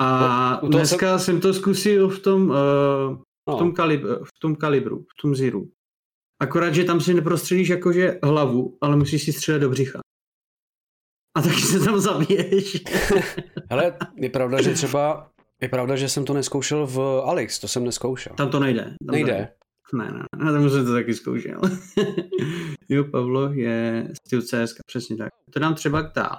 A 0.00 0.56
toho 0.56 0.72
dneska 0.72 1.18
jsem... 1.18 1.40
to 1.40 1.54
zkusil 1.54 2.08
v 2.08 2.18
tom, 2.22 2.48
uh, 2.48 2.56
v 3.16 3.22
No. 3.48 3.58
tom, 3.58 3.72
kalib, 3.72 4.02
v 4.02 4.38
tom 4.40 4.56
kalibru, 4.56 4.98
v 5.02 5.22
tom 5.22 5.34
Ziru. 5.34 5.70
Akorát, 6.42 6.70
že 6.74 6.84
tam 6.84 7.00
si 7.00 7.14
neprostřelíš 7.14 7.68
jakože 7.68 8.18
hlavu, 8.24 8.78
ale 8.80 8.96
musíš 8.96 9.24
si 9.24 9.32
střílet 9.32 9.58
do 9.58 9.70
břicha. 9.70 10.00
A 11.36 11.42
taky 11.42 11.60
se 11.60 11.80
tam 11.80 12.00
zabiješ. 12.00 12.82
Hele, 13.70 13.98
je 14.16 14.30
pravda, 14.30 14.62
že 14.62 14.74
třeba, 14.74 15.30
je 15.62 15.68
pravda, 15.68 15.96
že 15.96 16.08
jsem 16.08 16.24
to 16.24 16.34
neskoušel 16.34 16.86
v 16.86 16.98
Alex, 17.24 17.58
to 17.58 17.68
jsem 17.68 17.84
neskoušel. 17.84 18.32
Tam 18.36 18.50
to 18.50 18.60
nejde. 18.60 18.84
Tam 18.84 18.96
to 19.06 19.12
Nejde. 19.12 19.48
Ne, 19.94 20.04
ne, 20.04 20.44
ne, 20.44 20.52
tam 20.52 20.70
jsem 20.70 20.86
to 20.86 20.92
taky 20.92 21.14
zkoušel. 21.14 21.60
jo, 22.88 23.04
Pavlo 23.04 23.52
je 23.52 24.08
styl 24.26 24.42
CS, 24.42 24.74
přesně 24.86 25.16
tak. 25.16 25.32
To 25.50 25.60
dám 25.60 25.74
třeba 25.74 26.02
dál. 26.02 26.38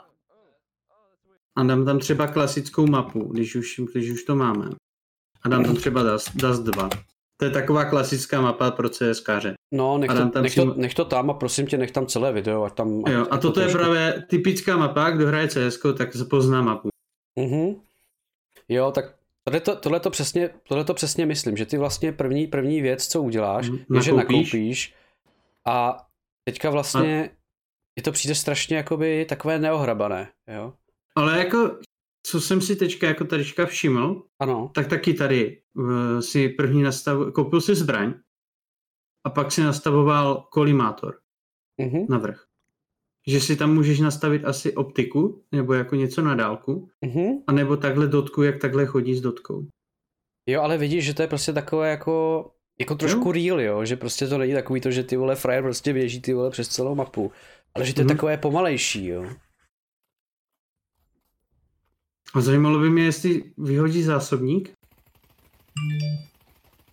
A 1.58 1.64
dám 1.64 1.86
tam 1.86 2.00
třeba 2.00 2.28
klasickou 2.28 2.88
mapu, 2.88 3.20
když 3.20 3.56
už, 3.56 3.82
když 3.94 4.12
už 4.12 4.24
to 4.24 4.36
máme. 4.36 4.70
A 5.44 5.50
dám 5.50 5.64
tam 5.64 5.76
třeba 5.76 6.04
Dust, 6.04 6.36
Dust 6.36 6.64
2. 6.64 6.90
To 7.40 7.46
je 7.46 7.52
taková 7.52 7.86
klasická 7.86 8.42
mapa 8.42 8.72
pro 8.72 8.90
CSkáře. 8.90 9.54
No, 9.74 9.98
nech 9.98 10.10
A 10.10 10.14
to, 10.14 10.30
tam 10.30 10.44
nech, 10.44 10.56
to, 10.56 10.74
nech 10.74 10.94
to 10.94 11.06
tam 11.06 11.30
a 11.30 11.34
prosím 11.34 11.68
tě, 11.68 11.78
nech 11.78 11.92
tam 11.92 12.08
celé 12.08 12.34
video, 12.34 12.64
ať 12.64 12.74
tam... 12.74 13.04
Jo, 13.08 13.22
ať 13.22 13.28
a 13.32 13.38
to 13.38 13.48
toto 13.48 13.60
je 13.60 13.66
trošku- 13.66 13.78
právě 13.78 14.24
typická 14.30 14.78
mapa, 14.78 15.10
kdo 15.10 15.28
hraje 15.28 15.48
CS, 15.48 15.80
tak 15.98 16.10
pozná 16.30 16.62
mapu. 16.62 16.90
Mhm. 17.40 17.76
Jo, 18.70 18.92
tak 18.92 19.16
tohle 19.44 19.60
to, 19.60 19.76
tohle 19.76 20.00
to 20.00 20.10
přesně, 20.10 20.50
tohle 20.68 20.84
to 20.84 20.94
přesně 20.94 21.26
myslím, 21.26 21.58
že 21.58 21.66
ty 21.66 21.78
vlastně 21.78 22.12
první, 22.12 22.48
první 22.48 22.82
věc, 22.82 23.08
co 23.08 23.22
uděláš, 23.22 23.70
Mhm, 23.70 23.78
je, 23.96 24.02
že 24.02 24.12
nakoupíš. 24.14 24.54
nakoupíš 24.54 24.96
a 25.68 26.06
teďka 26.44 26.70
vlastně 26.70 27.30
je 27.98 28.04
to 28.04 28.12
přijde 28.12 28.36
strašně 28.36 28.78
jakoby 28.78 29.26
takové 29.26 29.60
neohrabané, 29.60 30.32
jo? 30.48 30.74
Ale 31.16 31.40
jako, 31.40 31.80
co 32.26 32.42
jsem 32.42 32.62
si 32.62 32.76
teďka 32.76 33.08
jako 33.08 33.26
tadyčka 33.26 33.66
všiml, 33.66 34.24
Ano, 34.40 34.72
tak 34.76 34.88
taky 34.88 35.14
tady 35.14 35.62
uh, 35.74 36.20
si 36.20 36.50
první 36.50 36.82
nastav, 36.84 37.18
koupil 37.34 37.62
si 37.62 37.76
zbraň 37.76 38.14
a 39.24 39.30
pak 39.30 39.52
si 39.52 39.62
nastavoval 39.62 40.48
kolimátor 40.52 41.20
mhm, 41.82 42.06
na 42.10 42.18
vrch. 42.18 42.47
Že 43.28 43.42
si 43.42 43.56
tam 43.56 43.74
můžeš 43.74 44.00
nastavit 44.00 44.46
asi 44.46 44.76
optiku, 44.76 45.44
nebo 45.52 45.74
jako 45.74 45.96
něco 45.96 46.22
na 46.22 46.36
dálku, 46.36 46.90
mhm. 47.06 47.44
anebo 47.48 47.78
takhle 47.78 48.08
dotku, 48.08 48.44
jak 48.44 48.58
takhle 48.62 48.86
chodí 48.86 49.16
s 49.16 49.22
dotkou. 49.22 49.68
Jo, 50.50 50.62
ale 50.62 50.78
vidíš, 50.78 51.06
že 51.06 51.14
to 51.14 51.22
je 51.22 51.28
prostě 51.28 51.54
takové 51.54 51.90
jako, 51.90 52.46
jako 52.80 52.96
trošku 52.96 53.32
real, 53.32 53.62
jo, 53.62 53.86
že 53.86 53.96
prostě 53.96 54.28
to 54.28 54.38
není 54.38 54.54
takový 54.54 54.82
to, 54.82 54.92
že 54.92 55.04
ty 55.04 55.18
vole 55.18 55.36
frajer 55.36 55.64
prostě 55.64 55.94
běží 55.94 56.22
ty 56.22 56.34
vole 56.34 56.50
přes 56.50 56.68
celou 56.68 56.96
mapu, 56.96 57.32
ale 57.76 57.86
že 57.86 57.94
to 57.94 58.02
je 58.02 58.06
Mhm. 58.06 58.16
takové 58.16 58.38
pomalejší, 58.38 59.06
jo. 59.08 59.26
A 62.34 62.42
zajímalo 62.42 62.80
by 62.80 62.90
mě, 62.90 63.04
jestli 63.04 63.44
vyhodí 63.58 64.04
zásobník, 64.04 64.72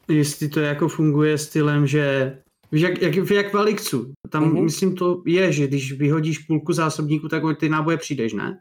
jestli 0.08 0.48
to 0.48 0.60
jako 0.60 0.88
funguje 0.88 1.38
stylem, 1.38 1.86
že 1.86 2.36
víš, 2.72 2.82
jak, 2.82 3.02
jak, 3.02 3.14
jak 3.30 3.52
v 3.52 3.56
Elixu, 3.56 4.12
tam 4.30 4.44
Mhm. 4.44 4.64
myslím 4.64 4.94
to 4.96 5.22
je, 5.26 5.52
že 5.52 5.66
když 5.66 5.92
vyhodíš 5.92 6.38
půlku 6.38 6.72
zásobníku, 6.72 7.28
tak 7.28 7.44
o 7.44 7.54
ty 7.54 7.68
náboje 7.68 7.96
přijdeš, 7.96 8.32
ne? 8.32 8.58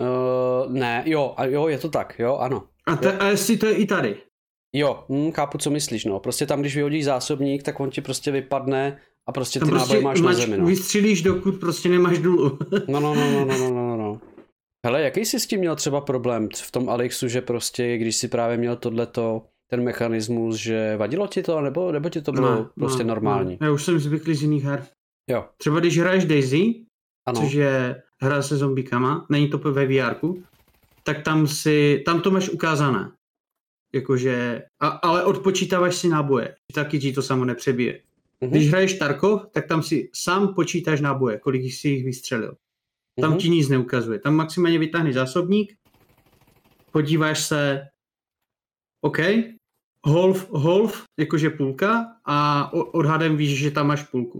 Uh, 0.00 0.72
ne, 0.72 1.02
jo, 1.06 1.34
a 1.36 1.44
jo, 1.44 1.68
je 1.68 1.78
to 1.78 1.88
tak, 1.88 2.14
jo, 2.18 2.36
ano. 2.36 2.64
A, 2.86 2.96
te, 2.96 3.18
a 3.18 3.28
jestli 3.28 3.56
to 3.56 3.66
je 3.66 3.72
i 3.74 3.86
tady. 3.86 4.16
Jo, 4.72 5.04
hm, 5.08 5.32
chápu, 5.32 5.58
co 5.58 5.70
myslíš, 5.70 6.04
no. 6.04 6.20
Prostě 6.20 6.46
tam, 6.46 6.60
když 6.60 6.76
vyhodíš 6.76 7.04
zásobník, 7.04 7.62
tak 7.62 7.80
on 7.80 7.90
ti 7.90 8.00
prostě 8.00 8.30
vypadne 8.30 8.98
a 9.28 9.32
prostě 9.32 9.60
ty 9.60 9.66
Tam 9.66 9.74
náboje 9.74 10.00
máš 10.00 10.20
na 10.20 10.24
mač- 10.30 10.36
zemi, 10.36 10.58
no. 10.58 10.66
vystřílíš, 10.66 11.22
dokud 11.22 11.60
prostě 11.60 11.88
nemáš 11.88 12.18
důlu. 12.18 12.58
No, 12.88 13.00
no, 13.00 13.14
no, 13.14 13.30
no, 13.30 13.44
no, 13.44 13.58
no, 13.58 13.70
no, 13.70 13.96
no. 13.96 14.20
Hele, 14.86 15.02
jaký 15.02 15.24
jsi 15.24 15.40
s 15.40 15.46
tím 15.46 15.60
měl 15.60 15.76
třeba 15.76 16.00
problém 16.00 16.48
v 16.62 16.70
tom 16.70 16.88
Alexu, 16.88 17.28
že 17.28 17.40
prostě, 17.40 17.98
když 17.98 18.16
si 18.16 18.28
právě 18.28 18.56
měl 18.56 18.76
tohleto, 18.76 19.42
ten 19.70 19.84
mechanismus, 19.84 20.56
že 20.56 20.96
vadilo 20.96 21.26
ti 21.26 21.42
to, 21.42 21.60
nebo, 21.60 21.92
nebo 21.92 22.08
ti 22.08 22.22
to 22.22 22.32
bylo 22.32 22.54
Ne, 22.54 22.66
prostě 22.74 23.04
ne, 23.04 23.08
normální? 23.08 23.58
Ne. 23.60 23.66
Já 23.66 23.72
už 23.72 23.84
jsem 23.84 23.98
zvyklý 23.98 24.34
z 24.34 24.42
jiných 24.42 24.64
her. 24.64 24.86
Jo, 25.30 25.48
Třeba 25.56 25.80
když 25.80 25.98
hraješ 25.98 26.24
Daisy, 26.24 26.84
ano. 27.26 27.40
což 27.40 27.52
je 27.52 28.02
hra 28.20 28.42
se 28.42 28.56
zombíkama, 28.56 29.26
není 29.30 29.48
to 29.48 29.58
ve 29.58 29.86
VR, 29.86 30.14
tak 31.02 31.22
tam 31.22 31.46
si, 31.46 32.02
tam 32.06 32.20
to 32.20 32.30
máš 32.30 32.48
ukázané. 32.48 33.12
Jakože, 33.94 34.62
a, 34.80 34.88
ale 34.88 35.24
odpočítáváš 35.24 35.96
si 35.96 36.08
náboje, 36.08 36.54
taky 36.74 36.98
ti 36.98 37.12
to 37.12 37.22
samo 37.22 37.44
nepřebije. 37.44 38.00
Mhm, 38.40 38.50
Když 38.50 38.68
hraješ 38.68 38.94
Tarkov, 38.94 39.46
tak 39.50 39.66
tam 39.66 39.82
si 39.82 40.10
sám 40.14 40.54
počítáš 40.54 41.00
náboje, 41.00 41.38
kolik 41.38 41.62
jsi 41.62 41.88
jich 41.88 42.04
vystřelil. 42.04 42.56
Tam 43.20 43.30
mhm. 43.30 43.38
ti 43.38 43.48
nic 43.48 43.68
neukazuje. 43.68 44.18
Tam 44.18 44.34
maximálně 44.34 44.78
vytáhneš 44.78 45.14
zásobník, 45.14 45.76
podíváš 46.90 47.44
se, 47.44 47.88
OK, 49.04 49.18
holf, 50.06 50.50
holf, 50.50 51.04
jakože 51.20 51.50
půlka 51.50 52.20
a 52.24 52.70
odhadem 52.72 53.36
víš, 53.36 53.58
že 53.58 53.70
tam 53.70 53.86
máš 53.86 54.02
půlku. 54.02 54.38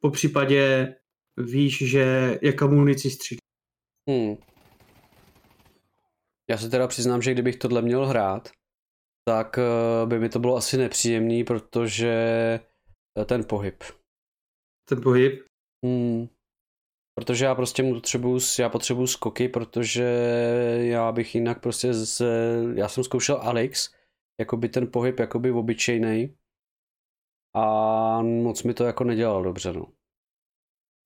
Po 0.00 0.10
případě 0.10 0.94
víš, 1.36 1.90
že 1.90 2.38
jaká 2.42 2.66
munici 2.66 3.10
střílí. 3.10 3.38
Hmm. 4.10 4.36
Já 6.50 6.58
se 6.58 6.68
teda 6.68 6.88
přiznám, 6.88 7.22
že 7.22 7.32
kdybych 7.32 7.56
tohle 7.56 7.82
měl 7.82 8.06
hrát, 8.06 8.50
tak 9.28 9.58
eh, 9.58 10.06
by 10.06 10.18
mi 10.18 10.28
to 10.28 10.38
bylo 10.38 10.56
asi 10.56 10.76
nepříjemný, 10.76 11.44
protože 11.44 12.10
eh, 13.20 13.24
ten 13.24 13.44
pohyb. 13.44 13.84
Ten 14.88 15.02
pohyb. 15.02 15.44
Hmm. 15.86 16.28
Protože 17.14 17.44
já 17.44 17.54
prostě 17.54 17.82
mu 17.82 17.94
potřebuju, 17.94 18.38
já 18.58 18.68
potřebuju 18.68 19.06
skoky, 19.06 19.48
protože 19.48 20.02
já 20.80 21.12
bych 21.12 21.34
jinak 21.34 21.60
prostě 21.60 21.94
z, 21.94 22.22
já 22.74 22.88
jsem 22.88 23.04
zkoušel 23.04 23.36
Alex, 23.36 23.90
jakoby 24.40 24.68
ten 24.68 24.90
pohyb 24.90 25.18
jakoby 25.18 25.50
obyčejný 25.50 26.36
a 27.54 28.22
moc 28.22 28.62
mi 28.62 28.74
to 28.74 28.84
jako 28.84 29.04
nedělalo 29.04 29.42
dobře, 29.42 29.72
no. 29.72 29.86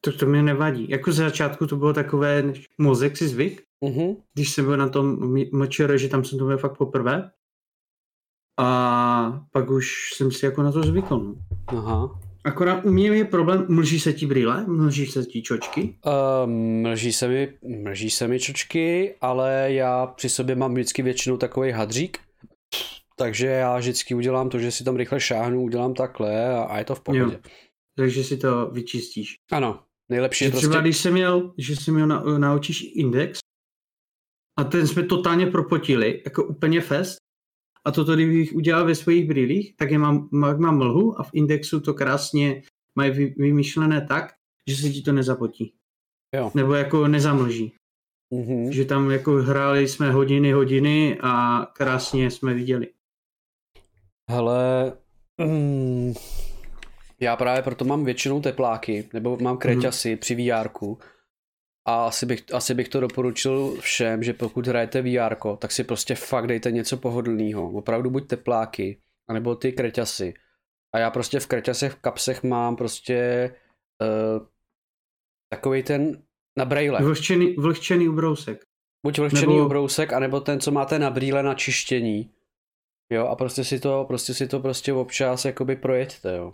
To, 0.05 0.13
to 0.13 0.27
mě 0.27 0.43
nevadí. 0.43 0.91
Jako 0.91 1.13
ze 1.13 1.25
začátku 1.25 1.67
to 1.67 1.77
bylo 1.77 1.93
takové, 1.93 2.43
než 2.43 2.67
mozek 2.79 3.17
si 3.17 3.29
zvyk, 3.29 3.69
Mhm, 3.85 4.17
když 4.35 4.53
jsem 4.53 4.65
byl 4.65 4.77
na 4.77 4.89
tom 4.89 5.35
mčr, 5.53 5.99
že 5.99 6.09
tam 6.09 6.25
jsem 6.25 6.39
to 6.39 6.45
byl 6.45 6.59
fakt 6.59 6.79
poprvé. 6.79 7.31
A 8.59 9.47
pak 9.53 9.71
už 9.71 10.13
jsem 10.15 10.31
si 10.31 10.45
jako 10.45 10.63
na 10.63 10.73
to 10.73 10.83
zvykl. 10.83 11.19
No. 11.19 11.35
aha. 11.67 12.21
Akorát 12.49 12.85
u 12.85 12.91
mě 12.91 13.09
je 13.09 13.25
problém, 13.25 13.67
mlží 13.69 14.01
se 14.01 14.13
ti 14.13 14.27
brýle, 14.27 14.67
mlží 14.67 15.07
se 15.07 15.25
ti 15.25 15.43
čočky. 15.43 15.99
Uh, 16.07 16.51
mlží, 16.83 17.13
se 17.13 17.29
mi, 17.29 17.55
mlží 17.83 18.11
se 18.11 18.29
mi 18.29 18.41
čočky, 18.41 19.15
ale 19.21 19.73
já 19.73 20.07
při 20.07 20.29
sobě 20.29 20.57
mám 20.57 20.75
vždycky 20.75 21.03
většinou 21.03 21.37
takový 21.37 21.71
hadřík, 21.71 22.19
takže 23.17 23.47
já 23.47 23.79
vždycky 23.79 24.15
udělám 24.15 24.49
to, 24.49 24.59
že 24.59 24.71
si 24.71 24.85
tam 24.85 24.97
rychle 24.97 25.21
šáhnu, 25.21 25.63
udělám 25.63 25.95
takhle 25.95 26.55
a, 26.55 26.63
a 26.63 26.79
je 26.79 26.85
to 26.85 26.95
v 26.95 27.01
pohodě. 27.01 27.35
Jo. 27.35 27.41
Takže 27.97 28.25
si 28.25 28.37
to 28.37 28.71
vyčistíš. 28.71 29.37
Ano, 29.53 29.81
nejlepší 30.09 30.45
je 30.45 30.51
Že 30.51 30.57
třeba 30.57 30.73
prostě... 30.73 30.83
když 30.83 30.97
jsem 30.97 31.13
měl, 31.13 31.55
že 31.59 31.77
jsem 31.77 31.95
měl 31.95 32.07
na, 32.07 32.23
naučíš 32.39 32.85
index 32.95 33.39
a 34.59 34.65
ten 34.65 34.87
jsme 34.87 35.03
totálně 35.03 35.47
propotili, 35.47 36.23
jako 36.25 36.45
úplně 36.45 36.81
fest. 36.81 37.19
A 37.89 37.91
toto, 37.91 38.15
kdybych 38.15 38.53
udělal 38.53 38.85
ve 38.85 38.95
svých 38.95 39.29
brýlích, 39.29 39.77
tak 39.77 39.91
je 39.91 39.99
mám, 39.99 40.29
mám, 40.33 40.77
mlhu 40.77 41.21
a 41.21 41.23
v 41.23 41.31
indexu 41.33 41.81
to 41.81 41.95
krásně 41.95 42.63
mají 42.95 43.11
vy, 43.11 43.35
vymyšlené 43.39 44.07
tak, 44.07 44.33
že 44.67 44.77
se 44.77 44.91
ti 44.91 45.03
to 45.03 45.13
nezapotí. 45.13 45.75
Jo. 46.35 46.51
Nebo 46.55 46.75
jako 46.75 47.09
nezamlží. 47.09 47.73
Mhm. 48.35 48.73
Že 48.73 48.85
tam 48.85 49.11
jako 49.11 49.33
hráli 49.33 49.89
jsme 49.89 50.11
hodiny, 50.11 50.53
hodiny 50.53 51.19
a 51.23 51.67
krásně 51.73 52.31
jsme 52.31 52.55
viděli. 52.55 52.89
Hele, 54.31 54.93
mm, 55.39 56.15
já 57.21 57.37
právě 57.37 57.63
proto 57.63 57.85
mám 57.85 58.05
většinou 58.05 58.41
tepláky, 58.41 59.09
nebo 59.13 59.39
mám 59.41 59.59
kreťasy 59.59 60.17
při 60.17 60.35
VR. 60.35 60.69
A 61.89 62.07
asi 62.07 62.27
bych, 62.27 62.45
asi 62.53 62.75
bych 62.75 62.89
to 62.89 63.01
doporučil 63.01 63.77
všem, 63.81 64.23
že 64.23 64.33
pokud 64.33 64.67
hrajete 64.67 65.03
VR, 65.03 65.37
tak 65.59 65.73
si 65.73 65.85
prostě 65.85 66.15
fakt 66.15 66.47
dejte 66.47 66.71
něco 66.71 66.97
pohodlného. 66.97 67.73
Opravdu 67.73 68.11
buď 68.11 68.29
tepláky, 68.29 69.01
anebo 69.29 69.55
ty 69.55 69.73
kreťasy. 69.73 70.35
A 70.95 70.99
já 70.99 71.11
prostě 71.11 71.41
v 71.41 71.47
kreťasech, 71.47 71.93
v 71.93 72.01
kapsech 72.01 72.43
mám 72.43 72.77
prostě 72.77 73.51
uh, 74.03 74.47
takový 75.53 75.83
ten 75.83 76.23
na 76.59 76.65
brejle. 76.65 77.03
Vlhčený, 77.03 77.55
vlhčený 77.55 78.09
ubrousek. 78.09 78.65
Buď 79.07 79.19
vlhčený 79.19 79.55
Nebo- 79.55 79.67
ubrousek, 79.67 80.13
anebo 80.13 80.41
ten, 80.41 80.61
co 80.61 80.71
máte 80.71 80.99
na 80.99 81.11
brýle 81.11 81.43
na 81.43 81.55
čištění. 81.55 82.31
Jo, 83.13 83.27
a 83.27 83.37
prostě 83.37 83.65
si 83.65 83.81
to, 83.81 84.05
prostě 84.09 84.35
si 84.35 84.49
to 84.49 84.61
prostě 84.61 84.93
občas 84.93 85.45
jakoby 85.45 85.77
projeďte, 85.77 86.37
jo. 86.37 86.53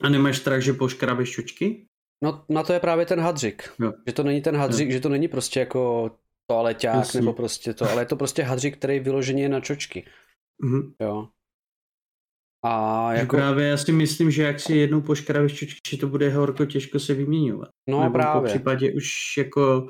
A 0.00 0.08
nemáš 0.08 0.38
strach, 0.38 0.60
že 0.60 0.72
poškrabeš 0.72 1.30
čočky? 1.30 1.86
No 2.22 2.44
na 2.48 2.62
to 2.62 2.72
je 2.72 2.80
právě 2.80 3.06
ten 3.06 3.20
hadřik. 3.20 3.72
Jo. 3.80 3.92
Že 4.06 4.12
to 4.12 4.22
není 4.22 4.42
ten 4.42 4.56
hadřik, 4.56 4.90
že 4.92 5.00
to 5.00 5.08
není 5.08 5.28
prostě 5.28 5.60
jako 5.60 6.10
toaleťák 6.50 6.94
Jasně. 6.94 7.20
nebo 7.20 7.32
prostě 7.32 7.74
to, 7.74 7.90
ale 7.90 8.02
je 8.02 8.06
to 8.06 8.16
prostě 8.16 8.42
hadřik, 8.42 8.76
který 8.78 9.00
vyloženě 9.00 9.42
je 9.42 9.48
na 9.48 9.60
čočky. 9.60 10.06
Mhm. 10.62 10.94
Jo. 11.00 11.28
A 12.66 13.12
Jako... 13.12 13.36
Právě 13.36 13.66
já 13.68 13.76
si 13.76 13.92
myslím, 13.92 14.30
že 14.30 14.42
jak 14.42 14.60
si 14.60 14.76
jednou 14.76 15.00
poškrabeš 15.00 15.54
čočky, 15.54 15.80
že 15.90 15.96
to 15.98 16.08
bude 16.08 16.30
horko 16.30 16.64
těžko 16.66 16.98
se 16.98 17.14
vyměňovat. 17.14 17.68
no 17.88 18.00
Nebo 18.00 18.10
po 18.12 18.18
právě. 18.18 18.48
případě 18.50 18.92
už 18.92 19.06
jako 19.38 19.86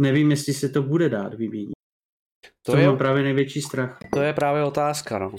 nevím, 0.00 0.30
jestli 0.30 0.54
se 0.54 0.68
to 0.68 0.82
bude 0.82 1.08
dát 1.08 1.34
vyměnit. 1.34 1.72
To 2.62 2.72
To 2.72 2.78
je, 2.78 2.96
právě 2.96 3.22
největší 3.22 3.62
strach. 3.62 3.98
to 4.12 4.20
je 4.20 4.32
právě 4.32 4.64
otázka, 4.64 5.18
no. 5.18 5.32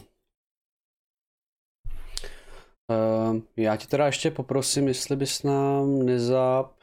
Uh, 2.89 3.41
já 3.57 3.75
tě 3.75 3.87
teda 3.87 4.05
ještě 4.05 4.31
poprosím, 4.31 4.87
jestli 4.87 5.15
bys 5.15 5.43
nám 5.43 6.05
nezap 6.05 6.73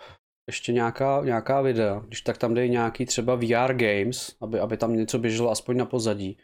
ještě 0.47 0.73
nějaká, 0.73 1.21
nějaká 1.25 1.61
videa, 1.61 2.03
když 2.07 2.21
tak 2.21 2.39
tam 2.39 2.55
dej 2.55 2.71
nějaký 2.71 3.07
třeba 3.07 3.35
VR 3.35 3.75
games, 3.75 4.37
aby, 4.41 4.61
aby 4.61 4.77
tam 4.77 4.97
něco 4.97 5.19
běželo 5.19 5.51
aspoň 5.51 5.77
na 5.77 5.85
pozadí. 5.85 6.39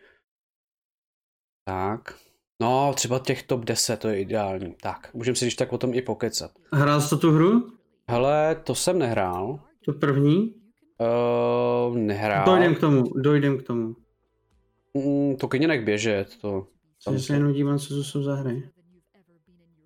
Tak. 1.64 2.14
No, 2.62 2.92
třeba 2.94 3.18
těch 3.18 3.42
top 3.42 3.64
10, 3.64 4.00
to 4.00 4.08
je 4.08 4.20
ideální. 4.20 4.74
Tak, 4.82 5.14
můžeme 5.14 5.36
si 5.36 5.44
když 5.44 5.54
tak 5.54 5.72
o 5.72 5.78
tom 5.78 5.94
i 5.94 6.02
pokecat. 6.02 6.50
Hrál 6.72 7.00
jsi 7.00 7.10
to 7.10 7.16
tu 7.16 7.32
hru? 7.32 7.72
Hele, 8.08 8.54
to 8.64 8.74
jsem 8.74 8.98
nehrál. 8.98 9.60
To 9.84 9.92
první? 9.92 10.54
Uh, 11.88 11.96
nehrál. 11.96 12.46
Dojdem 12.46 12.74
k 12.74 12.80
tomu, 12.80 13.02
dojdem 13.02 13.58
k 13.58 13.62
tomu. 13.62 13.96
Mm, 14.94 15.36
to 15.36 15.48
klidně 15.48 15.68
nech 15.68 15.84
běžet, 15.84 16.36
to. 16.40 16.66
Já 17.10 17.18
se 17.18 17.32
jenom 17.34 17.52
dívám, 17.52 17.78
co 17.78 17.94
to 17.94 18.04
jsou 18.04 18.22
za 18.22 18.34
hry. 18.34 18.70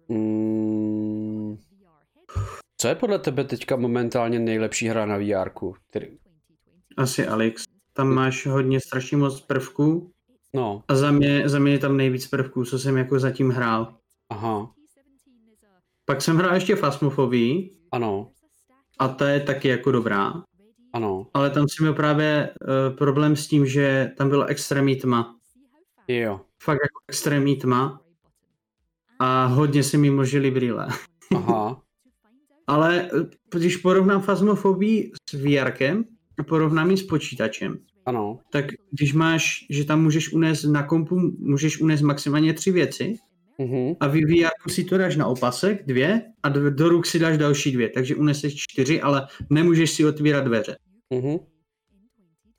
Mm, 0.09 1.56
co 2.81 2.89
je 2.89 2.94
podle 2.94 3.18
tebe 3.18 3.44
teďka 3.44 3.76
momentálně 3.76 4.39
nejlepší 4.39 4.89
hra 4.89 5.06
na 5.06 5.16
VR? 5.16 5.51
Který... 5.90 6.06
Asi 6.97 7.26
Alex. 7.26 7.64
Tam 7.93 8.09
máš 8.09 8.47
hodně 8.47 8.81
strašně 8.81 9.16
moc 9.16 9.40
prvků 9.40 10.10
No, 10.55 10.82
a 10.89 10.94
za 10.94 11.10
mě, 11.10 11.48
za 11.48 11.59
mě 11.59 11.72
je 11.72 11.78
tam 11.78 11.97
nejvíc 11.97 12.26
prvků, 12.26 12.64
co 12.64 12.78
jsem 12.78 12.97
jako 12.97 13.18
zatím 13.18 13.51
hrál. 13.51 13.97
aha, 14.31 14.70
Pak 16.05 16.22
jsem 16.22 16.36
hrál 16.36 16.55
ještě 16.55 16.76
Fasmofobii 16.76 17.76
ano, 17.93 18.31
a 18.98 19.09
ta 19.09 19.28
je 19.28 19.40
taky 19.40 19.68
jako 19.68 19.90
dobrá. 19.90 20.32
ano, 20.93 21.26
Ale 21.35 21.51
tam 21.51 21.68
jsem 21.68 21.85
měl 21.85 21.94
právě 21.94 22.55
uh, 22.90 22.97
problém 22.97 23.36
s 23.36 23.48
tím, 23.48 23.66
že 23.66 24.12
tam 24.16 24.28
byla 24.28 24.44
extrémní 24.47 24.97
tma. 24.97 25.36
jo, 26.09 26.40
Fakt 26.62 26.78
jako 26.82 27.01
extrémní 27.09 27.56
tma 27.56 28.01
a 29.25 29.47
hodně 29.47 29.83
se 29.83 29.99
mi 29.99 30.11
možili 30.11 30.51
brýle. 30.51 30.89
aha, 31.37 31.83
Ale 32.67 33.11
když 33.55 33.77
porovnám 33.77 34.23
Fasmofobii 34.23 35.13
s 35.31 35.33
VRkem 35.33 36.05
a 36.39 36.43
porovnám 36.43 36.91
ji 36.91 36.97
s 36.97 37.03
počítačem, 37.03 37.79
ano, 38.07 38.39
tak 38.53 38.65
když 38.91 39.13
máš, 39.13 39.67
že 39.71 39.85
tam 39.85 40.03
můžeš 40.03 40.33
unést 40.33 40.65
na 40.65 40.83
kompu, 40.83 41.21
můžeš 41.39 41.81
unést 41.81 42.03
maximálně 42.03 42.53
tři 42.53 42.71
věci 42.71 43.15
mhm, 43.59 43.95
a 44.01 44.07
vy 44.07 44.21
VR 44.21 44.71
si 44.71 44.85
to 44.85 44.99
dáš 44.99 45.17
na 45.17 45.27
opasek, 45.27 45.87
dvě, 45.87 46.23
a 46.43 46.49
do, 46.49 46.71
do 46.71 46.89
ruk 46.89 47.07
si 47.07 47.19
dáš 47.19 47.39
další 47.39 47.73
dvě, 47.73 47.89
takže 47.89 48.17
uneseš 48.17 48.55
čtyři, 48.57 49.01
ale 49.01 49.27
nemůžeš 49.51 49.91
si 49.91 50.07
otvírat 50.07 50.45
dveře. 50.45 50.77
mhm, 51.11 51.39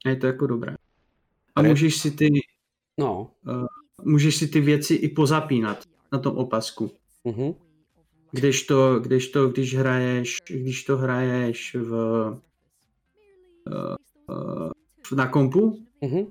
A 0.06 0.10
je 0.10 0.16
to 0.16 0.28
jako 0.28 0.48
dobré. 0.48 0.76
A 1.56 1.62
můžeš 1.62 1.98
si 1.98 2.12
ty, 2.12 2.30
no, 3.00 3.32
můžeš 4.04 4.36
si 4.36 4.48
ty 4.48 4.62
věci 4.62 4.94
i 4.94 5.10
pozapínat 5.10 5.95
na 6.16 6.20
tom 6.22 6.38
opasku. 6.38 6.92
mhm, 7.24 7.54
Když 8.32 8.64
to, 8.64 9.00
když 9.00 9.28
to, 9.32 9.48
když 9.50 9.76
hraješ, 9.76 10.38
když 10.50 10.84
to 10.84 10.98
hraješ 10.98 11.76
v, 11.80 11.94
eh, 13.68 13.96
eh, 15.12 15.16
na 15.16 15.28
kompu, 15.28 15.80
mhm, 16.02 16.26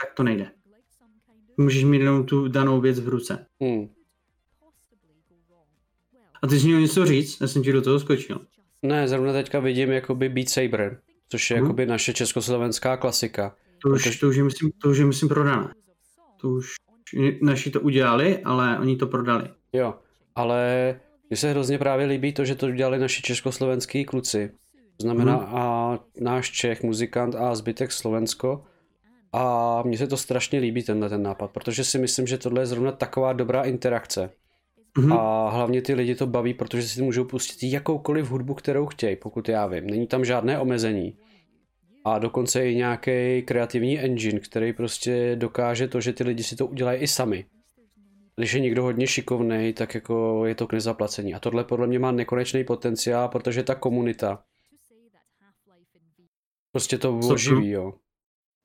tak 0.00 0.14
to 0.16 0.22
nejde. 0.22 0.50
Můžeš 1.56 1.84
mít 1.84 1.98
jenom 1.98 2.26
tu 2.26 2.48
danou 2.48 2.80
věc 2.80 3.00
v 3.00 3.08
ruce. 3.08 3.46
mhm. 3.60 3.88
A 6.42 6.46
ty 6.46 6.60
jsi 6.60 6.66
měl 6.66 6.80
něco 6.80 7.06
říct? 7.06 7.40
Já 7.40 7.46
jsem 7.48 7.62
ti 7.62 7.72
do 7.72 7.82
toho 7.82 8.00
skočil. 8.00 8.46
Ne, 8.82 9.08
zrovna 9.08 9.32
teďka 9.32 9.60
vidím 9.60 9.90
jakoby 9.90 10.28
Beat 10.28 10.48
Saber, 10.48 11.00
což 11.28 11.50
je 11.50 11.56
Mhm. 11.56 11.64
jakoby 11.64 11.86
naše 11.86 12.12
československá 12.12 12.96
klasika. 12.96 13.56
To 13.82 13.88
už, 13.88 14.02
Protože- 14.04 14.20
to 14.20 14.28
už, 14.28 14.36
je, 14.36 14.44
myslím, 14.44 14.70
to 14.82 14.88
už 14.90 14.98
je, 14.98 15.04
myslím, 15.04 15.28
prodané. 15.28 15.74
To 16.40 16.48
už 16.50 16.74
naši 17.42 17.70
to 17.70 17.80
udělali, 17.80 18.38
ale 18.38 18.78
oni 18.78 18.96
to 18.96 19.06
prodali. 19.06 19.48
Jo, 19.72 19.94
ale 20.34 20.94
mně 21.30 21.36
se 21.36 21.50
hrozně 21.50 21.78
právě 21.78 22.06
líbí 22.06 22.32
to, 22.32 22.44
že 22.44 22.54
to 22.54 22.70
dělali 22.70 22.98
naši 22.98 23.22
československý 23.22 24.04
kluci. 24.04 24.50
To 24.96 25.02
znamená 25.02 25.36
Mhm. 25.36 25.56
a 25.56 25.98
náš 26.20 26.50
Čech, 26.50 26.82
muzikant 26.82 27.34
a 27.34 27.54
zbytek 27.54 27.92
Slovensko. 27.92 28.64
A 29.32 29.82
mně 29.86 29.98
se 29.98 30.06
to 30.06 30.16
strašně 30.16 30.58
líbí 30.58 30.82
tenhle 30.82 31.08
ten 31.08 31.22
nápad, 31.22 31.50
protože 31.50 31.84
si 31.84 31.98
myslím, 31.98 32.26
že 32.26 32.38
tohle 32.38 32.62
je 32.62 32.66
zrovna 32.66 32.92
taková 32.92 33.32
dobrá 33.32 33.62
interakce. 33.62 34.30
Mhm. 34.98 35.12
A 35.12 35.50
hlavně 35.50 35.82
ty 35.82 35.94
lidi 35.94 36.14
to 36.14 36.26
baví, 36.26 36.54
protože 36.54 36.88
si 36.88 37.02
můžou 37.02 37.24
pustit 37.24 37.66
jakoukoliv 37.66 38.30
hudbu, 38.30 38.54
kterou 38.54 38.86
chtějí, 38.86 39.16
pokud 39.16 39.48
já 39.48 39.66
vím. 39.66 39.86
Není 39.86 40.06
tam 40.06 40.24
žádné 40.24 40.58
omezení. 40.58 41.16
A 42.04 42.18
dokonce 42.18 42.70
i 42.70 42.74
nějaký 42.76 43.42
kreativní 43.42 43.98
engine, 44.00 44.40
který 44.40 44.72
prostě 44.72 45.36
dokáže 45.36 45.88
to, 45.88 46.00
že 46.00 46.12
ty 46.12 46.24
lidi 46.24 46.42
si 46.42 46.56
to 46.56 46.66
udělají 46.66 47.00
i 47.00 47.08
sami. 47.08 47.46
Když 48.36 48.52
je 48.52 48.60
někdo 48.60 48.82
hodně 48.82 49.06
šikovný, 49.06 49.72
tak 49.72 49.94
jako 49.94 50.46
je 50.46 50.54
to 50.54 50.66
k 50.66 50.72
nezaplacení. 50.72 51.34
A 51.34 51.40
tohle 51.40 51.64
podle 51.64 51.86
mě 51.86 51.98
má 51.98 52.12
nekonečný 52.12 52.64
potenciál, 52.64 53.28
protože 53.28 53.62
ta 53.62 53.74
komunita 53.74 54.44
prostě 56.72 56.98
to 56.98 57.18
oživí, 57.18 57.70
jo. 57.70 57.92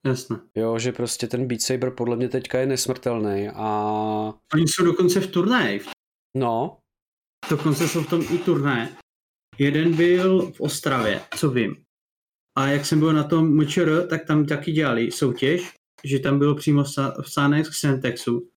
Jasné. 0.06 0.40
Jo, 0.56 0.80
že 0.80 0.92
prostě 0.92 1.28
ten 1.28 1.48
Beat 1.48 1.62
Saber 1.62 1.92
podle 1.92 2.16
mě 2.16 2.30
teďka 2.30 2.60
je 2.60 2.66
nesmrtelný 2.66 3.50
a 3.54 3.66
Oni 4.54 4.66
jsou 4.68 4.86
dokonce 4.86 5.20
v 5.20 5.32
turnaji. 5.32 5.82
no, 6.38 6.78
Dokonce 7.50 7.88
jsou 7.88 8.04
v 8.04 8.10
tom 8.10 8.22
i 8.34 8.38
turné. 8.38 8.98
Jeden 9.58 9.96
byl 9.96 10.52
v 10.52 10.62
Ostravě, 10.62 11.22
co 11.38 11.50
vím. 11.50 11.76
A 12.60 12.68
jak 12.68 12.86
jsem 12.86 13.00
byl 13.00 13.14
na 13.14 13.24
tom 13.24 13.58
MČR, 13.58 14.08
tak 14.10 14.26
tam 14.26 14.46
taky 14.46 14.72
dělali 14.72 15.12
soutěž, 15.12 15.74
že 16.04 16.20
tam 16.20 16.40
bylo 16.40 16.56
přímo 16.56 16.84
vsáné 17.22 17.64
z 17.66 17.70
Xentexu. 17.70 18.50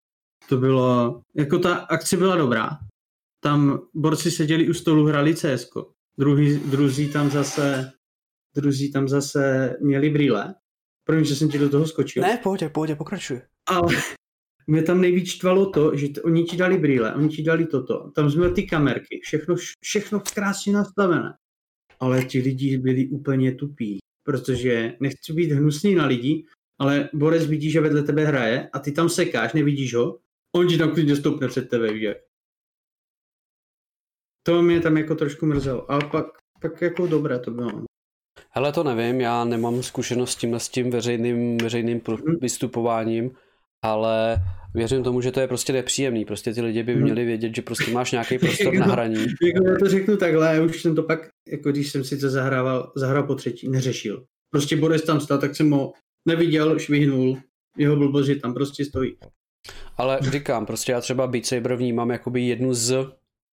To 0.49 0.57
bylo, 0.57 1.21
jako 1.37 1.59
ta 1.59 1.75
akce 1.75 2.17
byla 2.17 2.37
dobrá. 2.37 2.69
Tam 3.43 3.81
borci 3.95 4.31
seděli 4.31 4.69
u 4.69 4.75
stolu, 4.75 5.07
hrali 5.07 5.35
CS. 5.35 5.71
Druhý, 6.19 6.59
druzí 6.59 7.13
tam 7.13 7.31
zase, 7.31 7.93
druzí 8.57 8.93
tam 8.93 9.09
zase 9.09 9.75
měli 9.81 10.11
brýle. 10.11 10.55
První, 11.05 11.25
že 11.25 11.37
jsem 11.37 11.49
ti 11.49 11.59
do 11.59 11.69
toho 11.69 11.87
skočil. 11.87 12.23
ne, 12.23 12.41
pohodě, 12.43 12.69
pohodě, 12.69 12.97
pokračuj. 12.97 13.41
Ale, 13.67 13.95
mě 14.67 14.83
tam 14.83 15.01
nejvíc 15.01 15.29
štvalo 15.29 15.71
to, 15.71 15.97
že 15.97 16.09
t- 16.09 16.23
oni 16.23 16.45
ti 16.45 16.57
dali 16.57 16.79
brýle, 16.79 17.15
oni 17.15 17.29
ti 17.29 17.43
dali 17.43 17.67
toto, 17.67 18.11
tam 18.11 18.31
jsme 18.31 18.51
ty 18.51 18.63
kamerky, 18.63 19.21
všechno, 19.23 19.55
všechno 19.81 20.23
krásně 20.35 20.73
nastavené. 20.73 21.35
Ale 22.03 22.25
ti 22.25 22.39
lidi 22.41 22.79
byli 22.79 23.09
úplně 23.09 23.55
tupí, 23.55 23.99
protože 24.23 24.97
nechci 25.01 25.33
být 25.33 25.51
hnusný 25.53 25.95
na 25.95 26.07
lidi, 26.07 26.45
ale 26.79 27.09
Borec 27.15 27.47
vidí, 27.47 27.71
že 27.71 27.81
vedle 27.81 28.03
tebe 28.03 28.25
hraje 28.25 28.69
a 28.73 28.79
ty 28.79 28.93
tam 28.93 29.09
sekáš, 29.09 29.53
nevidíš 29.53 29.95
ho, 29.95 30.19
on 30.57 30.69
ti 30.69 30.79
tam 30.79 30.91
klidně 30.93 31.17
stoupne 31.17 31.49
před 31.49 31.69
tebe, 31.69 31.93
víš 31.93 32.03
jak. 32.03 32.17
To 34.47 34.63
mě 34.63 34.81
tam 34.81 34.97
jako 34.97 35.15
trošku 35.15 35.47
mrzelo, 35.47 35.91
ale 35.91 36.03
pak, 36.11 36.27
pak 36.61 36.83
jako 36.83 37.07
dobré 37.07 37.39
to 37.39 37.51
bylo. 37.51 37.85
Hele, 38.51 38.73
to 38.73 38.85
nevím, 38.85 39.21
já 39.21 39.45
nemám 39.45 39.83
zkušenost 39.83 40.31
s 40.31 40.37
tím, 40.37 40.55
s 40.55 40.69
tím 40.69 40.91
veřejným, 40.91 41.59
veřejným 41.59 42.01
Mhm. 42.09 42.37
vystupováním, 42.41 43.31
ale 43.83 44.37
věřím 44.75 45.03
tomu, 45.03 45.21
že 45.21 45.33
to 45.33 45.41
je 45.41 45.49
prostě 45.49 45.73
nepříjemný. 45.73 46.25
Prostě 46.25 46.55
ty 46.55 46.61
lidi 46.61 46.83
by 46.83 46.95
Mhm. 46.95 47.03
měli 47.03 47.25
vědět, 47.25 47.57
že 47.57 47.63
prostě 47.63 47.91
máš 47.91 48.13
nějaký 48.13 48.39
prostor 48.39 48.75
na 48.79 48.87
hraní. 48.87 49.21
Jako 49.43 49.69
já 49.69 49.77
to 49.79 49.89
řeknu 49.89 50.17
takhle, 50.17 50.57
já 50.57 50.63
už 50.63 50.83
jsem 50.83 50.95
to 50.95 51.03
pak, 51.03 51.29
jako 51.49 51.71
když 51.71 51.91
jsem 51.93 52.05
si 52.05 52.19
to 52.19 52.31
zahrával, 52.31 52.93
zahrál 52.97 53.23
po 53.23 53.35
třetí, 53.35 53.69
neřešil. 53.69 54.25
Prostě 54.51 54.77
Boris 54.77 55.03
tam 55.03 55.21
stál, 55.21 55.39
tak 55.39 55.57
jsem 55.57 55.71
ho 55.71 55.93
neviděl, 56.29 56.79
švihnul, 56.79 57.39
jeho 57.79 57.97
blbost, 57.97 58.27
že 58.27 58.37
tam 58.37 58.55
prostě 58.55 58.85
stojí. 58.85 59.17
Ale 59.97 60.19
říkám, 60.23 60.67
prostě 60.67 60.93
já 60.93 61.01
třeba 61.01 61.27
Beat 61.27 61.47
Saber 61.47 61.77
vnímám 61.77 62.11
jakoby 62.11 62.43
jednu 62.43 62.75
z 62.75 62.95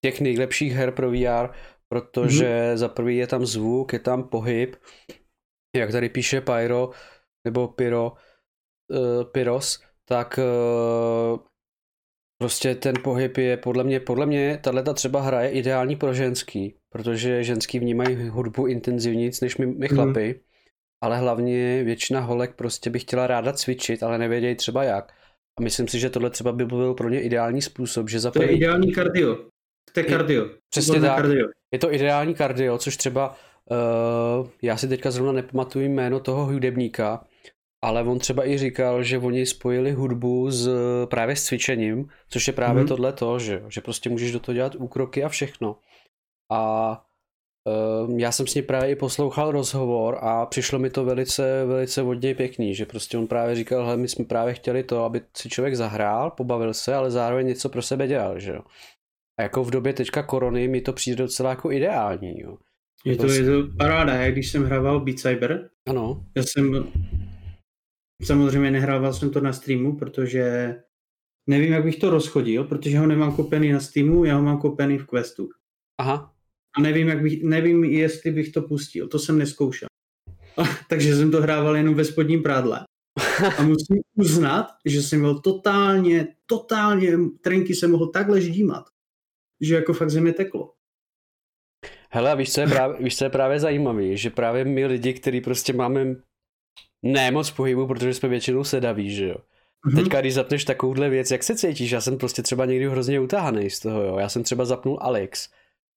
těch 0.05 0.21
nejlepších 0.21 0.73
her 0.73 0.93
pro 0.93 1.11
VR, 1.11 1.49
protože 1.89 2.47
mm-hmm. 2.47 2.77
za 2.77 2.89
prvý 2.89 3.17
je 3.17 3.27
tam 3.27 3.47
zvuk, 3.47 3.93
je 3.93 3.99
tam 3.99 4.29
pohyb, 4.29 4.77
jak 5.77 5.93
tady 5.93 6.09
píše 6.09 6.41
Pyro, 6.41 6.91
nebo 7.47 7.69
Pyro, 7.69 8.13
uh, 8.91 9.25
Pyros, 9.25 9.83
tak 10.09 10.39
uh, 10.39 11.39
prostě 12.39 12.75
ten 12.75 12.95
pohyb 13.05 13.37
je 13.37 13.57
podle 13.57 13.85
mě, 13.85 14.01
podle 14.01 14.27
mě 14.27 14.59
tahle 14.63 14.95
třeba 14.95 15.21
hra 15.21 15.43
je 15.43 15.51
ideální 15.51 15.97
pro 15.97 16.15
ženský, 16.15 16.75
protože 16.93 17.45
ženský 17.45 17.79
vnímají 17.79 18.29
hudbu 18.29 18.67
intenzivníc 18.67 19.41
než 19.41 19.57
my, 19.57 19.67
my 19.67 19.89
chlapy, 19.89 20.35
mm. 20.35 20.41
ale 21.03 21.19
hlavně 21.19 21.85
většina 21.85 22.21
holek 22.21 22.55
prostě 22.55 22.91
by 22.91 22.99
chtěla 22.99 23.27
ráda 23.27 23.53
cvičit, 23.53 24.03
ale 24.03 24.19
nevědějí 24.19 24.55
třeba 24.55 24.85
jak. 24.85 25.13
A 25.59 25.63
myslím 25.63 25.89
si, 25.89 25.99
že 25.99 26.11
tohle 26.11 26.31
třeba 26.31 26.53
by 26.53 26.67
byl 26.67 26.95
pro 26.95 27.09
ně 27.09 27.23
ideální 27.23 27.63
způsob, 27.63 28.09
že 28.09 28.21
za 28.21 28.31
To 28.31 28.43
je 28.43 28.49
ideální 28.49 28.93
kardio. 28.93 29.37
To 29.93 30.01
je 30.01 30.05
kardio. 30.05 30.51
Přesně 30.71 30.95
Výborné 30.95 31.09
tak. 31.09 31.23
Kardio. 31.23 31.49
je 31.73 31.79
to 31.79 31.93
ideální 31.93 32.35
kardio, 32.35 32.79
což 32.79 32.97
třeba 32.97 33.37
uh, 33.71 34.49
já 34.63 34.77
si 34.77 34.89
teďka 34.89 35.11
zrovna 35.11 35.33
nepamatuju 35.33 35.85
jméno 35.85 36.21
toho 36.21 36.45
hudebníka, 36.47 37.25
ale 37.87 38.03
on 38.03 38.19
třeba 38.19 38.49
i 38.49 38.59
říkal, 38.59 39.03
že 39.03 39.19
oni 39.19 39.47
spojili 39.47 39.93
hudbu 39.93 40.51
s 40.51 40.69
právě 41.07 41.37
s 41.37 41.45
cvičením, 41.45 42.09
což 42.29 42.47
je 42.47 42.53
právě 42.53 42.83
Mhm. 42.83 42.89
tohle 42.89 43.13
to, 43.13 43.39
že, 43.39 43.63
že 43.69 43.81
prostě 43.81 44.11
můžeš 44.11 44.33
do 44.33 44.41
toho 44.41 44.55
dělat 44.55 44.75
úkroky 44.75 45.25
a 45.25 45.29
všechno. 45.29 45.77
A 46.53 46.91
uh, 48.05 48.19
já 48.19 48.33
jsem 48.33 48.47
s 48.47 48.55
ním 48.55 48.65
právě 48.65 48.91
i 48.91 48.97
poslouchal 48.97 49.51
rozhovor 49.53 50.19
a 50.21 50.47
přišlo 50.47 50.79
mi 50.79 50.91
to 50.91 51.05
velice, 51.05 51.65
velice 51.67 52.03
od 52.03 52.23
něj 52.23 52.35
pěkný, 52.35 52.75
že 52.75 52.87
prostě 52.87 53.19
on 53.19 53.27
právě 53.27 53.55
říkal, 53.55 53.85
hele, 53.85 53.97
my 53.97 54.09
jsme 54.09 54.25
právě 54.25 54.55
chtěli 54.55 54.83
to, 54.83 55.05
aby 55.05 55.21
si 55.37 55.49
člověk 55.49 55.75
zahrál, 55.77 56.31
pobavil 56.31 56.75
se, 56.75 56.95
ale 56.95 57.11
zároveň 57.11 57.47
něco 57.47 57.69
pro 57.69 57.83
sebe 57.83 58.07
dělal, 58.07 58.39
že 58.41 58.53
jo. 58.53 58.61
A 59.39 59.43
jako 59.43 59.65
v 59.65 59.71
době 59.71 59.93
teďka 59.93 60.23
korony 60.23 60.69
mi 60.69 60.81
to 60.81 60.93
přijde 60.93 61.17
docela 61.23 61.51
jako 61.51 61.71
ideální, 61.73 62.41
jo. 62.41 62.57
Je 63.05 63.17
to, 63.17 63.27
je 63.27 63.45
to 63.45 63.69
paráda, 63.79 64.15
jak 64.15 64.33
když 64.33 64.51
jsem 64.51 64.65
hrával 64.65 65.01
Beat 65.01 65.19
Saber, 65.19 65.71
Ano, 65.89 66.25
já 66.37 66.43
jsem 66.43 66.87
samozřejmě 68.23 68.71
nehrával 68.71 69.13
jsem 69.13 69.31
to 69.31 69.41
na 69.41 69.53
streamu, 69.53 69.97
protože 69.97 70.75
nevím, 71.47 71.73
jak 71.73 71.85
bych 71.85 71.97
to 71.97 72.11
rozchodil, 72.11 72.65
protože 72.65 72.99
ho 72.99 73.07
nemám 73.07 73.37
koupený 73.37 73.73
na 73.73 73.81
Steamu, 73.81 74.25
já 74.25 74.37
ho 74.37 74.43
mám 74.43 74.59
koupený 74.61 74.99
v 74.99 75.07
Questu. 75.07 75.49
aha, 76.01 76.35
A 76.77 76.81
nevím, 76.81 77.09
jak 77.09 77.23
bych, 77.23 77.43
nevím, 77.43 77.85
jestli 77.85 78.31
bych 78.31 78.53
to 78.53 78.63
pustil, 78.63 79.09
to 79.09 79.19
jsem 79.19 79.39
neskoušel. 79.39 79.89
Takže 80.89 81.17
jsem 81.17 81.31
to 81.31 81.43
hrával 81.43 81.77
jenom 81.77 81.95
ve 81.95 82.05
spodním 82.05 82.43
prádle. 82.43 82.81
A 83.59 83.63
musím 83.63 84.01
uznat, 84.17 84.67
že 84.85 85.03
jsem 85.03 85.21
byl 85.21 85.41
totálně, 85.41 86.29
totálně, 86.47 87.13
trenky 87.41 87.75
jsem 87.75 87.91
mohl 87.91 88.07
takhle 88.07 88.41
ždímat, 88.41 88.85
že 89.61 89.75
jako 89.75 89.93
fakt 89.93 90.11
země 90.11 90.33
teklo. 90.33 90.73
Hele, 92.11 92.33
a 92.33 92.35
víš, 92.35 92.53
co 92.53 92.61
je 92.61 92.67
právě, 92.67 93.03
víš, 93.03 93.17
co 93.17 93.25
je 93.25 93.31
právě 93.31 93.61
zajímavý, 93.61 94.17
že 94.17 94.31
právě 94.31 94.65
my 94.65 94.87
lidi, 94.87 95.15
kteří 95.15 95.41
prostě 95.41 95.73
máme 95.73 96.17
ne 97.13 97.31
moc 97.31 97.51
pohybu, 97.51 97.87
protože 97.87 98.15
jsme 98.15 98.29
většinou 98.29 98.65
sedaví, 98.65 99.11
že 99.15 99.29
jo. 99.29 99.37
Mhm. 99.87 99.97
Teďka, 99.97 100.21
když 100.21 100.35
zapneš 100.35 100.65
takovouhle 100.65 101.09
věc, 101.09 101.31
jak 101.31 101.43
se 101.43 101.57
cítíš? 101.57 101.91
Já 101.91 102.01
jsem 102.01 102.19
prostě 102.19 102.43
třeba 102.43 102.65
někdy 102.67 102.89
hrozně 102.89 103.21
utahaný 103.21 103.71
z 103.71 103.81
toho, 103.81 104.03
jo. 104.03 104.19
Já 104.19 104.29
jsem 104.29 104.43
třeba 104.43 104.65
zapnul 104.65 104.99
Alex 105.01 105.49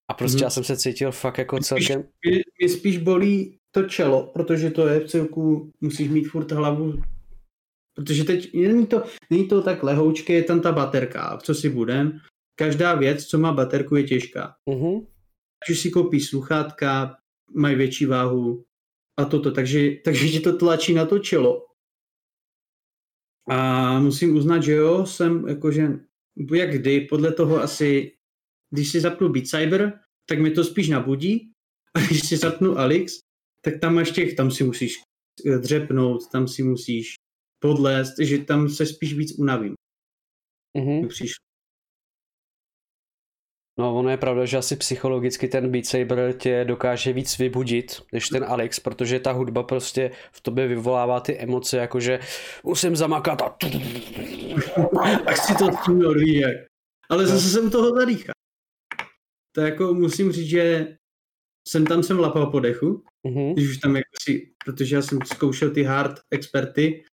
a 0.08 0.14
prostě 0.14 0.36
Mhm. 0.38 0.44
já 0.44 0.50
jsem 0.50 0.64
se 0.64 0.78
cítil 0.78 1.12
fakt 1.12 1.38
jako 1.38 1.56
Spíš- 1.58 1.68
celkem, 1.68 2.04
Mě, 2.26 2.40
mě 2.60 2.70
spíš 2.70 2.98
bolí 2.98 3.58
to 3.72 3.84
čelo, 3.84 4.24
protože 4.34 4.72
to 4.72 4.88
je 4.88 5.00
v 5.00 5.08
celku, 5.08 5.72
musíš 5.82 6.10
mít 6.10 6.24
furt 6.24 6.52
hlavu, 6.52 6.94
protože 7.96 8.24
teď 8.24 8.54
není 8.54 8.86
to, 8.88 9.04
není 9.30 9.48
to 9.48 9.62
tak 9.62 9.84
lehoučké, 9.84 10.34
je 10.34 10.44
tam 10.44 10.62
ta 10.62 10.72
baterka, 10.72 11.38
co 11.44 11.56
si 11.56 11.70
budem, 11.70 12.20
každá 12.56 12.96
věc, 12.96 13.26
co 13.26 13.38
má 13.38 13.54
baterku, 13.54 13.96
je 13.96 14.04
těžká. 14.04 14.56
Ať 15.66 15.70
už 15.72 15.80
si 15.80 15.90
koupíš 15.92 16.26
sluchátka, 16.30 17.16
mají 17.56 17.76
větší 17.76 18.06
váhu 18.06 18.64
a 19.20 19.26
toto, 19.26 19.52
takže, 19.52 19.92
takže 20.06 20.30
ti 20.30 20.40
to 20.40 20.58
tlačí 20.58 20.94
na 20.94 21.06
to 21.06 21.20
čelo. 21.20 21.66
A 23.50 24.00
musím 24.00 24.36
uznat, 24.36 24.64
že 24.64 24.72
jo, 24.72 25.06
jsem 25.06 25.48
jakože, 25.48 25.88
jak 26.54 26.72
kdy, 26.72 27.02
podle 27.02 27.32
toho 27.34 27.62
asi, 27.62 28.12
když 28.70 28.92
si 28.92 29.00
zapnu 29.02 29.30
Beat 29.30 29.48
Cyber, 29.48 30.00
tak 30.30 30.40
mi 30.40 30.52
to 30.52 30.64
spíš 30.64 30.90
nabudí, 30.90 31.52
a 31.96 32.00
když 32.00 32.28
si 32.28 32.38
zapnu 32.38 32.78
Alex, 32.78 33.20
tak 33.62 33.80
tam 33.82 33.96
máš 33.96 34.12
těch, 34.12 34.36
tam 34.36 34.52
si 34.52 34.64
musíš 34.64 34.94
eh, 35.46 35.58
dřepnout, 35.58 36.32
tam 36.32 36.48
si 36.48 36.64
musíš 36.64 37.14
podlézt, 37.60 38.20
že 38.20 38.38
tam 38.38 38.70
se 38.70 38.86
spíš 38.86 39.14
víc 39.14 39.40
unavím. 39.40 39.74
Mi 41.02 41.08
Přišlo. 41.08 41.49
No, 43.80 43.96
ono 43.96 44.10
je 44.10 44.18
pravda, 44.18 44.46
že 44.46 44.58
asi 44.58 44.76
psychologicky 44.76 45.48
ten 45.48 45.72
Beat 45.72 45.86
Saber 45.86 46.34
tě 46.34 46.66
dokáže 46.68 47.14
víc 47.14 47.38
vybudit 47.38 48.02
než 48.14 48.30
ten 48.30 48.44
Alex, 48.44 48.80
protože 48.80 49.20
ta 49.20 49.32
hudba 49.32 49.64
prostě 49.64 50.12
v 50.32 50.42
tobě 50.42 50.68
vyvolává 50.68 51.20
ty 51.20 51.38
emoce, 51.38 51.78
jakože 51.78 52.20
musím 52.64 52.96
zamakat 52.96 53.42
a... 53.42 53.56
Tak 55.26 55.38
si 55.38 55.56
to 55.56 55.66
jak. 55.66 56.58
Ale 57.10 57.28
zase 57.28 57.50
jsem 57.50 57.72
toho 57.72 57.96
zadýchal. 57.96 58.34
To 59.56 59.62
jako 59.62 59.94
musím 59.94 60.32
říct, 60.32 60.50
že 60.50 60.96
jsem 61.68 61.86
tam 61.86 62.04
jsem 62.04 62.20
lapal 62.20 62.52
po 62.52 62.60
dechu, 62.60 63.04
Uh-huh. 63.28 63.54
když 63.54 63.70
už 63.70 63.78
tam 63.78 63.96
jako 63.96 64.10
si, 64.22 64.52
protože 64.66 64.96
já 64.96 65.02
jsem 65.02 65.20
zkoušel 65.26 65.70
ty 65.70 65.84
hard 65.84 66.20
experty 66.32 67.04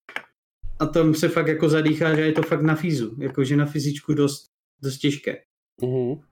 a 0.78 0.86
tam 0.86 1.14
se 1.14 1.28
fakt 1.28 1.46
jako 1.46 1.68
zadýchá, 1.68 2.14
že 2.14 2.20
je 2.20 2.32
to 2.32 2.42
fakt 2.42 2.62
na 2.62 2.74
fízu, 2.74 3.16
jakože 3.20 3.56
na 3.56 3.66
fyzičku 3.66 4.14
dost, 4.14 4.46
dost 4.82 4.98
těžké. 4.98 5.42
Uh-huh. 5.82 6.22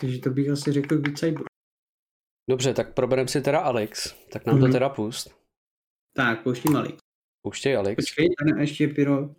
Takže 0.00 0.18
to 0.18 0.30
bych 0.30 0.48
asi 0.50 0.72
řekl 0.72 0.98
Beat 1.00 1.18
Saber. 1.18 1.42
Dobře, 2.50 2.74
tak 2.74 2.94
probereme 2.94 3.28
si 3.28 3.42
teda 3.42 3.58
Alex, 3.58 4.14
tak 4.32 4.46
nám 4.46 4.58
to 4.58 4.64
Mhm. 4.64 4.72
teda 4.72 4.88
pust. 4.88 5.30
Tak, 6.16 6.42
pouštím 6.42 6.72
malý. 6.72 6.94
Pouštěj 7.42 7.76
Alex. 7.76 7.96
Počkej, 7.96 8.28
tady 8.38 8.60
ještě 8.60 8.88
pyro. 8.88 9.34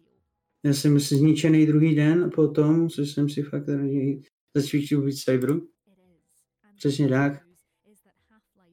Já 0.66 0.74
jsem 0.74 1.00
si 1.00 1.16
zničený 1.16 1.66
druhý 1.66 1.96
den 1.96 2.24
a 2.24 2.30
potom, 2.30 2.90
co 2.90 3.02
jsem 3.02 3.30
si 3.30 3.44
fakt 3.44 3.64
zacvičil 4.56 5.02
Beat 5.02 5.18
Saberu. 5.18 5.68
Přesně 6.78 7.10
tak. 7.10 7.34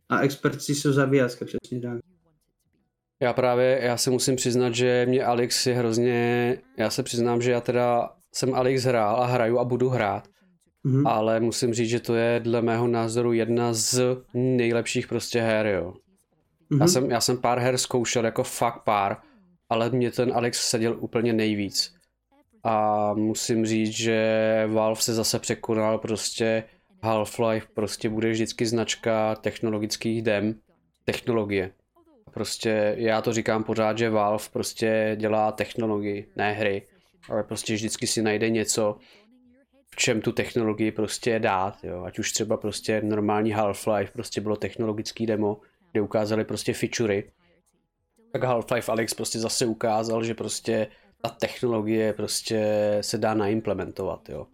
A 0.09 0.21
experti 0.21 0.75
jsou 0.75 0.93
zavíjatka, 0.93 1.45
přesně 1.45 1.81
tak. 1.81 1.99
Já 3.23 3.33
právě, 3.33 3.79
já 3.83 3.97
se 3.97 4.11
musím 4.11 4.37
přiznat, 4.37 4.75
že 4.75 5.07
mě 5.09 5.25
Alex 5.25 5.67
je 5.67 5.75
hrozně, 5.75 6.59
já 6.79 6.91
se 6.91 7.03
přiznám, 7.03 7.43
že 7.43 7.51
já 7.51 7.61
teda 7.61 8.17
jsem 8.35 8.55
Alex 8.55 8.83
hrál 8.83 9.17
a 9.17 9.27
hraju 9.27 9.59
a 9.59 9.65
budu 9.65 9.89
hrát, 9.89 10.29
Mhm. 10.87 11.07
ale 11.07 11.41
musím 11.41 11.75
říct, 11.75 11.89
že 11.89 12.01
to 12.01 12.15
je 12.15 12.41
dle 12.41 12.63
mého 12.63 12.87
názoru 12.89 13.33
jedna 13.33 13.73
z 13.73 14.01
nejlepších 14.35 15.07
prostě 15.07 15.41
her, 15.41 15.67
jo. 15.67 15.95
Já 16.71 16.77
Mhm. 16.77 16.89
jsem, 16.89 17.11
já 17.11 17.21
jsem 17.21 17.39
pár 17.39 17.59
her 17.59 17.79
zkoušel, 17.79 18.25
jako 18.25 18.43
fakt 18.43 18.83
pár, 18.85 19.17
ale 19.69 19.91
mě 19.91 20.11
ten 20.11 20.33
Alex 20.35 20.69
seděl 20.71 20.97
úplně 21.01 21.33
nejvíc. 21.33 21.95
A 22.65 23.15
musím 23.15 23.67
říct, 23.67 23.91
že 23.93 24.65
Valve 24.73 25.01
se 25.01 25.15
zase 25.15 25.39
překonal 25.39 25.99
prostě 25.99 26.65
Half-Life 27.03 27.67
prostě 27.75 28.09
bude 28.09 28.31
vždycky 28.31 28.67
značka 28.67 29.35
technologických 29.35 30.23
dem, 30.23 30.55
technologie. 31.05 31.71
Prostě 32.35 32.95
já 32.99 33.23
to 33.23 33.33
říkám 33.33 33.65
pořád, 33.65 33.99
že 33.99 34.11
Valve 34.11 34.45
prostě 34.53 35.17
dělá 35.21 35.53
technologii, 35.53 36.29
ne 36.37 36.53
hry, 36.53 36.83
ale 37.31 37.43
prostě 37.43 37.75
vždycky 37.75 38.07
si 38.07 38.23
najde 38.23 38.51
něco, 38.51 38.97
čem 39.97 40.21
tu 40.21 40.33
technologii 40.33 40.93
prostě 40.93 41.39
dát, 41.39 41.85
jo. 41.85 42.03
Ať 42.05 42.19
už 42.19 42.33
třeba 42.33 42.57
prostě 42.57 43.03
normální 43.05 43.55
Half-Life 43.55 44.11
prostě 44.13 44.41
bylo 44.41 44.57
technologický 44.57 45.27
demo, 45.27 45.61
kde 45.93 46.01
ukázali 46.01 46.45
prostě 46.45 46.75
featurey, 46.75 47.31
tak 48.33 48.43
Half-Life 48.43 48.93
Alex 48.93 49.15
prostě 49.15 49.39
zase 49.39 49.67
ukázal, 49.67 50.25
že 50.25 50.35
prostě 50.35 50.87
ta 51.23 51.29
technologie 51.29 52.13
prostě 52.13 52.67
se 53.01 53.19
dá 53.19 53.35
naimplementovat, 53.35 54.29
jo. 54.29 54.47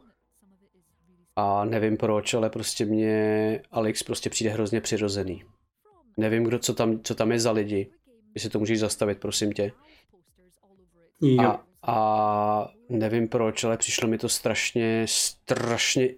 A 1.37 1.65
nevím 1.65 1.97
proč, 1.97 2.35
ale 2.35 2.51
prostě 2.51 2.85
mě 2.85 3.61
Alex 3.71 4.03
prostě 4.03 4.31
přijde 4.31 4.51
hrozně 4.51 4.81
přirozený. 4.81 5.45
Nevím, 6.17 6.45
kdo, 6.45 6.59
co 6.59 6.75
tam, 6.75 7.01
co 7.03 7.15
tam 7.15 7.33
je 7.33 7.41
za 7.41 7.53
lidi. 7.53 7.91
Jestli 8.35 8.51
to 8.51 8.59
můžeš 8.59 8.81
zastavit, 8.81 9.19
prosím 9.21 9.53
tě. 9.53 9.73
Jo. 11.23 11.43
A, 11.43 11.65
a 11.87 12.69
nevím 12.89 13.29
proč, 13.29 13.65
ale 13.65 13.77
přišlo 13.77 14.09
mi 14.09 14.19
to 14.19 14.29
strašně, 14.29 15.07
strašně 15.09 16.09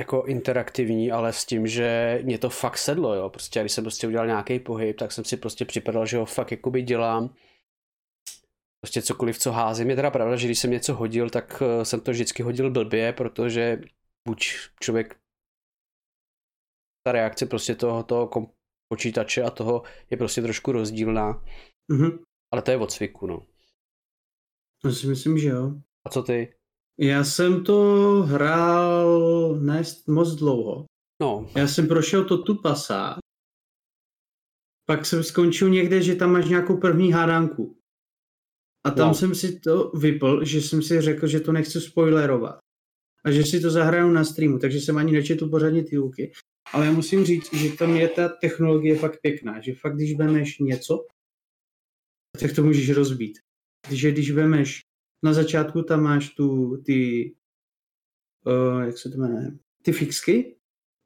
jako 0.00 0.24
interaktivní, 0.24 1.12
ale 1.12 1.32
s 1.32 1.44
tím, 1.44 1.66
že 1.66 2.18
mě 2.22 2.38
to 2.38 2.50
fakt 2.50 2.78
sedlo, 2.78 3.14
jo. 3.14 3.30
Prostě 3.30 3.60
když 3.60 3.72
jsem 3.72 3.84
prostě 3.84 4.06
udělal 4.06 4.26
nějaký 4.26 4.58
pohyb, 4.58 4.98
tak 4.98 5.12
jsem 5.12 5.24
si 5.24 5.36
prostě 5.36 5.64
připadal, 5.64 6.06
že 6.06 6.16
ho 6.16 6.26
fakt 6.26 6.50
jakoby 6.50 6.82
dělám. 6.82 7.34
Prostě 8.84 9.02
cokoliv, 9.02 9.38
co 9.38 9.52
házím. 9.52 9.90
Je 9.90 9.96
teda 9.96 10.10
pravda, 10.10 10.36
že 10.36 10.46
když 10.46 10.58
jsem 10.58 10.70
něco 10.70 10.94
hodil, 10.94 11.30
tak 11.30 11.62
eh, 11.62 11.84
jsem 11.84 12.00
to 12.00 12.10
vždycky 12.10 12.42
hodil 12.42 12.70
blbě, 12.70 13.12
protože 13.12 13.80
buď 14.28 14.46
člověk 14.82 15.16
ta 17.06 17.12
reakce 17.12 17.46
prostě 17.46 17.74
toho, 17.74 18.02
toho 18.02 18.26
kom- 18.28 18.50
počítače 18.92 19.42
a 19.42 19.50
toho 19.50 19.82
je 20.10 20.16
prostě 20.16 20.42
trošku 20.42 20.72
rozdílná, 20.72 21.44
Mhm. 21.92 22.24
ale 22.52 22.62
to 22.62 22.70
je 22.70 22.76
od 22.76 22.92
cviku, 22.92 23.26
no. 23.26 23.46
Já 24.84 24.90
si 24.92 25.06
myslím, 25.06 25.38
že 25.38 25.48
jo. 25.48 25.74
A 26.06 26.10
co 26.10 26.22
ty? 26.22 26.54
Já 26.98 27.24
jsem 27.24 27.64
to 27.64 27.82
hrál 28.26 29.54
ne 29.60 29.82
moc 30.08 30.34
dlouho. 30.34 30.84
No, 31.22 31.50
Já 31.56 31.68
jsem 31.68 31.88
prošel 31.88 32.24
to 32.24 32.42
tu 32.42 32.62
pasá. 32.62 33.18
Pak 34.86 35.06
jsem 35.06 35.22
skončil 35.24 35.68
někde, 35.70 36.02
že 36.02 36.14
tam 36.14 36.32
máš 36.32 36.48
nějakou 36.48 36.76
první 36.76 37.12
hádánku. 37.12 37.76
A 38.86 38.90
tam 38.90 39.08
No. 39.08 39.14
jsem 39.14 39.34
si 39.34 39.60
to 39.60 39.90
vypl, 39.90 40.44
že 40.44 40.60
jsem 40.62 40.82
si 40.82 41.00
řekl, 41.00 41.26
že 41.26 41.40
to 41.40 41.52
nechci 41.52 41.80
spoilerovat. 41.80 42.58
A 43.24 43.30
že 43.30 43.44
si 43.44 43.60
to 43.60 43.70
zahraju 43.70 44.08
na 44.10 44.24
streamu, 44.24 44.58
takže 44.58 44.78
jsem 44.80 44.96
ani 44.98 45.12
nečetl 45.12 45.48
pořádně 45.48 45.84
ty 45.84 45.98
luky. 45.98 46.32
Ale 46.72 46.86
já 46.86 46.92
musím 46.92 47.24
říct, 47.24 47.54
že 47.54 47.72
tam 47.76 47.96
je 47.96 48.08
ta 48.08 48.28
technologie 48.28 48.98
fakt 48.98 49.20
pěkná, 49.22 49.60
že 49.60 49.74
fakt 49.74 49.94
když 49.94 50.16
vemeš 50.18 50.58
něco, 50.58 51.06
tak 52.40 52.54
to 52.56 52.62
můžeš 52.62 52.90
rozbít. 52.90 53.38
Když, 53.88 54.04
když 54.04 54.30
vemeš, 54.30 54.80
na 55.24 55.32
začátku 55.32 55.82
tam 55.82 56.02
máš 56.02 56.30
tu, 56.30 56.76
ty, 56.76 57.32
uh, 58.46 58.82
jak 58.82 58.98
se 58.98 59.10
to 59.10 59.18
jmenuje, 59.18 59.58
ty 59.82 59.92
fixky, 59.92 60.56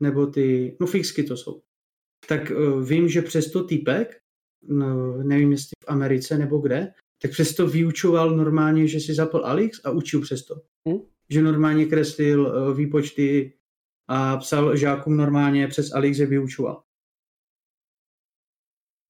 nebo 0.01 0.27
ty, 0.27 0.77
no 0.81 0.87
fixky 0.87 1.25
to 1.25 1.37
jsou. 1.37 1.63
Tak 2.29 2.51
uh, 2.51 2.89
vím, 2.89 3.09
že 3.09 3.23
přesto 3.23 3.65
týpek, 3.65 4.21
no, 4.63 5.23
nevím 5.23 5.53
jestli 5.53 5.73
v 5.85 5.89
Americe 5.89 6.39
nebo 6.39 6.59
kde, 6.59 6.93
tak 7.23 7.31
přesto 7.31 7.67
vyučoval 7.67 8.37
normálně, 8.37 8.87
že 8.87 9.01
si 9.01 9.15
zapl 9.15 9.37
Alix 9.45 9.81
a 9.85 9.91
učil 9.91 10.21
přesto. 10.21 10.55
Hm? 10.89 10.99
Že 11.31 11.43
normálně 11.43 11.87
kreslil 11.87 12.41
uh, 12.47 12.77
výpočty 12.77 13.59
a 14.09 14.37
psal 14.37 14.77
žákům 14.77 15.17
normálně 15.17 15.69
přes 15.69 15.93
Alix 15.93 16.19
je 16.19 16.27
vyučoval. 16.27 16.83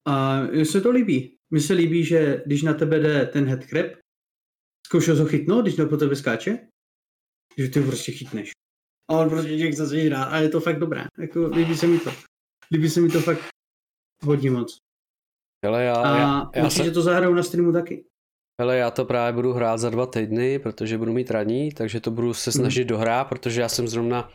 A 0.05 0.41
se 0.63 0.81
to 0.81 0.91
líbí. 0.91 1.38
Mně 1.51 1.61
se 1.61 1.73
líbí, 1.73 2.05
že 2.05 2.43
když 2.45 2.61
na 2.63 2.73
tebe 2.73 2.99
jde 2.99 3.25
ten 3.25 3.45
headcrab, 3.45 3.85
zkoušel 4.85 5.15
ho 5.15 5.25
chytnout, 5.25 5.61
když 5.65 5.75
to 5.75 5.87
po 5.87 5.97
tebe 5.97 6.15
skáče, 6.15 6.67
že 7.57 7.69
ty 7.69 7.79
ho 7.79 7.87
prostě 7.87 8.11
chytneš. 8.11 8.51
A 9.11 9.17
on 9.17 9.29
prostě 9.29 9.57
tě 9.57 9.71
chce 9.71 9.83
hrát 9.83 10.23
a 10.23 10.37
je 10.37 10.49
to 10.49 10.59
fakt 10.59 10.79
dobré. 10.79 11.05
Jako, 11.19 11.47
líbí 11.47 11.77
se 11.77 11.87
mi 11.87 11.99
to. 11.99 12.11
Líbí 12.71 12.89
se 12.89 13.01
mi 13.01 13.09
to 13.09 13.21
fakt 13.21 13.39
hodně 14.23 14.51
moc. 14.51 14.77
hele, 15.65 15.83
já, 15.83 15.95
A 15.95 16.17
já, 16.17 16.49
já, 16.55 16.65
určitě 16.65 16.83
se, 16.83 16.91
to 16.91 17.01
zahraju 17.01 17.33
na 17.33 17.43
streamu 17.43 17.73
taky. 17.73 18.05
hele, 18.61 18.77
já 18.77 18.91
to 18.91 19.05
právě 19.05 19.33
budu 19.33 19.53
hrát 19.53 19.77
za 19.77 19.89
dva 19.89 20.05
týdny, 20.05 20.59
protože 20.59 20.97
budu 20.97 21.13
mít 21.13 21.31
raní, 21.31 21.71
takže 21.71 21.99
to 21.99 22.11
budu 22.11 22.33
se 22.33 22.51
snažit 22.51 22.85
dohrát, 22.85 23.29
protože 23.29 23.61
já 23.61 23.69
jsem 23.69 23.87
zrovna 23.87 24.29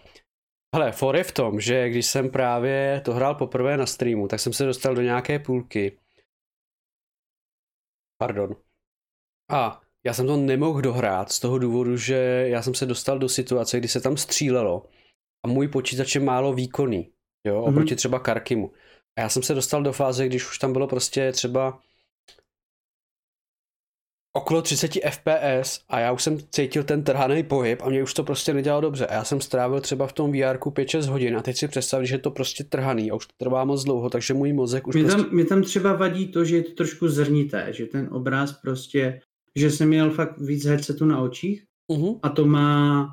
Hele, 0.75 0.93
for 0.93 1.17
je 1.17 1.25
v 1.25 1.33
tom, 1.33 1.61
že 1.61 1.89
když 1.89 2.07
jsem 2.07 2.31
právě 2.31 3.03
to 3.05 3.15
hrál 3.15 3.35
poprvé 3.35 3.77
na 3.77 3.87
streamu, 3.87 4.29
tak 4.29 4.41
jsem 4.41 4.53
se 4.53 4.65
dostal 4.65 4.95
do 4.95 5.03
nějaké 5.03 5.39
půlky. 5.39 5.99
Pardon. 8.27 8.57
A 9.51 9.81
já 10.07 10.13
jsem 10.15 10.27
to 10.27 10.37
nemohl 10.37 10.81
dohrát 10.81 11.33
z 11.33 11.41
toho 11.41 11.59
důvodu, 11.59 11.97
že 11.97 12.45
já 12.49 12.63
jsem 12.63 12.75
se 12.75 12.87
dostal 12.87 13.19
do 13.19 13.29
situace, 13.29 13.79
kdy 13.79 13.89
se 13.89 14.01
tam 14.01 14.17
střílelo 14.17 14.87
a 15.45 15.49
můj 15.49 15.69
počítač 15.69 16.15
je 16.15 16.21
málo 16.21 16.53
výkonný, 16.53 17.11
jo, 17.47 17.61
Mhm. 17.61 17.69
oproti 17.69 17.97
třeba 17.97 18.19
Karkimu. 18.19 18.73
A 19.19 19.21
já 19.21 19.29
jsem 19.29 19.43
se 19.43 19.55
dostal 19.55 19.83
do 19.83 19.93
fáze, 19.93 20.27
když 20.27 20.51
už 20.51 20.59
tam 20.59 20.73
bylo 20.73 20.87
prostě 20.87 21.33
třeba 21.33 21.81
okolo 24.37 24.63
30 24.63 24.93
FPS 25.11 25.81
a 25.89 26.01
já 26.01 26.13
už 26.13 26.23
jsem 26.23 26.39
cítil 26.51 26.85
ten 26.85 27.05
trhaný 27.05 27.43
pohyb 27.43 27.83
a 27.83 27.89
mě 27.89 28.03
už 28.03 28.15
to 28.15 28.25
prostě 28.25 28.55
nedělalo 28.55 28.81
dobře. 28.81 29.07
A 29.07 29.15
já 29.15 29.25
jsem 29.25 29.41
strávil 29.41 29.81
třeba 29.81 30.07
v 30.07 30.13
tom 30.13 30.33
VR 30.33 30.57
5-6 30.59 31.11
hodin 31.11 31.37
a 31.37 31.43
teď 31.43 31.57
si 31.57 31.69
představ, 31.69 32.03
že 32.03 32.15
je 32.15 32.19
to 32.19 32.31
prostě 32.31 32.65
trhaný 32.65 33.11
a 33.11 33.15
už 33.15 33.27
to 33.27 33.33
trvá 33.37 33.65
moc 33.65 33.85
dlouho, 33.85 34.11
takže 34.11 34.35
můj 34.35 34.53
mozek 34.53 34.87
už 34.87 34.95
Mě 34.95 35.05
prostě... 35.05 35.23
tam, 35.23 35.33
mě 35.33 35.45
tam 35.45 35.63
třeba 35.63 35.93
vadí 35.93 36.29
to, 36.29 36.45
že 36.45 36.57
je 36.57 36.63
to 36.63 36.73
trošku 36.73 37.09
zrnité, 37.09 37.67
že 37.71 37.87
ten 37.87 38.09
obraz 38.13 38.53
prostě, 38.53 39.21
že 39.57 39.71
jsem 39.71 39.89
měl 39.89 40.11
fakt 40.11 40.39
víc 40.39 40.65
headsetu 40.65 41.05
na 41.05 41.21
očích 41.21 41.65
Uh-huh. 41.91 42.21
a 42.23 42.29
to 42.29 42.47
má 42.47 43.09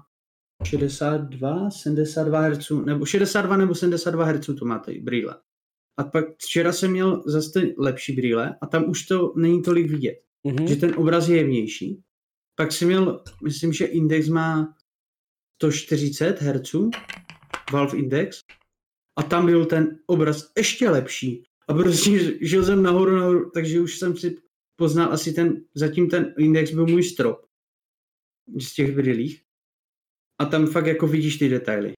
62, 0.64 1.70
72 1.70 2.40
Hz, 2.40 2.70
nebo 2.86 3.06
62 3.06 3.58
nebo 3.58 3.76
72 3.76 4.26
Hz 4.26 4.46
to 4.60 4.66
má 4.66 4.80
ty 4.80 5.00
brýle. 5.00 5.36
A 6.00 6.04
pak 6.04 6.26
včera 6.38 6.72
jsem 6.72 6.92
měl 6.92 7.24
zase 7.26 7.62
lepší 7.78 8.16
brýle 8.16 8.56
a 8.62 8.68
tam 8.68 8.90
už 8.90 9.06
to 9.06 9.34
není 9.36 9.62
tolik 9.62 9.92
vidět, 9.92 10.20
Uh-huh. 10.48 10.70
že 10.70 10.76
ten 10.76 10.96
obraz 10.98 11.28
je 11.28 11.38
jemnější. 11.38 12.02
Pak 12.56 12.72
jsem 12.72 12.88
měl, 12.88 13.24
myslím, 13.44 13.74
že 13.74 13.86
index 13.86 14.28
má 14.28 14.76
140 15.62 16.42
Hz, 16.42 16.76
Valve 17.72 17.98
Index, 17.98 18.42
a 19.20 19.24
tam 19.24 19.46
byl 19.46 19.66
ten 19.66 20.00
obraz 20.06 20.52
ještě 20.58 20.90
lepší. 20.90 21.44
A 21.68 21.74
prostě 21.74 22.38
žil 22.42 22.66
jsem 22.66 22.84
nahoru, 22.84 23.18
nahoru, 23.18 23.50
takže 23.50 23.80
už 23.80 23.98
jsem 23.98 24.18
si 24.18 24.38
poznal 24.76 25.14
asi 25.14 25.34
ten, 25.34 25.66
zatím 25.76 26.10
ten 26.10 26.34
index 26.38 26.72
byl 26.72 26.88
můj 26.88 27.04
strop 27.04 27.46
z 28.60 28.74
těch 28.74 28.96
brýlích. 28.96 29.42
A 30.42 30.46
tam 30.46 30.68
fakt 30.68 30.86
jako 30.86 31.08
vidíš 31.08 31.38
ty 31.38 31.50
detaily. 31.50 31.94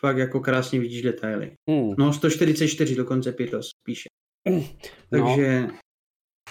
Fakt 0.00 0.16
jako 0.16 0.40
krásně 0.40 0.80
vidíš 0.80 1.02
detaily. 1.02 1.54
Hmm. 1.70 1.94
No 1.98 2.12
144 2.12 2.94
dokonce 2.94 3.32
Pyros 3.32 3.70
píše. 3.86 4.08
No, 4.50 4.64
Takže 5.10 5.68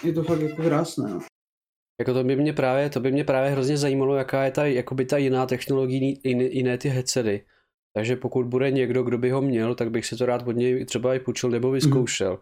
je 0.03 0.13
to 0.13 0.23
fakt 0.23 0.41
jako 0.41 0.61
krásné. 0.63 1.19
Jako 1.99 2.13
to 2.13 2.23
by 2.23 2.35
mě 2.35 2.53
právě, 2.53 2.89
to 2.89 2.99
by 2.99 3.11
mě 3.11 3.23
právě 3.23 3.51
hrozně 3.51 3.77
zajímalo, 3.77 4.15
jaká 4.15 4.43
je 4.43 4.51
ta, 4.51 4.65
jakoby 4.65 5.05
ta 5.05 5.17
jiná 5.17 5.45
technologie, 5.45 6.15
jiné, 6.23 6.43
jiné 6.43 6.77
ty 6.77 6.89
headsety. 6.89 7.45
Takže 7.95 8.15
pokud 8.15 8.45
bude 8.45 8.71
někdo, 8.71 9.03
kdo 9.03 9.17
by 9.17 9.29
ho 9.29 9.41
měl, 9.41 9.75
tak 9.75 9.91
bych 9.91 10.05
si 10.05 10.15
to 10.17 10.25
rád 10.25 10.47
od 10.47 10.51
něj 10.51 10.85
třeba 10.85 11.15
i 11.15 11.19
půjčil 11.19 11.49
nebo 11.49 11.71
vyzkoušel. 11.71 12.31
Mm. 12.31 12.37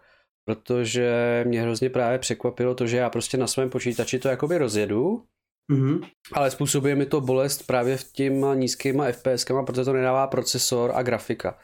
Protože 0.47 1.43
mě 1.47 1.61
hrozně 1.61 1.89
právě 1.89 2.19
překvapilo 2.19 2.75
to, 2.75 2.87
že 2.87 2.97
já 2.97 3.09
prostě 3.09 3.37
na 3.37 3.47
svém 3.47 3.69
počítači 3.69 4.19
to 4.19 4.27
jakoby 4.27 4.57
rozjedu, 4.57 5.23
Mhm. 5.71 6.01
ale 6.33 6.51
způsobuje 6.51 6.95
mi 6.95 7.05
to 7.05 7.21
bolest 7.21 7.63
právě 7.63 7.97
v 7.97 8.11
těma 8.11 8.55
nízkýma 8.55 9.11
FPSkama, 9.11 9.63
protože 9.63 9.85
to 9.85 9.93
nedává 9.93 10.27
procesor 10.27 10.91
a 10.95 11.03
grafika 11.03 11.57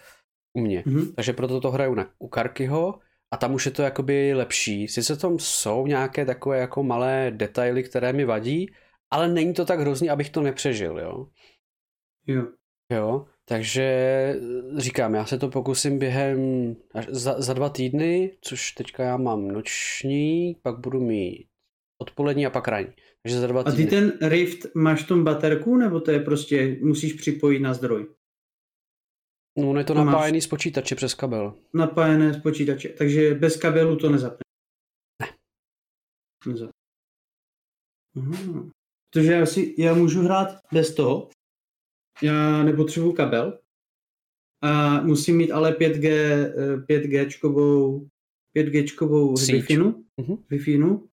u 0.58 0.62
mě. 0.62 0.84
Mhm. 0.86 1.14
Takže 1.16 1.34
proto 1.34 1.62
to 1.62 1.72
hraju 1.72 1.96
na, 1.96 2.10
u 2.20 2.28
Karkyho 2.28 3.00
a 3.32 3.38
tam 3.38 3.54
už 3.54 3.66
je 3.66 3.72
to 3.72 3.82
jakoby 3.82 4.34
lepší. 4.34 4.88
Sice 4.88 5.18
tam 5.18 5.40
jsou 5.40 5.88
nějaké 5.88 6.26
takové 6.26 6.58
jako 6.60 6.84
malé 6.84 7.32
detaily, 7.36 7.84
které 7.84 8.14
mi 8.14 8.26
vadí, 8.26 8.72
ale 9.12 9.28
není 9.28 9.54
to 9.54 9.66
tak 9.66 9.80
hrozný, 9.80 10.10
abych 10.10 10.30
to 10.30 10.42
nepřežil, 10.42 11.00
jo. 11.00 11.28
Jo. 12.28 12.48
Jo, 12.92 13.26
takže 13.46 13.84
eh, 13.84 14.82
říkám, 14.82 15.14
já 15.14 15.26
se 15.26 15.38
to 15.38 15.50
pokusím 15.50 16.00
během 16.00 16.40
až 16.96 17.08
za, 17.10 17.42
za 17.42 17.54
dva 17.54 17.70
týdny, 17.70 18.38
což 18.42 18.72
teďka 18.72 19.04
já 19.04 19.18
mám 19.18 19.48
noční, 19.48 20.56
pak 20.64 20.80
budu 20.80 21.00
mít 21.00 21.48
odpolední 22.02 22.46
a 22.46 22.50
pak 22.50 22.68
ranní. 22.68 22.94
Takže 23.24 23.40
za 23.40 23.48
dva 23.48 23.62
A 23.62 23.72
ty 23.72 23.72
týdny. 23.72 23.90
ten 23.90 24.30
Rift 24.30 24.76
máš 24.76 25.04
v 25.04 25.08
tom 25.08 25.24
baterku, 25.24 25.78
nebo 25.78 26.00
to 26.00 26.12
je 26.12 26.20
prostě, 26.20 26.78
musíš 26.82 27.14
připojit 27.14 27.60
na 27.60 27.74
zdroj? 27.74 28.08
No, 29.58 29.70
on 29.70 29.78
je 29.78 29.84
to 29.84 29.94
to 29.94 30.00
máš- 30.00 30.06
napájený 30.06 30.42
z 30.42 30.48
počítače 30.48 30.96
přes 30.96 31.14
kabel. 31.14 31.58
Napájené 31.74 32.34
z 32.34 32.42
počítače, 32.42 32.90
takže 32.90 33.36
bez 33.36 33.58
kabelu 33.58 33.98
to 33.98 34.10
nezapne. 34.10 34.40
Ne. 35.22 35.28
Nezapne. 36.52 36.74
Aha. 38.18 38.70
Protože 39.14 39.32
já, 39.32 39.46
si, 39.46 39.76
já 39.78 39.94
můžu 39.94 40.22
hrát 40.22 40.48
bez 40.74 40.96
toho, 40.96 41.30
já 42.24 42.64
nepotřebuji 42.64 43.14
kabel 43.14 43.60
a 44.64 45.02
musím 45.02 45.38
mít 45.38 45.52
ale 45.52 45.72
5G, 45.72 46.08
eh, 46.10 46.78
5Gčkovou, 46.78 48.08
5Gčkovou 48.58 49.38
Síť. 49.38 49.56
Wi-Fi, 49.70 50.04
Mhm. 50.22 50.36
Wi-Fi, 50.52 51.08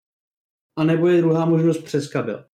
a 0.78 0.84
nebo 0.84 1.08
je 1.08 1.20
druhá 1.20 1.44
možnost 1.44 1.78
přes 1.82 2.10
kabel. 2.12 2.47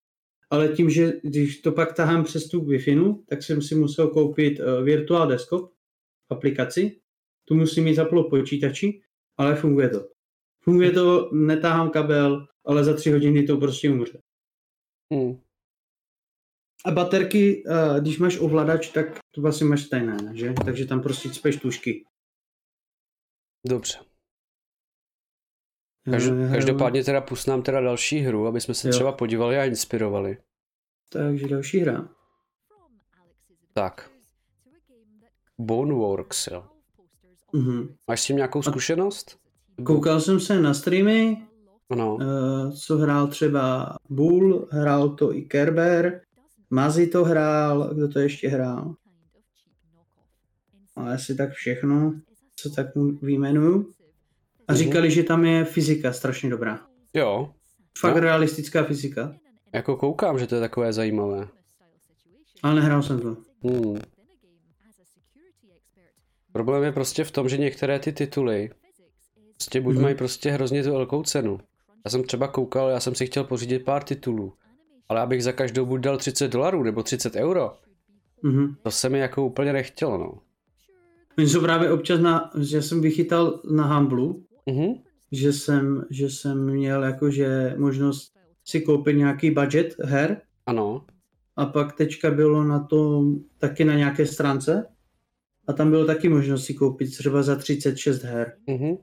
Ale 0.54 0.70
tím, 0.70 0.90
že 0.90 1.14
když 1.24 1.62
to 1.62 1.72
pak 1.72 1.94
tahám 1.94 2.24
přes 2.24 2.48
tu 2.48 2.62
Wi-Fi, 2.62 3.24
tak 3.26 3.44
jsem 3.44 3.62
si 3.62 3.76
musel 3.76 4.08
koupit 4.08 4.60
uh, 4.60 4.84
Virtual 4.84 5.28
Desktop 5.28 5.72
aplikaci, 6.30 7.00
tu 7.46 7.56
musím 7.56 7.84
mít 7.84 7.96
zaplo 7.96 8.30
počítači, 8.30 9.02
ale 9.38 9.56
funguje 9.56 9.90
to. 9.90 10.10
Funguje 10.64 10.92
to, 10.92 11.30
netáhám 11.34 11.90
kabel, 11.90 12.48
ale 12.66 12.84
za 12.84 12.94
tři 12.94 13.12
hodiny 13.12 13.44
to 13.44 13.58
prostě 13.58 13.90
umře. 13.90 14.22
Hmm. 15.14 15.42
A 16.86 16.92
baterky, 16.92 17.64
eh, 17.68 18.02
když 18.02 18.20
máš 18.20 18.40
ovladač, 18.40 18.90
tak 18.90 19.20
to 19.32 19.42
vlastně 19.42 19.68
máš 19.68 19.84
stejné, 19.84 20.18
že? 20.34 20.54
Takže 20.66 20.86
tam 20.86 21.02
prostě 21.02 21.30
cpeš 21.30 21.58
tušky. 21.58 22.06
Dobře. 23.68 23.98
Každ- 26.12 26.46
Eh, 26.50 26.54
každopádně 26.54 27.04
teda 27.04 27.22
pust 27.22 27.48
nám 27.48 27.62
teda 27.62 27.82
další 27.82 28.20
hru, 28.20 28.48
aby 28.48 28.62
jsme 28.62 28.74
se 28.74 28.88
Jo. 28.88 28.92
třeba 28.92 29.12
podívali 29.12 29.58
a 29.58 29.66
inspirovali. 29.66 30.38
Takže 31.10 31.48
další 31.48 31.80
hra. 31.80 32.08
Tak. 33.74 34.10
Boneworks, 35.58 36.48
jo. 36.48 36.64
Mhm. 37.54 37.96
Máš 38.08 38.22
s 38.22 38.26
tím 38.26 38.36
nějakou 38.36 38.62
zkušenost? 38.62 39.38
Koukal 39.86 40.22
jsem 40.22 40.40
se 40.40 40.60
na 40.62 40.74
streamy, 40.74 41.48
Ano. 41.90 42.18
eh, 42.22 42.72
co 42.72 42.98
hrál 42.98 43.28
třeba 43.28 43.96
Bull, 44.10 44.68
hrál 44.72 45.10
to 45.10 45.36
i 45.36 45.42
Kerber, 45.42 46.22
Mazi 46.70 47.08
to 47.08 47.24
hrál, 47.24 47.94
kdo 47.94 48.08
to 48.08 48.20
ještě 48.20 48.48
hrál? 48.50 48.96
Ale 50.96 51.14
asi 51.16 51.36
tak 51.36 51.52
všechno, 51.52 52.14
co 52.56 52.70
tak 52.70 52.96
mu 52.96 53.12
vyjmenuju. 53.12 53.92
A 54.68 54.72
Mhm. 54.74 54.78
říkali, 54.80 55.12
že 55.12 55.24
tam 55.24 55.46
je 55.46 55.66
fyzika 55.66 56.14
strašně 56.14 56.50
dobrá. 56.50 56.80
Jo, 57.14 57.54
Fakt 58.00 58.14
No. 58.16 58.20
realistická 58.22 58.84
fyzika. 58.84 59.34
jako 59.74 59.96
koukám, 59.98 60.40
že 60.40 60.48
to 60.48 60.56
je 60.56 60.62
takové 60.62 60.94
zajímavé. 60.94 61.48
Ale 62.64 62.76
nehrál 62.76 63.04
jsem 63.04 63.20
to. 63.20 63.38
Hmm. 63.64 63.98
Problém 66.52 66.84
je 66.84 66.92
prostě 66.92 67.24
v 67.24 67.32
tom, 67.32 67.50
že 67.50 67.58
některé 67.58 68.00
ty 68.00 68.12
tituly 68.14 68.70
prostě 69.58 69.82
buď 69.82 69.94
Mhm. 69.96 70.04
mají 70.04 70.16
prostě 70.16 70.52
hrozně 70.52 70.84
tu 70.84 70.92
velkou 70.92 71.24
cenu. 71.24 71.60
Já 72.06 72.12
jsem 72.12 72.24
třeba 72.24 72.48
koukal, 72.48 72.90
já 72.90 73.00
jsem 73.00 73.16
si 73.16 73.26
chtěl 73.26 73.44
pořídit 73.44 73.80
pár 73.80 74.04
titulů, 74.04 74.54
ale 75.10 75.22
abych 75.22 75.44
za 75.44 75.52
každou 75.52 75.86
buď 75.86 76.02
dal 76.02 76.18
30 76.18 76.48
dolarů 76.48 76.84
nebo 76.84 77.04
30 77.04 77.36
euro, 77.36 77.74
Mhm. 78.42 78.76
to 78.84 78.92
se 78.92 79.10
mi 79.10 79.20
jako 79.20 79.46
úplně 79.46 79.74
nechtělo, 79.74 80.18
no. 80.18 80.40
Oni 81.38 81.48
jsou 81.50 81.62
právě 81.62 81.92
občas 81.92 82.20
na, 82.20 82.52
že 82.60 82.82
jsem 82.82 83.02
vychytal 83.02 83.62
na 83.72 83.96
Humblu, 83.96 84.44
Mhm. 84.70 84.94
že 85.32 85.54
jsem, 85.54 86.06
že 86.10 86.30
jsem 86.30 86.66
měl 86.72 87.04
jakože 87.04 87.76
možnost 87.78 88.34
si 88.66 88.82
koupit 88.82 89.14
nějaký 89.18 89.52
budget 89.52 89.96
her 90.04 90.42
Ano. 90.66 91.06
a 91.56 91.66
pak 91.66 91.94
teďka 91.94 92.32
bylo 92.32 92.64
na 92.64 92.80
tom 92.80 93.36
taky 93.58 93.86
na 93.86 93.94
nějaké 93.96 94.26
stránce 94.26 94.86
a 95.68 95.74
tam 95.74 95.90
bylo 95.90 96.06
taky 96.06 96.30
možnost 96.30 96.66
si 96.66 96.74
koupit 96.74 97.12
třeba 97.18 97.44
za 97.44 97.56
36 97.56 98.24
her. 98.24 98.54
Mhm. 98.68 98.96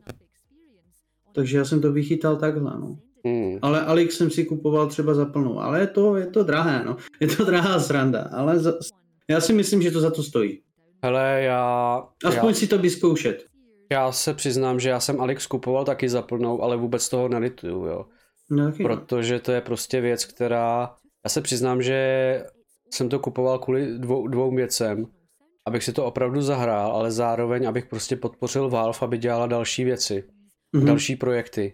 Takže 1.33 1.59
já 1.59 1.65
jsem 1.65 1.81
to 1.81 1.93
vychytal 1.93 2.37
takhle, 2.37 2.81
no. 2.81 2.99
Hmm. 3.27 3.59
Ale 3.63 3.81
Alex 3.85 4.17
jsem 4.17 4.31
si 4.31 4.45
kupoval 4.45 4.87
třeba 4.87 5.15
za 5.15 5.27
plnou, 5.27 5.59
ale 5.61 5.81
je 5.81 5.87
to, 5.87 6.17
je 6.17 6.27
to 6.27 6.43
drahé, 6.45 6.85
no. 6.85 6.97
Je 7.21 7.27
to 7.27 7.45
drahá 7.45 7.81
sranda, 7.81 8.23
ale 8.33 8.59
za, 8.59 8.73
já 9.31 9.41
si 9.41 9.53
myslím, 9.53 9.83
že 9.83 9.91
to 9.91 10.01
za 10.01 10.11
to 10.11 10.23
stojí. 10.23 10.63
Hele, 11.05 11.43
já, 11.43 12.03
Aspoň 12.25 12.49
já, 12.49 12.55
si 12.55 12.67
to 12.67 12.79
vyzkoušet. 12.79 13.47
Já 13.93 14.13
se 14.13 14.35
přiznám, 14.35 14.81
že 14.81 14.89
já 14.89 15.01
jsem 15.01 15.21
Alex 15.21 15.47
kupoval 15.47 15.85
taky 15.85 16.09
za 16.09 16.23
plnou, 16.23 16.63
ale 16.63 16.77
vůbec 16.77 17.09
toho 17.09 17.29
nelituju, 17.29 17.85
jo. 17.87 18.07
No, 18.51 18.71
taky, 18.71 18.83
no. 18.83 18.89
Protože 18.89 19.39
to 19.41 19.53
je 19.53 19.61
prostě 19.61 20.01
věc, 20.01 20.25
která... 20.25 20.95
Já 21.25 21.29
se 21.31 21.41
přiznám, 21.41 21.83
že 21.83 22.45
jsem 22.91 23.09
to 23.09 23.19
kupoval 23.19 23.59
kvůli 23.59 23.99
dvou, 23.99 24.29
dvou 24.29 24.55
věcem, 24.55 25.07
abych 25.67 25.85
si 25.85 25.93
to 25.93 26.05
opravdu 26.05 26.43
zahrál, 26.43 26.93
ale 26.93 27.11
zároveň 27.11 27.69
abych 27.69 27.87
prostě 27.87 28.17
podpořil 28.17 28.71
Valve, 28.71 28.99
aby 29.01 29.19
dělala 29.19 29.47
další 29.47 29.85
věci, 29.85 30.25
Mhm. 30.77 30.87
další 30.87 31.17
projekty. 31.17 31.73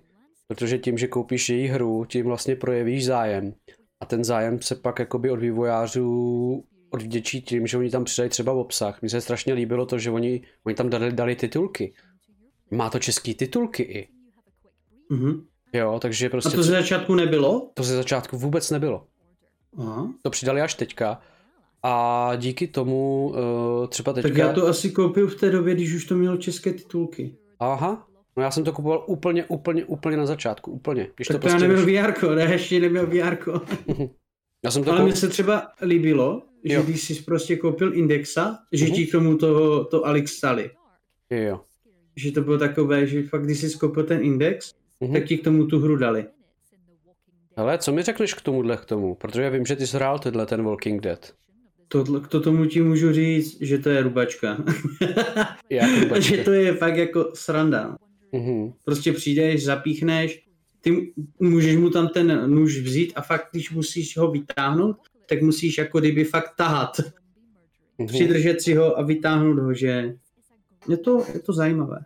Protože 0.48 0.78
tím, 0.78 0.98
že 0.98 1.06
koupíš 1.06 1.48
její 1.48 1.66
hru, 1.66 2.04
tím 2.04 2.26
vlastně 2.26 2.56
projevíš 2.56 3.06
zájem. 3.06 3.54
A 4.00 4.06
ten 4.06 4.24
zájem 4.24 4.62
se 4.62 4.74
pak 4.74 4.98
jakoby 4.98 5.30
od 5.30 5.40
vývojářů 5.40 6.64
odvděčí 6.90 7.42
tím, 7.42 7.66
že 7.66 7.78
oni 7.78 7.90
tam 7.90 8.04
přidají 8.04 8.30
třeba 8.30 8.52
obsah. 8.52 9.02
Mně 9.02 9.10
se 9.10 9.20
strašně 9.20 9.54
líbilo 9.54 9.86
to, 9.86 9.98
že 9.98 10.10
oni, 10.10 10.42
oni 10.66 10.74
tam 10.74 10.90
dali, 10.90 11.12
dali 11.12 11.36
titulky. 11.36 11.94
Má 12.70 12.90
to 12.90 12.98
český 12.98 13.34
titulky 13.34 13.82
i. 13.82 14.08
Mhm. 15.10 15.42
Jo, 15.72 15.98
takže 16.02 16.26
A 16.26 16.30
prostě 16.30 16.56
to 16.56 16.62
ze 16.62 16.72
začátku 16.72 17.14
nebylo? 17.14 17.70
to 17.74 17.82
ze 17.82 17.96
začátku 17.96 18.38
vůbec 18.38 18.70
nebylo. 18.70 19.06
Aha. 19.78 20.12
To 20.22 20.30
přidali 20.30 20.60
až 20.60 20.74
teďka. 20.74 21.20
A 21.82 22.32
díky 22.36 22.66
tomu 22.66 23.28
uh, 23.80 23.86
třeba 23.86 24.12
teďka... 24.12 24.28
Tak 24.28 24.36
já 24.38 24.52
to 24.52 24.66
asi 24.66 24.90
koupil 24.90 25.28
v 25.28 25.34
té 25.34 25.50
době, 25.50 25.74
když 25.74 25.94
už 25.94 26.04
to 26.04 26.14
mělo 26.14 26.36
české 26.36 26.72
titulky. 26.72 27.36
Aha, 27.60 28.08
no 28.36 28.42
já 28.42 28.50
jsem 28.50 28.64
to 28.64 28.72
kupoval 28.72 29.04
úplně, 29.06 29.44
úplně, 29.44 29.84
úplně 29.84 30.16
na 30.16 30.26
začátku, 30.26 30.70
úplně. 30.72 31.08
Když 31.16 31.28
Tak 31.28 31.34
to 31.36 31.40
to 31.40 31.48
já 31.48 31.52
prostě 31.54 31.68
neměl 31.68 31.86
vyšlo. 31.86 32.28
VR, 32.30 32.36
ne, 32.36 32.52
ještě 32.52 32.80
neměl 32.80 33.06
VR. 33.06 33.36
Já 34.64 34.70
jsem 34.70 34.84
to 34.84 34.90
Ale 34.90 35.00
kou... 35.00 35.04
mně 35.06 35.16
se 35.16 35.28
třeba 35.28 35.68
líbilo, 35.82 36.42
že 36.64 36.74
Jo. 36.74 36.82
když 36.82 37.02
jsi 37.04 37.14
prostě 37.22 37.56
koupil 37.56 37.94
Indexa, 37.94 38.58
že 38.72 38.84
Mhm. 38.84 38.94
ti 38.94 39.06
k 39.06 39.12
tomu 39.12 39.36
toho, 39.38 39.84
to 39.84 40.06
Alex 40.06 40.32
stali. 40.32 40.70
Jo. 41.30 41.60
Že 42.16 42.32
to 42.32 42.40
bylo 42.42 42.58
takové, 42.58 43.06
že 43.06 43.22
fakt 43.22 43.44
když 43.44 43.58
jsi 43.60 43.78
koupil 43.78 44.04
ten 44.04 44.22
Index, 44.22 44.74
Mhm. 45.00 45.12
tak 45.12 45.24
ti 45.24 45.38
k 45.38 45.44
tomu 45.44 45.66
tu 45.66 45.78
hru 45.80 45.96
dali. 45.96 46.24
Hele, 47.56 47.78
co 47.78 47.92
mi 47.92 48.02
řekneš 48.02 48.34
k 48.34 48.40
tomuhle 48.40 48.76
k 48.76 48.84
tomu? 48.84 49.14
Protože 49.14 49.42
já 49.42 49.50
vím, 49.50 49.66
že 49.66 49.76
ty 49.76 49.86
jsi 49.86 49.96
hrál 49.96 50.18
tenhle 50.18 50.46
ten 50.46 50.62
Walking 50.62 51.00
Dead. 51.02 51.32
To, 51.88 52.20
to 52.20 52.40
tomu 52.40 52.66
ti 52.66 52.80
můžu 52.82 53.12
říct, 53.12 53.62
že 53.62 53.78
to 53.78 53.88
je 53.88 54.02
rubačka. 54.02 54.64
Jak 55.70 56.02
rubačka? 56.02 56.20
že 56.36 56.44
to 56.44 56.52
je 56.52 56.72
fakt 56.74 56.96
jako 56.96 57.30
sranda. 57.34 57.96
Mhm. 58.32 58.72
Prostě 58.84 59.12
přijdeš, 59.12 59.64
zapíchneš, 59.64 60.42
ty 60.80 61.12
můžeš 61.40 61.76
mu 61.76 61.90
tam 61.90 62.08
ten 62.08 62.50
nůž 62.50 62.78
vzít 62.80 63.12
a 63.16 63.20
fakt, 63.22 63.48
když 63.52 63.70
musíš 63.70 64.16
ho 64.18 64.30
vytáhnout, 64.30 64.96
tak 65.28 65.42
musíš 65.42 65.78
jako 65.78 66.00
kdyby 66.00 66.24
fakt 66.24 66.54
tahat. 66.56 67.00
Mhm. 67.98 68.08
Přidržet 68.08 68.60
si 68.62 68.74
ho 68.74 68.98
a 68.98 69.02
vytáhnout 69.02 69.58
ho, 69.58 69.74
že 69.74 70.14
je 70.88 70.96
to, 70.96 71.24
je 71.34 71.40
to 71.40 71.52
zajímavé. 71.52 71.98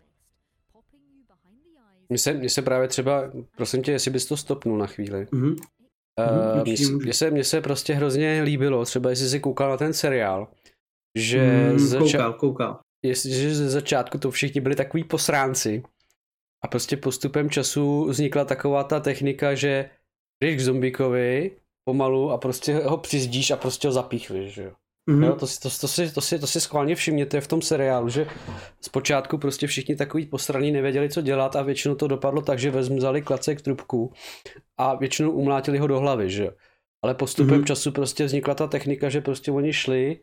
Mně 2.09 2.19
se, 2.19 2.33
mně 2.33 2.49
se 2.51 2.63
právě 2.63 2.89
třeba, 2.89 3.23
prosím 3.57 3.83
tě, 3.83 3.93
jestli 3.93 4.11
bys 4.11 4.27
to 4.27 4.37
stopnul 4.37 4.79
na 4.79 4.87
chvíli. 4.87 5.27
Mhm. 5.33 5.51
Uh, 5.51 6.63
mně, 7.05 7.15
se, 7.15 7.31
mně 7.31 7.45
se 7.45 7.61
prostě 7.61 7.95
hrozně 7.95 8.43
líbilo, 8.43 8.85
třeba 8.85 9.11
jestli 9.11 9.29
jsi 9.29 9.41
koukal 9.41 9.71
na 9.71 9.77
ten 9.77 9.93
seriál, 9.93 10.49
že, 11.19 11.69
Mm, 11.73 11.79
zača- 11.79 11.99
koukal, 12.19 12.33
koukal. 12.33 12.81
jestliže 13.05 13.55
ze 13.55 13.71
začátku 13.71 14.19
to 14.19 14.31
všichni 14.31 14.61
byli 14.61 14.77
takový 14.77 15.05
posránci 15.05 15.83
a 16.65 16.69
prostě 16.69 16.97
postupem 16.97 17.51
času 17.51 18.05
vznikla 18.09 18.45
taková 18.45 18.85
ta 18.85 19.01
technika, 19.01 19.55
že 19.55 19.91
jdeš 20.41 20.57
k 20.57 20.61
zombíkovi 20.61 21.51
pomalu 21.85 22.31
a 22.31 22.39
prostě 22.39 22.75
ho 22.79 22.97
přizdíš 22.97 23.51
a 23.51 23.57
prostě 23.57 23.89
ho 23.89 23.93
zapíchliš, 23.93 24.55
že 24.55 24.63
jo. 24.63 24.73
Mhm. 25.07 25.23
Jo, 25.25 25.37
to, 25.37 25.47
si- 25.47 25.61
to, 25.61 25.69
to, 25.81 25.89
si, 25.89 26.13
to, 26.15 26.21
si, 26.21 26.39
to 26.39 26.47
si 26.47 26.61
schválně 26.61 26.95
všimněte 26.95 27.41
v 27.41 27.47
tom 27.47 27.63
seriálu, 27.63 28.09
že 28.09 28.27
zpočátku 28.81 29.39
prostě 29.39 29.67
všichni 29.67 29.97
takový 29.97 30.27
posraní 30.27 30.73
nevěděli, 30.73 31.09
co 31.09 31.21
dělat 31.21 31.57
a 31.57 31.63
většinou 31.63 31.95
to 31.95 32.07
dopadlo 32.09 32.43
tak, 32.43 32.59
že 32.59 32.71
vezmali 32.71 33.23
klacek 33.23 33.63
trubku 33.63 34.13
a 34.79 34.95
většinou 34.95 35.31
umlátili 35.31 35.79
ho 35.79 35.87
do 35.87 36.01
hlavy, 36.01 36.31
že 36.31 36.45
jo. 36.45 36.51
Ale 37.05 37.15
postupem 37.15 37.55
Mhm. 37.57 37.65
času 37.65 37.93
prostě 37.93 38.25
vznikla 38.25 38.55
ta 38.55 38.67
technika, 38.67 39.09
že 39.09 39.21
prostě 39.21 39.51
oni 39.51 39.73
šli, 39.73 40.19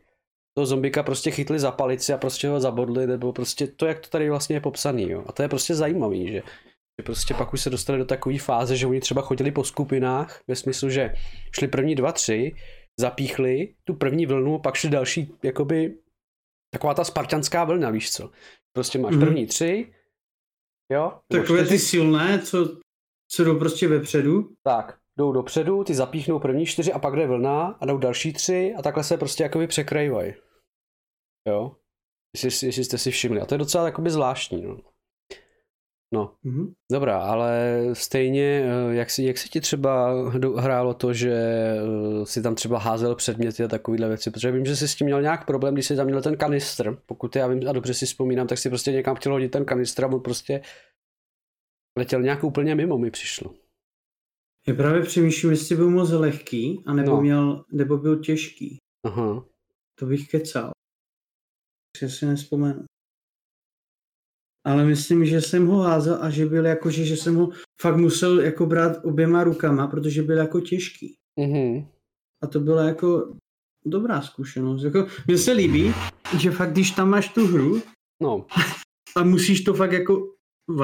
toho 0.54 0.66
zombika 0.66 1.02
prostě 1.02 1.30
chytli 1.30 1.58
za 1.58 1.70
palici 1.70 2.12
a 2.12 2.18
prostě 2.18 2.48
ho 2.48 2.60
zabodli, 2.60 3.06
nebo 3.06 3.32
prostě 3.32 3.66
to, 3.66 3.86
jak 3.86 4.00
to 4.00 4.08
tady 4.08 4.30
vlastně 4.30 4.56
je 4.56 4.60
popsaný, 4.60 5.10
jo. 5.10 5.24
A 5.26 5.32
to 5.32 5.42
je 5.42 5.48
prostě 5.48 5.74
zajímavý, 5.74 6.26
že, 6.32 6.42
že 7.00 7.02
prostě 7.04 7.34
pak 7.34 7.52
už 7.52 7.60
se 7.60 7.70
dostali 7.70 7.98
do 7.98 8.04
takové 8.04 8.38
fáze, 8.38 8.76
že 8.76 8.86
oni 8.86 9.00
třeba 9.00 9.22
chodili 9.22 9.50
po 9.50 9.64
skupinách, 9.64 10.40
ve 10.48 10.56
smyslu, 10.56 10.90
že 10.90 11.14
šli 11.52 11.68
první 11.68 11.94
dva, 11.94 12.12
tři, 12.12 12.52
zapíchli 13.00 13.74
tu 13.84 13.94
první 13.94 14.26
vlnu, 14.26 14.58
pak 14.58 14.74
šli 14.74 14.90
další, 14.90 15.34
jakoby 15.42 15.98
taková 16.72 16.94
ta 16.94 17.04
spartanská 17.04 17.64
vlna, 17.64 17.90
víš 17.90 18.12
co. 18.12 18.30
Prostě 18.72 18.98
máš 18.98 19.14
Mhm. 19.14 19.24
první 19.24 19.46
tři, 19.46 19.94
jo, 20.92 21.20
Takové 21.32 21.64
ty 21.64 21.78
silné, 21.78 22.42
co, 22.42 22.78
co 23.30 23.44
jdou 23.44 23.58
prostě 23.58 23.88
vepředu. 23.88 24.50
tak, 24.62 24.98
jdou 25.18 25.32
dopředu, 25.32 25.84
ty 25.84 25.94
zapíchnou 25.94 26.38
první 26.38 26.66
čtyři 26.66 26.92
a 26.92 26.98
pak 26.98 27.16
jde 27.16 27.26
vlna 27.26 27.66
a 27.66 27.86
jdou 27.86 27.98
další 27.98 28.32
tři 28.32 28.74
a 28.78 28.82
takhle 28.82 29.04
se 29.04 29.16
prostě 29.16 29.42
jakoby 29.42 29.66
překrývají. 29.66 30.34
Jo, 31.48 31.76
jestli, 32.34 32.66
jestli 32.66 32.84
jste 32.84 32.98
si 32.98 33.10
všimli. 33.10 33.40
A 33.40 33.46
to 33.46 33.54
je 33.54 33.58
docela 33.58 33.84
jakoby 33.86 34.10
zvláštní, 34.10 34.62
no. 34.62 34.80
No, 36.14 36.34
Mhm. 36.42 36.72
dobrá, 36.92 37.18
ale 37.22 37.80
stejně, 37.92 38.42
eh, 38.64 38.94
jak 38.94 39.10
si, 39.10 39.22
jak 39.24 39.38
si 39.38 39.48
ti 39.48 39.60
třeba 39.60 40.14
hrálo 40.60 40.94
to, 40.94 41.12
že 41.12 41.32
eh, 41.32 42.26
si 42.26 42.42
tam 42.42 42.54
třeba 42.54 42.78
házel 42.78 43.14
předměty 43.14 43.64
a 43.64 43.68
takovéhle 43.68 44.08
věci, 44.08 44.30
protože 44.30 44.50
vím, 44.50 44.64
že 44.64 44.76
jsi 44.76 44.88
s 44.88 44.94
tím 44.94 45.04
měl 45.04 45.22
nějak 45.22 45.46
problém, 45.46 45.74
když 45.74 45.86
jsi 45.86 45.96
tam 45.96 46.06
měl 46.06 46.22
ten 46.22 46.36
kanistr, 46.36 46.98
pokud 47.06 47.36
já 47.36 47.46
vím 47.48 47.68
a 47.68 47.72
dobře 47.72 47.94
si 47.94 48.06
vzpomínám, 48.06 48.46
tak 48.46 48.58
si 48.58 48.68
prostě 48.68 48.92
někam 48.92 49.16
chtěl 49.16 49.32
hodit 49.32 49.48
ten 49.48 49.64
kanistr 49.64 50.04
a 50.04 50.08
on 50.08 50.20
prostě 50.20 50.60
letěl 51.98 52.22
nějak 52.22 52.44
úplně 52.44 52.74
mimo, 52.74 52.98
mi 52.98 53.10
přišlo. 53.10 53.54
Já 54.68 54.74
právě 54.74 55.02
přemýšlím, 55.02 55.50
jestli 55.50 55.76
byl 55.76 55.90
moc 55.90 56.10
lehký, 56.10 56.82
anebo, 56.86 57.10
no. 57.10 57.20
měl, 57.20 57.64
nebo 57.72 57.96
byl 57.98 58.18
těžký. 58.22 58.76
Aha, 59.06 59.44
To 59.98 60.06
bych 60.06 60.28
kecal. 60.28 60.70
Já 62.02 62.08
si 62.08 62.26
nespomenu. 62.26 62.84
Ale 64.68 64.84
myslím, 64.84 65.24
že 65.24 65.40
jsem 65.40 65.66
ho 65.66 65.78
házel 65.78 66.18
a 66.20 66.30
že 66.30 66.46
byl 66.46 66.66
jako, 66.66 66.90
že, 66.90 67.04
že 67.04 67.16
jsem 67.16 67.34
ho 67.34 67.50
fakt 67.80 67.96
musel 67.96 68.40
jako 68.40 68.66
brát 68.66 69.04
oběma 69.04 69.44
rukama, 69.44 69.86
protože 69.86 70.22
byl 70.22 70.38
jako 70.38 70.60
těžký. 70.60 71.14
mhm, 71.40 71.86
A 72.42 72.46
to 72.46 72.60
bylo 72.60 72.78
jako, 72.78 73.36
dobrá 73.86 74.22
zkušenost. 74.22 74.84
Jako, 74.84 75.06
mně 75.26 75.38
se 75.38 75.52
líbí, 75.52 75.94
že 76.38 76.50
fakt, 76.50 76.72
když 76.72 76.90
tam 76.90 77.10
máš 77.10 77.28
tu 77.28 77.46
hru 77.46 77.82
No, 78.22 78.46
a 79.16 79.22
musíš 79.22 79.60
to 79.60 79.74
fakt 79.74 79.92
jako 79.92 80.34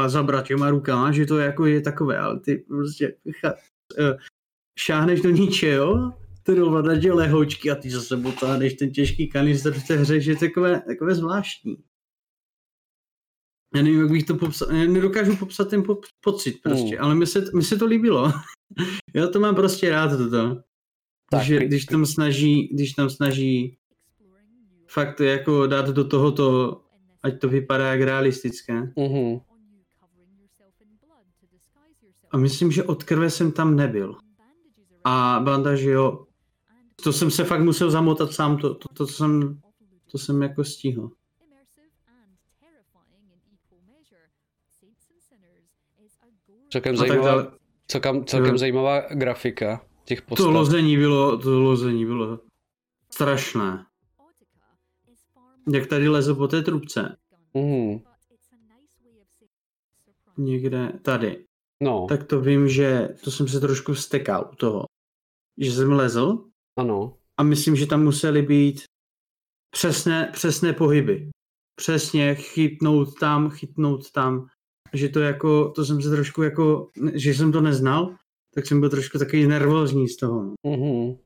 zabrat 0.06 0.47
těma 0.47 0.70
rukama, 0.70 1.12
že 1.12 1.27
to 1.27 1.39
jako 1.39 1.66
je 1.66 1.81
takové, 1.81 2.19
ale 2.19 2.40
ty 2.40 2.56
prostě 2.56 3.16
cha, 3.40 3.55
eh, 3.98 4.16
šáhneš 4.78 5.20
do 5.20 5.31
ničeho, 5.31 6.12
ty 6.43 6.61
ovladač 6.61 7.05
je 7.05 7.12
lehoučky 7.12 7.70
a 7.70 7.74
ty 7.74 7.90
zase 7.90 8.16
potáhneš 8.16 8.74
ten 8.74 8.90
těžký 8.90 9.28
kanistr 9.28 9.73
v 9.73 9.86
té 9.86 9.97
hře, 9.97 10.20
že 10.20 10.31
je 10.31 10.36
takové, 10.36 10.81
takové 10.81 11.15
zvláštní. 11.15 11.77
Já 13.74 13.82
nevím, 13.82 14.01
jak 14.01 14.10
bych 14.10 14.24
to 14.24 14.34
popsal, 14.34 14.72
já 14.72 14.90
nedokážu 14.90 15.36
popsat 15.36 15.70
ten 15.70 15.82
po, 15.82 16.01
pocit 16.20 16.62
prostě, 16.62 16.96
Hmm. 16.96 17.05
ale 17.05 17.14
mi 17.14 17.26
se, 17.26 17.44
mi 17.55 17.62
se 17.62 17.76
to 17.76 17.86
líbilo. 17.86 18.32
Já 19.14 19.26
to 19.28 19.40
mám 19.40 19.55
prostě 19.55 19.90
rád 19.90 20.09
toto. 20.16 20.55
Tak, 20.55 20.60
Takže 21.30 21.56
pri- 21.59 21.66
když 21.66 21.84
tam 21.84 22.06
snaží, 22.06 22.68
když 22.72 22.92
tam 22.92 23.10
snaží 23.10 23.78
fakt 24.88 25.20
jako 25.20 25.66
dát 25.66 25.88
do 25.88 26.05
tohoto, 26.05 26.80
ať 27.22 27.40
to 27.40 27.48
vypadá 27.48 27.90
jak 27.90 28.01
realistické. 28.01 28.92
mhm. 28.96 29.40
A 32.30 32.36
myslím, 32.36 32.70
že 32.72 32.82
od 32.84 33.05
krve 33.05 33.30
jsem 33.30 33.52
tam 33.52 33.76
nebyl. 33.76 34.16
A 35.05 35.40
banda, 35.44 35.76
že 35.76 35.90
jo, 35.90 36.24
to 37.05 37.12
jsem 37.12 37.30
se 37.30 37.44
fakt 37.44 37.60
musel 37.62 37.90
zamotat 37.90 38.32
sám, 38.32 38.56
to, 38.59 38.74
to, 38.74 38.88
to, 38.94 39.06
jsem, 39.06 39.60
to 40.12 40.18
jsem 40.18 40.42
jako 40.42 40.64
stihl. 40.64 41.10
Celkem 46.74 46.96
zajímavá, 46.96 47.52
celkem, 47.86 48.24
celkem 48.24 48.52
Jo. 48.52 48.59
zajímavá 48.59 49.01
grafika 49.01 49.86
těch 50.05 50.20
To 50.20 50.26
postav. 50.26 50.46
lození 50.55 50.96
bylo, 50.96 51.38
to 51.38 51.60
lození 51.60 52.06
bylo 52.06 52.40
strašné. 53.10 53.86
Jak 55.72 55.86
tady 55.86 56.09
lezl 56.09 56.34
po 56.34 56.48
té 56.48 56.62
trubce, 56.62 57.16
Mhm. 57.55 58.01
někde 60.38 60.92
tady, 61.02 61.44
No, 61.82 62.06
tak 62.09 62.24
to 62.24 62.40
vím, 62.40 62.68
že 62.68 63.09
to 63.24 63.30
jsem 63.30 63.48
se 63.48 63.60
trošku 63.60 63.92
vstekal 63.92 64.51
u 64.52 64.56
toho. 64.56 64.84
Že 65.59 65.72
jsem 65.72 65.92
lezl 65.92 66.44
ano. 66.76 67.16
a 67.36 67.42
myslím, 67.42 67.76
že 67.76 67.86
tam 67.86 68.05
musely 68.05 68.42
být 68.42 68.82
přesné, 69.70 70.30
přesné 70.32 70.72
pohyby. 70.72 71.30
Přesně 71.76 72.34
chytnout 72.34 73.18
tam, 73.20 73.51
chytnout 73.51 74.10
tam. 74.10 74.46
Že 74.95 75.09
to 75.09 75.21
jako, 75.21 75.69
to 75.75 75.85
jsem 75.85 76.03
se 76.03 76.11
trošku 76.11 76.43
jako, 76.43 76.91
že 77.15 77.35
jsem 77.35 77.53
to 77.53 77.61
neznal, 77.61 78.15
tak 78.55 78.66
jsem 78.66 78.81
byl 78.81 78.91
trošku 78.91 79.19
takový 79.19 79.47
nervózní 79.47 80.09
z 80.09 80.16
toho. 80.16 80.43
no. 80.43 80.55
Mhm. 80.77 81.16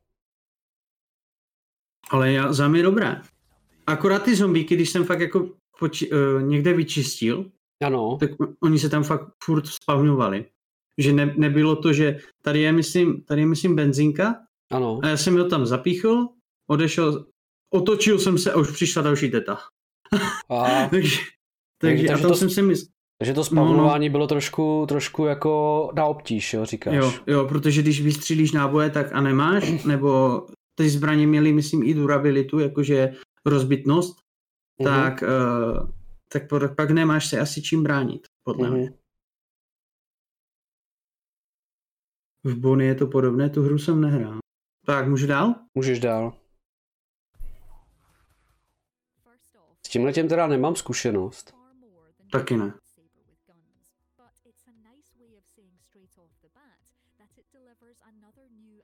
Ale 2.11 2.33
já, 2.33 2.53
za 2.53 2.69
mě 2.69 2.83
dobré. 2.83 3.23
Akorát 3.87 4.23
ty 4.23 4.37
zombíky, 4.37 4.75
když 4.75 4.91
jsem 4.91 5.05
fakt 5.05 5.21
jako 5.21 5.51
poči, 5.79 6.11
uh, 6.11 6.43
někde 6.43 6.73
vyčistil, 6.73 7.51
Ano, 7.85 8.17
tak 8.21 8.31
oni 8.63 8.79
se 8.79 8.89
tam 8.89 9.05
fakt 9.05 9.29
furt 9.45 9.67
spavňovali. 9.67 10.45
Že 10.99 11.13
ne, 11.13 11.35
nebylo 11.37 11.77
to, 11.77 11.93
že 11.93 12.19
tady 12.43 12.61
je, 12.61 12.73
myslím, 12.73 13.23
tady 13.23 13.41
je, 13.41 13.47
myslím, 13.47 13.77
benzinka 13.77 14.35
ano. 14.71 15.01
a 15.03 15.09
já 15.09 15.17
jsem 15.17 15.39
ho 15.39 15.45
tam 15.45 15.67
zapíchl, 15.67 16.29
odešel, 16.67 17.27
otočil 17.75 18.19
jsem 18.19 18.39
se 18.39 18.53
a 18.53 18.57
už 18.57 18.71
přišla 18.71 19.03
další 19.03 19.31
teta. 19.31 19.59
A, 20.51 20.89
takže, 20.91 20.91
takže, 20.91 21.19
takže 21.79 22.09
a 22.09 22.19
tam 22.19 22.31
to- 22.31 22.37
jsem 22.37 22.51
si 22.51 22.63
myslel, 22.63 22.93
takže 23.19 23.35
to 23.35 23.41
No, 23.41 23.45
spavnování 23.45 24.11
bylo 24.11 24.27
trošku, 24.27 24.85
trošku 24.89 25.25
jako 25.25 25.91
na 25.97 26.05
obtíž, 26.05 26.53
jo, 26.55 26.65
říkáš. 26.65 26.95
jo, 26.95 27.13
jo, 27.27 27.49
protože 27.49 27.83
když 27.83 28.03
vystřílíš 28.03 28.53
náboje, 28.53 28.91
tak 28.91 29.13
a 29.13 29.21
nemáš, 29.21 29.85
nebo 29.85 30.43
ty 30.75 30.89
zbraně 30.89 31.27
měly, 31.27 31.53
myslím, 31.53 31.83
i 31.83 31.95
durabilitu, 31.95 32.59
jakože 32.59 33.13
rozbitnost, 33.47 34.17
Mhm. 34.81 34.91
tak, 34.91 35.23
uh, 35.23 35.91
tak 36.33 36.43
pak 36.77 36.91
nemáš 36.91 37.27
se 37.29 37.41
asi 37.41 37.63
čím 37.63 37.83
bránit, 37.83 38.27
podle 38.43 38.71
mě. 38.71 38.85
Mhm. 38.85 38.95
V 42.45 42.55
Bony 42.55 42.87
je 42.87 42.95
to 42.95 43.07
podobné, 43.07 43.51
tu 43.51 43.63
hru 43.63 43.79
jsem 43.79 44.01
nehrál. 44.01 44.39
Tak, 44.87 45.09
můžu 45.09 45.27
dál? 45.27 45.55
Můžeš 45.75 46.01
dál. 46.01 46.33
S 49.87 49.91
tímhle 49.91 50.13
těm 50.13 50.29
teda 50.29 50.47
nemám 50.47 50.77
zkušenost. 50.77 51.55
Taky 52.33 52.57
ne. 52.57 52.73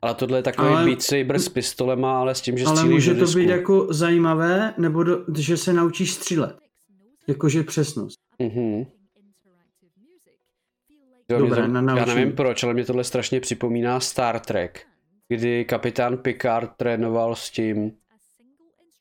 Ale 0.04 0.14
tohle 0.14 0.38
je 0.38 0.42
takový 0.42 0.68
Ale-. 0.68 0.84
Beat 0.84 1.02
Saber 1.02 1.38
s 1.38 1.48
pistolema, 1.48 2.20
ale 2.20 2.34
s 2.34 2.40
tím, 2.40 2.58
že 2.58 2.64
Ale 2.64 2.84
může 2.84 3.14
to 3.14 3.26
být 3.26 3.48
jako 3.48 3.86
zajímavé, 3.90 4.74
nebo 4.78 5.02
do, 5.02 5.24
že 5.36 5.56
se 5.56 5.72
naučíš 5.72 6.12
střílet. 6.12 6.56
Jakože 7.26 7.62
přesnost. 7.62 8.18
Mhm. 8.38 8.84
Jo, 11.30 11.38
Dobré, 11.38 11.62
to, 11.62 11.68
na 11.68 11.96
já 11.98 12.04
nevím 12.04 12.32
proč, 12.32 12.64
ale 12.64 12.74
mě 12.74 12.84
tohle 12.84 13.04
strašně 13.04 13.40
připomíná 13.40 14.00
Star 14.00 14.40
Trek, 14.40 14.86
kdy 15.28 15.64
kapitán 15.64 16.16
Picard 16.16 16.70
trénoval 16.76 17.34
s 17.34 17.50
tím. 17.50 17.92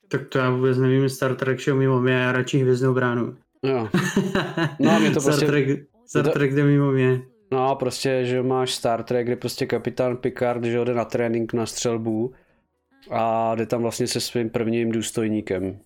Tak 0.07 0.27
to 0.27 0.37
já 0.37 0.49
vůbec 0.49 0.77
nevím, 0.77 1.09
Star 1.09 1.35
Trek 1.35 1.59
šel 1.59 1.75
mimo 1.75 2.01
mě, 2.01 2.13
já 2.13 2.31
radši 2.31 2.57
hvězdnou 2.57 2.93
bránu. 2.93 3.35
Jo. 3.63 3.89
No 4.79 4.91
a 4.91 4.99
mě 4.99 5.11
to 5.11 5.21
Star 5.21 5.33
prostě- 5.33 5.45
Trek, 5.45 5.79
Star 6.05 6.25
to- 6.25 6.31
Trek 6.31 6.53
jde 6.55 6.63
mimo 6.63 6.91
mě. 6.91 7.21
No 7.53 7.69
a 7.69 7.75
prostě, 7.75 8.25
že 8.25 8.43
máš 8.43 8.73
Star 8.73 9.03
Trek, 9.03 9.27
kde 9.27 9.35
prostě 9.35 9.65
kapitán 9.65 10.17
Picard, 10.17 10.63
že 10.63 10.83
jde 10.85 10.93
na 10.93 11.05
trénink 11.05 11.53
na 11.53 11.65
střelbu 11.65 12.33
a 13.09 13.55
jde 13.55 13.65
tam 13.65 13.81
vlastně 13.81 14.07
se 14.07 14.19
svým 14.21 14.49
prvním 14.49 14.91
důstojníkem. 14.91 15.79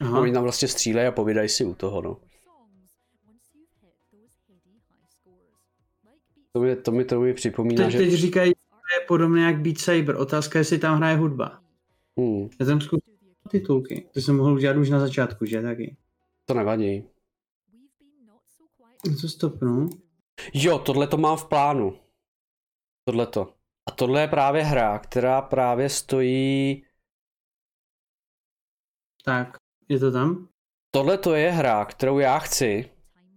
Aha. 0.00 0.20
Oni 0.20 0.32
tam 0.32 0.42
vlastně 0.42 0.68
střílejí 0.68 1.06
a 1.08 1.12
povídají 1.12 1.48
si 1.48 1.64
u 1.64 1.74
toho, 1.74 2.02
no. 2.02 2.16
To 6.52 6.60
mi, 6.60 6.76
to 6.76 6.92
mi, 6.92 7.04
to 7.04 7.20
mi 7.20 7.34
připomíná, 7.34 7.84
Teď, 7.84 7.92
že... 7.92 7.98
teď 7.98 8.12
říkají, 8.12 8.48
že 8.50 9.00
je 9.02 9.06
podobné 9.06 9.42
jak 9.42 9.60
Beat 9.60 9.78
Saber. 9.78 10.16
Otázka 10.16 10.58
je, 10.58 10.60
jestli 10.60 10.78
tam 10.78 10.96
hraje 10.96 11.16
hudba. 11.16 11.60
Hmm, 12.18 12.48
Já 12.60 12.66
tam 12.66 12.80
zkusil 12.80 13.14
titulky. 13.50 14.06
To 14.14 14.20
jsem 14.20 14.36
mohl 14.36 14.54
udělat 14.54 14.76
už 14.76 14.90
na 14.90 15.00
začátku, 15.00 15.44
že 15.44 15.62
taky. 15.62 15.96
to 16.44 16.54
nevadí. 16.54 17.04
Co 19.20 19.28
stopnu? 19.28 19.90
Jo, 20.54 20.78
tohle 20.78 21.06
to 21.06 21.16
mám 21.16 21.36
v 21.36 21.48
plánu. 21.48 21.98
Tohle 23.04 23.26
to. 23.26 23.52
A 23.88 23.90
tohle 23.90 24.20
je 24.20 24.28
právě 24.28 24.62
hra, 24.62 24.98
která 24.98 25.42
právě 25.42 25.88
stojí... 25.88 26.82
Tak, 29.24 29.56
je 29.88 29.98
to 29.98 30.12
tam? 30.12 30.48
Tohle 30.90 31.18
to 31.18 31.34
je 31.34 31.50
hra, 31.50 31.84
kterou 31.84 32.18
já 32.18 32.38
chci, 32.38 32.90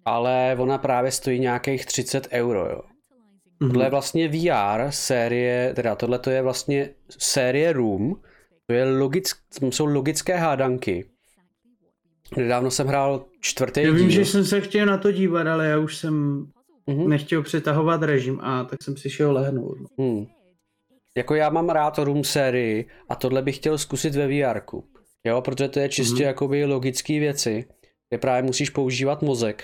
ale 0.05 0.55
ona 0.59 0.77
právě 0.77 1.11
stojí 1.11 1.39
nějakých 1.39 1.85
30 1.85 2.27
euro, 2.31 2.69
jo. 2.69 2.81
Mhm. 3.59 3.71
Tohle 3.71 3.85
je 3.85 3.89
vlastně 3.89 4.27
VR 4.27 4.91
série, 4.91 5.73
teda 5.73 5.95
tohle 5.95 6.19
to 6.19 6.29
je 6.29 6.41
vlastně 6.41 6.89
série 7.09 7.73
Room, 7.73 8.21
to 8.65 8.73
je 8.73 8.85
logick, 8.85 9.27
jsou 9.69 9.85
logické 9.85 10.37
hádanky. 10.37 11.09
Nedávno 12.37 12.71
jsem 12.71 12.87
hrál 12.87 13.25
čtvrtý 13.41 13.83
Já 13.83 13.91
vím, 13.91 14.07
díl. 14.07 14.09
že 14.09 14.25
jsem 14.25 14.45
se 14.45 14.61
chtěl 14.61 14.85
na 14.85 14.97
to 14.97 15.11
dívat, 15.11 15.47
ale 15.47 15.67
já 15.67 15.77
už 15.77 15.97
jsem 15.97 16.45
Mhm. 16.89 17.09
nechtěl 17.09 17.43
přetahovat 17.43 18.03
režim 18.03 18.39
a 18.41 18.63
tak 18.63 18.83
jsem 18.83 18.97
si 18.97 19.09
šel 19.09 19.33
lehnout. 19.33 19.77
Hmm. 19.99 20.25
Jako 21.17 21.35
já 21.35 21.49
mám 21.49 21.69
rád 21.69 21.97
Room 21.97 22.23
sérii 22.23 22.87
a 23.09 23.15
tohle 23.15 23.41
bych 23.41 23.55
chtěl 23.55 23.77
zkusit 23.77 24.15
ve 24.15 24.27
VR. 24.27 24.61
Jo, 25.25 25.41
protože 25.41 25.67
to 25.69 25.79
je 25.79 25.89
čistě 25.89 26.13
Mhm. 26.23 26.23
jakoby 26.27 26.65
logické 26.65 27.19
věci, 27.19 27.65
kde 28.09 28.17
právě 28.17 28.43
musíš 28.43 28.69
používat 28.69 29.21
mozek. 29.21 29.63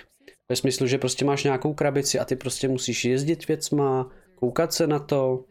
Ve 0.50 0.56
smyslu, 0.56 0.88
že 0.88 0.98
prostě 0.98 1.26
máš 1.26 1.44
nějakou 1.44 1.74
krabici 1.74 2.20
a 2.20 2.26
ty 2.26 2.36
prostě 2.36 2.68
musíš 2.68 3.06
jezdit 3.06 3.48
věcma, 3.48 4.12
koukat 4.36 4.74
se 4.74 4.88
na 4.88 5.00
to. 5.00 5.44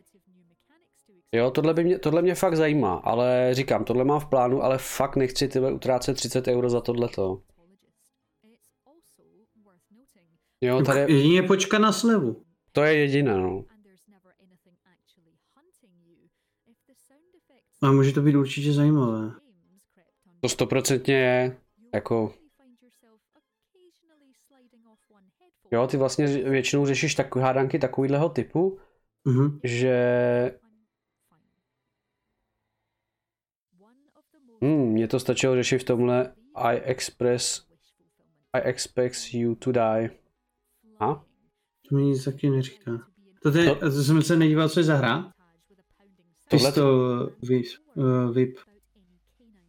Jo, 1.35 1.51
tohle, 1.51 1.75
by 1.75 1.85
mě, 1.85 1.99
tohle 1.99 2.23
mě 2.23 2.35
fakt 2.35 2.57
zajímá, 2.57 2.95
ale 2.95 3.49
říkám, 3.53 3.85
tohle 3.85 4.05
mám 4.05 4.21
v 4.21 4.27
plánu, 4.27 4.63
ale 4.63 4.79
fakt 4.79 5.17
nechci 5.17 5.49
tyhle 5.49 5.73
utrácet 5.73 6.17
30 6.17 6.49
euro 6.49 6.71
za 6.71 6.81
tohleto. 6.81 7.41
Jo, 10.61 10.83
tady, 10.83 11.13
Jedině 11.13 11.43
počka 11.43 11.79
na 11.79 11.93
slevu. 11.93 12.45
to 12.73 12.83
je 12.83 12.95
jediné, 12.97 13.37
no. 13.37 13.65
A 17.83 17.93
může 17.93 18.13
to 18.13 18.23
být 18.23 18.37
určitě 18.37 18.73
zajímavé. 18.73 19.33
To 20.41 20.49
stoprocentně 20.49 21.15
je, 21.15 21.57
jako, 21.95 22.35
jo, 25.73 25.87
ty 25.87 25.97
vlastně 25.97 26.27
většinou 26.27 26.87
řešíš 26.87 27.15
takové 27.15 27.45
hádanky 27.45 27.79
takovýhleho 27.79 28.29
typu, 28.29 28.79
Mhm. 29.25 29.61
že 29.65 29.95
Hmm, 34.63 34.93
mně 34.93 35.09
to 35.09 35.21
stačilo 35.21 35.55
řešit 35.55 35.79
v 35.79 35.85
tomhle 35.85 36.35
I 36.55 36.77
express 36.81 37.67
I 38.53 38.61
expect 38.61 39.35
you 39.35 39.55
to 39.55 39.73
die. 39.73 40.11
A? 41.01 41.15
To 41.89 41.97
mi 41.97 42.03
nic 42.05 42.25
taky 42.25 42.51
neříká. 42.51 42.91
To, 43.43 43.59
je, 43.59 43.65
To- 43.75 43.75
to 43.81 43.91
jsem 43.91 44.23
se 44.23 44.37
nedíval, 44.37 44.69
co 44.69 44.81
je 44.81 44.85
za 44.85 44.95
hra. 44.97 45.31
Tohle- 46.51 46.69
Pistol 46.73 47.31
VIP. 47.43 47.65
Uh, 47.95 48.31
VIP. 48.35 48.57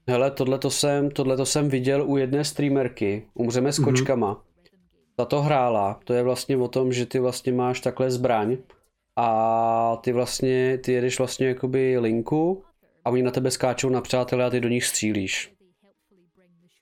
Hele, 0.10 0.32
tohleto 0.32 0.70
jsem, 0.72 1.12
tohleto 1.12 1.46
jsem 1.46 1.70
viděl 1.70 2.10
u 2.10 2.18
jedné 2.18 2.44
streamerky, 2.46 3.28
umřeme 3.34 3.72
s 3.74 3.80
Mhm. 3.80 3.86
kočkama. 3.86 4.44
Ta 5.16 5.26
to 5.26 5.42
hrála, 5.42 6.00
to 6.04 6.14
je 6.14 6.24
vlastně 6.24 6.58
o 6.58 6.68
tom, 6.68 6.94
že 6.94 7.06
ty 7.06 7.20
vlastně 7.20 7.54
máš 7.54 7.80
takhle 7.82 8.12
zbraň 8.12 8.58
a 9.16 9.96
ty 10.04 10.12
vlastně, 10.14 10.78
ty 10.78 10.92
jedeš 10.92 11.18
vlastně 11.18 11.48
jakoby 11.48 11.98
linku 12.00 12.64
a 13.06 13.10
oni 13.10 13.24
na 13.24 13.32
tebe 13.32 13.52
skáčou 13.52 13.90
na 13.90 14.02
přátelé 14.02 14.46
a 14.46 14.50
ty 14.50 14.60
do 14.60 14.70
nich 14.70 14.86
střílíš. 14.86 15.54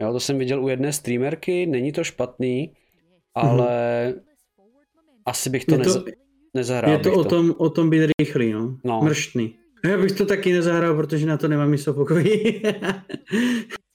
Jo, 0.01 0.13
to 0.13 0.19
jsem 0.19 0.37
viděl 0.37 0.63
u 0.63 0.67
jedné 0.67 0.93
streamerky, 0.93 1.65
není 1.65 1.91
to 1.91 2.03
špatný, 2.03 2.73
ale 3.35 4.13
asi 5.25 5.49
bych 5.49 5.65
to, 5.65 5.71
Je 5.73 5.77
to- 5.77 5.83
neza, 5.83 6.03
nezahrál. 6.53 6.91
Je 6.91 6.99
to 6.99 7.13
o 7.13 7.23
tom, 7.23 7.53
o 7.57 7.69
tom 7.69 7.89
být 7.89 8.09
rychlý, 8.19 8.53
no. 8.53 8.77
No. 8.83 9.01
Mrštný. 9.03 9.55
Já 9.85 9.97
bych 9.97 10.11
to 10.11 10.25
taky 10.25 10.53
nezahrál, 10.53 10.95
protože 10.95 11.25
na 11.25 11.37
to 11.37 11.47
nemám 11.47 11.69
místo 11.69 11.93
v 11.93 11.95
pokoji. 11.95 12.61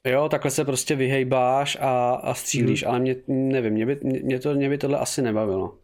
Jo, 0.07 0.29
takhle 0.29 0.51
se 0.51 0.65
prostě 0.65 0.97
vyhejbáš 0.97 1.79
a, 1.81 2.11
a 2.15 2.35
střílíš, 2.35 2.83
Mhm. 2.83 2.91
ale 2.91 3.01
mě, 3.01 3.17
nevím, 3.29 3.73
mě 3.73 3.87
by, 3.87 3.99
mě, 4.03 4.39
to, 4.41 4.55
mě 4.55 4.69
by 4.69 4.79
tohle 4.79 4.99
asi 4.99 5.23
nebavilo. 5.23 5.79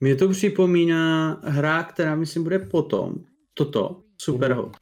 Mně 0.00 0.16
to 0.16 0.28
připomíná 0.28 1.40
hra, 1.44 1.82
která 1.82 2.14
myslím 2.14 2.42
bude 2.42 2.58
potom. 2.58 3.14
Toto. 3.54 4.00
Superhot. 4.20 4.76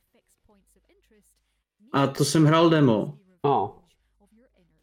A 1.93 2.07
to 2.07 2.25
jsem 2.25 2.45
hrál 2.45 2.71
demo. 2.71 3.19
No, 3.45 3.79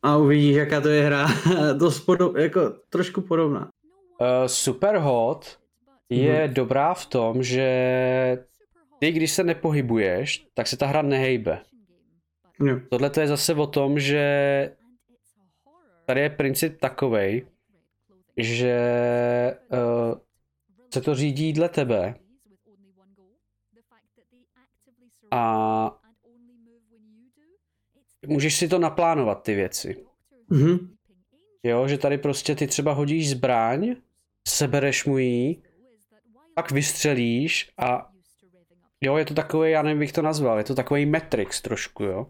A 0.03 0.17
uvidíš, 0.17 0.55
jaká 0.55 0.81
to 0.81 0.89
je 0.89 1.03
hra. 1.03 1.27
Dost 1.77 1.99
podob, 1.99 2.35
jako 2.35 2.73
trošku 2.89 3.21
podobná. 3.21 3.69
Uh, 4.19 4.27
Superhot 4.47 5.59
je 6.09 6.45
Mhm. 6.45 6.53
dobrá 6.53 6.93
v 6.93 7.05
tom, 7.05 7.43
že 7.43 7.67
ty, 8.99 9.11
když 9.11 9.31
se 9.31 9.43
nepohybuješ, 9.43 10.47
tak 10.53 10.67
se 10.67 10.77
ta 10.77 10.85
hra 10.87 11.01
nehejbe. 11.01 11.61
Jo. 12.59 12.79
Tohle 12.89 13.09
to 13.09 13.19
je 13.21 13.27
zase 13.27 13.53
o 13.55 13.67
tom, 13.67 13.99
že 13.99 14.75
tady 16.05 16.21
je 16.21 16.29
princip 16.29 16.79
takovej, 16.79 17.47
že 18.37 18.77
uh, 19.71 20.19
se 20.93 21.01
to 21.01 21.15
řídí 21.15 21.53
dle 21.53 21.69
tebe 21.69 22.15
a 25.31 25.99
můžeš 28.27 28.57
si 28.57 28.67
to 28.67 28.79
naplánovat, 28.79 29.43
ty 29.43 29.55
věci. 29.55 30.05
Mhm. 30.49 30.95
Jo, 31.63 31.87
že 31.87 31.97
tady 31.97 32.17
prostě 32.17 32.55
ty 32.55 32.67
třeba 32.67 32.93
hodíš 32.93 33.29
zbraň, 33.29 33.95
sebereš 34.47 35.05
mu 35.05 35.17
ji, 35.17 35.61
pak 36.55 36.71
vystřelíš 36.71 37.69
a 37.77 38.09
jo, 39.01 39.17
je 39.17 39.25
to 39.25 39.33
takový, 39.33 39.71
já 39.71 39.81
nevím, 39.81 39.99
bych 39.99 40.11
to 40.11 40.21
nazval, 40.21 40.57
je 40.57 40.63
to 40.63 40.75
takový 40.75 41.05
Matrix 41.05 41.61
trošku, 41.61 42.03
jo. 42.03 42.27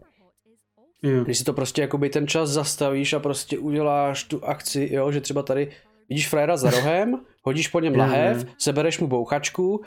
Jo. 1.02 1.24
Když 1.24 1.38
si 1.38 1.44
to 1.44 1.52
prostě 1.52 1.82
jakoby 1.82 2.10
ten 2.10 2.26
čas 2.26 2.50
zastavíš 2.50 3.12
a 3.12 3.18
prostě 3.18 3.58
uděláš 3.58 4.24
tu 4.24 4.44
akci, 4.44 4.88
jo, 4.92 5.12
že 5.12 5.20
třeba 5.20 5.42
tady 5.42 5.72
vidíš 6.08 6.28
frajera 6.28 6.56
za 6.56 6.70
rohem, 6.70 7.20
hodíš 7.42 7.68
po 7.68 7.80
něm 7.80 7.94
lahev, 7.94 8.46
sebereš 8.58 8.98
mu 8.98 9.06
bouchačku 9.06 9.82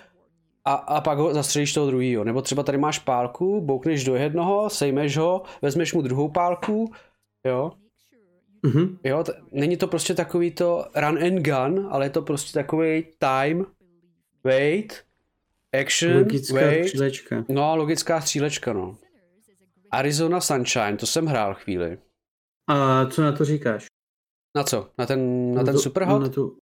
a, 0.65 0.73
a 0.73 1.01
pak 1.01 1.17
ho 1.17 1.33
zastřelíš 1.33 1.73
toho 1.73 1.87
druhýho. 1.87 2.23
Nebo 2.23 2.41
třeba 2.41 2.63
tady 2.63 2.77
máš 2.77 2.99
pálku, 2.99 3.61
boukneš 3.61 4.03
do 4.03 4.15
jednoho, 4.15 4.69
sejmeš 4.69 5.17
ho, 5.17 5.43
vezmeš 5.61 5.93
mu 5.93 6.01
druhou 6.01 6.29
pálku, 6.29 6.91
jo. 7.45 7.71
Mhm. 8.67 8.97
Jo, 9.03 9.23
t- 9.23 9.33
není 9.51 9.77
to 9.77 9.87
prostě 9.87 10.13
takový 10.13 10.51
to 10.51 10.85
run 10.95 11.23
and 11.23 11.39
gun, 11.41 11.87
ale 11.91 12.05
je 12.05 12.09
to 12.09 12.21
prostě 12.21 12.53
takový 12.53 13.03
time, 13.19 13.65
wait, 14.43 15.03
action, 15.81 16.17
Logická 16.17 16.55
wait, 16.55 16.83
střílečka. 16.87 17.45
no 17.49 17.75
logická 17.75 18.21
střílečka, 18.21 18.73
no. 18.73 18.97
Arizona 19.91 20.41
Sunshine, 20.41 20.97
to 20.97 21.05
jsem 21.05 21.25
hrál 21.25 21.53
chvíli. 21.55 21.97
A 22.69 23.05
co 23.05 23.21
na 23.21 23.31
to 23.31 23.45
říkáš? 23.45 23.85
Na 24.57 24.63
co? 24.63 24.89
Na 24.97 25.05
ten, 25.05 25.53
na 25.53 25.63
ten 25.63 25.73
to- 25.73 25.79
Superhot? 25.79 26.21
Na 26.21 26.29
tu... 26.29 26.57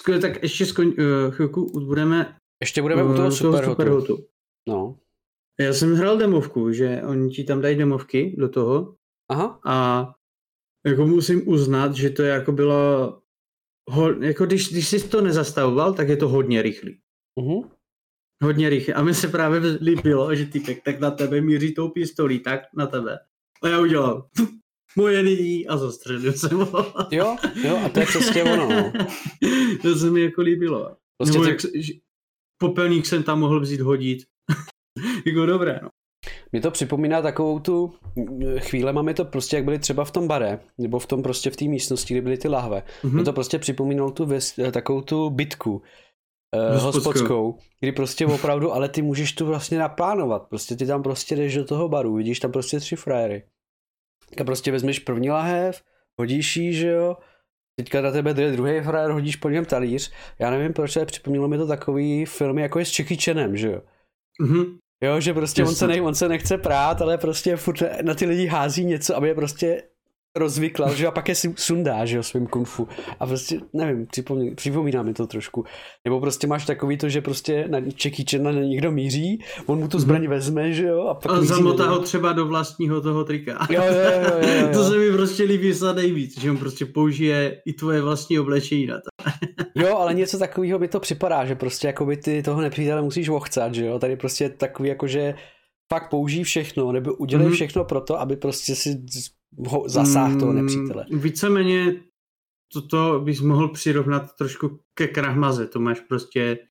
Skvěle, 0.00 0.20
tak 0.20 0.42
ještě 0.42 0.66
skon, 0.66 0.86
uh, 0.86 0.94
chvilku 1.30 1.80
budeme 1.86 2.36
Ještě 2.62 2.82
budeme 2.82 3.02
u 3.04 3.12
eh, 3.12 3.16
toho 3.16 3.30
Superhotu. 3.32 3.70
Superhotu. 3.70 4.18
No. 4.68 4.96
Já 5.60 5.72
jsem 5.72 5.94
hrál 5.94 6.16
demovku, 6.16 6.72
že 6.72 7.02
oni 7.06 7.30
ti 7.30 7.44
tam 7.44 7.60
dají 7.60 7.76
demovky 7.76 8.34
do 8.38 8.48
toho 8.48 8.94
Aha, 9.30 9.60
a 9.66 10.06
jako 10.86 11.06
musím 11.06 11.48
uznat, 11.48 11.94
že 11.94 12.10
to 12.10 12.22
jako 12.22 12.52
bylo 12.52 13.12
ho, 13.90 14.12
jako 14.22 14.46
když, 14.46 14.72
když 14.72 14.88
jsi 14.88 15.08
to 15.08 15.20
nezastavoval, 15.20 15.94
tak 15.94 16.08
je 16.08 16.16
to 16.16 16.28
hodně 16.28 16.62
rychlý. 16.62 17.00
uh-huh. 17.40 17.70
Hodně 18.42 18.68
rychle. 18.68 18.94
A 18.94 19.02
mi 19.02 19.14
se 19.14 19.28
právě 19.28 19.60
líbilo, 19.60 20.34
že 20.34 20.46
typek 20.46 20.82
tak 20.82 21.00
na 21.00 21.10
tebe 21.10 21.40
míří 21.40 21.74
tou 21.74 21.88
pistolí, 21.88 22.38
tak 22.38 22.60
na 22.76 22.86
tebe. 22.86 23.18
A 23.62 23.68
já 23.68 23.80
udělal 23.80 24.28
moje 24.96 25.22
nyní 25.22 25.66
a 25.66 25.76
zastřelil 25.76 26.32
jsem 26.32 26.58
ho. 26.58 26.92
Jo, 27.10 27.36
jo, 27.64 27.80
a 27.84 27.88
to 27.88 28.00
je 28.00 28.06
přesně 28.06 28.44
ono, 28.44 28.68
no. 28.68 28.92
to 29.82 29.94
se 29.94 30.10
mi 30.10 30.20
jako 30.20 30.42
líbilo. 30.42 30.96
Prostě 31.16 31.38
Nebo 31.38 31.44
ty, 31.44 31.50
jak, 31.50 31.60
popelník 32.58 33.06
jsem 33.06 33.22
tam 33.22 33.40
mohl 33.40 33.60
vzít 33.60 33.80
hodit. 33.80 34.18
jako 35.26 35.46
dobré, 35.46 35.80
no. 35.82 35.88
Mě 36.52 36.60
to 36.60 36.70
připomíná 36.70 37.22
takovou 37.22 37.58
tu 37.58 37.92
chvíle, 38.58 38.92
máme 38.92 39.14
to 39.14 39.24
prostě, 39.24 39.56
jak 39.56 39.64
byli 39.64 39.78
třeba 39.78 40.04
v 40.04 40.10
tom 40.10 40.28
bare, 40.28 40.60
nebo 40.78 40.98
v 40.98 41.06
tom 41.06 41.22
prostě 41.22 41.50
v 41.50 41.56
té 41.56 41.64
místnosti, 41.64 42.14
kde 42.14 42.22
byly 42.22 42.38
ty 42.38 42.48
lahve. 42.48 42.82
Mhm. 43.04 43.14
Mě 43.14 43.24
to 43.24 43.32
prostě 43.32 43.58
připomínalo 43.58 44.10
tu 44.10 44.26
ves, 44.26 44.54
takovou 44.72 45.00
tu 45.00 45.30
bitku 45.30 45.82
eh, 46.54 46.78
Hospodskou. 46.78 47.58
kdy 47.80 47.92
prostě 47.92 48.26
opravdu, 48.26 48.72
ale 48.72 48.88
ty 48.88 49.02
můžeš 49.02 49.32
tu 49.32 49.46
vlastně 49.46 49.78
naplánovat. 49.78 50.48
Prostě 50.48 50.76
ty 50.76 50.86
tam 50.86 51.02
prostě 51.02 51.36
jdeš 51.36 51.54
do 51.54 51.64
toho 51.64 51.88
baru, 51.88 52.14
vidíš 52.14 52.40
tam 52.40 52.52
prostě 52.52 52.80
tři 52.80 52.96
frajery. 52.96 53.42
A 54.40 54.44
prostě 54.44 54.72
vezmeš 54.72 54.98
první 54.98 55.30
lahev, 55.30 55.82
hodíš 56.20 56.56
ji, 56.56 56.72
že 56.74 56.88
jo, 56.88 57.16
teďka 57.78 58.00
na 58.00 58.10
tebe 58.10 58.34
jde 58.34 58.52
druhý 58.52 58.80
frajer, 58.80 59.10
hodíš 59.10 59.36
po 59.36 59.48
něm 59.48 59.64
talíř. 59.64 60.12
Já 60.38 60.50
nevím, 60.50 60.72
proč, 60.72 60.96
ale 60.96 61.06
připomnělo 61.06 61.48
mi 61.48 61.58
to 61.58 61.66
takový 61.66 62.24
film, 62.24 62.58
jako 62.58 62.78
je 62.78 62.84
s 62.84 62.98
Jackie 62.98 63.20
Chanem, 63.20 63.56
že 63.56 63.68
jo. 63.72 63.82
Mhm. 64.40 64.78
Jo, 65.02 65.20
že 65.20 65.34
prostě 65.34 65.64
on 65.64 65.74
se, 65.74 65.86
ne, 65.86 66.02
on 66.02 66.14
se 66.14 66.28
nechce 66.28 66.58
prát, 66.58 67.02
ale 67.02 67.18
prostě 67.18 67.56
furt 67.56 67.82
na 68.02 68.14
ty 68.14 68.26
lidi 68.26 68.46
hází 68.46 68.84
něco, 68.84 69.16
aby 69.16 69.28
je 69.28 69.34
prostě 69.34 69.82
rozvyklal, 70.38 70.94
že 70.94 71.06
a 71.06 71.10
pak 71.10 71.28
je 71.28 71.34
si 71.34 71.54
sundá, 71.56 72.04
že 72.04 72.16
jo, 72.16 72.22
svým 72.22 72.46
kung 72.46 72.68
fu. 72.68 72.88
A 73.20 73.26
prostě, 73.26 73.60
nevím, 73.72 74.06
připomíná, 74.06 74.54
připomíná 74.54 75.02
mi 75.02 75.14
to 75.14 75.26
trošku. 75.26 75.64
Nebo 76.04 76.20
prostě 76.20 76.46
máš 76.46 76.66
takový 76.66 76.96
to, 76.96 77.08
že 77.08 77.20
prostě 77.20 77.64
na 77.68 77.78
Jackie 77.78 78.24
Chan 78.30 78.42
na 78.42 78.52
někdo 78.52 78.92
míří, 78.92 79.44
on 79.66 79.78
mu 79.78 79.88
tu 79.88 79.98
zbraň 79.98 80.26
vezme, 80.26 80.72
že 80.72 80.86
jo, 80.86 81.00
a 81.02 81.14
pak 81.14 81.32
A 81.32 81.40
zamotá 81.40 81.88
ho 81.90 81.98
třeba 81.98 82.32
do 82.32 82.46
vlastního 82.46 83.00
toho 83.00 83.24
trika. 83.24 83.66
Jo, 83.70 83.82
jo, 83.86 83.94
jo, 83.94 84.20
jo, 84.42 84.58
jo, 84.60 84.68
to 84.72 84.84
se 84.84 84.98
mi 84.98 85.12
prostě 85.12 85.42
líbí 85.42 85.74
snad 85.74 85.96
nejvíc, 85.96 86.40
že 86.40 86.50
on 86.50 86.56
prostě 86.56 86.86
použije 86.86 87.62
i 87.66 87.72
tvoje 87.72 88.02
vlastní 88.02 88.38
oblečení 88.38 88.86
na 88.86 88.94
to. 88.96 89.30
Jo, 89.74 89.96
ale 89.96 90.14
něco 90.14 90.38
takového 90.38 90.78
mi 90.78 90.88
to 90.88 91.00
připadá, 91.00 91.44
že 91.44 91.54
prostě 91.54 91.86
jakoby 91.86 92.16
ty 92.16 92.42
toho 92.42 92.60
nepřítele 92.60 93.02
musíš 93.02 93.28
ochcat, 93.28 93.74
že 93.74 93.86
jo, 93.86 93.98
tady 93.98 94.16
prostě 94.16 94.44
je 94.44 94.50
takový 94.50 94.88
jako, 94.88 95.06
že 95.06 95.34
fakt 95.92 96.10
použij 96.10 96.44
všechno, 96.44 96.92
nebo 96.92 97.14
udělej 97.14 97.46
Mhm. 97.46 97.52
mm-hmm. 97.52 97.56
všechno 97.56 97.84
pro 97.84 98.00
to, 98.00 98.20
aby 98.20 98.36
prostě 98.36 98.74
si 98.74 99.02
ho 99.56 99.88
zasáhl 99.88 100.38
toho 100.38 100.52
Mm, 100.52 100.58
nepřítele. 100.58 101.06
Víceméně 101.10 102.02
toto 102.72 103.20
bys 103.20 103.40
mohl 103.40 103.68
přirovnat 103.68 104.36
trošku 104.36 104.80
ke 104.94 105.08
krahmaze. 105.08 105.66
To 105.66 105.80
máš 105.80 106.00
prostě 106.00 106.68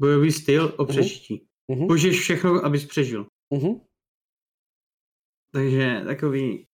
bojový 0.00 0.32
styl 0.32 0.74
o 0.76 0.84
přežití. 0.84 1.46
Mhm. 1.70 1.86
Použiješ 1.86 2.20
všechno, 2.20 2.64
abys 2.64 2.86
přežil. 2.86 3.26
Mhm. 3.54 3.80
Takže 5.52 6.02
takový... 6.06 6.64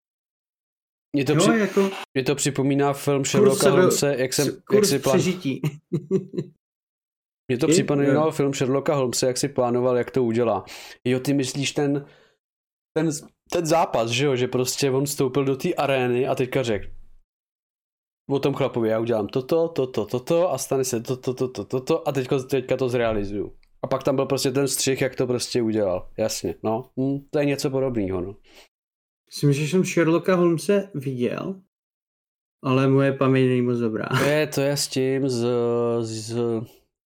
Mě 1.16 1.24
to, 1.24 1.32
jo, 1.32 1.38
při, 1.38 1.50
jako 1.50 1.90
mě 2.14 2.24
to 2.24 2.34
připomíná 2.34 2.92
film 2.92 3.24
Sherlocka 3.24 3.64
sebe- 3.64 3.76
Holmese, 3.76 4.16
jak, 4.18 4.32
jsem, 4.32 4.46
jak 4.46 4.64
kurz 4.64 4.88
si 4.88 4.98
plán... 4.98 5.18
přežití. 5.18 5.62
Mě 7.48 7.58
to 7.58 7.66
jo. 8.02 8.30
film 8.30 8.54
Sherlocka 8.54 8.94
Holmese, 8.94 9.26
jak 9.26 9.38
si 9.38 9.48
plánoval, 9.48 9.96
jak 9.96 10.10
to 10.10 10.24
udělá. 10.24 10.64
Jo, 11.04 11.20
ty 11.20 11.34
myslíš 11.34 11.72
ten, 11.72 12.06
ten, 12.96 13.10
ten 13.50 13.66
zápas, 13.66 14.10
že 14.10 14.24
jo, 14.24 14.36
že 14.36 14.48
prostě 14.48 14.90
on 14.90 15.04
vstoupil 15.04 15.44
do 15.44 15.56
té 15.56 15.74
arény 15.74 16.28
a 16.28 16.34
teďka 16.34 16.62
řekl 16.62 16.86
o 18.30 18.38
tom 18.38 18.54
chlapovi, 18.54 18.88
já 18.88 19.00
udělám 19.00 19.26
toto, 19.26 19.68
toto, 19.68 20.06
toto 20.06 20.52
a 20.52 20.58
stane 20.58 20.84
se 20.84 21.00
toto, 21.00 21.34
toto, 21.34 21.64
toto 21.64 22.08
a 22.08 22.12
teďka, 22.12 22.38
teďka 22.38 22.76
to 22.76 22.88
zrealizuju. 22.88 23.56
A 23.82 23.86
pak 23.86 24.02
tam 24.02 24.16
byl 24.16 24.26
prostě 24.26 24.50
ten 24.50 24.68
střih, 24.68 25.00
jak 25.00 25.16
to 25.16 25.26
prostě 25.26 25.62
udělal. 25.62 26.08
Jasně, 26.16 26.54
no. 26.62 26.90
Hm, 27.00 27.18
to 27.30 27.38
je 27.38 27.44
něco 27.44 27.70
podobného, 27.70 28.20
no. 28.20 28.36
Myslím, 29.26 29.52
že 29.52 29.68
jsem 29.68 29.84
Sherlocka 29.84 30.34
Holmese 30.34 30.90
viděl, 30.94 31.60
ale 32.64 32.88
moje 32.88 33.12
paměť 33.12 33.48
není 33.48 33.62
moc 33.62 33.78
dobrá. 33.78 34.08
To 34.18 34.24
je, 34.24 34.46
to 34.46 34.60
je 34.60 34.76
s 34.76 34.88
tím 34.88 35.28
z, 35.28 35.46
z 36.00 36.36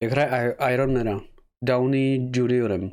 jak 0.02 0.12
hraje 0.12 0.56
Ironmana. 0.73 1.20
Downey 1.65 2.31
Juniorem. 2.35 2.90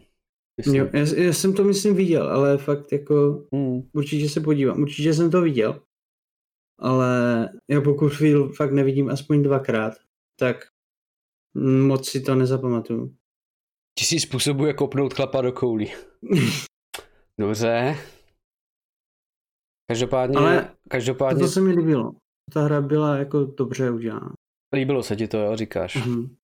Myslím. 0.57 0.76
Jo, 0.76 0.90
já, 0.94 1.23
já, 1.23 1.34
jsem 1.34 1.53
to 1.53 1.64
myslím 1.64 1.95
viděl, 1.95 2.30
ale 2.30 2.57
fakt 2.57 2.91
jako 2.91 3.48
Hmm. 3.53 3.90
určitě 3.94 4.30
se 4.30 4.41
podívám. 4.41 4.82
Určitě 4.82 5.14
jsem 5.14 5.32
to 5.32 5.41
viděl, 5.41 5.84
ale 6.80 7.49
já 7.72 7.82
pokud 7.82 8.10
film 8.10 8.53
fakt 8.53 8.72
nevidím 8.72 9.10
aspoň 9.10 9.44
dvakrát, 9.44 9.94
tak 10.40 10.68
moc 11.88 12.10
si 12.10 12.22
to 12.22 12.36
nezapamatuju. 12.36 13.15
Tisíc 13.99 14.23
způsobů, 14.23 14.65
jak 14.65 14.77
kopnout 14.77 15.14
chlapa 15.14 15.41
do 15.41 15.52
koulí. 15.52 15.91
Dobře. 17.40 17.95
Každopádně, 19.90 20.38
Ale 20.38 20.76
každopádně 20.90 21.44
To 21.44 21.48
se 21.48 21.61
mi 21.61 21.72
líbilo. 21.72 22.15
Ta 22.53 22.61
hra 22.61 22.82
byla 22.82 23.18
jako 23.18 23.44
dobře 23.45 23.91
udělána. 23.91 24.34
líbilo 24.76 25.03
se 25.03 25.15
ti 25.15 25.27
to, 25.27 25.38
jo, 25.38 25.56
říkáš. 25.56 25.95
Mhm. 25.95 26.36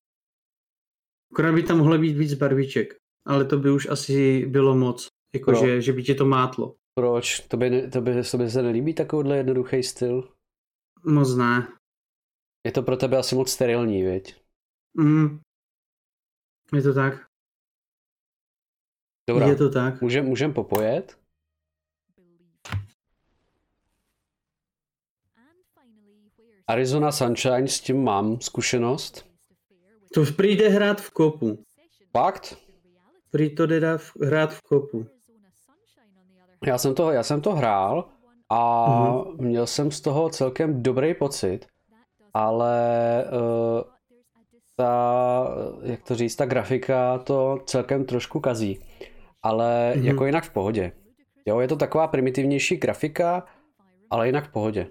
Akorát 1.33 1.53
by 1.55 1.63
tam 1.63 1.77
mohlo 1.77 1.97
být 1.97 2.13
víc 2.17 2.33
barviček, 2.33 2.95
ale 3.25 3.45
to 3.45 3.57
by 3.57 3.71
už 3.71 3.87
asi 3.89 4.45
bylo 4.45 4.75
moc. 4.77 5.05
No. 5.05 5.39
Jakože, 5.39 5.81
že 5.81 5.93
by 5.93 6.03
ti 6.03 6.15
to 6.15 6.25
mátlo. 6.25 6.75
Proč? 6.93 7.39
To 7.39 7.57
by, 7.57 7.69
ne- 7.69 7.87
to 7.89 8.01
by, 8.01 8.23
to 8.31 8.37
by 8.37 8.49
se 8.49 8.61
nelíbí 8.61 8.93
takovýhle 8.93 9.37
jednoduchý 9.37 9.83
styl? 9.83 10.33
Moc 11.05 11.35
ne. 11.35 11.67
Je 12.65 12.71
to 12.71 12.83
pro 12.83 12.97
tebe 12.97 13.17
asi 13.17 13.35
moc 13.35 13.51
sterilní, 13.51 14.03
viď? 14.03 14.35
Mm. 14.97 15.39
Je 16.75 16.81
to 16.81 16.93
tak. 16.93 17.13
Dobrá, 19.29 19.47
Je 19.47 19.55
to 19.55 19.69
tak. 19.69 20.01
můžem, 20.01 20.25
můžem 20.25 20.53
popojet? 20.53 21.17
Arizona 26.67 27.11
Sunshine, 27.11 27.67
s 27.67 27.79
tím 27.79 28.03
mám 28.03 28.41
zkušenost. 28.41 29.25
To 30.13 30.25
prý 30.35 30.55
jde 30.55 30.69
hrát 30.69 31.01
v 31.01 31.11
kopu. 31.11 31.63
Fakt? 32.11 32.57
Prý 33.31 33.55
to 33.55 33.65
jde 33.65 33.97
hrát 34.23 34.53
v 34.53 34.61
kopu. 34.61 35.05
Já 36.65 36.77
jsem 36.77 36.95
to, 36.95 37.11
já 37.11 37.23
jsem 37.23 37.41
to 37.41 37.55
hrál 37.55 38.05
a 38.49 38.85
Mhm. 38.89 39.47
měl 39.47 39.67
jsem 39.67 39.91
z 39.91 40.01
toho 40.01 40.29
celkem 40.29 40.83
dobrý 40.83 41.13
pocit, 41.13 41.65
ale 42.33 43.25
uh, 43.31 43.81
ta, 44.75 45.47
jak 45.81 46.03
to 46.03 46.15
říct, 46.15 46.35
ta 46.35 46.45
grafika 46.45 47.17
to 47.17 47.59
celkem 47.65 48.05
trošku 48.05 48.39
kazí. 48.39 48.79
Ale 49.43 49.93
Mhm. 49.95 50.05
jako 50.05 50.25
jinak 50.25 50.43
v 50.43 50.49
pohodě. 50.53 50.91
Jo, 51.45 51.59
je 51.59 51.67
to 51.67 51.75
taková 51.75 52.07
primitivnější 52.07 52.77
grafika, 52.77 53.45
ale 54.09 54.25
jinak 54.27 54.49
v 54.49 54.51
pohodě. 54.51 54.87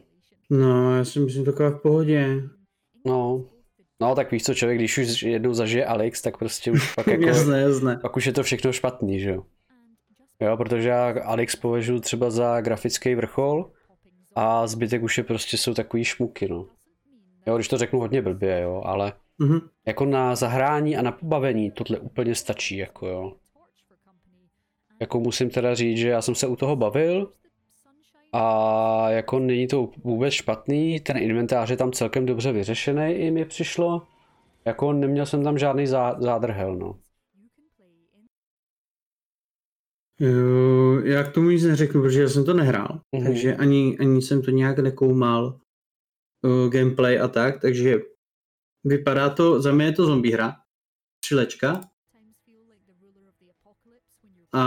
No, 0.51 0.97
já 0.97 1.05
si 1.05 1.21
myslím 1.21 1.45
taková 1.45 1.71
v 1.71 1.83
pohodě. 1.83 2.43
No, 3.07 3.45
no 4.01 4.15
tak 4.15 4.31
víš 4.33 4.43
co, 4.45 4.55
člověk, 4.55 4.79
když 4.79 4.99
už 4.99 5.23
jednou 5.23 5.53
zažije 5.55 5.87
Alex, 5.87 6.23
tak 6.23 6.37
prostě 6.39 6.71
už 6.73 6.95
pak 6.95 7.07
jako, 7.07 7.23
jasné, 7.27 7.61
jasné. 7.61 7.97
pak 8.03 8.17
už 8.17 8.27
je 8.27 8.33
to 8.33 8.43
všechno 8.43 8.73
špatný, 8.73 9.21
že 9.21 9.31
jo. 9.31 9.43
Jo, 10.43 10.57
protože 10.57 10.89
já 10.89 11.15
Alex 11.25 11.57
považuji 11.57 12.01
třeba 12.01 12.31
za 12.31 12.61
grafický 12.61 13.15
vrchol 13.15 13.71
a 14.35 14.67
zbytek 14.67 15.03
už 15.03 15.19
je 15.19 15.25
prostě 15.25 15.57
jsou 15.57 15.75
takový 15.75 16.05
šmuky, 16.05 16.49
no. 16.49 16.67
Jo, 17.47 17.55
když 17.57 17.69
to 17.69 17.79
řeknu 17.79 18.01
hodně 18.01 18.23
blbě, 18.23 18.61
jo, 18.61 18.83
ale 18.85 19.13
Mhm. 19.39 19.59
jako 19.87 20.05
na 20.05 20.35
zahrání 20.37 20.97
a 20.97 21.03
na 21.03 21.13
pobavení 21.13 21.71
tohle 21.71 21.99
úplně 21.99 22.35
stačí, 22.35 22.77
jako 22.77 23.07
jo. 23.07 23.33
Jako 25.01 25.21
musím 25.21 25.51
teda 25.51 25.75
říct, 25.75 25.99
že 25.99 26.09
já 26.09 26.23
jsem 26.23 26.35
se 26.35 26.47
u 26.47 26.57
toho 26.57 26.77
bavil 26.77 27.33
a 28.33 29.11
jako 29.11 29.39
není 29.39 29.67
to 29.67 29.91
vůbec 30.05 30.35
špatný, 30.35 31.01
ten 31.01 31.17
inventář 31.17 31.71
je 31.71 31.77
tam 31.77 31.93
celkem 31.93 32.27
dobře 32.27 32.53
vyřešený, 32.53 33.13
i 33.13 33.31
mi 33.31 33.45
přišlo. 33.45 34.03
Jako 34.65 34.93
neměl 34.93 35.27
jsem 35.27 35.45
tam 35.45 35.59
žádný 35.59 35.87
zá, 35.87 36.17
zádrhel, 36.21 36.77
no. 36.77 36.99
Jo, 40.21 41.01
já 41.05 41.25
k 41.25 41.33
tomu 41.33 41.51
nic 41.51 41.65
neřeknu, 41.65 42.03
protože 42.03 42.23
já 42.23 42.29
jsem 42.29 42.45
to 42.45 42.55
nehrál, 42.55 43.01
Mhm. 43.17 43.25
takže 43.27 43.57
ani, 43.57 43.99
ani 44.01 44.23
jsem 44.23 44.43
to 44.43 44.51
nějak 44.51 44.79
nekoumal 44.79 45.61
uh, 46.43 46.71
gameplay 46.73 47.21
a 47.21 47.29
tak, 47.29 47.61
takže 47.61 47.99
vypadá 48.85 49.31
to, 49.31 49.63
za 49.63 49.73
mě 49.73 49.85
je 49.85 49.93
to 49.93 50.07
zombie 50.07 50.35
hra, 50.35 50.57
střílečka 51.25 51.81
a 54.53 54.65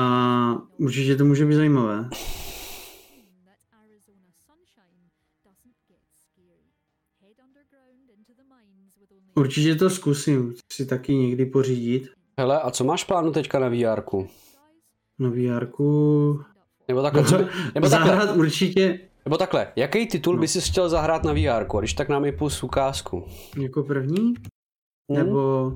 určitě 0.78 1.16
to 1.16 1.26
může 1.26 1.46
být 1.46 1.54
zajímavé. 1.56 2.10
Určitě 9.36 9.76
to 9.76 9.90
zkusím 9.90 10.54
si 10.74 10.86
taky 10.86 11.16
někdy 11.16 11.46
pořídit 11.46 12.04
Hele, 12.40 12.62
a 12.62 12.72
co 12.72 12.84
máš 12.84 13.04
plánu 13.04 13.32
teďka 13.32 13.60
na 13.60 13.70
VR? 13.70 14.02
na 15.20 15.30
VRku. 15.30 16.42
Nebo 16.88 17.02
takhle, 17.02 17.24
co 17.26 17.38
by, 17.38 17.44
nebo 17.76 17.90
takhle, 17.90 18.10
Zahrát 18.16 18.36
určitě 18.38 19.00
nebo 19.26 19.38
takhle, 19.38 19.68
jaký 19.76 20.08
titul 20.08 20.34
No. 20.36 20.40
by 20.42 20.48
si 20.48 20.62
chtěl 20.62 20.90
zahrát 20.90 21.24
na 21.24 21.34
VR? 21.34 21.66
A 21.78 21.80
když 21.80 21.94
tak 21.94 22.10
nám 22.10 22.26
je 22.26 22.32
pus 22.32 22.64
ukázku. 22.64 23.26
jako 23.62 23.84
první, 23.84 24.34
Hm? 25.12 25.16
nebo 25.16 25.74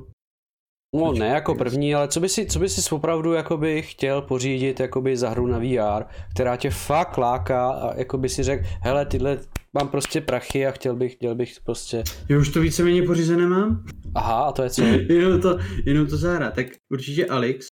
No 0.96 1.12
ne 1.12 1.28
jako 1.28 1.56
první, 1.56 1.96
ale 1.96 2.08
co 2.08 2.20
by 2.20 2.30
si, 2.30 2.46
co 2.46 2.60
by 2.60 2.70
si 2.70 2.96
opravdu 2.96 3.34
jakoby 3.34 3.82
chtěl 3.82 4.22
pořídit 4.22 4.80
jakoby 4.80 5.18
za 5.18 5.30
hru 5.30 5.48
na 5.48 5.58
VR, 5.60 6.04
která 6.32 6.56
tě 6.56 6.70
fakt 6.70 7.18
láká 7.18 7.70
a 7.72 7.96
jakoby 7.96 8.30
si 8.30 8.44
řekl, 8.44 8.66
hele 8.82 9.06
tyhle 9.06 9.40
mám 9.78 9.90
prostě 9.90 10.22
prachy 10.22 10.68
a 10.68 10.72
chtěl 10.72 10.96
bych, 10.96 11.14
chtěl 11.14 11.36
bych 11.36 11.60
prostě, 11.64 12.04
já 12.30 12.38
už 12.40 12.50
to 12.54 12.60
víceméně 12.62 13.04
pořízené 13.04 13.48
mám? 13.48 13.86
aha 14.16 14.44
a 14.44 14.52
to 14.52 14.64
je 14.64 14.70
co? 14.70 14.84
jenom 15.10 15.42
to, 15.42 15.58
jenom 15.86 16.08
to 16.08 16.18
zahrát. 16.18 16.56
Tak 16.56 16.68
určitě 16.92 17.26
Alex. 17.28 17.68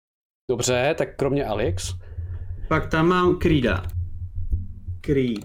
Dobře, 0.50 0.94
tak 0.98 1.16
kromě 1.16 1.44
Alex. 1.44 1.92
Pak 2.68 2.90
tam 2.90 3.08
mám 3.08 3.38
Creeda. 3.38 3.82
Creed. 5.00 5.44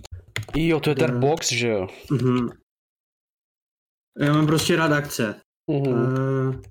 Jo, 0.55 0.79
to 0.79 0.89
je 0.89 0.95
ten 0.95 1.13
Jo. 1.13 1.19
box, 1.19 1.51
že 1.51 1.67
jo? 1.67 1.87
Mhm. 2.11 2.49
Já 4.19 4.33
mám 4.33 4.47
prostě 4.47 4.75
rád 4.75 4.91
akce. 4.91 5.41
Mhm. 5.71 5.87
Uh, 5.93 6.61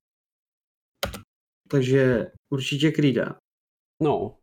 takže 1.70 2.26
určitě 2.52 2.90
Creeda. 2.92 3.38
No. 4.02 4.38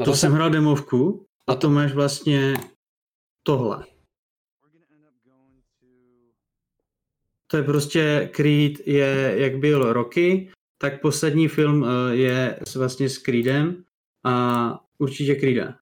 Na 0.00 0.04
To 0.04 0.14
jsem 0.14 0.32
hrál 0.32 0.50
demovku 0.50 1.26
a 1.48 1.54
to 1.54 1.70
máš 1.70 1.92
vlastně 1.92 2.54
tohle. 3.46 3.86
To 7.54 7.58
je 7.58 7.64
prostě 7.64 8.30
Creed 8.32 8.86
je, 8.86 9.34
jak 9.36 9.56
byl 9.58 9.92
Rocky, 9.92 10.48
tak 10.78 11.00
poslední 11.00 11.48
film 11.48 11.84
eh, 11.84 12.14
je 12.16 12.58
vlastně 12.76 13.08
s 13.08 13.18
Creedem 13.18 13.84
a 14.24 14.80
určitě 14.98 15.34
Creeda. 15.34 15.74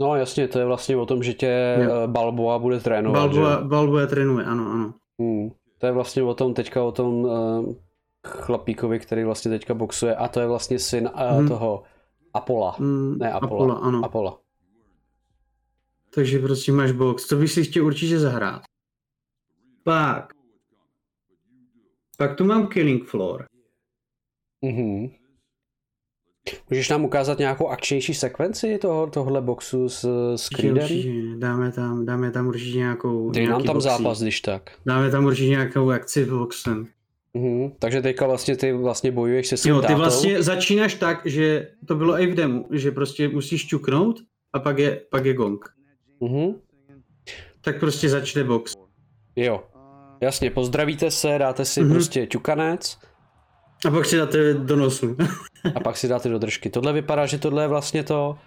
No 0.00 0.16
jasně, 0.16 0.48
to 0.48 0.58
je 0.58 0.64
vlastně 0.64 0.96
o 0.96 1.06
tom, 1.06 1.22
že 1.22 1.32
tě 1.34 1.76
Jo. 1.82 1.90
eh, 2.04 2.06
Balboa 2.06 2.58
bude 2.58 2.80
trénovat, 2.80 3.22
Balboa, 3.30 3.58
že? 3.58 3.64
Balboa 3.68 4.06
trénuje, 4.06 4.44
ano, 4.44 4.70
ano. 4.72 4.94
Hmm. 5.20 5.50
To 5.78 5.86
je 5.86 5.92
vlastně 5.92 6.22
o 6.22 6.34
tom, 6.34 6.54
teďka 6.54 6.82
o 6.82 6.92
tom 6.92 7.14
uh, 7.14 7.74
chlapíkovi, 8.26 8.98
který 8.98 9.24
vlastně 9.24 9.50
teďka 9.50 9.74
boxuje 9.74 10.16
a 10.16 10.28
to 10.28 10.40
je 10.40 10.46
vlastně 10.46 10.78
syn 10.78 11.10
uh, 11.14 11.38
Mhm. 11.38 11.48
toho 11.48 11.82
Apola. 12.34 12.76
Mm, 12.78 13.18
Ne, 13.18 13.32
Apola. 13.32 13.46
Apollo, 13.64 13.82
ano. 13.84 14.04
Apola. 14.04 14.38
Takže 16.14 16.38
prostě 16.38 16.72
máš 16.72 16.92
box, 16.92 17.28
to 17.28 17.36
bych 17.36 17.50
si 17.52 17.64
chtěl 17.64 17.86
určitě 17.86 18.18
zahrát. 18.18 18.62
Pak. 19.84 20.37
Pak 22.20 22.36
tu 22.36 22.44
mám 22.44 22.66
Killing 22.66 23.04
Floor. 23.04 23.44
Mhm. 24.64 25.08
Můžeš 26.70 26.88
nám 26.88 27.04
ukázat 27.04 27.38
nějakou 27.38 27.68
akčnější 27.68 28.14
sekvenci 28.14 28.78
toho, 28.78 29.06
tohle 29.06 29.40
boxu 29.42 29.88
s, 29.88 30.04
s 30.36 30.48
Creedem? 30.48 30.82
určitě, 30.82 31.10
dáme 31.36 31.72
tam, 31.72 32.06
dáme 32.06 32.30
tam 32.30 32.46
určitě 32.46 32.78
nějakou 32.78 33.30
Dej 33.30 33.46
nám 33.46 33.62
tam 33.64 33.74
boxík. 33.74 33.90
zápas, 33.90 34.22
když 34.22 34.40
tak. 34.40 34.70
Dáme 34.86 35.10
tam 35.10 35.24
určitě 35.24 35.48
nějakou 35.48 35.90
akci 35.90 36.24
v 36.24 36.38
boxem. 36.38 36.86
Mhm. 37.34 37.70
Takže 37.78 38.02
teďka 38.02 38.26
vlastně 38.26 38.56
ty 38.56 38.72
vlastně 38.72 39.12
bojuješ 39.12 39.46
se 39.48 39.56
svým 39.56 39.74
Jo, 39.74 39.80
ty 39.80 39.86
tátou. 39.86 39.98
vlastně 39.98 40.42
začínáš 40.42 40.94
tak, 40.94 41.26
že 41.26 41.70
to 41.86 41.94
bylo 41.94 42.20
i 42.20 42.26
v 42.26 42.34
demo, 42.34 42.64
že 42.70 42.90
prostě 42.90 43.28
musíš 43.28 43.66
čuknout 43.66 44.20
a 44.52 44.58
pak 44.58 44.78
je, 44.78 45.00
pak 45.10 45.24
je 45.24 45.34
gong. 45.34 45.64
Mhm. 46.20 46.54
Tak 47.60 47.80
prostě 47.80 48.08
začne 48.08 48.44
box. 48.44 48.74
Jo. 49.36 49.64
Jasně, 50.20 50.50
pozdravíte 50.50 51.10
se, 51.10 51.38
dáte 51.38 51.64
si 51.64 51.80
Mhm. 51.80 51.90
prostě 51.92 52.26
ťukanec 52.26 52.98
A 53.88 53.90
pak 53.90 54.06
si 54.06 54.16
dáte 54.16 54.54
do 54.54 54.76
nosu. 54.76 55.16
a 55.74 55.80
pak 55.80 55.96
si 55.96 56.08
dáte 56.08 56.28
do 56.28 56.38
držky. 56.38 56.70
Tohle 56.70 56.92
vypadá, 56.92 57.26
že 57.26 57.38
tohle 57.38 57.62
je 57.64 57.68
vlastně 57.68 58.02
to, 58.04 58.38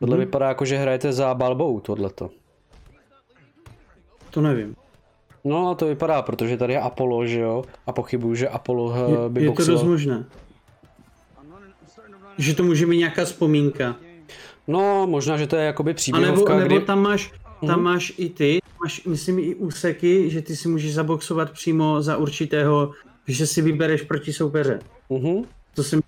tohle 0.00 0.16
Mhm. 0.16 0.24
vypadá 0.26 0.48
jako, 0.48 0.64
že 0.64 0.76
hrajete 0.78 1.12
za 1.12 1.34
Balbou, 1.34 1.80
tohleto. 1.80 2.30
to 4.30 4.40
nevím. 4.40 4.76
No, 5.44 5.74
to 5.74 5.86
vypadá, 5.86 6.22
protože 6.22 6.56
tady 6.56 6.72
je 6.72 6.80
Apollo, 6.80 7.26
že 7.26 7.40
jo? 7.40 7.64
A 7.86 7.92
pochybuju, 7.92 8.34
že 8.34 8.48
Apollo 8.48 8.94
eh, 8.94 9.10
Je, 9.24 9.28
by 9.28 9.40
je 9.40 9.46
to 9.46 9.52
boxoval. 9.52 9.74
dost 9.78 9.82
možné. 9.88 10.24
Že 12.38 12.54
to 12.54 12.62
může 12.62 12.86
být 12.86 12.96
nějaká 12.98 13.24
vzpomínka. 13.24 13.96
No, 14.66 15.06
možná, 15.06 15.36
že 15.36 15.46
to 15.46 15.56
je 15.56 15.64
jakoby 15.66 15.90
A 15.90 15.92
nebo, 15.92 15.96
příběhovka, 15.96 16.54
nebo 16.56 16.66
kdy... 16.76 16.80
tam 16.80 17.02
máš, 17.02 17.32
tam 17.60 17.68
Mhm. 17.70 17.82
máš 17.82 18.12
i 18.16 18.28
ty, 18.30 18.58
máš, 18.84 19.04
myslím, 19.04 19.38
i 19.38 19.54
úseky, 19.54 20.30
že 20.30 20.42
ty 20.42 20.56
si 20.56 20.68
můžeš 20.68 20.94
zaboxovat 20.94 21.50
přímo 21.50 22.02
za 22.02 22.16
určitého, 22.16 22.92
že 23.28 23.46
si 23.46 23.62
vybereš 23.62 24.02
proti 24.02 24.32
soupeře. 24.32 24.80
Mhm. 25.10 25.42
To 25.74 25.82
se 25.82 25.96
mi, 25.96 26.02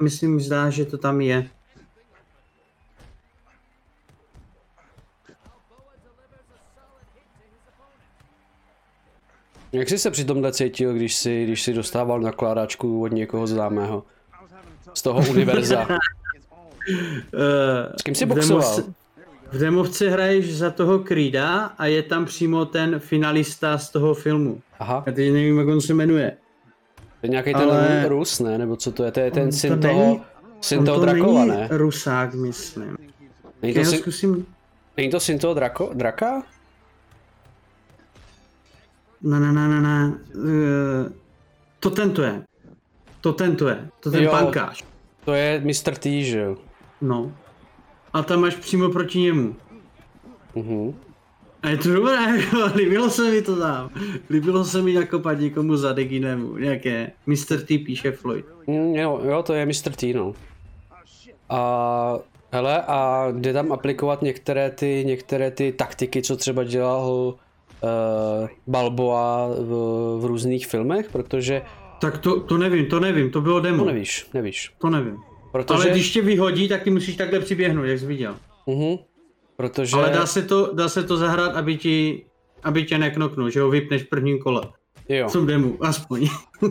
myslím, 0.00 0.40
zdá, 0.40 0.70
že 0.70 0.84
to 0.84 0.98
tam 0.98 1.20
je. 1.20 1.48
Jak 9.72 9.88
jsi 9.88 9.98
se 9.98 10.10
při 10.10 10.24
tomhle 10.24 10.52
cítil, 10.52 10.94
když 10.94 11.14
jsi, 11.14 11.44
když 11.44 11.62
jsi 11.62 11.72
dostával 11.74 12.20
nakládačku 12.20 13.02
od 13.02 13.12
někoho 13.12 13.46
známého? 13.46 14.04
Z 14.94 15.02
toho 15.02 15.30
univerza. 15.30 15.86
S 17.98 18.02
kým 18.02 18.14
jsi 18.14 18.26
boxoval? 18.26 18.76
V 19.52 19.58
demovce 19.58 20.10
hraješ 20.10 20.56
za 20.56 20.70
toho 20.70 20.98
Creeda 20.98 21.64
a 21.78 21.86
je 21.86 22.02
tam 22.02 22.24
přímo 22.24 22.64
ten 22.64 22.98
finalista 22.98 23.78
z 23.78 23.90
toho 23.90 24.14
filmu. 24.14 24.62
Aha, 24.78 25.02
Já 25.06 25.12
teď 25.12 25.32
nevím, 25.32 25.58
jak 25.58 25.68
on 25.68 25.80
se 25.80 25.94
jmenuje. 25.94 26.36
to 26.96 27.26
je 27.26 27.30
nějaký 27.30 27.52
ten 27.54 27.62
Ale- 27.62 28.08
Rus, 28.08 28.40
ne? 28.40 28.58
Nebo 28.58 28.76
co 28.76 28.92
to 28.92 29.04
je? 29.04 29.12
To 29.12 29.20
je 29.20 29.30
ten 29.30 29.42
On 29.42 29.52
syn 29.52 29.70
to 29.80 29.88
toho, 29.88 30.00
není- 30.06 30.22
syn 30.60 30.84
toho 30.84 30.98
to 31.00 31.06
Drakova, 31.06 31.44
ne? 31.44 31.68
Rusák, 31.70 32.34
myslím. 32.34 32.96
Není 33.62 33.74
to, 33.74 33.80
Já 33.80 33.86
syn, 33.86 33.98
zkusím... 33.98 34.46
není 34.96 35.10
to 35.10 35.20
syn 35.20 35.38
toho 35.38 35.54
drako, 35.54 35.90
draka? 35.94 36.42
Ne, 39.22 39.40
ne, 39.40 39.52
ne, 39.52 39.68
ne, 39.68 39.80
ne. 39.80 40.12
Uh, 40.34 41.12
to 41.80 41.90
tento 41.90 42.22
je. 42.22 42.42
To 43.20 43.32
tento 43.32 43.68
je. 43.68 43.88
To 44.00 44.10
ten 44.10 44.22
Jo. 44.24 44.30
pankáč. 44.30 44.82
To 45.24 45.32
je 45.34 45.60
Mr. 45.64 45.94
T, 45.96 46.24
že 46.24 46.38
jo? 46.38 46.56
No. 47.00 47.32
A 48.12 48.22
tam 48.22 48.40
máš 48.40 48.54
přímo 48.54 48.88
proti 48.88 49.18
němu. 49.18 49.56
Mhm. 50.54 50.94
A 51.62 51.68
je 51.68 51.76
to 51.76 51.88
dobré, 51.94 52.14
jako, 52.14 52.56
líbilo 52.76 53.10
se 53.10 53.30
mi 53.30 53.42
to 53.42 53.56
tam. 53.56 53.90
Líbilo 54.30 54.64
se 54.64 54.82
mi 54.82 54.92
nakopat 54.94 55.38
někomu 55.40 55.76
za 55.76 55.92
Deginemu. 55.92 56.56
Nějaké 56.56 57.12
Mr. 57.26 57.60
T 57.66 57.78
píše 57.78 58.12
Floyd. 58.12 58.44
Mm, 58.66 58.94
jo, 58.94 59.20
jo, 59.24 59.42
to 59.42 59.54
je 59.54 59.66
Mr. 59.66 59.92
T, 59.96 60.12
no. 60.14 60.34
A 61.48 62.18
hele, 62.52 62.82
a 62.82 63.28
jde 63.32 63.52
tam 63.52 63.72
aplikovat 63.72 64.22
některé 64.22 64.70
ty, 64.70 65.02
některé 65.06 65.50
ty 65.50 65.72
taktiky, 65.72 66.22
co 66.22 66.36
třeba 66.36 66.64
dělal 66.64 67.10
uh, 67.10 68.48
Balboa 68.66 69.48
v, 69.48 69.70
v 70.20 70.24
různých 70.24 70.66
filmech, 70.66 71.08
protože 71.12 71.62
Tak 72.00 72.18
to, 72.18 72.40
to 72.40 72.58
nevím, 72.58 72.86
to 72.86 73.00
nevím, 73.00 73.30
to 73.30 73.40
bylo 73.40 73.60
demo. 73.60 73.84
to 73.84 73.90
nevíš, 73.92 74.26
nevíš. 74.34 74.72
To 74.78 74.90
nevím. 74.90 75.16
Protože, 75.52 75.74
Ale 75.74 75.90
když 75.90 76.12
tě 76.12 76.22
vyhodí, 76.22 76.68
tak 76.68 76.82
ty 76.82 76.90
musíš 76.90 77.16
takhle 77.16 77.40
přiběhnout, 77.40 77.84
jak 77.84 77.98
jsi 77.98 78.06
viděl. 78.06 78.36
uh 78.64 78.98
protože, 79.56 79.96
Ale 79.96 80.10
dá 80.10 80.26
se 80.26 80.42
to, 80.42 80.74
dá 80.74 80.88
se 80.88 81.02
to 81.02 81.16
zahrát, 81.16 81.56
aby 81.56 81.76
ti, 81.76 82.24
aby 82.62 82.84
tě 82.84 82.98
neknoknul, 82.98 83.50
že 83.50 83.60
ho 83.60 83.70
vypneš 83.70 84.02
v 84.02 84.08
prvním 84.08 84.38
kole. 84.38 84.62
jo, 85.08 85.30
tom 85.32 85.46
demu, 85.46 85.76
aspoň. 85.80 86.28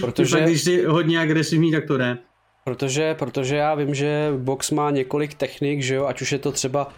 Protože... 0.00 0.40
když 0.40 0.62
jsi 0.62 0.84
hodně 0.84 1.20
agresivní, 1.20 1.72
tak 1.72 1.86
to 1.86 1.98
jde. 1.98 2.18
Protože, 2.64 3.14
protože 3.14 3.56
já 3.56 3.74
vím, 3.74 3.94
že 3.94 4.32
box 4.36 4.70
má 4.70 4.90
několik 4.90 5.34
technik, 5.34 5.82
že 5.82 5.94
jo, 5.94 6.06
ať 6.06 6.22
už 6.22 6.32
je 6.32 6.38
to 6.38 6.52
třeba 6.52 6.88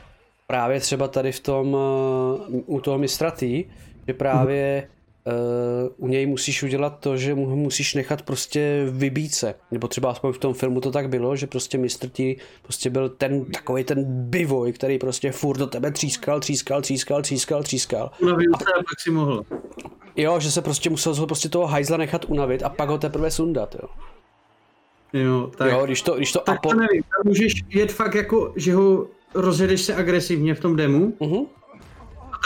právě 0.46 0.80
třeba 0.80 1.08
tady 1.08 1.32
v 1.32 1.40
tom, 1.40 1.74
uh, 1.74 2.76
u 2.76 2.80
toho 2.80 2.98
mistra 2.98 3.30
T, 3.30 3.64
že 4.08 4.14
právě 4.14 4.88
uh, 4.88 5.01
u 5.96 6.08
něj 6.08 6.26
musíš 6.26 6.62
udělat 6.62 6.98
to, 7.00 7.16
že 7.16 7.34
mu 7.34 7.56
musíš 7.56 7.94
nechat 7.94 8.22
prostě 8.22 8.86
vybít 8.90 9.34
se. 9.34 9.54
Nebo 9.70 9.88
třeba 9.88 10.10
aspoň 10.10 10.32
v 10.32 10.38
tom 10.38 10.54
filmu 10.54 10.80
to 10.80 10.90
tak 10.90 11.08
bylo, 11.08 11.36
že 11.36 11.46
prostě 11.46 11.78
mistr 11.78 12.08
T 12.08 12.36
prostě 12.62 12.90
byl 12.90 13.08
ten 13.08 13.44
takový 13.44 13.84
ten 13.84 14.04
bivoj, 14.30 14.72
který 14.72 14.98
prostě 14.98 15.32
furt 15.32 15.58
do 15.58 15.66
tebe 15.66 15.90
třískal, 15.90 16.40
třískal, 16.40 16.82
třískal, 16.82 17.22
třískal, 17.22 17.62
třískal. 17.62 18.10
Unavil 18.22 18.50
se 18.58 18.64
a 18.64 18.76
pak 18.76 19.00
si 19.00 19.10
mohl. 19.10 19.44
Jo, 20.16 20.40
že 20.40 20.50
se 20.50 20.62
prostě 20.62 20.90
musel 20.90 21.14
ho 21.14 21.26
prostě 21.26 21.48
toho 21.48 21.66
hajzla 21.66 21.96
nechat 21.96 22.24
unavit 22.24 22.62
a 22.62 22.68
pak 22.68 22.88
ho 22.88 22.98
teprve 22.98 23.30
sundat, 23.30 23.76
jo. 23.82 23.88
Jo, 25.12 25.50
tak, 25.56 25.72
Jo, 25.72 25.82
když 25.84 26.02
to, 26.02 26.14
když 26.14 26.32
to 26.32 26.38
tak 26.38 26.56
apo... 26.58 26.68
to 26.68 26.74
nevím. 26.76 27.02
Tam 27.02 27.22
můžeš 27.24 27.52
jet 27.68 27.92
fakt 27.92 28.14
jako, 28.14 28.52
že 28.56 28.74
ho 28.74 29.06
rozjedeš 29.34 29.82
se 29.82 29.94
agresivně 29.94 30.54
v 30.54 30.60
tom 30.60 30.76
demu 30.76 31.12
Mhm. 31.20 31.46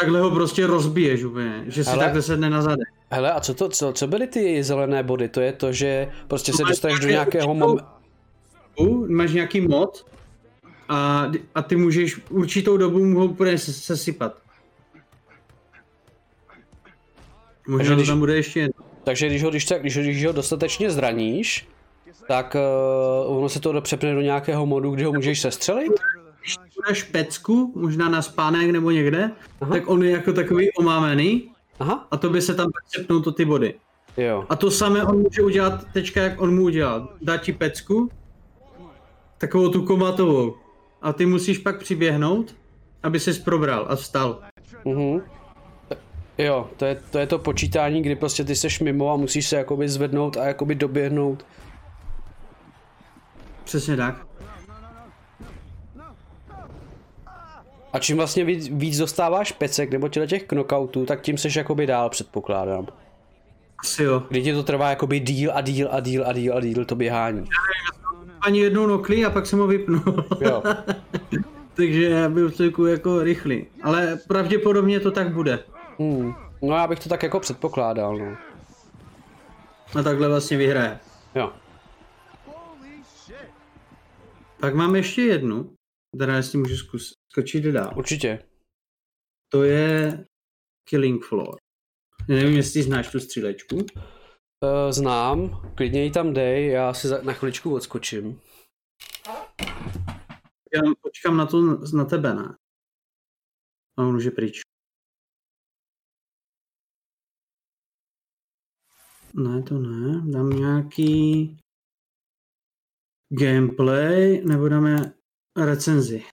Takhle 0.00 0.20
ho 0.20 0.30
prostě 0.30 0.66
rozbiješ 0.66 1.24
úplně, 1.24 1.64
že 1.66 1.84
si 1.84 1.90
Ale- 1.90 2.04
takhle 2.04 2.22
sedne 2.22 2.50
na 2.50 2.62
zadek. 2.62 2.88
Hele, 3.10 3.32
a 3.32 3.40
co, 3.40 3.54
to, 3.54 3.68
co, 3.68 3.92
co 3.92 4.06
byly 4.06 4.26
ty 4.26 4.62
zelené 4.62 5.02
body? 5.02 5.28
To 5.28 5.40
je 5.40 5.52
to, 5.52 5.72
že 5.72 6.08
prostě 6.28 6.52
se 6.52 6.62
dostaneš 6.68 7.00
do 7.00 7.08
nějaké 7.08 7.36
nějakého 7.38 7.54
momentu. 7.54 7.84
Máš 9.08 9.32
nějaký 9.32 9.60
mod 9.60 10.06
a, 10.88 11.30
a 11.54 11.62
ty 11.62 11.76
můžeš 11.76 12.20
určitou 12.30 12.76
dobu 12.76 13.04
mu 13.04 13.18
ho 13.18 13.24
úplně 13.24 13.58
se- 13.58 13.72
sesypat. 13.72 14.34
Možná 17.68 17.78
Takže 17.78 17.90
to 17.92 17.96
když- 17.96 18.08
tam 18.08 18.18
bude 18.18 18.36
ještě 18.36 18.60
jedno. 18.60 18.84
Takže 19.04 19.26
když 19.26 19.42
ho, 19.42 19.50
když, 19.50 19.64
tak, 19.64 19.80
když, 19.80 19.96
ho, 19.96 20.02
když 20.02 20.26
ho 20.26 20.32
dostatečně 20.32 20.90
zraníš, 20.90 21.68
tak 22.28 22.56
uh, 23.26 23.36
ono 23.38 23.48
se 23.48 23.60
to 23.60 23.80
přepne 23.80 24.14
do 24.14 24.20
nějakého 24.20 24.66
modu, 24.66 24.90
kde 24.90 25.06
ho 25.06 25.12
můžeš 25.12 25.40
sestřelit? 25.40 25.92
Když 26.46 26.56
tu 26.74 26.82
dáš 26.88 27.02
pecku, 27.02 27.72
možná 27.76 28.08
na 28.08 28.22
spánek 28.22 28.70
nebo 28.70 28.90
někde, 28.90 29.30
Aha. 29.60 29.72
Tak 29.72 29.88
on 29.88 30.02
je 30.02 30.10
jako 30.10 30.32
takový 30.32 30.72
omámený 30.72 31.50
Aha, 31.80 32.06
a 32.10 32.16
to 32.16 32.30
by 32.30 32.42
se 32.42 32.54
tam 32.54 32.66
pak 32.72 32.82
sepnou 32.96 33.20
to 33.20 33.32
ty 33.32 33.44
body. 33.44 33.74
jo. 34.16 34.44
A 34.48 34.56
to 34.56 34.70
samé 34.70 35.04
on 35.04 35.18
může 35.22 35.42
udělat 35.42 35.84
teďka, 35.92 36.22
jak 36.22 36.40
on 36.40 36.54
mu 36.54 36.62
udělal. 36.62 37.08
Dá 37.22 37.36
ti 37.36 37.52
pecku, 37.52 38.10
takovou 39.38 39.68
tu 39.68 39.82
komatovou. 39.82 40.54
A 41.02 41.12
ty 41.12 41.26
musíš 41.26 41.58
pak 41.58 41.78
přiběhnout, 41.78 42.54
aby 43.02 43.20
ses 43.20 43.38
probral 43.38 43.86
a 43.88 43.96
vstal. 43.96 44.40
Mhm. 44.84 45.20
Jo, 46.38 46.70
to 46.76 46.84
je, 46.84 47.00
to 47.10 47.18
je 47.18 47.26
to 47.26 47.38
počítání, 47.38 48.02
kdy 48.02 48.16
prostě 48.16 48.44
ty 48.44 48.56
seš 48.56 48.80
mimo 48.80 49.12
a 49.12 49.16
musíš 49.16 49.48
se 49.48 49.56
jakoby 49.56 49.88
zvednout 49.88 50.36
a 50.36 50.44
jakoby 50.46 50.74
doběhnout. 50.74 51.46
Přesně 53.64 53.96
tak. 53.96 54.26
A 57.92 57.98
čím 57.98 58.16
vlastně 58.16 58.44
víc, 58.44 58.68
víc 58.72 58.98
dostáváš 58.98 59.52
pecek 59.52 59.90
nebo 59.90 60.08
těle 60.08 60.26
těch 60.26 60.46
knockoutů, 60.46 61.06
tak 61.06 61.20
tím 61.20 61.38
seš 61.38 61.56
jakoby 61.56 61.86
dál 61.86 62.10
předpokládám. 62.10 62.86
Asi 63.78 64.02
jo. 64.02 64.22
Kdy 64.28 64.42
ti 64.42 64.52
to 64.52 64.62
trvá 64.62 64.90
jakoby 64.90 65.20
díl 65.20 65.50
a 65.54 65.60
díl 65.60 65.88
a 65.90 66.00
díl 66.00 66.24
a 66.26 66.32
díl 66.32 66.56
a 66.56 66.60
díl 66.60 66.84
to 66.84 66.94
běhání. 66.94 67.44
Ani 68.40 68.60
jednou 68.60 68.86
nokli 68.86 69.24
a 69.24 69.30
pak 69.30 69.46
jsem 69.46 69.58
ho 69.58 69.66
vypnul. 69.66 70.24
Jo. 70.40 70.62
Takže 71.74 72.04
já 72.04 72.28
byl 72.28 72.50
trošku 72.50 72.86
jako 72.86 73.22
rychlý. 73.22 73.66
Ale 73.82 74.18
pravděpodobně 74.28 75.00
to 75.00 75.10
tak 75.10 75.32
bude. 75.32 75.58
Hmm. 75.98 76.34
No 76.62 76.76
já 76.76 76.86
bych 76.86 77.00
to 77.00 77.08
tak 77.08 77.22
jako 77.22 77.40
předpokládal, 77.40 78.18
no. 78.18 78.36
A 79.98 80.02
takhle 80.02 80.28
vlastně 80.28 80.56
vyhraje. 80.56 80.98
Jo. 81.34 81.52
Pak 84.60 84.74
mám 84.74 84.96
ještě 84.96 85.22
jednu, 85.22 85.70
která 86.16 86.36
jestli 86.36 86.58
můžu 86.58 86.76
zkus, 86.76 87.12
skočit 87.36 87.64
dál. 87.64 87.92
Určitě. 87.96 88.48
To 89.52 89.62
je 89.62 90.24
Killing 90.88 91.24
Floor. 91.24 91.56
Nevím, 92.28 92.56
jestli 92.56 92.82
znáš 92.82 93.10
tu 93.12 93.20
střílečku. 93.20 93.76
Uh, 93.76 94.90
znám, 94.90 95.62
klidně 95.76 96.04
ji 96.04 96.10
tam 96.10 96.32
dej, 96.32 96.68
já 96.68 96.94
si 96.94 97.08
za, 97.08 97.22
na 97.22 97.32
chviličku 97.32 97.74
odskočím. 97.74 98.40
Já 100.74 100.82
počkám 101.00 101.36
na 101.36 101.46
to 101.46 101.62
na 101.96 102.04
tebe, 102.04 102.34
ne? 102.34 102.56
A 103.98 104.02
on 104.02 104.16
už 104.16 104.24
je 104.24 104.30
pryč. 104.30 104.60
Ne, 109.34 109.62
to 109.62 109.78
ne. 109.78 110.32
Dám 110.32 110.50
nějaký 110.50 111.56
gameplay, 113.28 114.42
nebo 114.44 114.68
dáme 114.68 115.14
recenzi. 115.64 116.24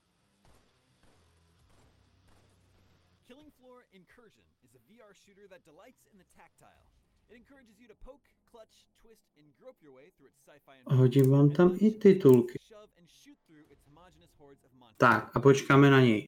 Killing 3.27 3.49
Floor 3.57 3.81
Incursion 3.91 4.45
is 4.61 4.71
a 4.75 4.81
VR 4.85 5.13
shooter 5.15 5.47
that 5.49 5.65
delights 5.65 6.05
in 6.11 6.17
the 6.21 6.29
tactile. 6.37 6.85
It 7.29 7.35
encourages 7.35 7.79
you 7.81 7.87
to 7.87 7.97
poke, 8.05 8.29
clutch, 8.45 8.85
twist, 9.01 9.25
and 9.37 9.45
grope 9.57 9.81
your 9.81 9.91
way 9.91 10.11
through 10.13 10.27
its 10.27 10.37
sci-fi 10.45 10.72
environment. 10.72 10.72
Hodím 10.85 11.29
vám 11.29 11.49
tam 11.49 11.77
i 11.79 11.91
titulky. 11.91 12.59
Tak 14.97 15.31
a 15.33 15.39
počkáme 15.39 15.89
na 15.89 16.01
něj. 16.01 16.25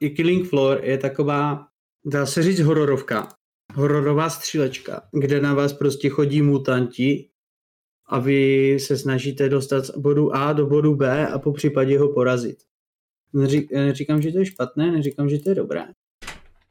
I 0.00 0.10
Killing 0.10 0.48
Floor 0.48 0.80
je 0.84 0.98
taková, 0.98 1.66
dá 2.04 2.26
se 2.26 2.42
říct 2.42 2.60
hororovka. 2.60 3.28
Hororová 3.74 4.30
střílečka, 4.30 5.08
kde 5.12 5.40
na 5.40 5.54
vás 5.54 5.72
prostě 5.72 6.08
chodí 6.08 6.42
mutanti 6.42 7.30
a 8.06 8.18
vy 8.18 8.76
se 8.80 8.98
snažíte 8.98 9.48
dostat 9.48 9.84
z 9.84 9.98
bodu 9.98 10.36
A 10.36 10.52
do 10.52 10.66
bodu 10.66 10.94
B 10.94 11.26
a 11.28 11.38
po 11.38 11.52
případě 11.52 11.98
ho 11.98 12.12
porazit. 12.12 12.58
Neří, 13.32 13.68
neříkám, 13.72 14.22
že 14.22 14.32
to 14.32 14.38
je 14.38 14.46
špatné, 14.46 14.92
neříkám, 14.92 15.28
že 15.28 15.38
to 15.38 15.48
je 15.48 15.54
dobré. 15.54 15.84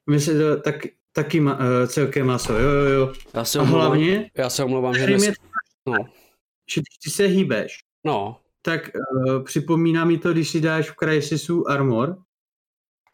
My 0.09 0.19
se 0.19 0.39
to 0.39 0.61
tak, 0.61 0.75
taky 1.11 1.39
ma, 1.39 1.53
uh, 1.55 1.87
celkem 1.87 2.27
maso, 2.27 2.53
jo, 2.53 2.69
jo, 2.69 2.89
jo. 2.89 3.13
Já 3.33 3.45
se 3.45 3.59
A 3.59 3.61
omlouvám, 3.61 3.87
hlavně, 3.87 4.31
já 4.37 4.49
se 4.49 4.63
omlouvám, 4.63 4.93
že 4.93 5.07
dnes... 5.07 5.23
je, 5.23 5.33
No, 5.87 5.97
že 6.69 6.81
když 6.81 6.97
ty 7.03 7.09
se 7.09 7.23
hýbeš, 7.25 7.77
no, 8.05 8.41
tak 8.61 8.89
uh, 9.25 9.43
připomíná 9.43 10.05
mi 10.05 10.17
to, 10.17 10.31
když 10.33 10.49
si 10.49 10.61
dáš 10.61 10.89
v 10.91 10.95
Crysisu 10.95 11.69
Armor, 11.69 12.17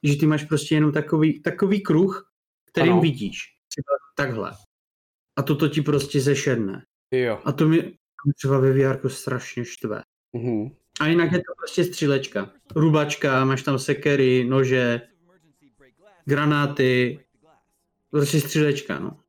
že 0.03 0.15
ty 0.17 0.25
máš 0.25 0.43
prostě 0.43 0.75
jenom 0.75 0.91
takový, 0.91 1.41
takový 1.41 1.81
kruh, 1.83 2.31
kterým 2.65 2.91
Ano. 2.93 3.01
vidíš. 3.01 3.37
Třeba 3.67 3.93
takhle. 4.15 4.51
A 5.35 5.41
toto 5.41 5.67
ti 5.67 5.81
prostě 5.81 6.21
zešedne. 6.21 6.85
jo. 7.11 7.39
A 7.45 7.51
to 7.51 7.67
mi 7.67 7.93
třeba 8.35 8.59
ve 8.59 8.73
VR 8.73 9.09
strašně 9.09 9.65
štve. 9.65 10.03
Mhm. 10.33 10.69
A 10.99 11.07
jinak 11.07 11.31
je 11.31 11.37
to 11.37 11.53
prostě 11.57 11.83
střílečka. 11.83 12.51
Rubačka, 12.75 13.45
máš 13.45 13.63
tam 13.63 13.79
sekery, 13.79 14.45
nože, 14.49 15.01
granáty, 16.25 17.19
prostě 18.11 18.39
střílečka, 18.41 18.99
no. 18.99 19.19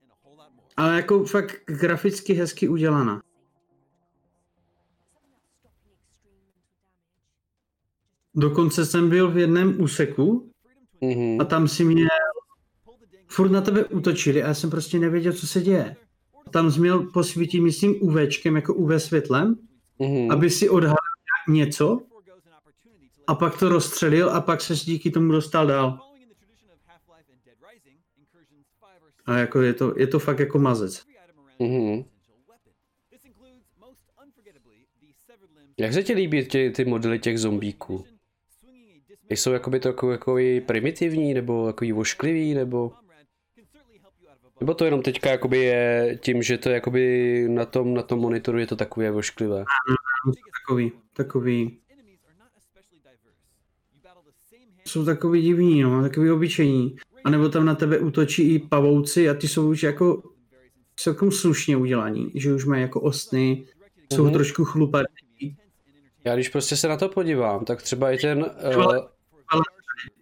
Ale 0.77 0.97
jako 0.97 1.25
fakt 1.25 1.57
graficky 1.67 2.33
hezky 2.33 2.69
udělaná. 2.69 3.23
Dokonce 8.35 8.87
jsem 8.87 9.09
byl 9.11 9.31
v 9.31 9.39
jednom 9.39 9.81
úseku 9.81 10.51
Mhm. 11.01 11.41
a 11.41 11.45
tam 11.45 11.69
si 11.69 11.85
mě 11.85 12.05
furt 13.27 13.51
na 13.51 13.61
tebe 13.61 13.85
útočili 13.85 14.43
a 14.43 14.47
já 14.49 14.55
jsem 14.55 14.71
prostě 14.71 14.99
nevěděl, 14.99 15.33
co 15.33 15.47
se 15.47 15.61
děje. 15.61 15.97
Tam 16.51 16.71
jsi 16.71 16.81
měl 16.81 16.99
posvítit, 17.03 17.63
myslím, 17.63 17.97
UVčkem, 18.01 18.57
jako 18.57 18.75
UV 18.75 18.91
světlem, 19.01 19.57
Mhm. 19.99 20.31
aby 20.31 20.51
si 20.51 20.69
odhalil 20.69 20.97
něco 21.49 22.01
a 23.27 23.35
pak 23.35 23.59
to 23.59 23.69
rozstřelil 23.69 24.31
a 24.31 24.41
pak 24.41 24.61
se 24.61 24.75
díky 24.75 25.11
tomu 25.11 25.33
dostal 25.33 25.67
dál. 25.67 25.99
A 29.27 29.39
jako 29.39 29.63
je 29.63 29.75
to, 29.75 29.95
je 29.97 30.07
to 30.07 30.19
fakt 30.19 30.39
jako 30.39 30.59
mazec. 30.59 31.03
Mhm. 31.59 32.05
Jak 35.79 35.93
se 35.93 36.03
ti 36.03 36.13
líbí 36.15 36.47
tě, 36.47 36.71
ty 36.71 36.85
modely 36.85 37.19
těch 37.19 37.39
zombíků? 37.39 38.05
Jsou 39.31 39.53
jakoby 39.53 39.81
trochu 39.81 40.11
jako 40.11 40.37
primitivní, 40.67 41.35
nebo 41.35 41.67
jako 41.67 41.85
vošklivý, 41.95 42.55
nebo... 42.55 42.93
Nebo 44.61 44.75
to 44.75 44.85
jenom 44.85 45.03
teďka 45.03 45.31
jakoby 45.31 45.59
je 45.59 46.19
tím, 46.23 46.43
že 46.43 46.59
to 46.59 46.71
jakoby 46.71 47.47
na 47.49 47.65
tom, 47.65 47.95
na 47.95 48.03
tom 48.03 48.19
monitoru 48.19 48.59
je 48.59 48.67
to 48.67 48.77
takové 48.77 49.11
vošklivé. 49.11 49.65
Takový, 50.67 50.93
takový, 51.17 51.79
jsou 54.87 55.05
takový 55.05 55.43
divní, 55.43 55.83
no, 55.83 56.03
takový 56.03 56.31
obyčejní. 56.31 56.97
A 57.25 57.31
nebo 57.31 57.49
tam 57.49 57.65
na 57.67 57.75
tebe 57.75 57.99
útočí 57.99 58.55
i 58.55 58.59
pavouci 58.59 59.29
a 59.29 59.35
ty 59.35 59.49
jsou 59.49 59.71
už 59.71 59.83
jako 59.83 60.23
celkem 60.97 61.31
slušně 61.31 61.77
udělaní, 61.77 62.31
že 62.35 62.55
už 62.55 62.65
mají 62.65 62.83
jako 62.83 63.01
ostny, 63.01 63.67
jsou 64.13 64.25
Mhm. 64.25 64.33
trošku 64.33 64.65
chlupaté. 64.65 65.24
Já 66.25 66.35
když 66.35 66.49
prostě 66.49 66.77
se 66.77 66.89
na 66.89 66.97
to 66.97 67.09
podívám, 67.09 67.65
tak 67.65 67.83
třeba 67.83 68.11
i 68.11 68.19
ten... 68.19 68.39
Uh, 68.77 68.97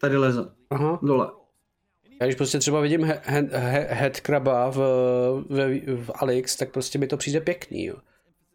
Tady 0.00 0.16
leze, 0.16 0.44
aha, 0.70 0.98
dole. 1.02 1.30
já 2.20 2.26
když 2.26 2.36
prostě 2.36 2.58
třeba 2.58 2.80
vidím 2.80 3.04
he, 3.04 3.20
he, 3.24 3.48
he, 3.52 3.88
headcraba 3.90 4.70
v, 4.70 4.76
v, 5.48 5.80
v 6.04 6.10
Alex, 6.14 6.56
tak 6.56 6.70
prostě 6.70 6.98
mi 6.98 7.06
to 7.06 7.16
přijde 7.16 7.40
pěkný, 7.40 7.84
jo. 7.84 7.96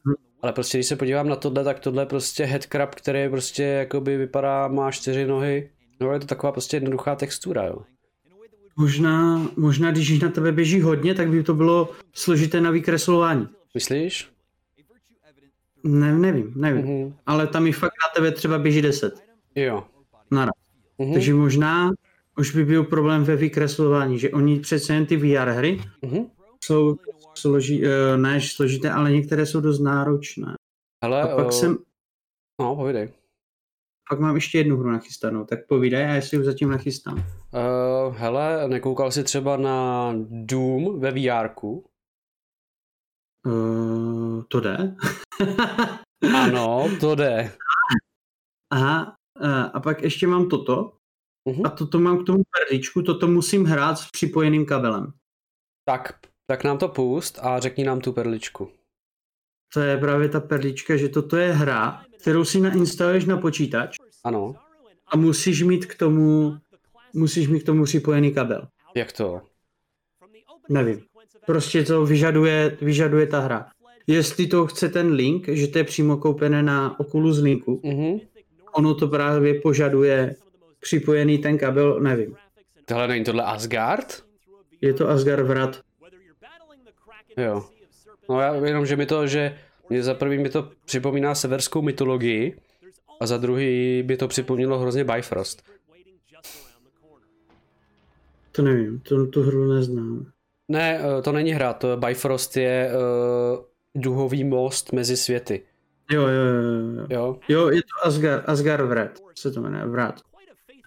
Hm. 0.08 0.14
Ale 0.42 0.54
prostě 0.54 0.78
když 0.78 0.88
se 0.88 0.96
podívám 0.96 1.30
na 1.30 1.36
tohle, 1.36 1.64
tak 1.64 1.80
tohle 1.80 2.02
je 2.02 2.06
prostě 2.06 2.46
headcrab, 2.46 2.96
který 2.96 3.30
prostě 3.30 3.64
jakoby 3.64 4.18
vypadá, 4.18 4.68
má 4.68 4.92
čtyři 4.92 5.26
nohy. 5.26 5.70
No 6.02 6.14
je 6.14 6.20
to 6.20 6.26
taková 6.26 6.52
prostě 6.52 6.78
jednoduchá 6.78 7.16
textura, 7.16 7.66
jo. 7.66 7.78
Možná, 8.78 9.48
možná 9.58 9.92
když 9.92 10.20
na 10.20 10.30
tebe 10.30 10.52
běží 10.52 10.82
hodně, 10.82 11.16
tak 11.16 11.30
by 11.30 11.44
to 11.44 11.54
bylo 11.54 11.90
složité 12.14 12.62
na 12.62 12.72
vykreslování. 12.72 13.48
Myslíš? 13.74 14.30
Ne, 15.88 16.18
nevím, 16.18 16.54
nevím. 16.56 16.86
Mhm. 16.86 17.14
Ale 17.26 17.48
tam 17.48 17.68
i 17.68 17.72
fakt 17.72 17.92
na 18.04 18.14
tebe 18.16 18.32
třeba 18.32 18.60
běží 18.60 18.82
10 18.82 19.14
Jo. 19.56 19.84
naraz. 20.32 20.54
Mhm. 20.98 21.14
Takže 21.14 21.34
možná 21.34 21.92
už 22.38 22.56
by 22.56 22.66
byl 22.66 22.84
problém 22.84 23.24
ve 23.24 23.36
vykreslování, 23.36 24.20
že 24.20 24.30
oni 24.32 24.60
přece 24.60 24.94
jen 24.94 25.06
ty 25.06 25.18
VR 25.18 25.50
hry 25.50 25.82
Mhm. 26.02 26.26
jsou 26.64 26.98
složí, 27.36 27.86
eh, 27.86 28.18
ne 28.18 28.42
složité, 28.42 28.92
ale 28.92 29.12
některé 29.12 29.46
jsou 29.46 29.62
dost 29.62 29.80
náročné. 29.80 30.54
Ale, 31.02 31.22
A 31.22 31.36
pak 31.36 31.48
o, 31.48 31.52
jsem, 31.52 31.78
no, 32.62 32.76
povídej. 32.76 33.10
pak 34.10 34.20
mám 34.20 34.36
ještě 34.36 34.58
jednu 34.58 34.78
hru 34.78 34.90
nachystanou, 34.92 35.46
tak 35.46 35.68
povídej 35.68 36.06
a 36.06 36.10
já 36.16 36.22
si 36.22 36.36
ji 36.36 36.44
zatím 36.44 36.70
nachystám. 36.70 37.18
Uh, 37.18 38.16
hele, 38.16 38.68
nekoukal 38.68 39.12
jsi 39.12 39.24
třeba 39.24 39.58
na 39.58 40.14
Doom 40.30 41.00
ve 41.00 41.12
VRku? 41.12 41.86
Uh, 43.46 44.44
to 44.48 44.60
jde? 44.60 44.96
Ano, 46.36 46.90
to 47.00 47.16
jde. 47.16 47.52
Aha, 48.74 49.16
eh, 49.42 49.70
a 49.74 49.80
pak 49.80 50.02
ještě 50.02 50.28
mám 50.28 50.50
toto. 50.50 50.94
Mhm. 51.50 51.66
A 51.66 51.70
toto 51.70 52.00
mám 52.00 52.24
k 52.24 52.26
tomu 52.26 52.44
perličku, 52.60 53.02
toto 53.02 53.28
musím 53.28 53.66
hrát 53.66 53.96
s 53.96 54.12
připojeným 54.12 54.66
kabelem. 54.66 55.14
Tak, 55.86 56.20
tak 56.48 56.64
nám 56.64 56.78
to 56.78 56.88
pust 56.88 57.40
a 57.42 57.60
řekni 57.60 57.84
nám 57.84 58.02
tu 58.02 58.14
perličku. 58.14 58.72
To 59.74 59.80
je 59.80 59.98
právě 59.98 60.30
ta 60.30 60.40
perlička, 60.40 60.98
že 60.98 61.10
toto 61.10 61.38
je 61.38 61.54
hra, 61.54 62.06
kterou 62.22 62.46
si 62.46 62.60
nainstaluješ 62.60 63.26
na 63.26 63.38
počítač 63.38 63.98
Ano, 64.24 64.56
a 65.08 65.18
musíš 65.18 65.64
mít 65.64 65.86
k 65.86 65.96
tomu, 65.96 66.58
musíš 67.14 67.48
mít 67.48 67.60
k 67.60 67.66
tomu 67.66 67.84
připojený 67.84 68.34
kabel. 68.34 68.68
jak 68.96 69.12
to? 69.12 69.42
Nevím. 70.70 71.06
Prostě 71.48 71.84
to 71.84 72.06
vyžaduje, 72.06 72.78
vyžaduje 72.82 73.28
ta 73.28 73.40
hra. 73.40 73.66
Jestli 74.08 74.48
to 74.48 74.68
chce 74.68 74.90
ten 74.90 75.12
link, 75.14 75.48
že 75.48 75.68
to 75.68 75.78
je 75.78 75.84
přímo 75.84 76.18
koupené 76.18 76.64
na 76.64 77.00
Oculus 77.00 77.40
linku, 77.40 77.82
Mhm. 77.84 78.20
ono 78.74 78.94
to 78.96 79.08
právě 79.08 79.62
požaduje 79.62 80.36
připojený 80.80 81.38
ten 81.38 81.58
kabel, 81.58 82.00
nevím. 82.00 82.36
Tohle 82.86 83.08
není 83.08 83.24
tohle 83.26 83.44
Asgard? 83.44 84.24
Je 84.82 84.94
to 84.94 85.10
Asgard 85.10 85.44
vrat. 85.48 85.80
Jo. 87.38 87.66
No 88.30 88.40
já 88.42 88.56
jenom, 88.56 88.86
že 88.86 88.96
mi 88.96 89.06
to, 89.06 89.28
že 89.28 89.58
mě 89.90 90.04
za 90.04 90.14
prvý 90.14 90.38
mi 90.38 90.50
to 90.50 90.70
připomíná 90.86 91.36
severskou 91.36 91.82
mytologii 91.82 92.58
a 93.20 93.26
za 93.28 93.38
druhý 93.38 94.04
by 94.04 94.18
to 94.18 94.28
připomnělo 94.28 94.80
hrozně 94.80 95.04
Bifrost. 95.04 95.64
To 98.52 98.62
nevím, 98.62 99.00
to, 99.00 99.26
tu 99.28 99.42
hru 99.44 99.74
neznám. 99.74 100.26
Ne, 100.68 101.00
eh, 101.00 101.22
to 101.22 101.32
není 101.32 101.52
hra, 101.52 101.74
to 101.74 101.98
Bifrost 101.98 102.58
je 102.58 102.92
uh, 102.92 103.60
duhový 103.96 104.44
most 104.44 104.92
mezi 104.94 105.18
světy. 105.18 105.64
Jo, 106.12 106.22
jo, 106.22 106.28
jo, 106.28 106.62
jo. 106.64 107.06
Jo? 107.10 107.40
Jo, 107.50 107.70
je 107.70 107.82
to 107.82 108.08
Asgard, 108.08 108.50
Asgard 108.50 108.86
vrat, 108.86 109.12
se 109.40 109.52
to 109.52 109.62
jmenuje, 109.62 109.86
vrat. 109.86 110.16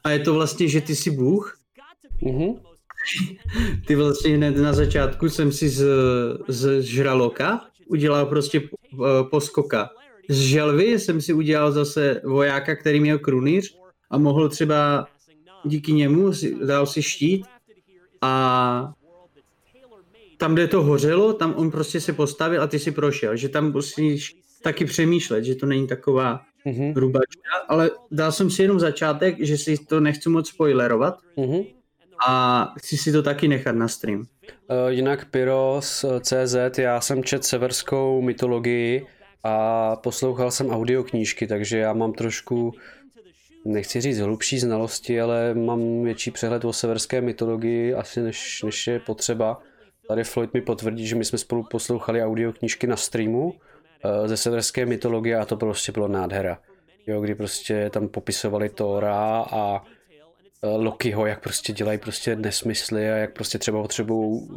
A 0.05 0.11
je 0.11 0.19
to 0.19 0.35
vlastně, 0.35 0.69
že 0.69 0.81
ty 0.81 0.97
jsi 0.97 1.11
bůh, 1.11 1.57
Mhm. 2.23 2.55
ty 3.87 3.95
vlastně 3.95 4.37
hned 4.37 4.57
na 4.57 4.73
začátku 4.73 5.29
jsem 5.29 5.53
si 5.53 5.69
z, 5.69 5.85
z 6.49 6.81
žraloka 6.83 7.61
udělal 7.89 8.27
prostě 8.27 8.63
poskoka. 9.31 9.91
Z 10.29 10.37
želvy 10.41 10.99
jsem 10.99 11.21
si 11.21 11.33
udělal 11.33 11.73
zase 11.73 12.21
vojáka, 12.25 12.77
který 12.77 13.01
měl 13.01 13.19
krunýř 13.19 13.79
a 14.11 14.19
mohl 14.19 14.49
třeba 14.49 15.07
díky 15.65 15.93
němu 15.93 16.33
si, 16.33 16.55
dal 16.67 16.87
si 16.87 17.03
štít 17.03 17.47
a 18.21 18.93
tam, 20.41 20.55
kde 20.55 20.69
to 20.69 20.83
hořelo, 20.83 21.33
tam 21.33 21.55
on 21.57 21.71
prostě 21.71 22.01
se 22.01 22.13
postavil 22.13 22.63
a 22.63 22.67
ty 22.67 22.79
si 22.79 22.91
prošel, 22.93 23.37
že 23.37 23.49
tam 23.49 23.73
musíš 23.73 24.37
taky 24.63 24.85
přemýšlet, 24.85 25.45
že 25.45 25.55
to 25.55 25.67
není 25.67 25.87
taková 25.87 26.41
Mhm. 26.65 26.93
hrubačka, 26.93 27.51
ale 27.69 27.91
dal 28.11 28.33
jsem 28.33 28.51
si 28.51 28.63
jenom 28.63 28.81
začátek, 28.81 29.37
že 29.45 29.59
si 29.59 29.77
to 29.89 30.01
nechci 30.01 30.29
moc 30.29 30.49
spoilerovat 30.49 31.19
Mhm. 31.37 31.63
a 32.29 32.73
chci 32.79 32.97
si 32.97 33.13
to 33.13 33.23
taky 33.23 33.49
nechat 33.49 33.73
na 33.75 33.89
stream. 33.89 34.21
Uh, 34.21 34.27
jinak 34.89 35.25
Pyros 35.25 36.05
eh, 36.05 36.21
CZ, 36.21 36.79
já 36.79 37.01
jsem 37.01 37.25
čet 37.25 37.45
severskou 37.45 38.23
mytologii 38.23 39.07
a 39.45 39.97
poslouchal 39.97 40.51
jsem 40.51 40.71
audioknížky, 40.71 41.47
takže 41.47 41.79
já 41.79 41.93
mám 41.93 42.13
trošku, 42.13 42.75
nechci 43.65 44.01
říct 44.01 44.19
hlubší 44.19 44.59
znalosti, 44.59 45.21
ale 45.21 45.55
mám 45.55 46.03
větší 46.05 46.31
přehled 46.31 46.65
o 46.65 46.73
severské 46.73 47.21
mytologii 47.21 47.95
asi 47.95 48.21
než, 48.21 48.63
než 48.63 48.87
je 48.87 49.01
potřeba. 49.01 49.63
Tady 50.11 50.25
Floyd 50.25 50.55
mi 50.55 50.61
potvrdí, 50.61 51.07
že 51.07 51.17
my 51.17 51.25
jsme 51.25 51.39
spolu 51.39 51.63
poslouchali 51.71 52.23
audioknížky 52.23 52.87
na 52.87 52.97
streamu 52.97 53.55
eh, 54.05 54.29
ze 54.29 54.37
severské 54.37 54.87
mytologie 54.87 55.37
a 55.37 55.45
to 55.45 55.57
prostě 55.57 55.93
bylo 55.93 56.09
nádhera. 56.09 56.59
Jo, 57.07 57.21
kdy 57.21 57.35
prostě 57.35 57.91
tam 57.91 58.09
popisovali 58.09 58.69
Tóra 58.69 59.47
a 59.51 59.85
eh, 60.63 60.67
Lokiho, 60.77 61.27
jak 61.27 61.43
prostě 61.43 61.73
dělají 61.73 61.99
prostě 61.99 62.37
nesmysly 62.37 63.11
a 63.11 63.17
jak 63.17 63.33
prostě 63.33 63.59
třeba 63.59 63.83
potřebují 63.83 64.49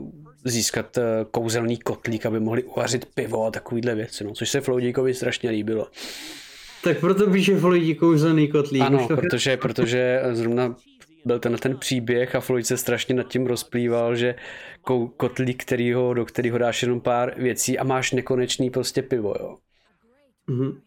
získat 0.45 0.97
eh, 0.97 1.01
kouzelný 1.31 1.77
kotlík, 1.77 2.25
aby 2.25 2.39
mohli 2.39 2.63
uvařit 2.63 3.05
pivo 3.05 3.45
a 3.45 3.51
takovýhle 3.51 3.95
věci, 3.95 4.23
no, 4.23 4.33
což 4.33 4.49
se 4.49 4.61
Floudíkovi 4.61 5.13
strašně 5.13 5.49
líbilo. 5.49 5.87
Tak 6.83 6.99
proto 6.99 7.31
píše 7.31 7.57
Floydí 7.57 7.95
kouzelný 7.95 8.47
kotlík. 8.47 8.81
Ano, 8.81 9.07
protože, 9.07 9.57
protože 9.57 10.21
zrovna 10.31 10.75
byl 11.25 11.39
ten, 11.39 11.57
ten 11.57 11.77
příběh 11.77 12.35
a 12.35 12.39
Floyd 12.39 12.65
se 12.67 12.77
strašně 12.77 13.15
nad 13.15 13.27
tím 13.27 13.45
rozplýval, 13.47 14.15
že 14.15 14.35
kotlík, 15.17 15.63
kterýho, 15.63 16.13
do 16.13 16.25
kterého 16.25 16.57
dáš 16.57 16.81
jenom 16.81 17.01
pár 17.01 17.33
věcí 17.37 17.79
a 17.79 17.83
máš 17.83 18.11
nekonečný 18.11 18.69
prostě 18.69 19.01
pivo, 19.01 19.33
jo. 19.39 19.57
Mhm. 20.47 20.79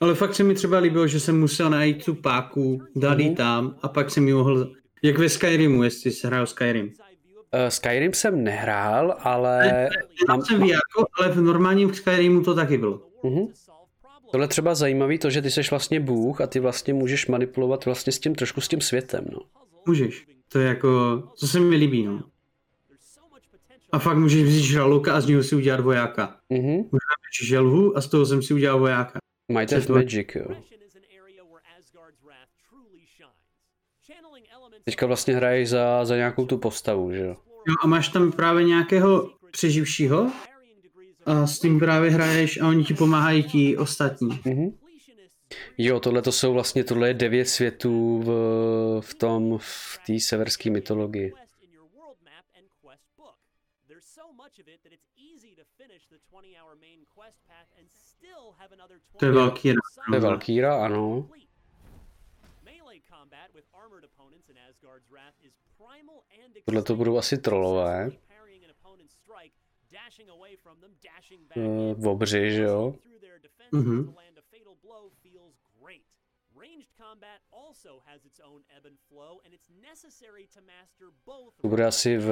Ale 0.00 0.14
fakt 0.14 0.34
se 0.34 0.44
mi 0.44 0.54
třeba 0.54 0.78
líbilo, 0.78 1.06
že 1.06 1.20
jsem 1.20 1.40
musel 1.40 1.70
najít 1.70 2.04
tu 2.04 2.14
páku, 2.14 2.82
dát 2.96 3.18
ji 3.18 3.26
Mhm. 3.26 3.34
tam 3.34 3.76
a 3.82 3.88
pak 3.88 4.10
jsem 4.10 4.28
ji 4.28 4.34
mohl, 4.34 4.72
jak 5.02 5.18
ve 5.18 5.28
Skyrimu, 5.28 5.82
jestli 5.82 6.10
se 6.10 6.26
hrál 6.28 6.46
Skyrim. 6.46 6.86
Uh, 6.86 7.68
Skyrim 7.68 8.12
jsem 8.12 8.44
nehrál, 8.44 9.16
ale 9.18 9.88
Mám 10.28 10.38
mám, 10.38 10.46
jsem 10.46 10.60
VR, 10.60 10.76
ale 11.18 11.28
v 11.32 11.40
normálním 11.40 11.94
Skyrimu 11.94 12.42
to 12.42 12.54
taky 12.54 12.78
bylo. 12.78 13.02
Mhm. 13.22 13.46
Tohle 14.30 14.48
třeba 14.48 14.74
zajímavý 14.74 15.18
to, 15.18 15.30
že 15.30 15.42
ty 15.42 15.50
seš 15.50 15.70
vlastně 15.70 16.00
bůh 16.00 16.40
a 16.40 16.46
ty 16.46 16.60
vlastně 16.60 16.94
můžeš 16.94 17.26
manipulovat 17.26 17.84
vlastně 17.84 18.12
s 18.12 18.18
tím 18.18 18.34
trošku 18.34 18.60
s 18.60 18.68
tím 18.68 18.80
světem, 18.80 19.24
no. 19.32 19.38
Můžeš. 19.86 20.26
To 20.48 20.58
je 20.58 20.68
jako, 20.68 21.22
to 21.40 21.46
se 21.46 21.60
mi 21.60 21.76
líbí, 21.76 22.06
no. 22.06 22.22
A 23.92 23.98
fakt 23.98 24.16
můžeš 24.16 24.42
vzít 24.42 24.62
žraloka 24.62 25.14
a 25.14 25.20
z 25.20 25.26
něho 25.26 25.42
si 25.42 25.56
udělat 25.56 25.80
vojáka. 25.80 26.36
Mhm. 26.50 26.90
Želvu 27.42 27.96
a 27.96 28.00
z 28.00 28.08
toho 28.08 28.26
jsem 28.26 28.42
si 28.42 28.54
udělal 28.54 28.78
vojáka. 28.78 29.18
Might 29.52 29.72
have. 29.72 29.86
Magic, 29.88 30.28
jo. 30.34 30.46
Teďka 34.84 35.06
vlastně 35.06 35.34
hraješ 35.34 35.68
za, 35.68 36.04
za 36.04 36.16
nějakou 36.16 36.46
tu 36.46 36.58
postavu, 36.58 37.12
že 37.12 37.20
jo? 37.20 37.36
Jo, 37.68 37.74
a 37.82 37.86
máš 37.86 38.08
tam 38.08 38.32
právě 38.32 38.64
nějakého 38.64 39.30
přeživšího 39.50 40.32
a 41.26 41.46
s 41.46 41.58
tím 41.58 41.78
právě 41.78 42.10
hraješ 42.10 42.60
a 42.60 42.68
oni 42.68 42.84
ti 42.84 42.94
pomáhají 42.94 43.42
ti 43.42 43.76
ostatní. 43.76 44.40
Mhm. 44.44 44.78
Jo, 45.78 46.00
tohle 46.00 46.22
to 46.22 46.32
jsou 46.32 46.52
vlastně, 46.52 46.84
tohle 46.84 47.08
je 47.08 47.14
devět 47.14 47.44
světů 47.44 48.22
v, 48.22 48.30
v 49.00 49.14
tom, 49.14 49.58
v 49.58 49.98
té 50.06 50.20
severské 50.20 50.70
mytologii. 50.70 51.32
To 59.18 59.24
je 59.24 59.32
velký 59.32 59.72
rad, 59.72 59.78
To 60.08 60.14
je 60.14 60.20
Valkýra, 60.20 60.84
ano. 60.84 61.28
Tohle 66.64 66.82
to 66.82 66.96
budou 66.96 67.18
asi 67.18 67.38
trolové. 67.38 68.10
V 71.94 72.08
obři, 72.08 72.52
že 72.52 72.62
jo? 72.62 72.94
Mhm. 73.72 74.14
To 81.62 81.68
bude 81.68 81.86
asi 81.86 82.18
v... 82.18 82.28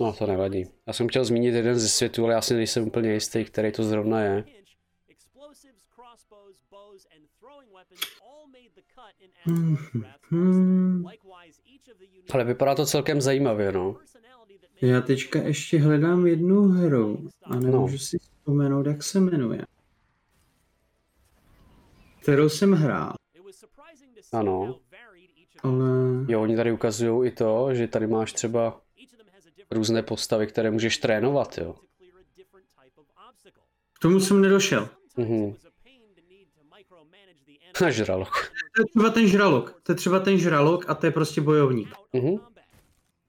No, 0.00 0.12
to 0.12 0.26
nevadí. 0.26 0.64
Já 0.86 0.92
jsem 0.92 1.08
chtěl 1.08 1.24
zmínit 1.24 1.54
jeden 1.54 1.78
ze 1.78 1.88
světů, 1.88 2.24
ale 2.24 2.34
já 2.34 2.42
si 2.42 2.54
nejsem 2.54 2.86
úplně 2.86 3.12
jistý, 3.12 3.44
který 3.44 3.72
to 3.72 3.84
zrovna 3.84 4.20
je. 4.22 4.44
Hmm. 10.30 11.04
Ale 12.30 12.44
vypadá 12.44 12.74
to 12.74 12.86
celkem 12.86 13.20
zajímavě, 13.20 13.72
no. 13.72 13.96
Já 14.80 15.00
teďka 15.00 15.38
ještě 15.42 15.78
hledám 15.80 16.26
jednu 16.26 16.62
hru 16.62 17.28
a 17.42 17.56
nemůžu 17.56 17.92
No. 17.94 17.98
si 17.98 18.18
vzpomenout, 18.18 18.86
jak 18.86 19.02
se 19.02 19.20
jmenuje. 19.20 19.64
Kterou 22.22 22.48
jsem 22.48 22.72
hrál, 22.72 23.14
Ano. 24.32 24.78
ale... 25.62 25.84
Jo, 26.28 26.42
oni 26.42 26.56
tady 26.56 26.72
ukazují 26.72 27.28
i 27.28 27.32
to, 27.32 27.74
že 27.74 27.88
tady 27.88 28.06
máš 28.06 28.32
třeba 28.32 28.80
různé 29.70 30.02
postavy, 30.02 30.46
které 30.46 30.70
můžeš 30.70 30.98
trénovat, 30.98 31.58
jo. 31.58 31.74
K 33.92 33.98
tomu 33.98 34.20
jsem 34.20 34.40
nedošel. 34.40 34.88
Mhm. 35.16 35.54
A 37.86 37.90
žralok. 37.90 38.52
To 38.78 38.82
je 38.82 38.86
třeba 38.86 39.10
ten 39.10 39.26
žralok. 39.28 39.80
To 39.82 39.92
je 39.92 39.96
třeba 39.96 40.20
ten 40.20 40.38
žralok 40.38 40.84
a 40.90 40.94
to 40.94 41.06
je 41.06 41.12
prostě 41.12 41.40
bojovník. 41.40 41.88
Mhm. 42.12 42.36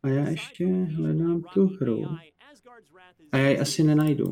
A 0.04 0.08
já 0.08 0.30
ještě 0.30 0.66
hledám 0.68 1.42
tu 1.54 1.68
hru. 1.68 2.06
A 3.32 3.38
já 3.38 3.50
ji 3.50 3.60
asi 3.60 3.84
nenajdu. 3.84 4.30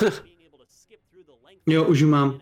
Jo, 1.66 1.84
už 1.84 2.00
ji 2.00 2.06
mám. 2.06 2.40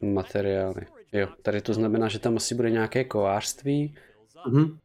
Materiály. 0.00 0.86
Jo, 1.12 1.28
tady 1.42 1.60
to 1.60 1.74
znamená, 1.74 2.08
že 2.08 2.18
tam 2.18 2.36
asi 2.36 2.54
bude 2.54 2.70
nějaké 2.70 3.04
kovářství. 3.04 3.94
Mhm. 4.46 4.78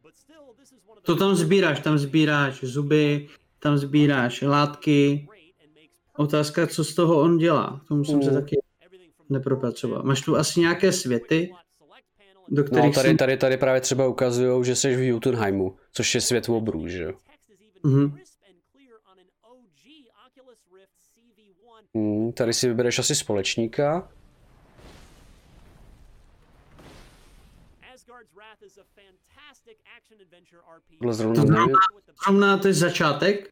To 1.02 1.16
tam 1.16 1.34
sbíráš, 1.34 1.80
tam 1.80 1.98
sbíráš 1.98 2.60
zuby, 2.64 3.28
tam 3.58 3.78
sbíráš 3.78 4.42
látky. 4.42 5.28
Otázka, 6.16 6.66
co 6.66 6.84
z 6.84 6.94
toho 6.94 7.20
on 7.20 7.38
dělá. 7.38 7.80
K 7.84 7.88
Tomu 7.88 8.04
jsem 8.04 8.22
se 8.22 8.30
Mm. 8.30 8.36
taky 8.36 8.56
nepropracoval. 9.30 10.02
Máš 10.02 10.20
tu 10.20 10.36
asi 10.36 10.60
nějaké 10.60 10.92
světy, 10.92 11.50
do 12.48 12.62
No, 12.62 12.68
kterých 12.68 12.94
tady, 12.94 13.08
jsem... 13.08 13.16
tady, 13.16 13.36
tady 13.36 13.56
právě 13.56 13.80
třeba 13.80 14.06
ukazují, 14.06 14.64
že 14.64 14.76
jsi 14.76 14.96
v 14.96 15.08
Jotunheimu, 15.08 15.76
což 15.92 16.14
je 16.14 16.20
svět 16.20 16.48
obrů, 16.48 16.88
že 16.88 17.02
jo. 17.02 17.12
Mhm. 17.82 18.18
Hmm, 21.94 22.32
tady 22.32 22.54
si 22.54 22.68
vybereš 22.68 22.98
asi 22.98 23.14
společníka. 23.14 24.08
Tohle 30.98 31.14
zrovna 31.14 31.44
To 32.26 32.58
to 32.58 32.68
je 32.68 32.74
začátek 32.74 33.50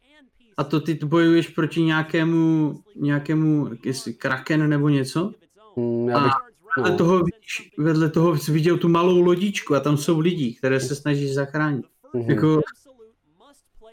a 0.57 0.65
to 0.65 0.81
ty 0.81 0.95
bojuješ 0.95 1.49
proti 1.49 1.83
nějakému, 1.83 2.75
nějakému 2.97 3.71
kraken 4.19 4.69
nebo 4.69 4.89
něco. 4.89 5.33
Hmm, 5.77 6.09
já 6.09 6.21
bych, 6.21 6.33
Vedle 6.77 6.91
no, 6.91 6.97
toho, 6.99 7.19
vidíš, 7.19 7.71
vedle 7.79 8.11
toho 8.11 8.37
jsi 8.39 8.53
viděl 8.53 8.79
tu 8.79 8.89
malou 8.89 9.21
lodičku 9.21 9.75
a 9.75 9.81
tam 9.81 9.97
jsou 9.97 10.21
lidi, 10.21 10.55
které 10.55 10.81
se 10.81 10.95
snaží 10.95 11.33
zachránit. 11.33 11.87
mhm. 12.15 12.31
Jako 12.31 12.61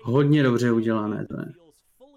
hodně 0.01 0.43
dobře 0.43 0.71
udělané 0.71 1.27
to 1.27 1.39
je. 1.39 1.45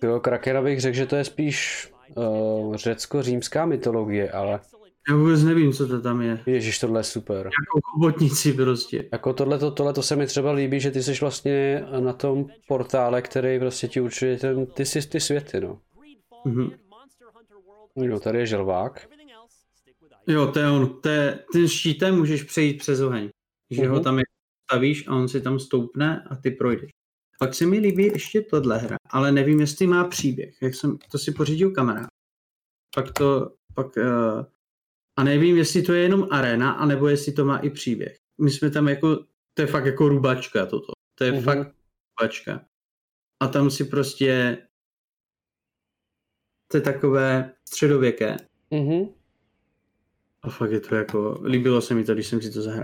Jo, 0.03 0.21
Krakena 0.21 0.63
bych 0.63 0.81
řekl, 0.81 0.97
že 0.97 1.07
to 1.07 1.17
je 1.17 1.25
spíš 1.25 1.89
uh, 2.15 2.77
řecko-římská 2.77 3.67
mytologie, 3.67 4.31
ale 4.31 4.61
Já 5.09 5.17
vůbec 5.17 5.43
nevím, 5.43 5.73
co 5.73 5.89
to 5.89 6.01
tam 6.01 6.23
je. 6.23 6.41
ježiš, 6.47 6.79
tohle 6.79 7.01
je 7.01 7.05
super. 7.05 7.37
Jako 7.37 7.81
chobotnici 7.83 8.53
prostě. 8.53 9.09
Jako 9.13 9.33
tohle 9.71 9.93
to 9.93 10.03
se 10.03 10.17
mi 10.17 10.27
třeba 10.27 10.53
líbí, 10.53 10.81
že 10.81 10.91
ty 10.91 11.03
jsi 11.03 11.13
vlastně 11.21 11.85
na 12.01 12.13
tom 12.13 12.47
portále, 12.69 13.23
který 13.23 13.59
prostě 13.59 13.89
ti 13.89 14.01
určuje 14.01 14.39
ten, 14.39 14.67
ty, 14.67 14.85
ty 15.09 15.21
světy, 15.21 15.61
no. 15.61 15.79
Mhm. 16.45 16.71
No, 17.97 18.21
tady 18.21 18.39
je 18.39 18.47
želvák. 18.47 19.09
Jo, 20.27 20.47
to 20.53 20.59
je 20.59 20.71
on. 20.71 21.01
To 21.01 21.09
je, 21.09 21.45
tím 21.53 21.69
štítem 21.69 22.17
můžeš 22.17 22.43
přejít 22.43 22.79
přes 22.79 23.01
oheň. 23.01 23.31
Že 23.71 23.83
Mhm. 23.83 23.91
ho 23.91 24.01
tam 24.01 24.19
jako 24.19 24.33
stavíš 24.71 25.07
a 25.07 25.15
on 25.17 25.29
si 25.29 25.41
tam 25.41 25.59
stoupne 25.59 26.25
a 26.31 26.37
ty 26.37 26.51
projdeš. 26.51 26.91
Pak 27.39 27.55
se 27.55 27.67
mi 27.67 27.79
líbí 27.79 28.05
ještě 28.05 28.41
tohle 28.41 28.79
hra, 28.79 28.97
ale 29.11 29.33
nevím, 29.33 29.61
jestli 29.61 29.87
má 29.87 30.05
příběh. 30.09 30.63
Jak 30.63 30.75
jsem, 30.75 30.99
to 31.11 31.19
si 31.19 31.33
pořídil 31.33 31.71
kamarád. 31.71 32.07
Pak 32.95 33.13
to, 33.13 33.55
pak, 33.75 33.97
uh, 33.97 34.45
a 35.19 35.25
nevím, 35.25 35.57
jestli 35.57 35.83
to 35.83 35.93
je 35.93 36.03
jenom 36.03 36.29
arena, 36.31 36.73
anebo 36.73 37.09
jestli 37.09 37.33
to 37.33 37.45
má 37.45 37.59
i 37.59 37.71
příběh. 37.71 38.17
My 38.41 38.51
jsme 38.51 38.71
tam 38.71 38.89
jako, 38.89 39.17
to 39.55 39.63
je 39.63 39.67
fakt 39.67 39.85
jako 39.87 40.09
rubačka 40.09 40.67
toto. 40.67 40.93
To 41.19 41.25
je 41.25 41.33
Mhm. 41.33 41.43
fakt 41.43 41.75
rubačka. 42.21 42.67
A 43.43 43.49
tam 43.49 43.71
si 43.71 43.85
prostě, 43.85 44.59
to 46.71 46.77
je 46.77 46.81
takové 46.81 47.55
středověké. 47.69 48.37
Mhm. 48.71 49.05
A 50.47 50.51
fakt 50.51 50.71
je 50.71 50.81
to 50.81 50.95
jako, 50.95 51.41
líbilo 51.45 51.81
se 51.81 51.95
mi 51.95 52.05
to, 52.05 52.15
když 52.15 52.27
jsem 52.27 52.43
si 52.43 52.51
to 52.51 52.63
zahrál. 52.63 52.83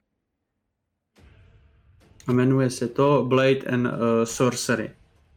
A 2.27 2.33
jmenuje 2.33 2.71
se 2.71 2.89
to 2.89 3.25
Blade 3.29 3.61
and 3.61 3.87
uh, 3.87 3.93
Sorcery. 4.25 4.91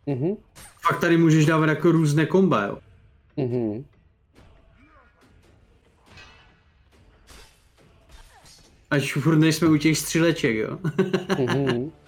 Mhm. 0.06 0.36
Fakt 0.82 1.00
tady 1.00 1.18
můžeš 1.18 1.46
dávat 1.46 1.70
jako 1.70 1.92
různé 1.92 2.26
komba, 2.26 2.64
jo. 2.64 2.78
Mhm. 3.38 3.86
Až 8.90 9.14
furt 9.14 9.38
nejsme 9.38 9.68
u 9.68 9.78
těch 9.78 9.98
stříleček, 9.98 10.56
jo. 10.56 10.80
Mhm. 11.40 11.92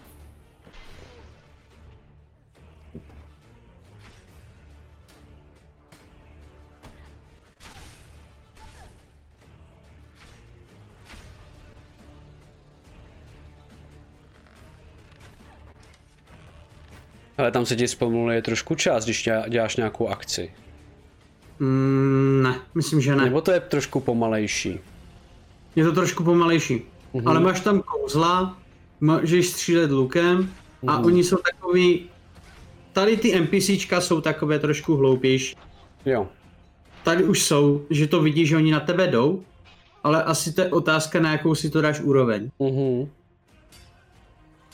Ale 17.37 17.51
tam 17.51 17.65
se 17.65 17.75
ti 17.75 17.87
zpomaluje 17.87 18.41
trošku 18.41 18.75
čas, 18.75 19.03
když 19.05 19.23
dělá- 19.23 19.47
děláš 19.47 19.75
nějakou 19.75 20.07
akci. 20.07 20.51
mm, 21.59 22.39
ne, 22.43 22.59
myslím, 22.75 23.01
že 23.01 23.15
ne. 23.15 23.23
Nebo 23.25 23.41
to 23.41 23.51
je 23.51 23.59
trošku 23.59 23.99
pomalejší. 23.99 24.79
Je 25.75 25.83
to 25.85 25.91
trošku 25.91 26.23
pomalejší. 26.23 26.81
Mhm. 27.13 27.27
Ale 27.27 27.39
máš 27.39 27.59
tam 27.59 27.81
kouzla, 27.81 28.57
můžeš 29.01 29.47
střílet 29.47 29.91
lukem 29.91 30.53
a 30.87 30.95
Mhm. 30.97 31.05
oni 31.05 31.23
jsou 31.23 31.37
takový... 31.37 32.05
Tady 32.93 33.17
ty 33.17 33.31
NPCčka 33.41 34.01
jsou 34.01 34.21
takové 34.21 34.59
trošku 34.59 34.95
hloupější. 34.95 35.55
Jo. 36.05 36.27
Tady 37.03 37.23
už 37.23 37.43
jsou, 37.43 37.85
že 37.89 38.07
to 38.07 38.21
vidíš, 38.21 38.49
že 38.49 38.55
oni 38.57 38.71
na 38.71 38.79
tebe 38.79 39.07
jdou, 39.07 39.43
ale 40.03 40.23
asi 40.23 40.53
to 40.53 40.61
je 40.61 40.69
otázka, 40.71 41.19
na 41.19 41.31
jakou 41.31 41.55
si 41.55 41.69
to 41.69 41.81
dáš 41.81 41.99
úroveň. 42.01 42.49
Mhm. 42.59 43.09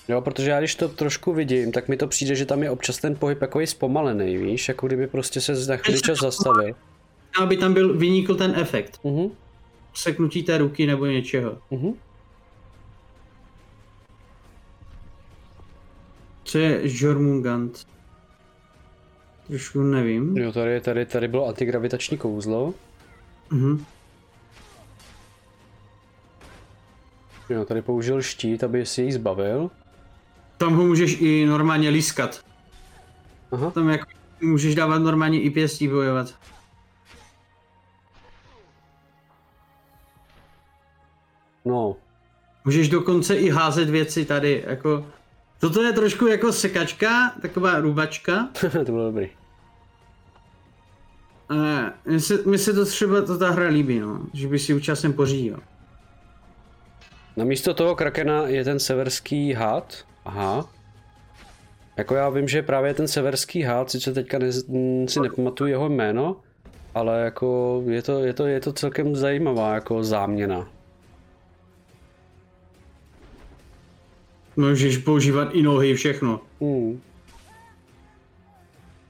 Jo, 0.07 0.21
protože 0.21 0.49
já 0.51 0.59
když 0.59 0.75
to 0.75 0.89
trošku 0.89 1.33
vidím, 1.33 1.71
tak 1.71 1.87
mi 1.87 1.97
to 1.97 2.07
přijde, 2.07 2.35
že 2.35 2.45
tam 2.45 2.63
je 2.63 2.71
občas 2.71 2.97
ten 2.97 3.15
pohyb 3.15 3.39
takový 3.39 3.67
zpomalený, 3.67 4.37
víš, 4.37 4.67
jako 4.67 4.87
kdyby 4.87 5.07
prostě 5.07 5.41
se 5.41 5.53
na 5.67 5.77
chvíli 5.77 6.01
čas 6.01 6.19
zastavil. 6.19 6.75
Aby 7.41 7.57
tam 7.57 7.73
byl 7.73 7.97
vynikl 7.97 8.35
ten 8.35 8.53
efekt. 8.55 8.99
Mhm. 9.03 9.29
seknutí 9.93 10.43
té 10.43 10.57
ruky 10.57 10.85
nebo 10.85 11.05
něčeho. 11.05 11.57
Mhm. 11.71 11.93
Co 16.43 16.57
je 16.57 16.81
Jormungand? 16.83 17.87
Trošku 19.47 19.81
nevím. 19.81 20.37
Jo, 20.37 20.51
tady, 20.51 20.81
tady, 20.81 21.05
tady 21.05 21.27
bylo 21.27 21.47
antigravitační 21.47 22.17
kouzlo. 22.17 22.73
Mhm. 23.51 23.85
Jo, 27.49 27.65
tady 27.65 27.81
použil 27.81 28.21
štít, 28.21 28.63
aby 28.63 28.85
si 28.85 29.01
ji 29.01 29.11
zbavil. 29.11 29.71
Tam 30.57 30.75
ho 30.75 30.83
můžeš 30.83 31.21
i 31.21 31.45
normálně 31.45 31.89
lískat. 31.89 32.45
Aha. 33.51 33.71
Tam 33.71 33.89
jako 33.89 34.05
můžeš 34.41 34.75
dávat 34.75 34.97
normálně 34.97 35.41
i 35.41 35.49
pěstí 35.49 35.87
bojovat. 35.87 36.35
No, 41.65 41.95
Můžeš 42.65 42.89
dokonce 42.89 43.35
i 43.35 43.49
házet 43.49 43.89
věci 43.89 44.25
tady, 44.25 44.63
jako... 44.67 45.05
Toto 45.59 45.83
je 45.83 45.93
trošku 45.93 46.27
jako 46.27 46.51
sekačka, 46.51 47.33
taková 47.41 47.79
rubačka. 47.79 48.49
to 48.85 48.91
bylo 48.91 49.05
dobrý. 49.05 49.29
Mně 52.05 52.19
se, 52.19 52.37
mně 52.45 52.57
se 52.57 52.73
to 52.73 52.85
třeba 52.85 53.21
to 53.21 53.37
ta 53.37 53.51
hra 53.51 53.67
líbí, 53.67 53.99
no. 53.99 54.21
Že 54.33 54.47
by 54.47 54.59
si 54.59 54.73
účasem 54.73 55.13
pořídil. 55.13 55.59
Na 57.37 57.45
místo 57.45 57.73
toho 57.73 57.95
krakena 57.95 58.47
je 58.47 58.63
ten 58.63 58.79
severský 58.79 59.53
had. 59.53 60.05
Aha. 60.25 60.69
Jako 61.97 62.15
já 62.15 62.29
vím, 62.29 62.47
že 62.47 62.61
právě 62.61 62.93
ten 62.93 63.07
severský 63.07 63.61
had, 63.61 63.91
sice 63.91 64.13
teďka 64.13 64.39
ne, 64.39 64.51
si 65.07 65.19
nepamatuju 65.19 65.69
jeho 65.69 65.89
jméno, 65.89 66.35
ale 66.93 67.21
jako 67.21 67.81
je 67.87 68.01
to, 68.01 68.19
je 68.19 68.33
to, 68.33 68.47
je 68.47 68.59
to 68.59 68.73
celkem 68.73 69.15
zajímavá 69.15 69.73
jako 69.73 70.03
záměna. 70.03 70.69
Můžeš 74.55 74.97
používat 74.97 75.49
i 75.53 75.61
nohy, 75.61 75.93
všechno. 75.93 76.41
Hmm. 76.61 77.01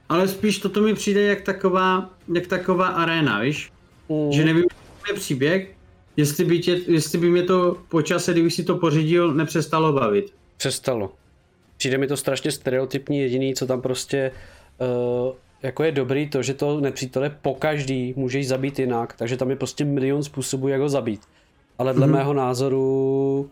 Ale 0.10 0.28
spíš 0.28 0.58
toto 0.58 0.82
mi 0.82 0.94
přijde 0.94 1.22
jak 1.22 1.42
taková, 1.42 2.10
jak 2.34 2.48
taková 2.48 2.88
arena, 2.88 3.40
víš? 3.40 3.72
Hmm. 4.10 4.32
Že 4.32 4.46
nevím, 4.46 4.66
je 5.10 5.14
příběh, 5.16 5.76
jestli 6.18 6.46
by, 6.46 6.60
tě, 6.60 6.80
jestli 6.88 7.18
by 7.18 7.30
mě 7.30 7.44
to 7.44 7.78
po 7.90 8.02
čase, 8.02 8.32
kdybych 8.32 8.54
si 8.54 8.64
to 8.64 8.78
pořídil, 8.78 9.34
nepřestalo 9.34 9.94
bavit. 9.94 10.34
Přestalo. 10.58 11.12
Přijde 11.78 11.98
mi 11.98 12.08
to 12.08 12.18
strašně 12.18 12.52
stereotypní, 12.52 13.20
jediný, 13.20 13.56
co 13.56 13.68
tam 13.68 13.82
prostě 13.82 14.32
uh, 15.28 15.34
jako 15.64 15.84
je 15.84 15.92
dobrý 15.92 16.30
to, 16.30 16.44
že 16.44 16.54
to 16.54 16.80
nepřítele 16.82 17.38
po 17.42 17.56
každý 17.56 18.14
můžeš 18.18 18.48
zabít 18.48 18.80
jinak, 18.80 19.14
takže 19.18 19.38
tam 19.38 19.50
je 19.50 19.56
prostě 19.56 19.86
milion 19.86 20.24
způsobů, 20.24 20.68
jak 20.68 20.82
ho 20.82 20.90
zabít. 20.90 21.22
Ale 21.78 21.94
dle 21.94 22.08
Mhm. 22.08 22.16
mého 22.16 22.34
názoru 22.34 23.50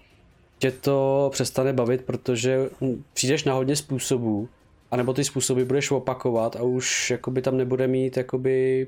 tě 0.59 0.71
to 0.71 1.29
přestane 1.33 1.73
bavit, 1.73 2.01
protože 2.01 2.69
přijdeš 3.13 3.43
na 3.43 3.53
hodně 3.53 3.75
způsobů, 3.75 4.49
anebo 4.91 5.13
ty 5.13 5.23
způsoby 5.23 5.63
budeš 5.63 5.91
opakovat 5.91 6.55
a 6.55 6.61
už 6.63 7.11
jakoby 7.11 7.41
tam 7.41 7.57
nebude 7.57 7.87
mít 7.87 8.17
jakoby 8.17 8.87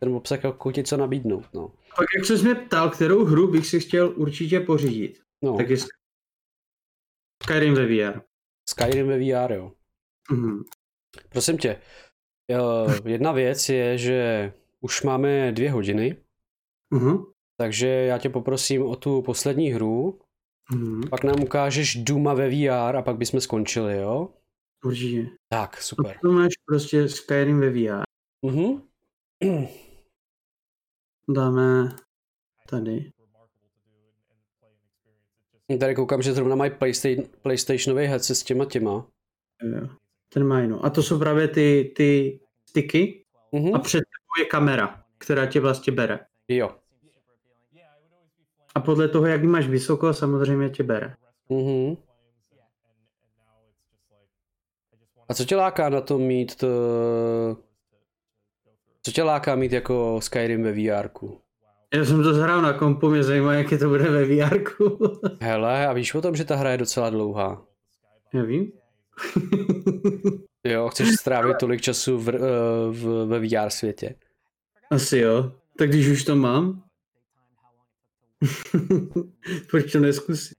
ten 0.00 0.08
obsah 0.14 0.44
jako 0.44 0.72
ti 0.72 0.82
co 0.84 0.96
nabídnout, 0.96 1.44
no. 1.54 1.70
Pak 1.96 2.06
jak 2.16 2.24
se 2.24 2.44
mě 2.44 2.54
ptal, 2.54 2.90
kterou 2.90 3.24
hru 3.24 3.50
bych 3.50 3.66
si 3.66 3.80
chtěl 3.80 4.12
určitě 4.16 4.60
pořídit, 4.60 5.18
no. 5.42 5.56
tak 5.56 5.70
je 5.70 5.76
Skyrim 7.42 7.74
ve 7.74 7.86
VR. 7.86 8.20
Skyrim 8.68 9.08
ve 9.08 9.18
VR, 9.18 9.52
jo. 9.52 9.72
Mhm. 10.32 10.62
Prosím 11.28 11.58
tě, 11.58 11.80
jedna 13.04 13.32
věc 13.32 13.68
je, 13.68 13.98
že 13.98 14.52
už 14.80 15.02
máme 15.02 15.52
dvě 15.52 15.70
hodiny, 15.70 16.16
Mhm. 16.94 17.24
takže 17.56 17.86
já 17.88 18.18
tě 18.18 18.28
poprosím 18.28 18.82
o 18.82 18.96
tu 18.96 19.22
poslední 19.22 19.68
hru, 19.70 20.20
Mhm. 20.72 21.02
pak 21.10 21.24
nám 21.24 21.42
ukážeš 21.42 21.96
Duma 22.04 22.34
ve 22.34 22.48
VR 22.48 22.96
a 22.96 23.02
pak 23.02 23.16
bychom 23.16 23.40
skončili, 23.40 23.96
jo? 23.96 24.28
Určitě. 24.84 25.30
Tak, 25.48 25.82
super. 25.82 26.18
To 26.22 26.32
máš 26.32 26.52
prostě 26.66 27.08
Skyrim 27.08 27.60
ve 27.60 27.70
VR. 27.70 28.02
Mhm. 28.46 28.82
Dáme 31.28 31.96
tady. 32.68 33.10
Tady 35.80 35.94
koukám, 35.94 36.22
že 36.22 36.32
zrovna 36.32 36.56
mají 36.56 36.70
PlayStation, 36.70 37.26
PlayStationový 37.42 38.06
headset 38.06 38.34
s 38.34 38.42
těma 38.42 38.64
těma. 38.64 39.06
Jo. 39.62 39.88
Ten 40.28 40.44
má 40.46 40.60
jinou. 40.60 40.84
A 40.84 40.90
to 40.90 41.02
jsou 41.02 41.18
právě 41.18 41.48
ty, 41.48 41.92
ty 41.96 42.40
styky 42.68 43.20
Mhm. 43.52 43.74
a 43.74 43.78
před 43.78 43.98
tebou 43.98 44.44
je 44.44 44.44
kamera, 44.44 45.04
která 45.18 45.46
tě 45.46 45.60
vlastně 45.60 45.92
bere. 45.92 46.18
Jo. 46.48 46.70
A 48.74 48.80
podle 48.80 49.08
toho, 49.08 49.26
jak 49.26 49.44
máš 49.44 49.66
vysoko, 49.68 50.14
samozřejmě 50.14 50.70
tě 50.70 50.82
bere. 50.82 51.14
Mhm. 51.48 51.96
A 55.28 55.34
co 55.34 55.44
tě 55.44 55.56
láká 55.56 55.88
na 55.88 56.00
to 56.00 56.18
mít 56.18 56.54
to... 56.56 56.68
Co 59.02 59.12
tě 59.12 59.22
láká 59.22 59.54
mít 59.54 59.72
jako 59.72 60.20
Skyrim 60.20 60.62
ve 60.62 60.72
VR? 60.72 61.08
Já 61.94 62.04
jsem 62.04 62.22
to 62.22 62.34
zahrál 62.34 62.62
na 62.62 62.72
kompu, 62.72 63.10
mě 63.10 63.22
zajímá, 63.22 63.54
jaký 63.54 63.78
to 63.78 63.88
bude 63.88 64.04
ve 64.04 64.24
VR. 64.24 64.64
Hele, 65.40 65.86
a 65.86 65.92
víš 65.92 66.14
o 66.14 66.22
tom, 66.22 66.36
že 66.36 66.44
ta 66.44 66.56
hra 66.56 66.70
je 66.70 66.78
docela 66.78 67.10
dlouhá? 67.10 67.66
Nevím. 68.32 68.72
Jo, 70.64 70.88
chceš 70.88 71.08
strávit 71.20 71.56
tolik 71.60 71.80
času 71.80 72.18
v, 72.18 72.28
eh, 72.28 72.38
v, 72.90 73.26
ve 73.26 73.40
VR 73.40 73.70
světě. 73.70 74.14
Asi 74.90 75.18
jo. 75.18 75.52
Tak 75.78 75.88
když 75.88 76.08
už 76.08 76.24
to 76.24 76.36
mám. 76.36 76.82
Proč 79.70 79.92
to 79.92 80.00
neskusit? 80.00 80.58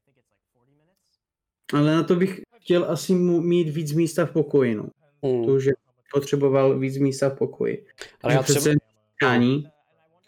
Ale 1.74 1.96
na 1.96 2.04
to 2.04 2.16
bych 2.16 2.42
chtěl 2.62 2.92
asi 2.92 3.14
mít 3.14 3.70
víc 3.70 3.94
místa 3.94 4.26
v 4.26 4.32
pokoji, 4.32 4.76
no. 4.76 4.90
Hmm. 5.24 5.46
To 5.46 5.52
už 5.52 5.66
je 5.66 5.74
potřeboval 6.14 6.80
víc 6.80 6.98
místa 6.98 7.30
v 7.30 7.38
pokoji. 7.38 7.86
Ale 8.24 8.34
já 8.34 8.40
Že 8.40 8.44
přece 8.44 8.60
třeba... 8.60 9.75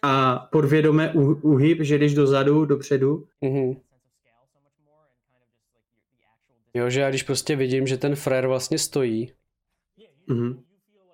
a 0.02 0.38
podvědomé 0.52 1.12
uhyb, 1.42 1.78
že 1.82 1.98
jdeš 1.98 2.14
dozadu, 2.14 2.64
dopředu. 2.64 3.26
Mhm. 3.40 3.76
Jo, 6.74 6.90
že 6.90 7.00
já 7.00 7.08
když 7.10 7.22
prostě 7.22 7.56
vidím, 7.56 7.86
že 7.86 7.96
ten 7.96 8.16
frér 8.16 8.46
vlastně 8.46 8.78
stojí, 8.78 9.32
Mhm. 10.26 10.62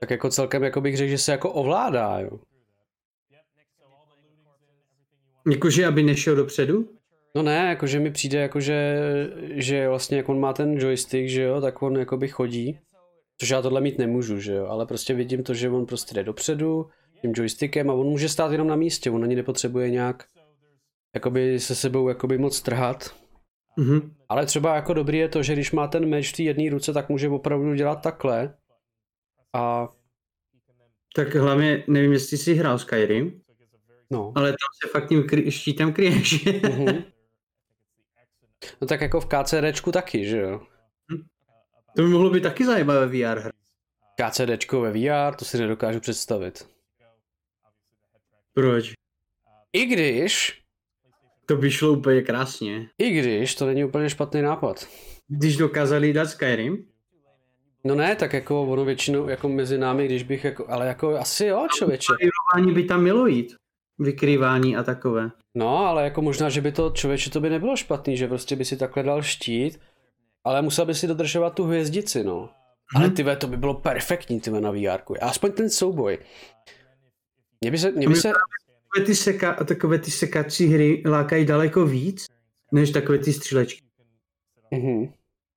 tak 0.01 0.11
jako 0.11 0.31
celkem 0.31 0.63
jako 0.65 0.81
bych 0.81 0.97
řekl, 0.97 1.11
že 1.11 1.19
se 1.19 1.33
jako 1.33 1.53
ovládá, 1.53 2.19
jo. 2.21 2.41
Jakože, 5.51 5.87
aby 5.87 6.03
nešel 6.03 6.37
dopředu? 6.37 6.89
No 7.35 7.43
ne, 7.43 7.67
jakože 7.69 8.01
mi 8.01 8.11
přijde 8.11 8.39
jakože, 8.41 8.99
že 9.51 9.89
vlastně 9.89 10.17
jak 10.17 10.29
on 10.29 10.41
má 10.41 10.53
ten 10.53 10.79
joystick, 10.79 11.29
že 11.29 11.43
jo, 11.43 11.61
tak 11.61 11.83
on 11.83 11.97
jakoby 11.97 12.29
chodí. 12.29 12.79
Což 13.39 13.49
já 13.51 13.63
tohle 13.63 13.81
mít 13.81 13.99
nemůžu, 13.99 14.41
že 14.41 14.53
jo, 14.53 14.67
ale 14.67 14.87
prostě 14.87 15.15
vidím 15.15 15.43
to, 15.43 15.55
že 15.55 15.71
on 15.71 15.87
prostě 15.87 16.15
jde 16.15 16.25
dopředu 16.25 16.87
tím 17.25 17.33
joystickem 17.37 17.91
a 17.91 17.95
on 17.95 18.07
může 18.07 18.29
stát 18.29 18.53
jenom 18.53 18.69
na 18.69 18.77
místě, 18.77 19.11
on 19.11 19.25
ani 19.25 19.35
nepotřebuje 19.35 19.91
nějak 19.91 20.25
jakoby 21.15 21.61
se 21.61 21.75
sebou 21.75 22.09
jakoby 22.09 22.39
moc 22.39 22.61
trhat. 22.61 23.17
Mhm. 23.77 24.15
Ale 24.29 24.47
třeba 24.47 24.75
jako 24.77 24.95
dobrý 24.95 25.19
je 25.19 25.29
to, 25.29 25.43
že 25.43 25.53
když 25.53 25.73
má 25.73 25.87
ten 25.89 26.09
meč 26.09 26.33
v 26.33 26.37
té 26.37 26.43
jedné 26.43 26.71
ruce, 26.71 26.93
tak 26.93 27.09
může 27.09 27.29
opravdu 27.29 27.75
dělat 27.75 28.03
takhle. 28.03 28.55
A 29.53 29.89
Tak 31.17 31.35
hlavně, 31.35 31.85
nevím, 31.89 32.13
jestli 32.13 32.39
jsi 32.39 32.55
hrál 32.55 32.79
Skyrim, 32.79 33.41
no. 34.11 34.33
ale 34.37 34.49
tam 34.51 34.69
se 34.83 34.89
fakt 34.91 35.09
tím 35.09 35.23
kry- 35.23 35.51
štítem 35.51 35.93
kryješ. 35.93 36.45
Mhm. 36.45 37.05
No 38.81 38.87
tak 38.87 39.01
jako 39.01 39.21
v 39.21 39.27
KCDčku 39.27 39.93
taky, 39.93 40.27
že 40.27 40.39
jo. 40.39 40.61
to 41.97 42.03
by 42.03 42.09
mohlo 42.09 42.31
být 42.31 42.43
taky 42.43 42.67
zajímavé 42.67 43.07
VR 43.07 43.39
hra. 43.39 43.51
KCDčko 44.21 44.81
ve 44.81 44.91
VR, 44.93 45.35
to 45.35 45.45
si 45.45 45.59
nedokážu 45.59 46.01
představit. 46.01 46.74
Proč? 48.55 48.93
I 49.73 49.87
když, 49.87 50.61
To 51.47 51.57
by 51.57 51.71
šlo 51.71 51.93
úplně 51.93 52.23
krásně. 52.23 52.89
i 52.99 53.11
když, 53.11 53.55
to 53.55 53.67
není 53.67 53.85
úplně 53.85 54.11
špatný 54.11 54.43
nápad. 54.43 54.87
Když 55.29 55.57
dokázali 55.57 56.13
dát 56.13 56.27
Skyrim, 56.27 56.87
No 57.87 57.95
ne, 57.95 58.17
tak 58.17 58.33
jako 58.33 58.63
ono 58.63 58.85
většinou 58.85 59.29
jako 59.29 59.49
mezi 59.49 59.79
námi, 59.79 60.07
když 60.07 60.23
bych 60.23 60.45
jako, 60.45 60.65
ale 60.71 60.87
jako 60.87 61.17
asi 61.17 61.47
jo, 61.47 61.67
člověče. 61.77 62.13
vykrývání 62.13 62.75
by 62.75 62.85
tam 62.85 63.03
mělo 63.03 63.27
jít. 63.27 63.55
Vykrývání 63.99 64.77
a 64.77 64.83
takové. 64.83 65.31
No, 65.55 65.79
ale 65.79 66.05
jako 66.05 66.23
možná, 66.23 66.49
že 66.49 66.61
by 66.61 66.73
to 66.73 66.91
člověče 66.91 67.31
to 67.31 67.41
by 67.41 67.51
nebylo 67.51 67.77
špatný, 67.77 68.17
že 68.17 68.29
prostě 68.29 68.57
by 68.57 68.65
si 68.65 68.77
takhle 68.77 69.03
dal 69.03 69.23
štít, 69.23 69.81
ale 70.45 70.63
musel 70.63 70.87
by 70.87 70.95
si 70.95 71.07
dodržovat 71.07 71.55
tu 71.55 71.65
hvězdici, 71.65 72.25
no. 72.25 72.49
Ale 72.97 73.07
Mhm. 73.07 73.15
ty 73.17 73.25
to 73.39 73.47
by 73.47 73.57
bylo 73.57 73.75
perfektní 73.75 74.41
ty 74.41 74.51
na 74.51 74.71
VR. 74.71 75.01
Aspoň 75.21 75.53
ten 75.53 75.71
souboj. 75.71 76.19
Mně 77.65 77.71
by 77.71 77.79
se, 77.79 77.91
mě 77.91 78.09
by 78.09 78.15
se, 78.15 78.33
Takové 78.95 79.07
ty, 79.07 79.15
seka, 79.15 79.65
takové 79.65 79.99
ty 79.99 80.11
sekací 80.11 80.67
hry 80.67 81.03
lákají 81.07 81.45
daleko 81.45 81.87
víc, 81.87 82.27
než 82.73 82.91
takové 82.91 83.19
ty 83.19 83.33
střílečky. 83.33 83.81
Mhm. 84.71 85.09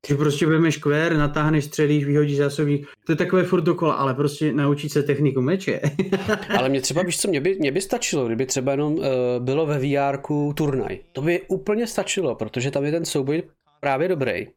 Že 0.08 0.16
prostě 0.16 0.46
vezmeš 0.46 0.78
kvér, 0.78 1.18
natáhneš, 1.18 1.66
střelíš, 1.66 2.06
vyhodíš 2.06 2.38
zásobník. 2.38 2.88
To 3.06 3.12
je 3.12 3.16
takové 3.16 3.44
furt 3.44 3.62
dokola, 3.62 3.94
ale 3.94 4.14
prostě 4.14 4.54
naučit 4.54 4.90
se 4.90 5.04
techniku 5.04 5.42
meče. 5.42 5.82
Ale 6.58 6.70
mě 6.70 6.82
třeba, 6.82 7.04
víš 7.04 7.20
co, 7.20 7.28
mě 7.28 7.42
by, 7.42 7.56
mě 7.60 7.72
by 7.72 7.82
stačilo, 7.82 8.26
kdyby 8.26 8.46
třeba 8.46 8.72
jenom 8.72 8.94
uh, 8.94 9.04
bylo 9.40 9.66
ve 9.66 9.80
VR 9.80 10.18
turnaj. 10.54 11.00
To 11.12 11.22
by 11.22 11.42
úplně 11.48 11.88
stačilo, 11.88 12.36
protože 12.36 12.72
tam 12.72 12.84
je 12.84 12.92
ten 12.92 13.06
souboj 13.06 13.44
právě 13.80 14.08
dobrý. 14.08 14.48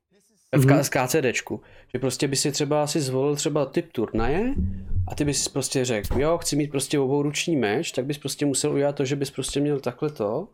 V 0.57 0.67
Mhm. 0.67 0.77
mm 0.77 0.83
KCDčku. 0.91 1.61
Že 1.93 1.99
prostě 1.99 2.29
by 2.29 2.37
si 2.37 2.53
třeba 2.53 2.87
si 2.87 3.01
zvolil 3.01 3.37
třeba 3.37 3.67
typ 3.67 3.93
turnaje 3.93 4.55
a 5.09 5.15
ty 5.15 5.25
bys 5.25 5.49
prostě 5.49 5.85
řekl, 5.85 6.21
jo, 6.21 6.39
chci 6.39 6.57
mít 6.57 6.71
prostě 6.71 6.99
obouruční 6.99 7.57
meč, 7.57 7.93
tak 7.93 8.07
bys 8.07 8.19
prostě 8.19 8.47
musel 8.47 8.73
udělat 8.73 8.95
to, 8.97 9.05
že 9.05 9.17
bys 9.17 9.31
prostě 9.31 9.61
měl 9.61 9.81
takhle 9.81 10.11
to, 10.11 10.49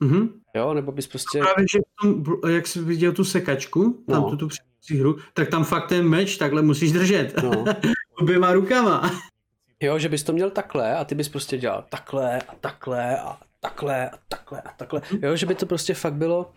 mhm. 0.00 0.28
jo, 0.54 0.74
nebo 0.74 0.92
bys 0.92 1.06
prostě... 1.06 1.38
Právě, 1.38 1.64
že 1.72 1.78
v 1.78 2.02
tom, 2.02 2.22
bl- 2.22 2.48
jak 2.48 2.66
jsi 2.66 2.80
viděl 2.80 3.12
tu 3.12 3.24
sekačku, 3.24 4.04
tam 4.08 4.22
No. 4.22 4.30
tu, 4.30 4.36
tu 4.36 4.48
předchozí 4.48 5.00
hru, 5.00 5.16
tak 5.34 5.48
tam 5.48 5.64
fakt 5.64 5.88
ten 5.88 6.08
meč 6.08 6.36
takhle 6.36 6.62
musíš 6.62 6.92
držet. 6.92 7.34
No. 7.42 7.64
Oběma 8.18 8.52
rukama. 8.52 9.10
Jo, 9.80 9.98
že 9.98 10.08
bys 10.08 10.22
to 10.22 10.32
měl 10.32 10.50
takhle 10.50 10.96
a 10.96 11.04
ty 11.04 11.14
bys 11.14 11.28
prostě 11.28 11.58
dělal 11.58 11.84
takhle 11.90 12.38
a 12.48 12.54
takhle 12.60 13.18
a 13.20 13.38
takhle 13.60 14.10
a 14.10 14.18
takhle 14.28 14.60
a 14.60 14.70
takhle. 14.76 15.02
Jo, 15.22 15.36
že 15.36 15.46
by 15.46 15.54
to 15.54 15.66
prostě 15.66 15.94
fakt 15.94 16.14
bylo... 16.14 16.52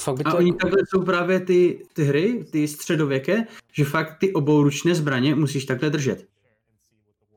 Fakt 0.00 0.16
by 0.18 0.24
A 0.24 0.30
to 0.30 0.36
oni 0.36 0.48
jako- 0.48 0.58
takhle 0.58 0.82
jsou 0.88 1.02
právě 1.04 1.40
ty, 1.40 1.82
ty 1.92 2.04
hry, 2.04 2.44
ty 2.50 2.68
středověké, 2.68 3.46
že 3.72 3.84
fakt 3.84 4.18
ty 4.18 4.32
obouručné 4.32 4.94
zbraně 4.94 5.34
musíš 5.34 5.64
takhle 5.64 5.90
držet. 5.90 6.24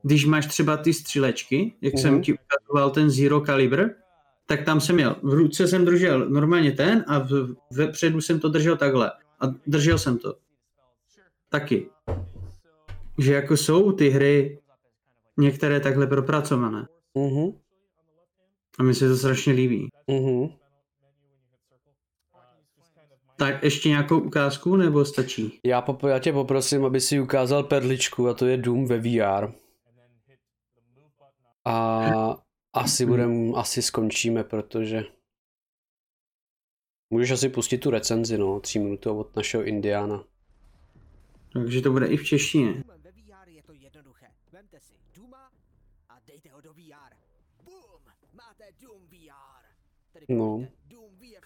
Když 0.04 0.26
máš 0.26 0.46
třeba 0.48 0.78
ty 0.78 0.94
střílečky, 0.94 1.74
jak 1.82 1.94
Mhm. 1.94 2.02
jsem 2.02 2.22
ti 2.22 2.34
ukazoval 2.34 2.90
ten 2.90 3.10
Zero 3.10 3.42
Caliber, 3.42 3.96
tak 4.46 4.64
tam 4.66 4.82
jsem 4.82 4.96
měl, 4.96 5.16
v 5.24 5.34
ruce 5.34 5.68
jsem 5.68 5.86
držel 5.86 6.30
normálně 6.30 6.72
ten 6.72 7.06
a 7.08 7.20
v, 7.20 7.56
vepředu 7.74 8.22
jsem 8.22 8.40
to 8.40 8.50
držel 8.50 8.78
takhle. 8.78 9.12
A 9.40 9.46
držel 9.68 9.98
jsem 9.98 10.18
to. 10.18 10.36
Taky. 11.50 11.90
Že 13.18 13.34
jako 13.34 13.58
jsou 13.58 13.92
ty 13.92 14.10
hry 14.10 14.60
některé 15.38 15.80
takhle 15.80 16.08
propracované. 16.08 16.88
Mhm, 17.16 17.52
A 18.80 18.84
mi 18.84 18.94
se 18.94 19.10
to 19.10 19.18
strašně 19.18 19.54
líbí. 19.54 19.90
mhm. 20.08 20.48
Tak 23.38 23.64
ještě 23.64 23.90
nějakou 23.90 24.20
ukázku 24.20 24.76
nebo 24.76 25.06
stačí? 25.06 25.60
Já, 25.66 25.82
pop- 25.82 26.08
já 26.08 26.20
tě 26.20 26.34
poprosím, 26.34 26.86
aby 26.86 27.02
si 27.02 27.20
ukázal 27.20 27.64
perličku 27.64 28.28
a 28.28 28.34
to 28.34 28.46
je 28.46 28.58
Doom 28.58 28.86
ve 28.86 29.00
VR. 29.00 29.52
A 31.66 32.02
asi 32.74 33.06
budem, 33.06 33.56
asi 33.56 33.82
skončíme, 33.82 34.44
protože 34.44 35.04
můžeš 37.10 37.32
asi 37.32 37.50
pustit 37.50 37.78
tu 37.78 37.90
recenzi, 37.90 38.38
no, 38.38 38.60
tří 38.60 38.80
minutovou 38.80 39.20
od 39.20 39.36
našeho 39.36 39.64
Indiana. 39.64 40.24
Takže 41.54 41.82
to 41.82 41.92
bude 41.92 42.08
i 42.08 42.18
v 42.18 42.26
češtině. 42.26 42.66
Doomem 42.74 43.02
ve 43.04 43.12
VR 43.12 43.50
je 43.50 43.64
to 43.64 43.74
jednoduché. 43.74 44.26
Vemte 44.52 44.80
si 44.80 44.94
Duma 45.16 45.52
a 46.10 46.20
dejte 46.28 46.50
ho 46.50 46.62
do 46.62 46.74
VR. 46.74 47.14
Boom! 47.64 48.02
Máte 48.34 48.64
Doom 48.82 49.02
VR. 49.08 49.66
Tedy 50.14 50.26
No. 50.30 50.68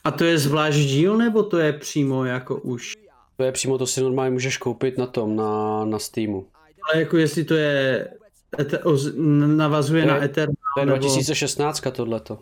A 0.03 0.11
to 0.11 0.23
je 0.23 0.37
zvlášť 0.37 0.77
díl, 0.79 1.17
nebo 1.17 1.43
to 1.43 1.57
je 1.57 1.73
přímo 1.73 2.25
jako 2.25 2.55
už? 2.57 2.93
To 3.37 3.43
je 3.43 3.51
přímo, 3.51 3.77
to 3.77 3.87
si 3.87 4.01
normálně 4.01 4.31
můžeš 4.31 4.57
koupit 4.57 4.97
na 4.97 5.05
tom, 5.07 5.35
na, 5.35 5.85
na 5.85 5.99
Steamu. 5.99 6.47
Ale 6.93 7.01
jako 7.01 7.17
jestli 7.17 7.43
to 7.43 7.53
je, 7.53 8.07
ete, 8.59 8.79
oz, 8.79 9.07
navazuje 9.55 10.03
To 10.03 10.09
je- 10.09 10.13
na 10.15 10.23
Eternal, 10.23 10.55
To 10.75 10.79
je 10.79 10.85
nebo 10.85 10.97
2016 10.97 11.81
tohleto. 11.91 12.39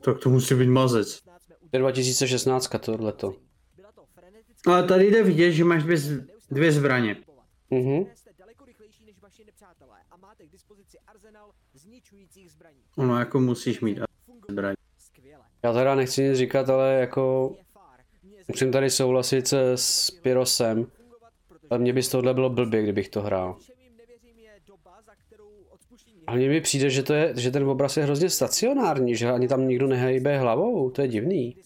tak 0.00 0.18
to 0.18 0.30
musí 0.30 0.54
být 0.54 0.68
mazec. 0.68 1.20
To 1.70 1.76
je 1.76 1.78
2016 1.80 2.70
tohleto. 2.80 3.34
Ale 4.66 4.82
tady 4.82 5.10
jde 5.10 5.22
vidět, 5.22 5.52
že 5.52 5.64
máš 5.64 5.82
dvě, 5.82 5.98
dvě 6.50 6.72
zbraně. 6.72 7.16
Mhm. 7.70 8.04
a. 12.96 13.02
Ono 13.02 13.18
jako 13.18 13.40
musíš 13.40 13.80
mít 13.80 13.98
skvěle. 14.46 14.74
Já 15.62 15.72
teda 15.72 15.94
nechci 15.94 16.22
nic 16.22 16.38
říkat, 16.38 16.70
ale 16.70 16.92
jako 17.00 17.52
musím 18.48 18.72
tady 18.72 18.90
souhlasit 18.90 19.48
se 19.48 19.72
s 19.74 20.10
Pyrosem. 20.10 20.86
Ale 21.70 21.80
mně 21.80 21.92
by 21.92 22.02
z 22.02 22.08
tohohle 22.08 22.34
bylo 22.34 22.50
blbě, 22.50 22.82
kdybych 22.82 23.08
to 23.08 23.22
hrál. 23.22 23.56
A 26.26 26.34
mně 26.34 26.48
mi 26.48 26.60
přijde, 26.60 26.90
že, 26.90 27.02
to 27.02 27.12
je, 27.12 27.32
že 27.36 27.50
ten 27.50 27.64
obraz 27.64 27.96
je 27.96 28.02
hrozně 28.02 28.30
stacionární, 28.30 29.16
že 29.16 29.30
ani 29.30 29.48
tam 29.48 29.68
nikdo 29.68 29.86
nehejbe 29.86 30.38
hlavou, 30.38 30.90
to 30.90 31.02
je 31.02 31.08
divný. 31.08 31.56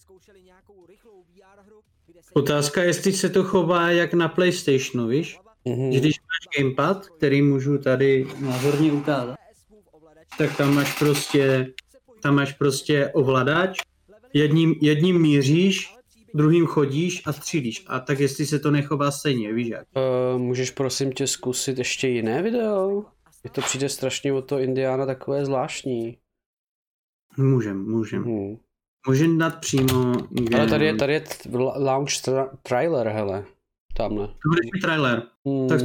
Otázka 2.33 2.83
je, 2.83 2.86
jestli 2.86 3.12
se 3.12 3.28
to 3.28 3.44
chová 3.44 3.91
jak 3.91 4.15
na 4.15 4.28
Playstationu, 4.28 5.07
víš? 5.07 5.39
Mhm. 5.65 5.93
Že 5.93 6.01
Když 6.01 6.20
máš 6.20 6.59
gamepad, 6.59 7.07
který 7.07 7.43
můžu 7.43 7.78
tady 7.78 8.27
názorně 8.41 8.93
ukázat, 8.93 9.36
tak 10.39 10.57
tam 10.57 10.75
máš 10.75 10.99
prostě, 10.99 11.67
tam 12.23 12.35
máš 12.35 12.52
prostě 12.52 13.10
ovladač, 13.12 13.81
jedním, 14.35 14.75
jedním 14.81 15.23
míříš, 15.23 15.95
druhým 16.35 16.67
chodíš 16.67 17.23
a 17.27 17.33
střílíš. 17.33 17.85
A 17.89 18.01
tak 18.01 18.21
jestli 18.21 18.47
se 18.47 18.59
to 18.59 18.71
nechová 18.71 19.11
stejně, 19.11 19.53
víš 19.53 19.69
jak? 19.69 19.87
Uh, 19.97 20.41
můžeš 20.41 20.71
prosím 20.71 21.13
tě 21.13 21.27
zkusit 21.27 21.79
ještě 21.79 22.09
jiné 22.09 22.43
video? 22.43 23.05
Mně 23.43 23.51
to 23.51 23.61
přijde 23.61 23.89
strašně 23.89 24.33
od 24.33 24.43
toho 24.43 24.61
Indiana 24.61 25.07
takové 25.07 25.45
zvláštní. 25.45 26.19
Můžem, 27.37 27.91
můžem. 27.91 28.25
Hmm. 28.25 28.57
Můžem 29.09 29.39
dát 29.39 29.61
přímo... 29.61 30.13
Ale 30.57 30.67
tady 30.69 30.87
je, 30.87 30.95
tady 30.95 31.13
je 31.13 31.25
launch 31.77 32.09
tra- 32.09 32.49
trailer, 32.63 33.09
hele. 33.09 33.45
Tamhle. 33.97 34.27
To 34.27 34.49
bude 34.49 34.61
trailer. 34.83 35.23
Hmm. 35.47 35.69
Tak- 35.69 35.81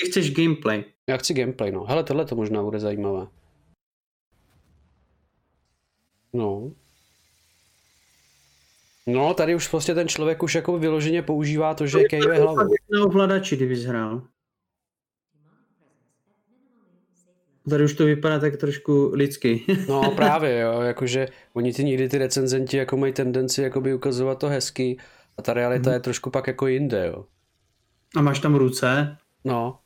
Ty 0.00 0.10
chceš 0.10 0.34
gameplay. 0.34 0.84
Já 1.08 1.16
chci 1.16 1.34
gameplay, 1.34 1.72
no. 1.72 1.84
Hele, 1.84 2.04
tohle 2.04 2.24
to 2.24 2.36
možná 2.36 2.62
bude 2.62 2.80
zajímavé. 2.80 3.26
No. 6.32 6.72
No, 9.12 9.34
tady 9.34 9.54
už 9.54 9.68
prostě 9.68 9.94
ten 9.94 10.08
člověk 10.08 10.42
už 10.42 10.54
jako 10.54 10.78
vyloženě 10.78 11.22
používá 11.22 11.74
to, 11.74 11.86
že 11.86 12.04
kejve 12.04 12.38
hlavu. 12.38 12.58
Na 12.92 13.04
ovladači, 13.04 13.56
kdybys 13.56 13.84
hrál. 13.84 14.22
Tady 17.70 17.84
už 17.84 17.94
to 17.94 18.04
vypadá 18.04 18.38
tak 18.38 18.56
trošku 18.56 19.10
lidsky. 19.14 19.64
No 19.88 20.10
právě, 20.16 20.60
jo, 20.60 20.80
jakože 20.80 21.28
oni 21.52 21.72
ty 21.72 21.84
nikdy 21.84 22.08
ty 22.08 22.18
recenzenti 22.18 22.76
jako 22.76 22.96
mají 22.96 23.12
tendenci 23.12 23.62
jakoby 23.62 23.94
ukazovat 23.94 24.38
to 24.38 24.48
hezky 24.48 24.96
a 25.36 25.42
ta 25.42 25.52
realita 25.52 25.92
je 25.92 26.00
trošku 26.00 26.30
pak 26.30 26.46
jako 26.46 26.66
jinde, 26.66 27.06
jo. 27.06 27.24
A 28.16 28.22
máš 28.22 28.38
tam 28.38 28.54
ruce. 28.54 29.16
No. 29.44 29.78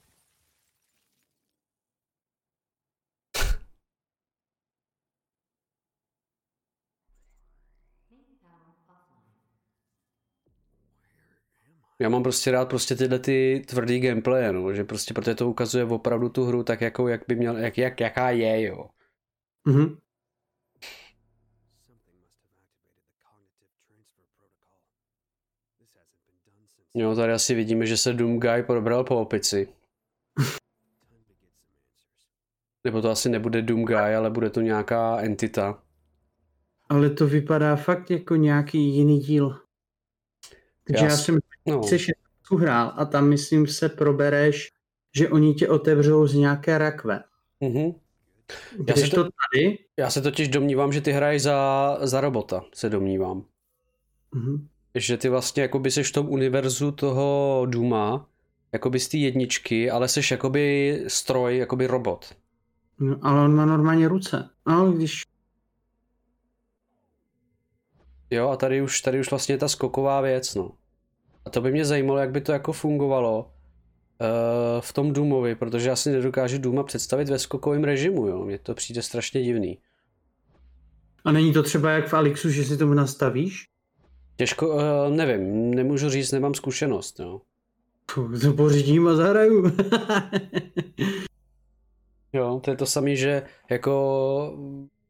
Já 12.02 12.08
mám 12.08 12.22
prostě 12.22 12.50
rád 12.50 12.68
prostě 12.68 12.94
tyhle 12.96 13.18
ty 13.18 13.62
tvrdý 13.66 14.00
gameplay, 14.00 14.52
no, 14.52 14.72
že 14.74 14.84
prostě 14.84 15.14
protože 15.14 15.34
to 15.34 15.50
ukazuje 15.50 15.84
opravdu 15.84 16.28
tu 16.28 16.44
hru 16.44 16.62
tak 16.62 16.80
jako 16.80 17.08
jak 17.08 17.20
by 17.28 17.34
měl, 17.34 17.56
jak, 17.56 17.78
jak, 17.78 18.00
jaká 18.00 18.30
je, 18.30 18.62
jo. 18.62 18.88
Mhm. 19.64 19.96
Jo, 26.94 27.14
tady 27.16 27.32
asi 27.32 27.54
vidíme, 27.54 27.86
že 27.86 27.96
se 27.96 28.12
Doom 28.12 28.40
Guy 28.40 28.62
probral 28.62 29.04
po 29.04 29.20
opici. 29.20 29.68
Nebo 32.84 33.02
to 33.02 33.10
asi 33.10 33.28
nebude 33.28 33.62
Doom 33.62 33.84
Guy, 33.84 33.96
ale 34.16 34.30
bude 34.30 34.50
to 34.50 34.60
nějaká 34.60 35.20
entita. 35.20 35.82
Ale 36.88 37.10
to 37.10 37.26
vypadá 37.26 37.76
fakt 37.76 38.10
jako 38.10 38.36
nějaký 38.36 38.78
jiný 38.96 39.18
díl. 39.18 39.60
Takže 40.84 41.04
Já 41.04 41.10
já, 41.10 41.16
s- 41.16 41.24
jsem 41.24 41.38
No, 41.66 41.82
se 41.82 41.98
šestku 41.98 42.56
hrál 42.56 42.92
a 42.96 43.04
tam 43.04 43.28
myslím 43.28 43.66
se 43.66 43.88
probereš, 43.88 44.68
že 45.16 45.28
oni 45.28 45.54
tě 45.54 45.68
otevřou 45.68 46.26
z 46.26 46.34
nějaké 46.34 46.78
rakve. 46.78 47.22
mhm. 47.60 47.92
Já 48.88 48.94
Když 48.94 49.04
si 49.04 49.10
to... 49.10 49.24
to- 49.24 49.30
tady, 49.52 49.78
Já 49.96 50.10
se 50.10 50.22
totiž 50.22 50.48
domnívám, 50.48 50.92
že 50.92 51.00
ty 51.00 51.12
hraješ 51.12 51.42
za, 51.42 51.98
za 52.02 52.20
robota, 52.20 52.64
se 52.74 52.88
domnívám. 52.90 53.44
mhm. 54.34 54.68
Že 54.94 55.16
ty 55.16 55.28
vlastně 55.28 55.62
jakoby 55.62 55.90
seš 55.90 56.08
v 56.08 56.12
tom 56.12 56.28
univerzu 56.28 56.92
toho 56.92 57.66
Duma, 57.70 58.28
jakoby 58.72 59.00
z 59.00 59.08
té 59.08 59.16
jedničky, 59.16 59.90
ale 59.90 60.08
seš 60.08 60.30
jakoby 60.30 61.04
stroj, 61.08 61.56
jakoby 61.58 61.86
robot. 61.86 62.36
no, 62.98 63.18
ale 63.22 63.44
on 63.44 63.54
má 63.54 63.66
normálně 63.66 64.08
ruce. 64.08 64.50
No, 64.66 64.92
když 64.92 65.22
Jo, 68.30 68.48
a 68.48 68.56
tady 68.56 68.82
už, 68.82 69.00
tady 69.00 69.20
už 69.20 69.30
vlastně 69.30 69.54
je 69.54 69.58
ta 69.58 69.68
skoková 69.68 70.20
věc, 70.20 70.54
no. 70.54 70.70
A 71.44 71.50
to 71.50 71.60
by 71.60 71.72
mě 71.72 71.84
zajímalo, 71.84 72.18
jak 72.18 72.30
by 72.30 72.40
to 72.40 72.52
jako 72.52 72.72
fungovalo 72.72 73.40
uh, 73.40 74.80
v 74.80 74.92
tom 74.92 75.12
Doomovi, 75.12 75.54
protože 75.54 75.88
já 75.88 75.96
si 75.96 76.10
nedokážu 76.10 76.58
Dooma 76.58 76.82
představit 76.82 77.28
ve 77.28 77.38
skokovém 77.38 77.84
režimu, 77.84 78.26
jo. 78.26 78.44
Mně 78.44 78.58
to 78.58 78.74
přijde 78.74 79.02
strašně 79.02 79.42
divný. 79.42 79.78
A 81.24 81.32
není 81.32 81.52
to 81.52 81.62
třeba 81.62 81.90
jak 81.90 82.08
v 82.08 82.14
Alixu, 82.14 82.50
že 82.50 82.64
si 82.64 82.76
to 82.76 82.86
nastavíš? 82.86 83.68
Těžko, 84.36 84.68
uh, 84.68 84.82
nevím, 85.08 85.74
nemůžu 85.74 86.10
říct, 86.10 86.32
nemám 86.32 86.54
zkušenost, 86.54 87.20
jo. 87.20 87.40
Fuh, 88.10 88.40
to 88.40 88.52
pořídím 88.52 89.08
a 89.08 89.14
zahraju. 89.14 89.72
Jo, 92.32 92.60
to 92.64 92.70
je 92.70 92.76
to 92.76 92.86
samé, 92.86 93.16
že 93.16 93.42
jako 93.70 94.58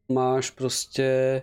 máš 0.09 0.51
prostě 0.51 1.41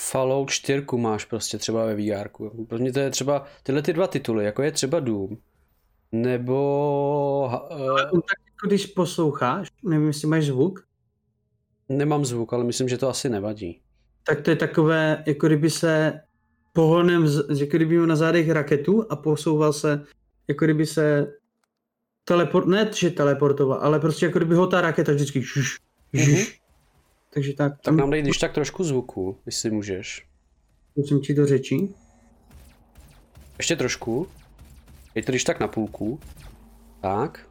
Fallout 0.00 0.50
4 0.50 0.86
máš 0.96 1.24
prostě 1.24 1.58
třeba 1.58 1.84
ve 1.86 1.94
VR. 1.94 2.28
Pro 2.68 2.78
mě 2.78 2.92
to 2.92 2.98
je 2.98 3.10
třeba 3.10 3.44
tyhle 3.62 3.82
ty 3.82 3.92
dva 3.92 4.06
tituly, 4.06 4.44
jako 4.44 4.62
je 4.62 4.72
třeba 4.72 5.00
Doom, 5.00 5.36
nebo 6.12 7.50
uh, 7.72 7.98
tak 8.10 8.38
jako 8.46 8.66
když 8.66 8.86
posloucháš, 8.86 9.68
nevím, 9.82 10.06
jestli 10.06 10.28
máš 10.28 10.46
zvuk, 10.46 10.86
nemám 11.88 12.24
zvuk, 12.24 12.52
ale 12.52 12.64
myslím, 12.64 12.88
že 12.88 12.98
to 12.98 13.08
asi 13.08 13.28
nevadí. 13.28 13.80
tak 14.26 14.40
to 14.40 14.50
je 14.50 14.56
takové, 14.56 15.24
jako 15.26 15.46
kdyby 15.46 15.70
se 15.70 16.20
pohonem, 16.72 17.26
jako 17.58 17.76
kdyby 17.76 17.94
měl 17.94 18.06
na 18.06 18.16
zádech 18.16 18.50
raketu 18.50 19.12
a 19.12 19.16
posouval 19.16 19.72
se, 19.72 20.04
jako 20.48 20.64
kdyby 20.64 20.86
se 20.86 21.32
teleport, 22.24 22.66
ne, 22.66 22.90
že 22.94 23.10
teleportoval, 23.10 23.78
ale 23.82 24.00
prostě 24.00 24.26
jako 24.26 24.38
kdyby 24.38 24.54
ho 24.54 24.66
ta 24.66 24.80
raketa 24.80 25.12
vždycky 25.12 25.42
žuž, 25.42 25.78
žuž. 26.12 26.58
Mhm. 26.58 26.65
Takže 27.36 27.52
tak, 27.52 27.72
Tak 27.72 27.80
tam 27.82 27.96
nám 27.96 28.10
dej 28.10 28.22
když 28.22 28.38
tak 28.38 28.52
trošku 28.52 28.84
zvuku, 28.84 29.38
jestli 29.46 29.70
můžeš. 29.70 30.26
musím 30.96 31.20
ti 31.20 31.34
do 31.34 31.46
řeči. 31.46 31.88
Ještě 33.58 33.76
trošku. 33.76 34.26
Dej 35.14 35.24
to 35.24 35.32
když 35.32 35.44
tak 35.44 35.60
na 35.60 35.68
půlku. 35.68 36.20
Tak. 37.00 37.48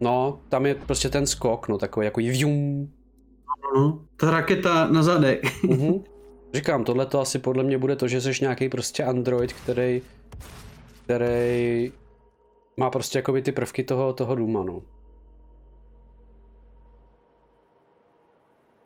No, 0.00 0.40
tam 0.48 0.66
je 0.66 0.74
prostě 0.74 1.08
ten 1.08 1.26
skok, 1.26 1.68
no 1.68 1.78
takový 1.78 2.04
jako 2.04 2.20
vjum. 2.20 2.92
No, 3.74 4.04
ta 4.16 4.30
raketa 4.30 4.88
na 4.88 5.02
zadek. 5.02 5.42
Mhm. 5.62 6.04
Říkám, 6.54 6.84
tohle 6.84 7.06
to 7.06 7.20
asi 7.20 7.38
podle 7.38 7.64
mě 7.64 7.78
bude 7.78 7.96
to, 7.96 8.08
že 8.08 8.20
jsi 8.20 8.30
nějaký 8.40 8.68
prostě 8.68 9.04
android, 9.04 9.52
který, 9.52 10.02
který 11.04 11.92
má 12.76 12.90
prostě 12.90 13.18
jakoby 13.18 13.42
ty 13.42 13.52
prvky 13.52 13.84
toho, 13.84 14.12
toho 14.12 14.34
Duma, 14.34 14.64
no. 14.64 14.82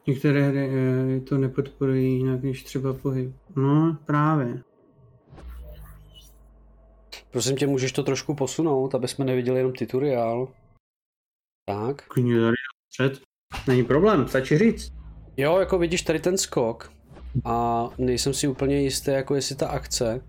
Některé 0.06 0.48
hry 0.48 0.70
eh, 0.70 1.20
to 1.20 1.38
nepodporují 1.38 2.16
jinak 2.16 2.42
než 2.42 2.62
třeba 2.62 2.94
pohyb. 2.94 3.34
No, 3.56 3.98
právě. 4.06 4.62
Prosím 7.30 7.56
tě, 7.56 7.66
můžeš 7.66 7.92
to 7.92 8.02
trošku 8.02 8.34
posunout, 8.34 8.94
aby 8.94 9.08
jsme 9.08 9.24
neviděli 9.24 9.58
jenom 9.58 9.72
tutoriál. 9.72 10.48
Tak. 11.66 12.06
Klidně 12.08 12.40
tady 12.40 12.56
před. 12.88 13.20
Není 13.68 13.84
problém, 13.84 14.28
stačí 14.28 14.58
říct. 14.58 14.92
Jo, 15.36 15.58
jako 15.58 15.78
vidíš 15.78 16.02
tady 16.02 16.20
ten 16.20 16.38
skok 16.38 16.92
a 17.44 17.88
nejsem 17.98 18.34
si 18.34 18.48
úplně 18.48 18.80
jistý, 18.80 19.10
jako 19.10 19.34
jestli 19.34 19.56
ta 19.56 19.68
akce 19.68 20.20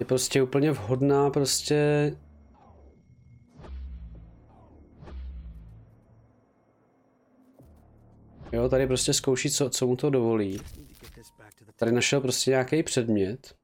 je 0.00 0.06
prostě 0.06 0.42
úplně 0.42 0.72
vhodná 0.72 1.30
prostě 1.30 2.12
Jo, 8.52 8.68
tady 8.68 8.86
prostě 8.86 9.12
zkouší, 9.12 9.50
co, 9.50 9.70
co 9.70 9.86
mu 9.86 9.96
to 9.96 10.10
dovolí. 10.10 10.60
Tady 11.76 11.92
našel 11.92 12.20
prostě 12.20 12.50
nějaký 12.50 12.82
předmět. 12.82 13.54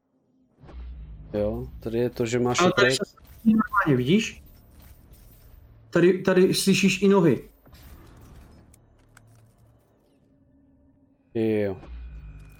Jo, 1.35 1.69
tady 1.81 1.99
je 1.99 2.11
to, 2.11 2.27
že 2.27 2.39
máš 2.39 2.61
Ale 2.61 2.73
tady 2.77 2.87
tady... 2.87 2.97
se 2.97 3.17
normálně, 3.45 3.97
vidíš? 3.97 4.43
Tady, 5.91 6.23
tady 6.23 6.55
slyšíš 6.55 7.03
i 7.03 7.09
nohy. 7.09 7.49
Jo. 11.35 11.77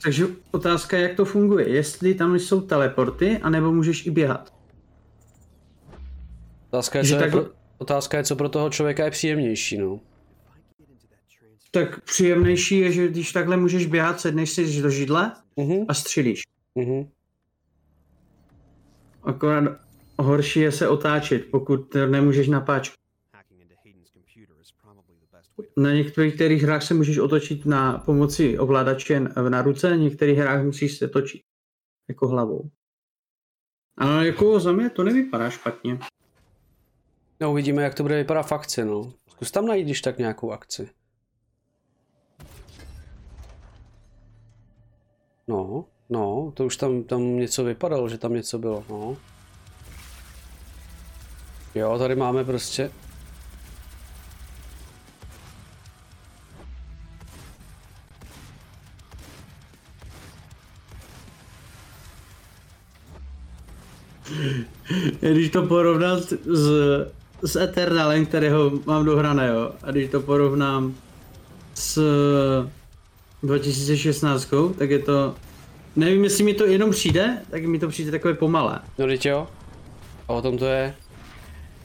Takže 0.03 0.27
otázka 0.51 0.97
je, 0.97 1.03
jak 1.03 1.15
to 1.17 1.25
funguje. 1.25 1.69
Jestli 1.69 2.15
tam 2.15 2.39
jsou 2.39 2.61
teleporty, 2.61 3.39
anebo 3.39 3.73
můžeš 3.73 4.07
i 4.07 4.11
běhat. 4.11 4.55
Otázka 6.71 6.99
je, 6.99 7.05
Že 7.05 7.11
co 7.11 7.17
je 7.17 7.21
takhle- 7.21 7.43
pro, 7.43 7.53
otázka 7.79 8.17
je, 8.17 8.25
co 8.25 8.37
pro 8.37 8.49
toho 8.49 8.71
člověka 8.71 9.05
je 9.05 9.11
příjemnější, 9.11 9.79
no. 9.79 10.01
Tak 11.77 12.01
příjemnější 12.05 12.79
je, 12.79 12.93
že 12.93 13.09
když 13.09 13.33
takhle 13.33 13.57
můžeš 13.57 13.87
běhat, 13.87 14.21
sedneš 14.21 14.51
si 14.51 14.83
do 14.83 14.91
židle 14.91 15.33
Mhm, 15.57 15.85
a 15.89 15.95
střílíš. 15.95 16.43
mhm. 16.75 17.09
Akorát 19.23 19.81
horší 20.19 20.61
je 20.61 20.73
se 20.73 20.89
otáčet, 20.89 21.51
pokud 21.51 21.95
nemůžeš 21.95 22.49
way 22.49 22.61
to 25.57 25.81
Na 25.81 25.93
některých 25.93 26.63
hrách 26.63 26.83
se 26.83 26.95
můžeš 26.95 27.19
otočit 27.19 27.67
na 27.67 27.99
pomoci 27.99 28.59
ovladače 28.59 29.21
na 29.49 29.63
ruce, 29.63 29.91
na 29.91 29.97
některých 29.97 30.39
hrách 30.39 30.65
musíš 30.65 30.99
se 30.99 31.09
točit 31.09 31.43
jako 32.09 32.29
hlavou. 32.29 32.71
Ale 33.97 34.27
jako 34.27 34.61
za 34.61 34.73
mě 34.73 34.91
to 34.91 35.05
nevypadá 35.05 35.51
špatně. 35.51 35.99
No 37.41 37.51
uvidíme, 37.51 37.83
jak 37.83 37.95
to 37.95 38.03
bude 38.03 38.17
vypadat 38.17 38.43
v 38.43 38.53
akci, 38.53 38.85
no. 38.85 39.13
Zkus 39.29 39.51
tam 39.51 39.67
najít, 39.67 39.85
když 39.85 40.01
tak 40.01 40.19
nějakou 40.19 40.53
akci. 40.53 40.91
No, 45.49 45.85
no, 46.11 46.53
to 46.57 46.67
už 46.67 46.77
tam, 46.77 47.03
tam 47.05 47.37
něco 47.37 47.65
vypadalo, 47.65 48.09
že 48.09 48.19
tam 48.19 48.35
něco 48.35 48.59
bylo, 48.59 48.85
no. 48.89 49.17
Jo, 51.75 51.99
tady 51.99 52.17
máme 52.17 52.45
prostě... 52.45 52.91
Když 65.21 65.51
to 65.51 65.63
porovnám 65.63 66.19
s, 66.19 66.33
s- 67.43 67.57
Eternalem, 67.57 68.27
kterého 68.27 68.71
mám 68.87 69.05
dohraného, 69.05 69.73
a 69.83 69.91
když 69.91 70.11
to 70.11 70.21
porovnám 70.21 70.95
s 71.75 71.99
2016, 73.47 74.49
tak 74.79 74.91
je 74.91 74.99
to... 74.99 75.35
Nevím, 75.97 76.25
jestli 76.25 76.45
mi 76.45 76.55
to 76.55 76.67
jenom 76.67 76.91
přijde, 76.91 77.43
tak 77.51 77.65
mi 77.65 77.79
to 77.79 77.89
přijde 77.89 78.11
takové 78.11 78.35
pomalé. 78.35 78.81
No 78.99 79.07
teď 79.07 79.27
jo. 79.27 79.49
A 80.29 80.33
o 80.33 80.43
tom 80.43 80.59
to 80.59 80.67
je. 80.67 80.95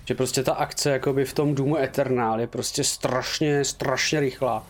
Že 0.06 0.16
prostě 0.16 0.44
ta 0.44 0.54
akce 0.54 0.90
jakoby 0.90 1.26
v 1.26 1.34
tom 1.34 1.56
Doomu 1.56 1.78
Eternal 1.78 2.40
je 2.40 2.48
prostě 2.48 2.84
strašně, 2.84 3.66
strašně 3.66 4.20
rychlá. 4.20 4.68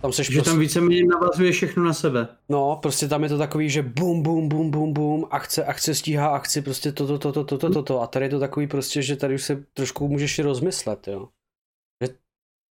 Tam 0.00 0.12
seš 0.12 0.26
Že 0.26 0.34
prostě... 0.34 0.50
tam 0.50 0.58
víceméně 0.58 1.04
navazuje 1.04 1.52
všechno 1.52 1.84
na 1.84 1.92
sebe. 1.92 2.28
No, 2.48 2.78
prostě 2.82 3.08
tam 3.08 3.22
je 3.22 3.28
to 3.28 3.38
takový, 3.38 3.70
že 3.70 3.82
bum, 3.82 4.22
bum, 4.22 4.48
bum, 4.48 4.70
bum, 4.70 4.92
bum, 4.92 5.26
akce, 5.30 5.64
akce 5.64 5.94
stíhá 5.94 6.28
akci, 6.28 6.62
prostě 6.62 6.92
to, 6.92 7.06
to, 7.06 7.18
to, 7.18 7.32
to, 7.32 7.44
to, 7.44 7.58
to, 7.58 7.70
to, 7.70 7.82
to. 7.82 8.02
A 8.02 8.06
tady 8.06 8.24
je 8.24 8.28
to 8.28 8.40
takový 8.40 8.66
prostě, 8.66 9.02
že 9.02 9.16
tady 9.16 9.34
už 9.34 9.42
se 9.42 9.64
trošku 9.74 10.08
můžeš 10.08 10.38
i 10.38 10.42
rozmyslet, 10.42 11.08
jo. 11.08 11.28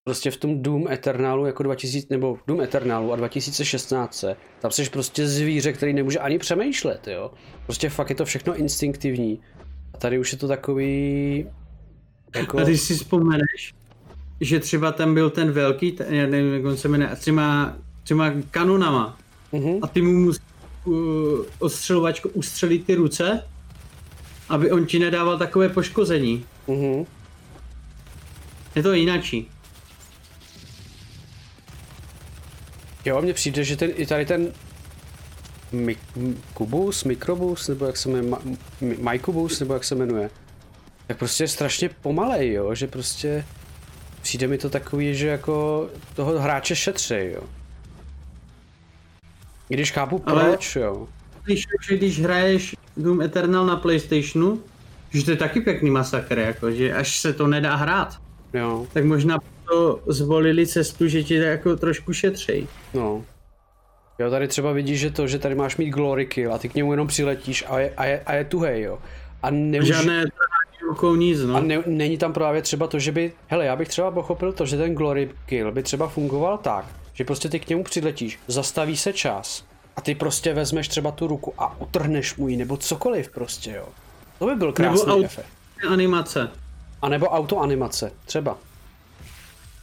Prostě 0.03 0.31
v 0.31 0.37
tom 0.37 0.63
Doom 0.63 0.87
Eternalu 0.91 1.45
jako 1.45 1.63
2000, 1.63 2.07
nebo 2.09 2.39
Doom 2.47 2.61
Eternalu 2.61 3.13
a 3.13 3.15
2016, 3.15 4.25
tam 4.59 4.71
jsi 4.71 4.89
prostě 4.89 5.27
zvíře, 5.27 5.73
který 5.73 5.93
nemůže 5.93 6.19
ani 6.19 6.39
přemýšlet, 6.39 7.07
jo. 7.07 7.31
Prostě 7.65 7.89
fakt 7.89 8.09
je 8.09 8.15
to 8.15 8.25
všechno 8.25 8.55
instinktivní. 8.55 9.39
A 9.93 9.97
tady 9.97 10.19
už 10.19 10.31
je 10.31 10.37
to 10.37 10.47
takový, 10.47 11.45
jako... 12.35 12.59
A 12.59 12.63
když 12.63 12.81
si 12.81 12.95
vzpomeneš, 12.95 13.73
že 14.41 14.59
třeba 14.59 14.91
tam 14.91 15.13
byl 15.13 15.29
ten 15.29 15.51
velký, 15.51 15.91
ten, 15.91 16.13
já 16.13 16.27
nevím, 16.27 16.53
jak 16.53 16.65
on 16.65 16.77
se 16.77 16.87
jmenuje, 16.87 17.09
a 17.09 17.15
těma, 17.15 17.77
těma 18.03 18.33
kanonama, 18.51 19.17
Mhm. 19.53 19.79
a 19.81 19.87
ty 19.87 20.01
mu 20.01 20.11
musí 20.13 20.39
uh, 20.85 20.93
ostřelovačko 21.59 22.29
ustřelit 22.29 22.85
ty 22.85 22.95
ruce, 22.95 23.47
aby 24.49 24.71
on 24.71 24.85
ti 24.85 24.99
nedával 24.99 25.37
takové 25.37 25.69
poškození. 25.69 26.45
Mhm. 26.67 27.05
Je 28.75 28.83
to 28.83 28.93
jinačí. 28.93 29.49
Jo, 33.05 33.21
mně 33.21 33.33
přijde, 33.33 33.63
že 33.63 33.77
ten, 33.77 33.91
i 33.95 34.05
tady 34.05 34.25
ten 34.25 34.51
Mi- 35.71 35.97
Kubus, 36.53 37.03
Mikrobus, 37.03 37.67
nebo 37.67 37.85
jak 37.85 37.97
se 37.97 38.09
jmenuje, 38.09 38.37
Majkubus, 39.01 39.59
nebo 39.59 39.73
jak 39.73 39.83
se 39.83 39.95
jmenuje, 39.95 40.29
tak 41.07 41.17
prostě 41.17 41.43
je 41.43 41.47
strašně 41.47 41.89
pomalej, 42.01 42.53
jo, 42.53 42.75
že 42.75 42.87
prostě 42.87 43.45
přijde 44.21 44.47
mi 44.47 44.57
to 44.57 44.69
takový, 44.69 45.15
že 45.15 45.27
jako 45.27 45.89
toho 46.15 46.39
hráče 46.39 46.75
šetří, 46.75 47.15
jo. 47.33 47.43
I 49.69 49.73
když 49.73 49.91
chápu 49.91 50.23
Ale- 50.25 50.43
proč, 50.43 50.75
jo. 50.75 51.07
Když, 51.45 51.67
když 51.89 52.21
hraješ 52.21 52.75
Doom 52.97 53.21
Eternal 53.21 53.65
na 53.65 53.75
Playstationu, 53.75 54.61
že 55.09 55.25
to 55.25 55.31
je 55.31 55.37
taky 55.37 55.61
pěkný 55.61 55.89
masakr, 55.91 56.37
jako, 56.39 56.71
že 56.71 56.93
až 56.93 57.19
se 57.19 57.33
to 57.33 57.47
nedá 57.47 57.75
hrát, 57.75 58.17
Jo, 58.53 58.87
tak 58.93 59.05
možná 59.05 59.37
to 59.71 59.99
zvolili 60.07 60.67
cestu, 60.67 61.07
že 61.07 61.23
ti 61.23 61.35
jako 61.35 61.75
trošku 61.75 62.13
šetřej. 62.13 62.67
no. 62.93 63.25
Jo, 64.19 64.29
tady 64.29 64.47
třeba 64.47 64.71
vidíš, 64.71 64.99
že 64.99 65.11
to, 65.11 65.27
že 65.27 65.39
tady 65.39 65.55
máš 65.55 65.77
mít 65.77 65.89
glory 65.89 66.25
kill 66.25 66.53
a 66.53 66.57
ty 66.57 66.69
k 66.69 66.75
němu 66.75 66.93
jenom 66.93 67.07
přiletíš 67.07 67.63
a 67.69 67.79
je, 67.79 67.93
a 67.97 68.05
je, 68.05 68.19
a 68.25 68.33
je 68.33 68.45
tuhej, 68.45 68.81
jo. 68.81 68.99
A 69.43 69.49
neuži... 69.49 69.93
Žádné 69.93 70.25
rukou 70.89 71.15
nic, 71.15 71.39
no. 71.39 71.55
A 71.55 71.59
ne, 71.59 71.83
není 71.85 72.17
tam 72.17 72.33
právě 72.33 72.61
třeba 72.61 72.87
to, 72.87 72.99
že 72.99 73.11
by, 73.11 73.33
hele, 73.47 73.65
já 73.65 73.75
bych 73.75 73.87
třeba 73.89 74.11
pochopil 74.11 74.53
to, 74.53 74.65
že 74.65 74.77
ten 74.77 74.95
glory 74.95 75.29
kill 75.45 75.71
by 75.71 75.83
třeba 75.83 76.07
fungoval 76.07 76.57
tak, 76.57 76.85
že 77.13 77.23
prostě 77.23 77.49
ty 77.49 77.59
k 77.59 77.69
němu 77.69 77.83
přiletíš, 77.83 78.39
zastaví 78.47 78.97
se 78.97 79.13
čas 79.13 79.65
a 79.95 80.01
ty 80.01 80.15
prostě 80.15 80.53
vezmeš 80.53 80.87
třeba 80.87 81.11
tu 81.11 81.27
ruku 81.27 81.53
a 81.57 81.81
utrhneš 81.81 82.35
mu 82.35 82.47
ji, 82.47 82.57
nebo 82.57 82.77
cokoliv 82.77 83.29
prostě, 83.29 83.71
jo. 83.71 83.85
To 84.39 84.45
by 84.45 84.55
byl 84.55 84.67
Nebo 84.67 84.73
krásný 84.73 85.13
aut- 85.13 85.25
efekt. 85.25 85.47
Animace. 85.89 86.49
A 87.01 87.09
nebo 87.09 87.25
autoanimace, 87.27 88.11
třeba. 88.25 88.57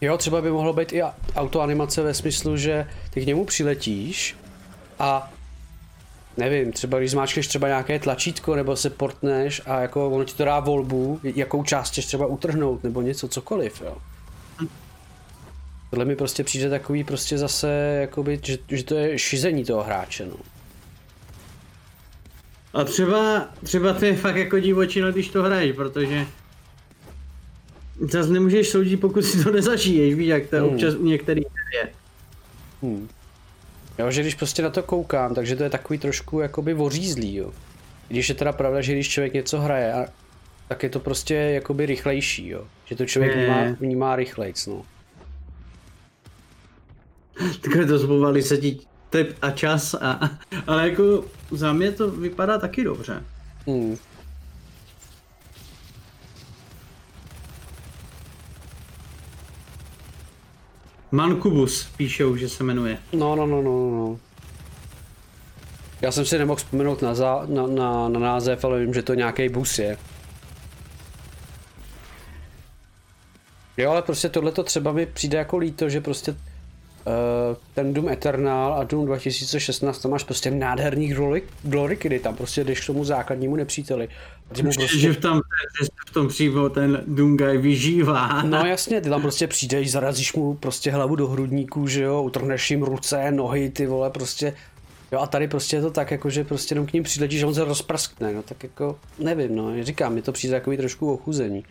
Jo, 0.00 0.18
třeba 0.18 0.40
by 0.40 0.50
mohlo 0.50 0.72
být 0.72 0.92
i 0.92 1.02
autoanimace 1.36 2.02
ve 2.02 2.14
smyslu, 2.14 2.56
že 2.56 2.86
ty 3.10 3.20
k 3.20 3.26
němu 3.26 3.44
přiletíš 3.44 4.36
a 4.98 5.32
nevím, 6.36 6.72
třeba 6.72 6.98
když 6.98 7.10
zmáčkneš 7.10 7.46
třeba 7.46 7.68
nějaké 7.68 7.98
tlačítko 7.98 8.54
nebo 8.54 8.76
se 8.76 8.90
portneš 8.90 9.62
a 9.66 9.80
jako 9.80 10.10
ono 10.10 10.24
ti 10.24 10.34
to 10.34 10.44
dá 10.44 10.60
volbu, 10.60 11.20
jakou 11.22 11.64
část 11.64 11.90
chceš 11.90 12.06
třeba 12.06 12.26
utrhnout 12.26 12.84
nebo 12.84 13.02
něco, 13.02 13.28
cokoliv, 13.28 13.82
jo. 13.84 13.96
Tohle 15.90 16.04
mi 16.04 16.16
prostě 16.16 16.44
přijde 16.44 16.70
takový 16.70 17.04
prostě 17.04 17.38
zase, 17.38 17.98
jakoby, 18.00 18.40
že, 18.44 18.58
že 18.68 18.84
to 18.84 18.94
je 18.94 19.18
šizení 19.18 19.64
toho 19.64 19.82
hráče, 19.82 20.26
no. 20.26 20.36
A 22.74 22.84
třeba, 22.84 23.48
třeba 23.64 23.92
to 23.92 24.04
je 24.04 24.16
fakt 24.16 24.36
jako 24.36 24.58
divočina, 24.58 25.10
když 25.10 25.28
to 25.28 25.42
hraješ, 25.42 25.76
protože 25.76 26.26
zase 28.00 28.32
nemůžeš 28.32 28.68
soudit, 28.68 28.96
pokud 28.96 29.22
si 29.22 29.44
to 29.44 29.52
nezažiješ, 29.52 30.14
víš, 30.14 30.28
jak 30.28 30.46
to 30.46 30.56
Hmm. 30.56 30.68
občas 30.68 30.94
u 30.94 31.04
některých 31.04 31.46
je. 31.74 31.88
Hmm. 32.82 33.08
Jo, 33.98 34.10
že 34.10 34.20
když 34.20 34.34
prostě 34.34 34.62
na 34.62 34.70
to 34.70 34.82
koukám, 34.82 35.34
takže 35.34 35.56
to 35.56 35.62
je 35.64 35.70
takový 35.70 35.98
trošku 35.98 36.40
jakoby 36.40 36.74
ořízlý, 36.74 37.34
jo. 37.34 37.52
Když 38.08 38.28
je 38.28 38.34
teda 38.34 38.52
pravda, 38.52 38.80
že 38.80 38.92
když 38.92 39.08
člověk 39.08 39.32
něco 39.32 39.60
hraje, 39.60 39.92
a, 39.92 40.06
tak 40.68 40.82
je 40.82 40.88
to 40.88 41.00
prostě 41.00 41.34
jakoby 41.34 41.86
rychlejší, 41.86 42.48
jo. 42.48 42.64
Že 42.84 42.96
to 42.96 43.06
člověk 43.06 43.36
vnímá, 43.36 43.62
vnímá 43.80 44.16
rychlejc, 44.16 44.66
no. 44.66 44.82
Takhle 47.60 47.86
to 47.86 47.98
zpomalí 47.98 48.42
se 48.42 48.56
ti 48.56 48.78
tep 49.10 49.36
a 49.42 49.50
čas, 49.50 49.94
a, 49.94 50.30
ale 50.66 50.88
jako 50.88 51.24
za 51.50 51.72
mě 51.72 51.92
to 51.92 52.10
vypadá 52.10 52.58
taky 52.58 52.84
dobře. 52.84 53.22
Hmm. 53.66 53.96
Mankubus 61.10 61.88
píšou, 61.96 62.36
že 62.36 62.48
se 62.48 62.64
jmenuje. 62.64 62.98
No, 63.12 63.36
no, 63.36 63.46
no, 63.46 63.62
no, 63.62 63.90
no. 63.90 64.18
Já 66.02 66.12
jsem 66.12 66.24
si 66.24 66.38
nemohl 66.38 66.56
vzpomenout 66.56 67.02
na, 67.02 67.14
za, 67.14 67.46
na, 67.46 67.66
na, 67.66 68.08
na 68.08 68.20
název, 68.20 68.64
ale 68.64 68.80
vím, 68.80 68.94
že 68.94 69.02
to 69.02 69.14
nějaký 69.14 69.48
bus 69.48 69.78
je. 69.78 69.98
Jo, 73.76 73.90
ale 73.90 74.02
prostě 74.02 74.28
tohle 74.28 74.52
to 74.52 74.62
třeba 74.62 74.92
mi 74.92 75.06
přijde 75.06 75.38
jako 75.38 75.58
líto, 75.58 75.88
že 75.88 76.00
prostě 76.00 76.36
ten 77.74 77.94
Doom 77.94 78.08
Eternal 78.08 78.74
a 78.74 78.84
Doom 78.84 79.06
2016 79.06 79.98
tam 79.98 80.10
máš 80.10 80.24
prostě 80.24 80.50
nádherný 80.50 81.08
glory, 81.08 81.42
glory 81.62 81.98
kdy 82.00 82.18
tam 82.18 82.34
prostě 82.34 82.64
jdeš 82.64 82.80
k 82.80 82.86
tomu 82.86 83.04
základnímu 83.04 83.56
nepříteli. 83.56 84.08
A 84.50 84.54
ty 84.54 84.62
mu 84.62 84.70
Prostě... 84.72 84.98
Že 84.98 85.12
v 85.12 85.20
tom, 85.20 85.40
že 85.82 85.88
v 86.08 86.12
tom 86.12 86.28
přímo 86.28 86.68
ten 86.68 87.04
Dungaj 87.06 87.58
vyžívá. 87.58 88.42
No 88.42 88.66
jasně, 88.66 89.00
ty 89.00 89.08
tam 89.08 89.22
prostě 89.22 89.46
přijdeš, 89.46 89.90
zarazíš 89.90 90.32
mu 90.32 90.54
prostě 90.54 90.90
hlavu 90.90 91.16
do 91.16 91.28
hrudníku, 91.28 91.86
že 91.86 92.02
jo, 92.02 92.22
utrhneš 92.22 92.70
jim 92.70 92.82
ruce, 92.82 93.30
nohy, 93.30 93.70
ty 93.70 93.86
vole, 93.86 94.10
prostě. 94.10 94.54
Jo 95.12 95.18
a 95.18 95.26
tady 95.26 95.48
prostě 95.48 95.76
je 95.76 95.82
to 95.82 95.90
tak, 95.90 96.10
jako 96.10 96.30
že 96.30 96.44
prostě 96.44 96.72
jenom 96.72 96.86
k 96.86 96.92
ním 96.92 97.02
přiletíš 97.02 97.42
a 97.42 97.46
on 97.46 97.54
se 97.54 97.64
rozprskne, 97.64 98.32
no 98.32 98.42
tak 98.42 98.62
jako, 98.62 98.98
nevím, 99.18 99.56
no, 99.56 99.84
říkám, 99.84 100.14
mi 100.14 100.22
to 100.22 100.32
přijde 100.32 100.54
takový 100.54 100.76
trošku 100.76 101.12
ochuzení. 101.12 101.64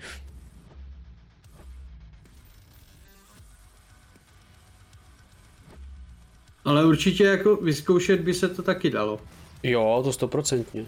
Ale 6.68 6.86
určitě 6.86 7.24
jako 7.24 7.56
vyzkoušet 7.56 8.22
by 8.22 8.34
se 8.34 8.50
to 8.50 8.64
taky 8.64 8.90
dalo. 8.90 9.20
Jo, 9.64 10.02
to 10.04 10.14
stoprocentně. 10.14 10.86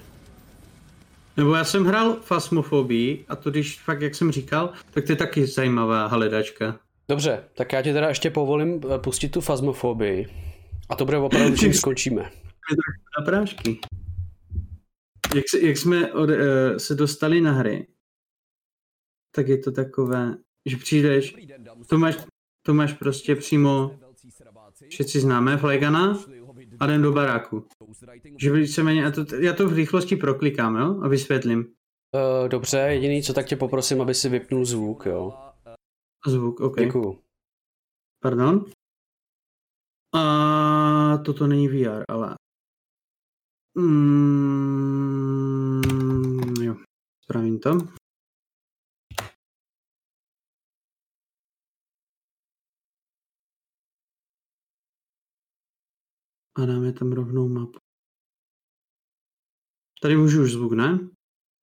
Nebo 1.38 1.56
já 1.56 1.64
jsem 1.64 1.85
hrál 1.85 2.17
Fasmofobii 2.22 3.25
a 3.27 3.35
to 3.35 3.51
když 3.51 3.80
fakt, 3.80 4.01
jak 4.01 4.16
jsem 4.16 4.32
říkal, 4.32 4.74
tak 4.91 5.06
to 5.06 5.11
je 5.11 5.16
taky 5.16 5.45
zajímavá 5.45 6.08
hledačka. 6.08 6.80
Dobře, 7.09 7.43
tak 7.53 7.74
já 7.74 7.82
ti 7.82 7.93
teda 7.93 8.09
ještě 8.09 8.30
povolím 8.30 8.82
eh, 8.95 8.99
pustit 8.99 9.30
tu 9.30 9.41
fazmofobii. 9.41 10.27
A 10.90 10.95
to 10.95 11.06
bude 11.06 11.17
opravdu, 11.17 11.58
čím 11.58 11.74
skončíme. 11.83 12.32
Na 13.19 13.25
prášky. 13.25 13.80
Jak, 15.35 15.49
se, 15.49 15.59
jak 15.59 15.77
jsme 15.77 16.14
od, 16.14 16.30
uh, 16.30 16.35
se 16.77 16.95
dostali 16.95 17.41
na 17.41 17.51
hry, 17.51 17.88
tak 19.35 19.48
je 19.48 19.58
to 19.58 19.72
takové, 19.72 20.35
že 20.66 20.77
přijdeš, 20.77 21.35
to 21.90 21.98
máš, 21.98 22.17
to 22.66 22.74
máš 22.74 22.93
prostě 22.93 23.35
přímo, 23.35 23.99
všetci 24.90 25.19
známe 25.19 25.58
Flegana 25.58 26.18
a 26.80 26.85
jdem 26.85 27.01
do 27.01 27.11
baráku. 27.11 27.66
Že 28.38 28.51
víceméně, 28.51 29.06
a 29.06 29.11
to, 29.11 29.35
já 29.35 29.53
to 29.53 29.69
v 29.69 29.74
rychlosti 29.74 30.16
proklikám, 30.16 30.76
jo, 30.76 31.00
a 31.03 31.08
vysvětlím. 31.08 31.59
Uh, 31.59 32.50
dobře, 32.50 32.77
jediný 32.77 33.24
co, 33.24 33.34
tak 33.34 33.45
tě 33.45 33.56
poprosím, 33.56 34.01
aby 34.01 34.16
si 34.16 34.30
vypnul 34.30 34.66
zvuk, 34.66 35.06
jo. 35.06 35.34
Zvuk, 36.27 36.59
OK. 36.59 36.80
Děkuju. 36.80 37.19
Pardon. 38.24 38.66
A 40.16 41.18
toto 41.26 41.48
není 41.48 41.68
VR, 41.68 42.03
ale... 42.09 42.35
Mm, 43.77 44.51
jo, 46.61 46.76
spravím 47.24 47.59
to. 47.59 47.98
A 56.61 56.65
dáme 56.65 56.93
tam 56.93 57.11
rovnou 57.11 57.47
mapu. 57.47 57.79
Tady 60.01 60.17
můžu 60.17 60.41
už 60.43 60.51
zvuk, 60.51 60.73
ne? 60.73 60.99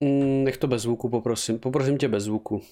Mm, 0.05 0.45
nech 0.45 0.57
to 0.57 0.67
bez 0.67 0.83
zvuku, 0.83 1.09
poprosím. 1.09 1.59
Poprosím 1.59 1.99
tě 1.99 2.09
bez 2.09 2.25
zvuku. 2.25 2.63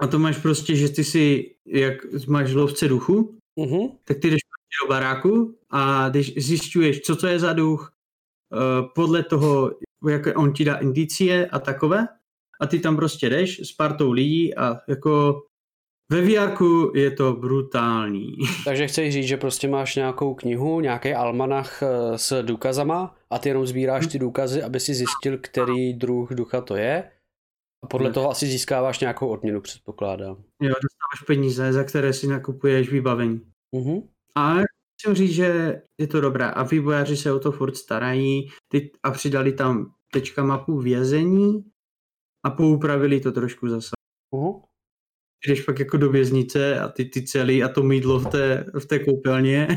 A 0.00 0.06
to 0.06 0.18
máš 0.18 0.38
prostě, 0.38 0.76
že 0.76 0.88
ty 0.88 1.04
si, 1.04 1.54
jak 1.66 1.94
máš 2.28 2.52
lovce 2.52 2.88
duchu, 2.88 3.38
Mhm. 3.60 3.88
tak 4.04 4.18
ty 4.18 4.30
jdeš 4.30 4.40
prostě 4.42 4.74
do 4.84 4.88
baráku 4.88 5.58
a 5.70 6.08
když 6.08 6.34
zjišťuješ, 6.36 7.00
co 7.00 7.16
to 7.16 7.26
je 7.26 7.38
za 7.38 7.52
duch, 7.52 7.92
eh, 8.52 8.88
podle 8.94 9.22
toho, 9.22 9.78
jak 10.08 10.22
on 10.36 10.52
ti 10.52 10.64
dá 10.64 10.76
indicie 10.76 11.46
a 11.46 11.58
takové, 11.58 12.08
a 12.60 12.66
ty 12.66 12.80
tam 12.80 12.96
prostě 12.96 13.30
jdeš 13.30 13.60
s 13.60 13.72
partou 13.72 14.12
lidí 14.12 14.54
a 14.54 14.80
jako 14.88 15.42
ve 16.12 16.20
VR 16.20 16.56
je 16.94 17.10
to 17.10 17.32
brutální. 17.32 18.36
Takže 18.64 18.86
chceš 18.86 19.12
říct, 19.12 19.26
že 19.26 19.36
prostě 19.36 19.68
máš 19.68 19.96
nějakou 19.96 20.34
knihu, 20.34 20.80
nějaký 20.80 21.14
almanach 21.14 21.82
eh, 21.82 22.18
s 22.18 22.42
důkazama 22.42 23.16
a 23.30 23.38
ty 23.38 23.48
jenom 23.48 23.66
sbíráš 23.66 24.06
ty 24.06 24.18
důkazy, 24.18 24.62
aby 24.62 24.80
si 24.80 24.94
zjistil, 24.94 25.38
který 25.38 25.94
druh 25.94 26.30
ducha 26.32 26.60
to 26.60 26.76
je. 26.76 27.10
A 27.84 27.86
podle 27.86 28.12
toho 28.12 28.30
asi 28.30 28.46
získáváš 28.46 29.00
nějakou 29.00 29.28
odměnu, 29.28 29.60
předpokládám. 29.60 30.36
Jo, 30.62 30.74
dostáváš 30.82 31.26
peníze, 31.26 31.72
za 31.72 31.84
které 31.84 32.12
si 32.12 32.26
nakupuješ 32.26 32.90
vybavení. 32.90 33.40
Mhm. 33.74 34.08
A 34.36 34.54
musím 34.54 35.14
říct, 35.14 35.34
že 35.34 35.82
je 36.00 36.06
to 36.06 36.20
dobré 36.20 36.50
a 36.50 36.62
vývojáři 36.62 37.16
se 37.16 37.32
o 37.32 37.38
to 37.38 37.52
furt 37.52 37.76
starají 37.76 38.48
ty, 38.68 38.90
a 39.02 39.10
přidali 39.10 39.52
tam 39.52 39.94
tečka 40.12 40.44
mapu 40.44 40.78
vězení 40.78 41.64
a 42.46 42.50
poupravili 42.50 43.20
to 43.20 43.32
trošku 43.32 43.68
zase. 43.68 43.90
Uh-huh. 44.34 44.62
Jdeš 45.48 45.62
pak 45.62 45.78
jako 45.78 45.96
do 45.96 46.10
věznice 46.10 46.80
a 46.80 46.88
ty, 46.88 47.04
ty 47.04 47.22
celý 47.22 47.62
a 47.62 47.68
to 47.68 47.82
mídlo 47.82 48.18
v 48.18 48.26
té, 48.26 48.66
v 48.78 48.86
té 48.86 48.98
koupelně. 48.98 49.68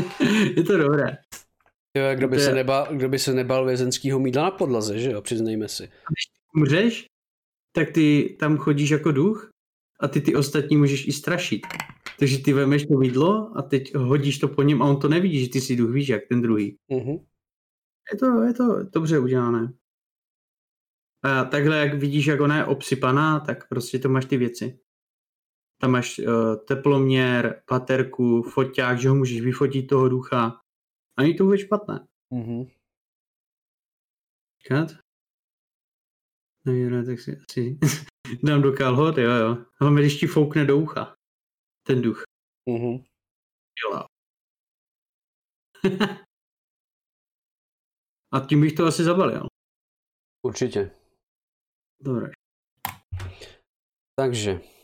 je 0.56 0.62
to 0.62 0.76
dobré. 0.76 1.16
Jo, 1.96 2.04
kdo 2.14 2.28
by, 2.28 2.40
se 2.40 2.54
nebal, 2.54 2.88
kdo 2.90 3.08
by 3.08 3.18
se 3.18 3.34
nebal 3.34 3.66
vězenského 3.66 4.18
mídla 4.18 4.42
na 4.42 4.50
podlaze, 4.50 4.98
že 4.98 5.10
jo, 5.10 5.22
přiznejme 5.22 5.68
si. 5.68 5.88
Umřeš, 6.56 7.06
tak 7.72 7.90
ty 7.90 8.36
tam 8.40 8.56
chodíš 8.56 8.90
jako 8.90 9.12
duch 9.12 9.50
a 10.00 10.08
ty 10.08 10.20
ty 10.20 10.36
ostatní 10.36 10.76
můžeš 10.76 11.06
i 11.06 11.12
strašit. 11.12 11.66
Takže 12.18 12.38
ty 12.38 12.52
vemeš 12.52 12.86
to 12.86 12.98
mídlo 12.98 13.52
a 13.56 13.62
teď 13.62 13.94
hodíš 13.94 14.38
to 14.38 14.48
po 14.48 14.62
něm 14.62 14.82
a 14.82 14.86
on 14.86 15.00
to 15.00 15.08
nevidí, 15.08 15.44
že 15.44 15.50
ty 15.50 15.60
si 15.60 15.76
duch 15.76 15.90
víš, 15.90 16.08
jak 16.08 16.22
ten 16.28 16.42
druhý. 16.42 16.76
Mhm. 16.88 17.16
Je 18.12 18.18
to, 18.18 18.42
je 18.42 18.54
to 18.54 18.82
dobře 18.82 19.18
udělané. 19.18 19.72
A 21.22 21.44
takhle, 21.44 21.76
jak 21.78 21.94
vidíš, 21.94 22.26
jak 22.26 22.40
ona 22.40 22.56
je 22.56 22.64
obsypaná, 22.64 23.40
tak 23.40 23.68
prostě 23.68 23.98
to 23.98 24.08
máš 24.08 24.24
ty 24.24 24.36
věci. 24.36 24.78
Tam 25.80 25.90
máš 25.90 26.18
uh, 26.18 26.56
teploměr, 26.56 27.62
paterku, 27.66 28.42
foťák, 28.42 28.98
že 28.98 29.08
ho 29.08 29.14
můžeš 29.14 29.40
vyfotit 29.40 29.86
toho 29.86 30.08
ducha. 30.08 30.60
Ani 31.16 31.34
to 31.34 31.44
vůbec 31.44 31.60
špatné. 31.60 32.06
Mhm. 32.30 32.64
Kat? 34.68 34.88
No, 36.66 37.04
tak 37.04 37.20
si 37.20 37.36
asi 37.36 37.78
dám 38.42 38.62
do 38.62 38.72
kalhot, 38.72 39.18
jo, 39.18 39.30
jo. 39.30 39.56
Hlavně, 39.80 40.00
když 40.00 40.20
ti 40.20 40.26
foukne 40.26 40.64
do 40.64 40.78
ucha. 40.78 41.14
Ten 41.86 42.02
duch. 42.02 42.22
Mhm. 42.68 43.04
Dělá. 43.82 44.06
A 48.32 48.40
tím 48.48 48.60
bych 48.60 48.72
to 48.72 48.86
asi 48.86 49.04
zabalil. 49.04 49.46
Určitě. 50.42 50.90
Dobré. 52.00 52.30
Takže. 54.18 54.75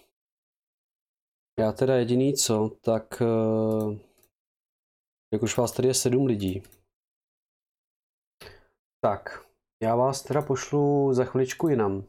Já 1.62 1.73
teda 1.73 1.97
jediný 1.97 2.34
co, 2.34 2.68
tak... 2.81 3.23
eh, 3.23 3.99
Jak 5.32 5.42
už 5.42 5.57
vás 5.57 5.73
tady 5.73 5.89
je 5.89 5.94
sedm 5.94 6.26
lidí, 6.26 6.62
Tak, 9.00 9.47
já 9.82 9.97
vás 9.97 10.23
teda 10.23 10.42
pošlu 10.42 11.12
za 11.15 11.24
chviličku 11.24 11.68
jinam. 11.68 12.05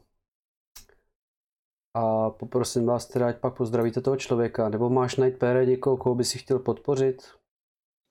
A 1.95 2.29
poprosím 2.29 2.85
vás 2.85 3.05
teda, 3.05 3.27
ať 3.27 3.39
pak 3.39 3.57
pozdravíte 3.57 4.01
toho 4.01 4.17
člověka, 4.17 4.69
nebo 4.69 4.89
máš 4.89 5.15
najít 5.15 5.39
pére 5.39 5.65
někoho, 5.65 5.97
koho 5.97 6.15
by 6.15 6.23
si 6.23 6.37
chtěl 6.37 6.59
podpořit? 6.59 7.21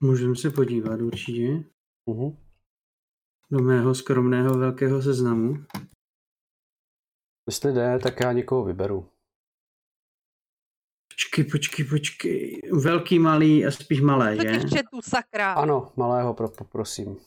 Můžeme 0.03 0.35
se 0.35 0.49
podívat 0.49 1.01
určitě 1.01 1.63
Mhm. 2.09 2.37
do 3.51 3.59
mého 3.59 3.95
skromného 3.95 4.57
velkého 4.57 5.01
seznamu. 5.01 5.53
Jestli 7.47 7.73
jde, 7.73 7.99
tak 8.03 8.19
já 8.19 8.31
někoho 8.31 8.63
vyberu. 8.63 9.12
Počkej, 11.13 11.43
počkej, 11.45 11.85
počkej. 11.85 12.41
Velký, 12.73 13.19
malý 13.19 13.65
a 13.65 13.71
spíš 13.71 14.01
malé, 14.01 14.35
To 14.35 14.41
že? 14.41 14.59
v 14.59 14.69
chatu, 14.69 14.97
sakra. 15.01 15.53
Ano, 15.53 15.93
malého 15.95 16.33
pro, 16.33 16.49
poprosím. 16.49 17.17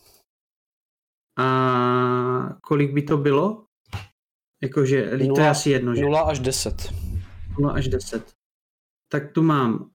A 1.38 2.58
kolik 2.62 2.92
by 2.92 3.02
to 3.02 3.16
bylo? 3.16 3.66
Jakože, 4.62 5.18
to 5.34 5.40
je 5.40 5.48
asi 5.48 5.70
jedno, 5.70 5.94
že? 5.94 6.02
0 6.02 6.20
až 6.22 6.38
10. 6.38 6.92
0 7.58 7.72
až 7.72 7.88
10. 7.88 8.34
Tak 9.12 9.32
tu 9.32 9.42
mám 9.42 9.90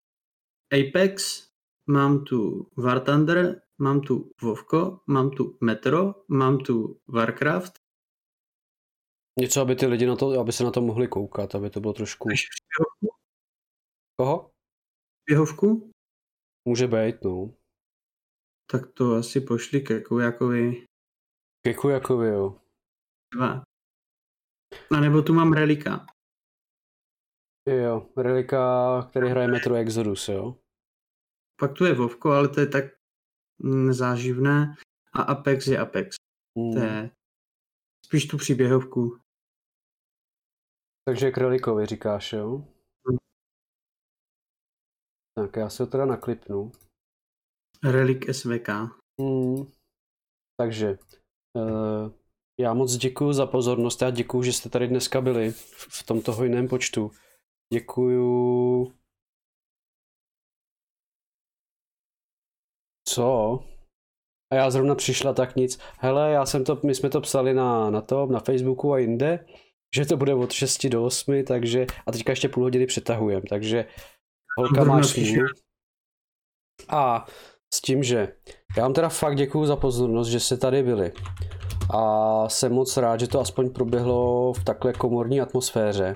Apex, 0.72 1.44
mám 1.90 2.24
tu 2.24 2.70
War 2.78 3.00
Thunder, 3.00 3.62
mám 3.82 4.02
tu 4.02 4.32
Vovko, 4.42 5.00
mám 5.08 5.30
tu 5.30 5.58
Metro, 5.62 6.16
mám 6.30 6.58
tu 6.58 7.00
Warcraft. 7.08 7.74
Něco, 9.40 9.62
aby 9.62 9.76
ty 9.76 9.86
lidi 9.86 10.06
na 10.06 10.16
to, 10.16 10.40
aby 10.40 10.52
se 10.52 10.64
na 10.64 10.72
to 10.72 10.82
mohli 10.82 11.08
koukat, 11.08 11.56
aby 11.56 11.70
to 11.70 11.80
bylo 11.80 11.94
trošku... 11.94 12.30
Koho? 14.22 14.52
běhovku? 15.30 15.92
Může 16.68 16.88
být, 16.88 17.24
no. 17.24 17.54
Tak 18.72 18.82
to 18.94 19.16
asi 19.16 19.42
pošli 19.42 19.82
ke 19.82 20.02
Kujakovi 20.02 20.86
Keku 21.66 21.90
jako 21.90 22.14
jo. 22.14 22.62
dva. 23.34 23.64
A 24.98 25.00
nebo 25.00 25.22
tu 25.22 25.34
mám 25.34 25.54
Relika. 25.54 26.06
Jo, 27.70 28.10
Relika, 28.18 28.60
který 29.10 29.30
hraje 29.30 29.48
Metro 29.48 29.76
Exodus, 29.76 30.30
jo. 30.30 30.62
Pak 31.60 31.78
tu 31.78 31.86
je 31.86 31.94
Vovko, 31.94 32.32
ale 32.32 32.50
to 32.50 32.60
je 32.60 32.68
tak 32.68 32.86
nezáživné. 33.64 34.76
A 35.14 35.22
Apex 35.22 35.68
je 35.68 35.78
Apex. 35.80 36.16
Hmm. 36.58 36.74
To 36.74 36.80
je 36.80 37.12
spíš 38.06 38.28
tu 38.28 38.38
příběhovku. 38.38 39.18
Takže 41.06 41.32
k 41.32 41.38
Relikovi 41.38 41.86
říkáš, 41.86 42.34
jo? 42.34 42.68
Tak 45.42 45.56
já 45.56 45.70
si 45.70 45.84
ho 45.84 45.88
teda 45.88 46.06
naklipnu. 46.06 46.72
Relik 47.84 48.36
SVK. 48.36 48.70
Hmm. 49.22 49.66
Takže 50.58 50.98
uh, 51.58 52.12
já 52.60 52.74
moc 52.74 52.98
děkuji 52.98 53.34
za 53.34 53.46
pozornost. 53.46 54.02
Já 54.02 54.10
děkuji, 54.10 54.44
že 54.44 54.54
jste 54.54 54.70
tady 54.70 54.88
dneska 54.88 55.22
byli 55.22 55.52
v, 55.52 56.04
tomto 56.06 56.34
hojném 56.34 56.68
počtu. 56.68 57.12
Děkuju. 57.74 58.94
Co? 63.08 63.60
A 64.52 64.56
já 64.56 64.72
zrovna 64.72 64.96
přišla 64.96 65.34
tak 65.34 65.56
nic. 65.56 65.80
Hele, 66.00 66.32
já 66.32 66.46
jsem 66.46 66.64
to, 66.64 66.80
my 66.84 66.96
jsme 66.96 67.10
to 67.10 67.22
psali 67.22 67.54
na, 67.54 67.90
na 67.90 68.02
tom, 68.02 68.32
na 68.32 68.40
Facebooku 68.40 68.94
a 68.94 68.98
jinde, 68.98 69.46
že 69.96 70.06
to 70.06 70.18
bude 70.18 70.34
od 70.34 70.52
6 70.52 70.86
do 70.88 71.06
8, 71.06 71.44
takže, 71.44 71.86
a 72.08 72.12
teďka 72.12 72.32
ještě 72.32 72.50
půl 72.50 72.64
hodiny 72.64 72.86
přetahujem, 72.86 73.42
takže 73.42 73.86
holka 74.58 75.00
přišel. 75.02 75.34
smůlu. 75.34 75.48
A 76.90 77.26
s 77.74 77.82
tím, 77.82 78.04
že 78.04 78.34
já 78.78 78.84
vám 78.84 78.94
teda 78.94 79.10
fakt 79.10 79.36
děkuju 79.36 79.66
za 79.66 79.76
pozornost, 79.76 80.28
že 80.28 80.40
jste 80.40 80.58
tady 80.58 80.84
byli. 80.84 81.12
A 81.94 82.50
jsem 82.50 82.74
moc 82.74 82.98
rád, 82.98 83.20
že 83.20 83.28
to 83.28 83.40
aspoň 83.40 83.70
proběhlo 83.70 84.54
v 84.54 84.64
takhle 84.64 84.94
komorní 84.94 85.42
atmosféře. 85.42 86.16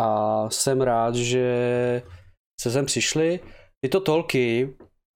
A 0.00 0.50
jsem 0.50 0.80
rád, 0.80 1.14
že 1.14 2.02
se 2.60 2.70
sem 2.70 2.86
přišli. 2.86 3.40
Tyto 3.84 4.00
tolky 4.00 4.64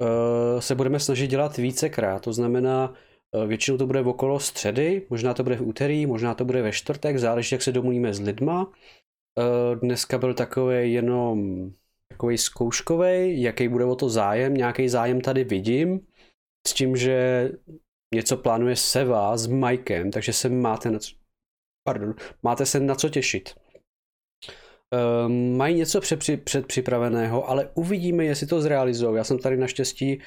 uh, 0.01 0.61
se 0.61 0.75
budeme 0.75 1.01
snažit 1.01 1.27
dělat 1.27 1.57
vícekrát, 1.57 2.23
to 2.23 2.33
znamená, 2.33 2.95
uh, 3.37 3.47
většinou 3.47 3.79
to 3.79 3.87
bude 3.87 4.01
okolo 4.01 4.41
středy, 4.41 5.07
možná 5.11 5.35
to 5.35 5.43
bude 5.43 5.57
v 5.57 5.63
úterý, 5.63 6.07
možná 6.07 6.35
to 6.35 6.45
bude 6.45 6.63
ve 6.63 6.73
čtvrtek, 6.73 7.19
záleží, 7.19 7.55
jak 7.55 7.63
se 7.63 7.73
domluvíme 7.73 8.15
s 8.15 8.21
lidma. 8.21 8.67
Uh, 8.67 9.81
dneska 9.81 10.19
byl 10.19 10.35
takový 10.35 10.93
jenom 10.93 11.71
takový 12.11 12.39
zkouškový, 12.39 13.43
jaký 13.43 13.69
bude 13.69 13.85
o 13.85 13.95
to 13.95 14.09
zájem, 14.09 14.55
nějaký 14.55 14.89
zájem 14.89 15.21
tady 15.21 15.45
vidím, 15.45 16.01
s 16.69 16.75
tím, 16.75 16.97
že 16.97 17.49
něco 18.15 18.37
plánuje 18.37 18.77
Seva 18.77 19.37
s 19.37 19.47
Mikem, 19.47 20.11
takže 20.11 20.33
se 20.33 20.49
máte 20.49 20.91
na 20.91 20.99
co, 20.99 21.15
pardon, 21.85 22.15
máte 22.43 22.67
se 22.67 22.81
na 22.81 22.95
co 22.95 23.09
těšit. 23.09 23.55
Um, 25.27 25.57
mají 25.57 25.75
něco 25.75 26.01
přepři, 26.01 26.37
předpřipraveného, 26.37 27.49
ale 27.49 27.71
uvidíme, 27.75 28.25
jestli 28.25 28.47
to 28.47 28.61
zrealizují. 28.61 29.17
Já 29.17 29.25
jsem 29.25 29.39
tady 29.39 29.57
naštěstí 29.57 30.23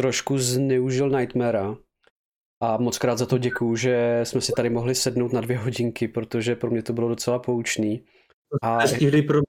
trošku 0.00 0.38
zneužil 0.38 1.10
Nightmarea 1.10 1.76
a 2.62 2.76
moc 2.76 2.98
krát 2.98 3.18
za 3.18 3.26
to 3.26 3.38
děkuju, 3.38 3.76
že 3.76 4.20
jsme 4.24 4.40
si 4.40 4.52
tady 4.56 4.70
mohli 4.70 4.94
sednout 4.94 5.32
na 5.32 5.40
dvě 5.40 5.58
hodinky, 5.58 6.08
protože 6.08 6.56
pro 6.56 6.70
mě 6.70 6.82
to 6.82 6.92
bylo 6.92 7.08
docela 7.08 7.38
poučný. 7.38 8.04
A 8.62 8.86
Stihli 8.86 9.22
pro 9.22 9.40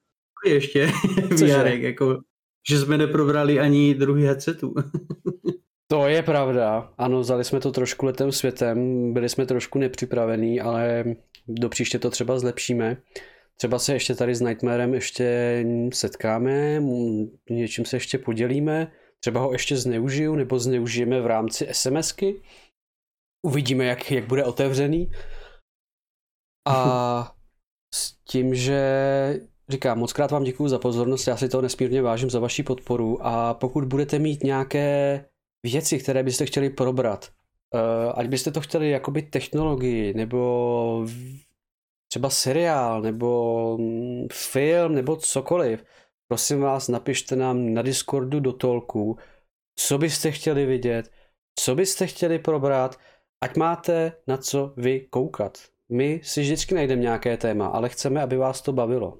ještě? 0.46 0.86
VRek, 1.30 1.82
jako, 1.82 2.20
že 2.68 2.78
jsme 2.78 2.98
neprobrali 2.98 3.60
ani 3.60 3.94
druhý 3.94 4.24
headsetu. 4.24 4.74
To 5.90 6.06
je 6.06 6.22
pravda. 6.22 6.92
Ano, 6.98 7.20
vzali 7.20 7.44
jsme 7.44 7.60
to 7.60 7.72
trošku 7.72 8.06
letem 8.06 8.32
světem, 8.32 9.12
byli 9.12 9.28
jsme 9.28 9.46
trošku 9.46 9.78
nepřipravení, 9.78 10.60
ale 10.60 11.04
do 11.48 11.68
příště 11.68 11.98
to 11.98 12.10
třeba 12.10 12.38
zlepšíme. 12.38 12.96
Třeba 13.56 13.78
se 13.78 13.92
ještě 13.92 14.14
tady 14.14 14.34
s 14.34 14.40
Nightmarem 14.40 14.94
ještě 14.94 15.64
setkáme, 15.92 16.82
něčím 17.50 17.84
se 17.84 17.96
ještě 17.96 18.18
podělíme, 18.18 18.92
třeba 19.20 19.40
ho 19.40 19.52
ještě 19.52 19.76
zneužiju, 19.76 20.34
nebo 20.34 20.58
zneužijeme 20.58 21.20
v 21.20 21.26
rámci 21.26 21.68
SMSky. 21.72 22.42
Uvidíme, 23.42 23.84
jak, 23.84 24.10
jak 24.10 24.26
bude 24.26 24.44
otevřený. 24.44 25.10
A 26.68 27.32
s 27.94 28.12
tím, 28.24 28.54
že 28.54 28.80
říkám, 29.68 29.98
moc 29.98 30.12
krát 30.12 30.30
vám 30.30 30.44
děkuji 30.44 30.68
za 30.68 30.78
pozornost, 30.78 31.26
já 31.26 31.36
si 31.36 31.48
to 31.48 31.62
nesmírně 31.62 32.02
vážím 32.02 32.30
za 32.30 32.40
vaši 32.40 32.62
podporu 32.62 33.26
a 33.26 33.54
pokud 33.54 33.84
budete 33.84 34.18
mít 34.18 34.44
nějaké 34.44 35.24
věci, 35.62 35.98
které 35.98 36.22
byste 36.22 36.46
chtěli 36.46 36.70
probrat, 36.70 37.28
uh, 37.74 38.12
ať 38.14 38.26
byste 38.26 38.50
to 38.50 38.60
chtěli 38.60 38.90
jakoby 38.90 39.22
technologii, 39.22 40.14
nebo 40.14 41.06
třeba 42.08 42.30
seriál, 42.30 43.02
nebo 43.02 43.78
film, 44.32 44.94
nebo 44.94 45.16
cokoliv, 45.16 45.84
prosím 46.28 46.60
vás, 46.60 46.88
napište 46.88 47.36
nám 47.36 47.74
na 47.74 47.82
Discordu 47.82 48.40
do 48.40 48.52
tolku, 48.52 49.18
co 49.78 49.98
byste 49.98 50.30
chtěli 50.30 50.66
vidět, 50.66 51.10
co 51.58 51.74
byste 51.74 52.06
chtěli 52.06 52.38
probrat, 52.38 52.98
ať 53.40 53.56
máte 53.56 54.12
na 54.26 54.36
co 54.36 54.72
vy 54.76 55.00
koukat. 55.00 55.58
My 55.92 56.20
si 56.24 56.40
vždycky 56.40 56.74
najdeme 56.74 57.02
nějaké 57.02 57.36
téma, 57.36 57.66
ale 57.66 57.88
chceme, 57.88 58.22
aby 58.22 58.36
vás 58.36 58.62
to 58.62 58.72
bavilo. 58.72 59.18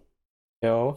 Jo? 0.64 0.96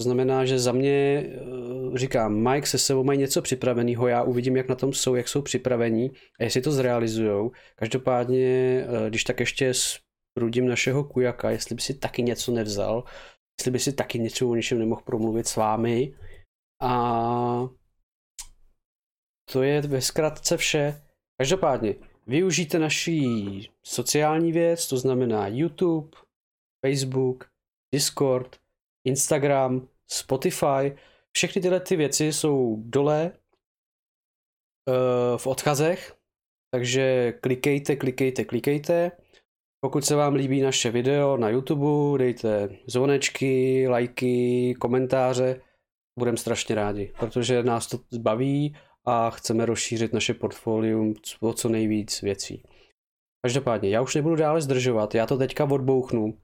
To 0.00 0.04
znamená, 0.04 0.44
že 0.44 0.58
za 0.58 0.72
mě, 0.72 1.24
eh, 1.26 1.98
říkám, 1.98 2.50
Mike 2.50 2.66
se 2.66 2.78
sebou 2.78 3.04
mají 3.04 3.18
něco 3.18 3.42
připraveného, 3.42 4.08
já 4.08 4.22
uvidím, 4.22 4.56
jak 4.56 4.68
na 4.68 4.74
tom 4.74 4.92
jsou, 4.92 5.14
jak 5.14 5.28
jsou 5.28 5.42
připravení 5.42 6.10
a 6.40 6.44
jestli 6.44 6.60
to 6.60 6.72
zrealizujou. 6.72 7.50
Každopádně, 7.76 8.46
eh, 8.46 9.08
když 9.08 9.24
tak 9.24 9.40
ještě 9.40 9.72
sprudím 9.74 10.68
našeho 10.68 11.04
kujaka, 11.04 11.50
jestli 11.50 11.74
by 11.74 11.82
si 11.82 11.94
taky 11.94 12.22
něco 12.22 12.52
nevzal, 12.52 13.04
jestli 13.60 13.70
by 13.70 13.78
si 13.78 13.92
taky 13.92 14.18
něco 14.18 14.48
o 14.48 14.54
něčem 14.54 14.78
nemohl 14.78 15.02
promluvit 15.02 15.46
s 15.46 15.56
vámi. 15.56 16.14
A 16.82 17.68
to 19.52 19.62
je 19.62 19.80
ve 19.80 20.00
zkratce 20.00 20.56
vše. 20.56 21.02
Každopádně, 21.40 21.94
využijte 22.26 22.78
naší 22.78 23.70
sociální 23.86 24.52
věc, 24.52 24.88
to 24.88 24.96
znamená 24.96 25.48
YouTube, 25.48 26.10
Facebook, 26.86 27.44
Discord, 27.94 28.59
Instagram, 29.04 29.88
Spotify. 30.10 30.96
Všechny 31.32 31.62
tyhle 31.62 31.80
ty 31.80 31.96
věci 31.96 32.32
jsou 32.32 32.76
dole 32.86 33.32
eh, 34.88 35.38
v 35.38 35.46
odkazech, 35.46 36.14
takže 36.74 37.32
klikejte, 37.32 37.96
klikejte, 37.96 38.44
klikejte. 38.44 39.12
Pokud 39.84 40.04
se 40.04 40.14
vám 40.14 40.34
líbí 40.34 40.60
naše 40.60 40.90
video 40.90 41.36
na 41.36 41.48
YouTube, 41.48 42.18
dejte 42.18 42.68
zvonečky, 42.86 43.86
lajky, 43.88 44.74
komentáře. 44.80 45.60
Budeme 46.18 46.36
strašně 46.36 46.74
rádi, 46.74 47.12
protože 47.18 47.62
nás 47.62 47.86
to 47.86 47.98
baví 48.18 48.76
a 49.04 49.30
chceme 49.30 49.66
rozšířit 49.66 50.12
naše 50.12 50.34
portfolium 50.34 51.14
o 51.40 51.52
co 51.52 51.68
nejvíc 51.68 52.22
věcí. 52.22 52.62
Každopádně, 53.46 53.90
já 53.90 54.02
už 54.02 54.14
nebudu 54.14 54.36
dále 54.36 54.60
zdržovat, 54.60 55.14
já 55.14 55.26
to 55.26 55.38
teďka 55.38 55.64
odbouchnu 55.64 56.38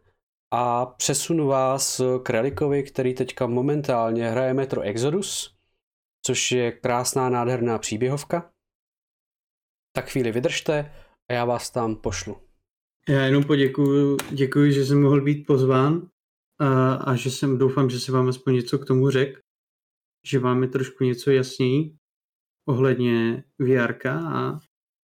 a 0.58 0.86
přesunu 0.86 1.46
vás 1.46 2.00
k 2.22 2.30
Relikovi, 2.30 2.82
který 2.82 3.14
teďka 3.14 3.46
momentálně 3.46 4.30
hraje 4.30 4.54
Metro 4.54 4.80
Exodus, 4.80 5.56
což 6.26 6.52
je 6.52 6.72
krásná, 6.72 7.28
nádherná 7.28 7.78
příběhovka. 7.78 8.52
Tak 9.96 10.10
chvíli 10.10 10.32
vydržte 10.32 10.92
A 11.30 11.32
já 11.32 11.44
vás 11.44 11.70
tam 11.70 11.96
pošlu. 11.96 12.36
Já 13.08 13.24
jenom 13.24 13.44
poděkuju, 13.44 14.16
děkuji, 14.30 14.72
že 14.72 14.84
jsem 14.84 15.02
mohl 15.02 15.20
být 15.20 15.46
pozván 15.46 16.08
a, 16.60 16.94
a 16.94 17.14
že 17.14 17.30
jsem, 17.30 17.58
doufám, 17.58 17.90
že 17.90 18.00
se 18.00 18.12
vám 18.12 18.28
aspoň 18.28 18.54
něco 18.54 18.78
k 18.78 18.86
tomu 18.86 19.10
řek, 19.10 19.38
že 20.26 20.38
vám 20.38 20.62
je 20.62 20.68
trošku 20.68 21.04
něco 21.04 21.30
jasněji 21.30 21.96
ohledně 22.68 23.44
VR 23.58 24.08
a 24.08 24.60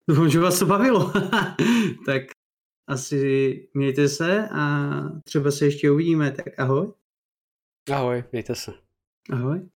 doufám, 0.10 0.30
že 0.30 0.40
vás 0.40 0.60
to 0.60 0.66
bavilo. 0.66 1.14
tak 2.06 2.37
asi 2.88 3.70
mějte 3.74 4.10
se 4.10 4.50
a 4.50 4.90
třeba 5.24 5.52
se 5.52 5.66
ještě 5.66 5.92
uvidíme, 5.92 6.32
tak 6.32 6.60
ahoj. 6.60 6.94
Ahoj, 7.92 8.24
mějte 8.32 8.56
se. 8.56 8.72
Ahoj. 9.32 9.70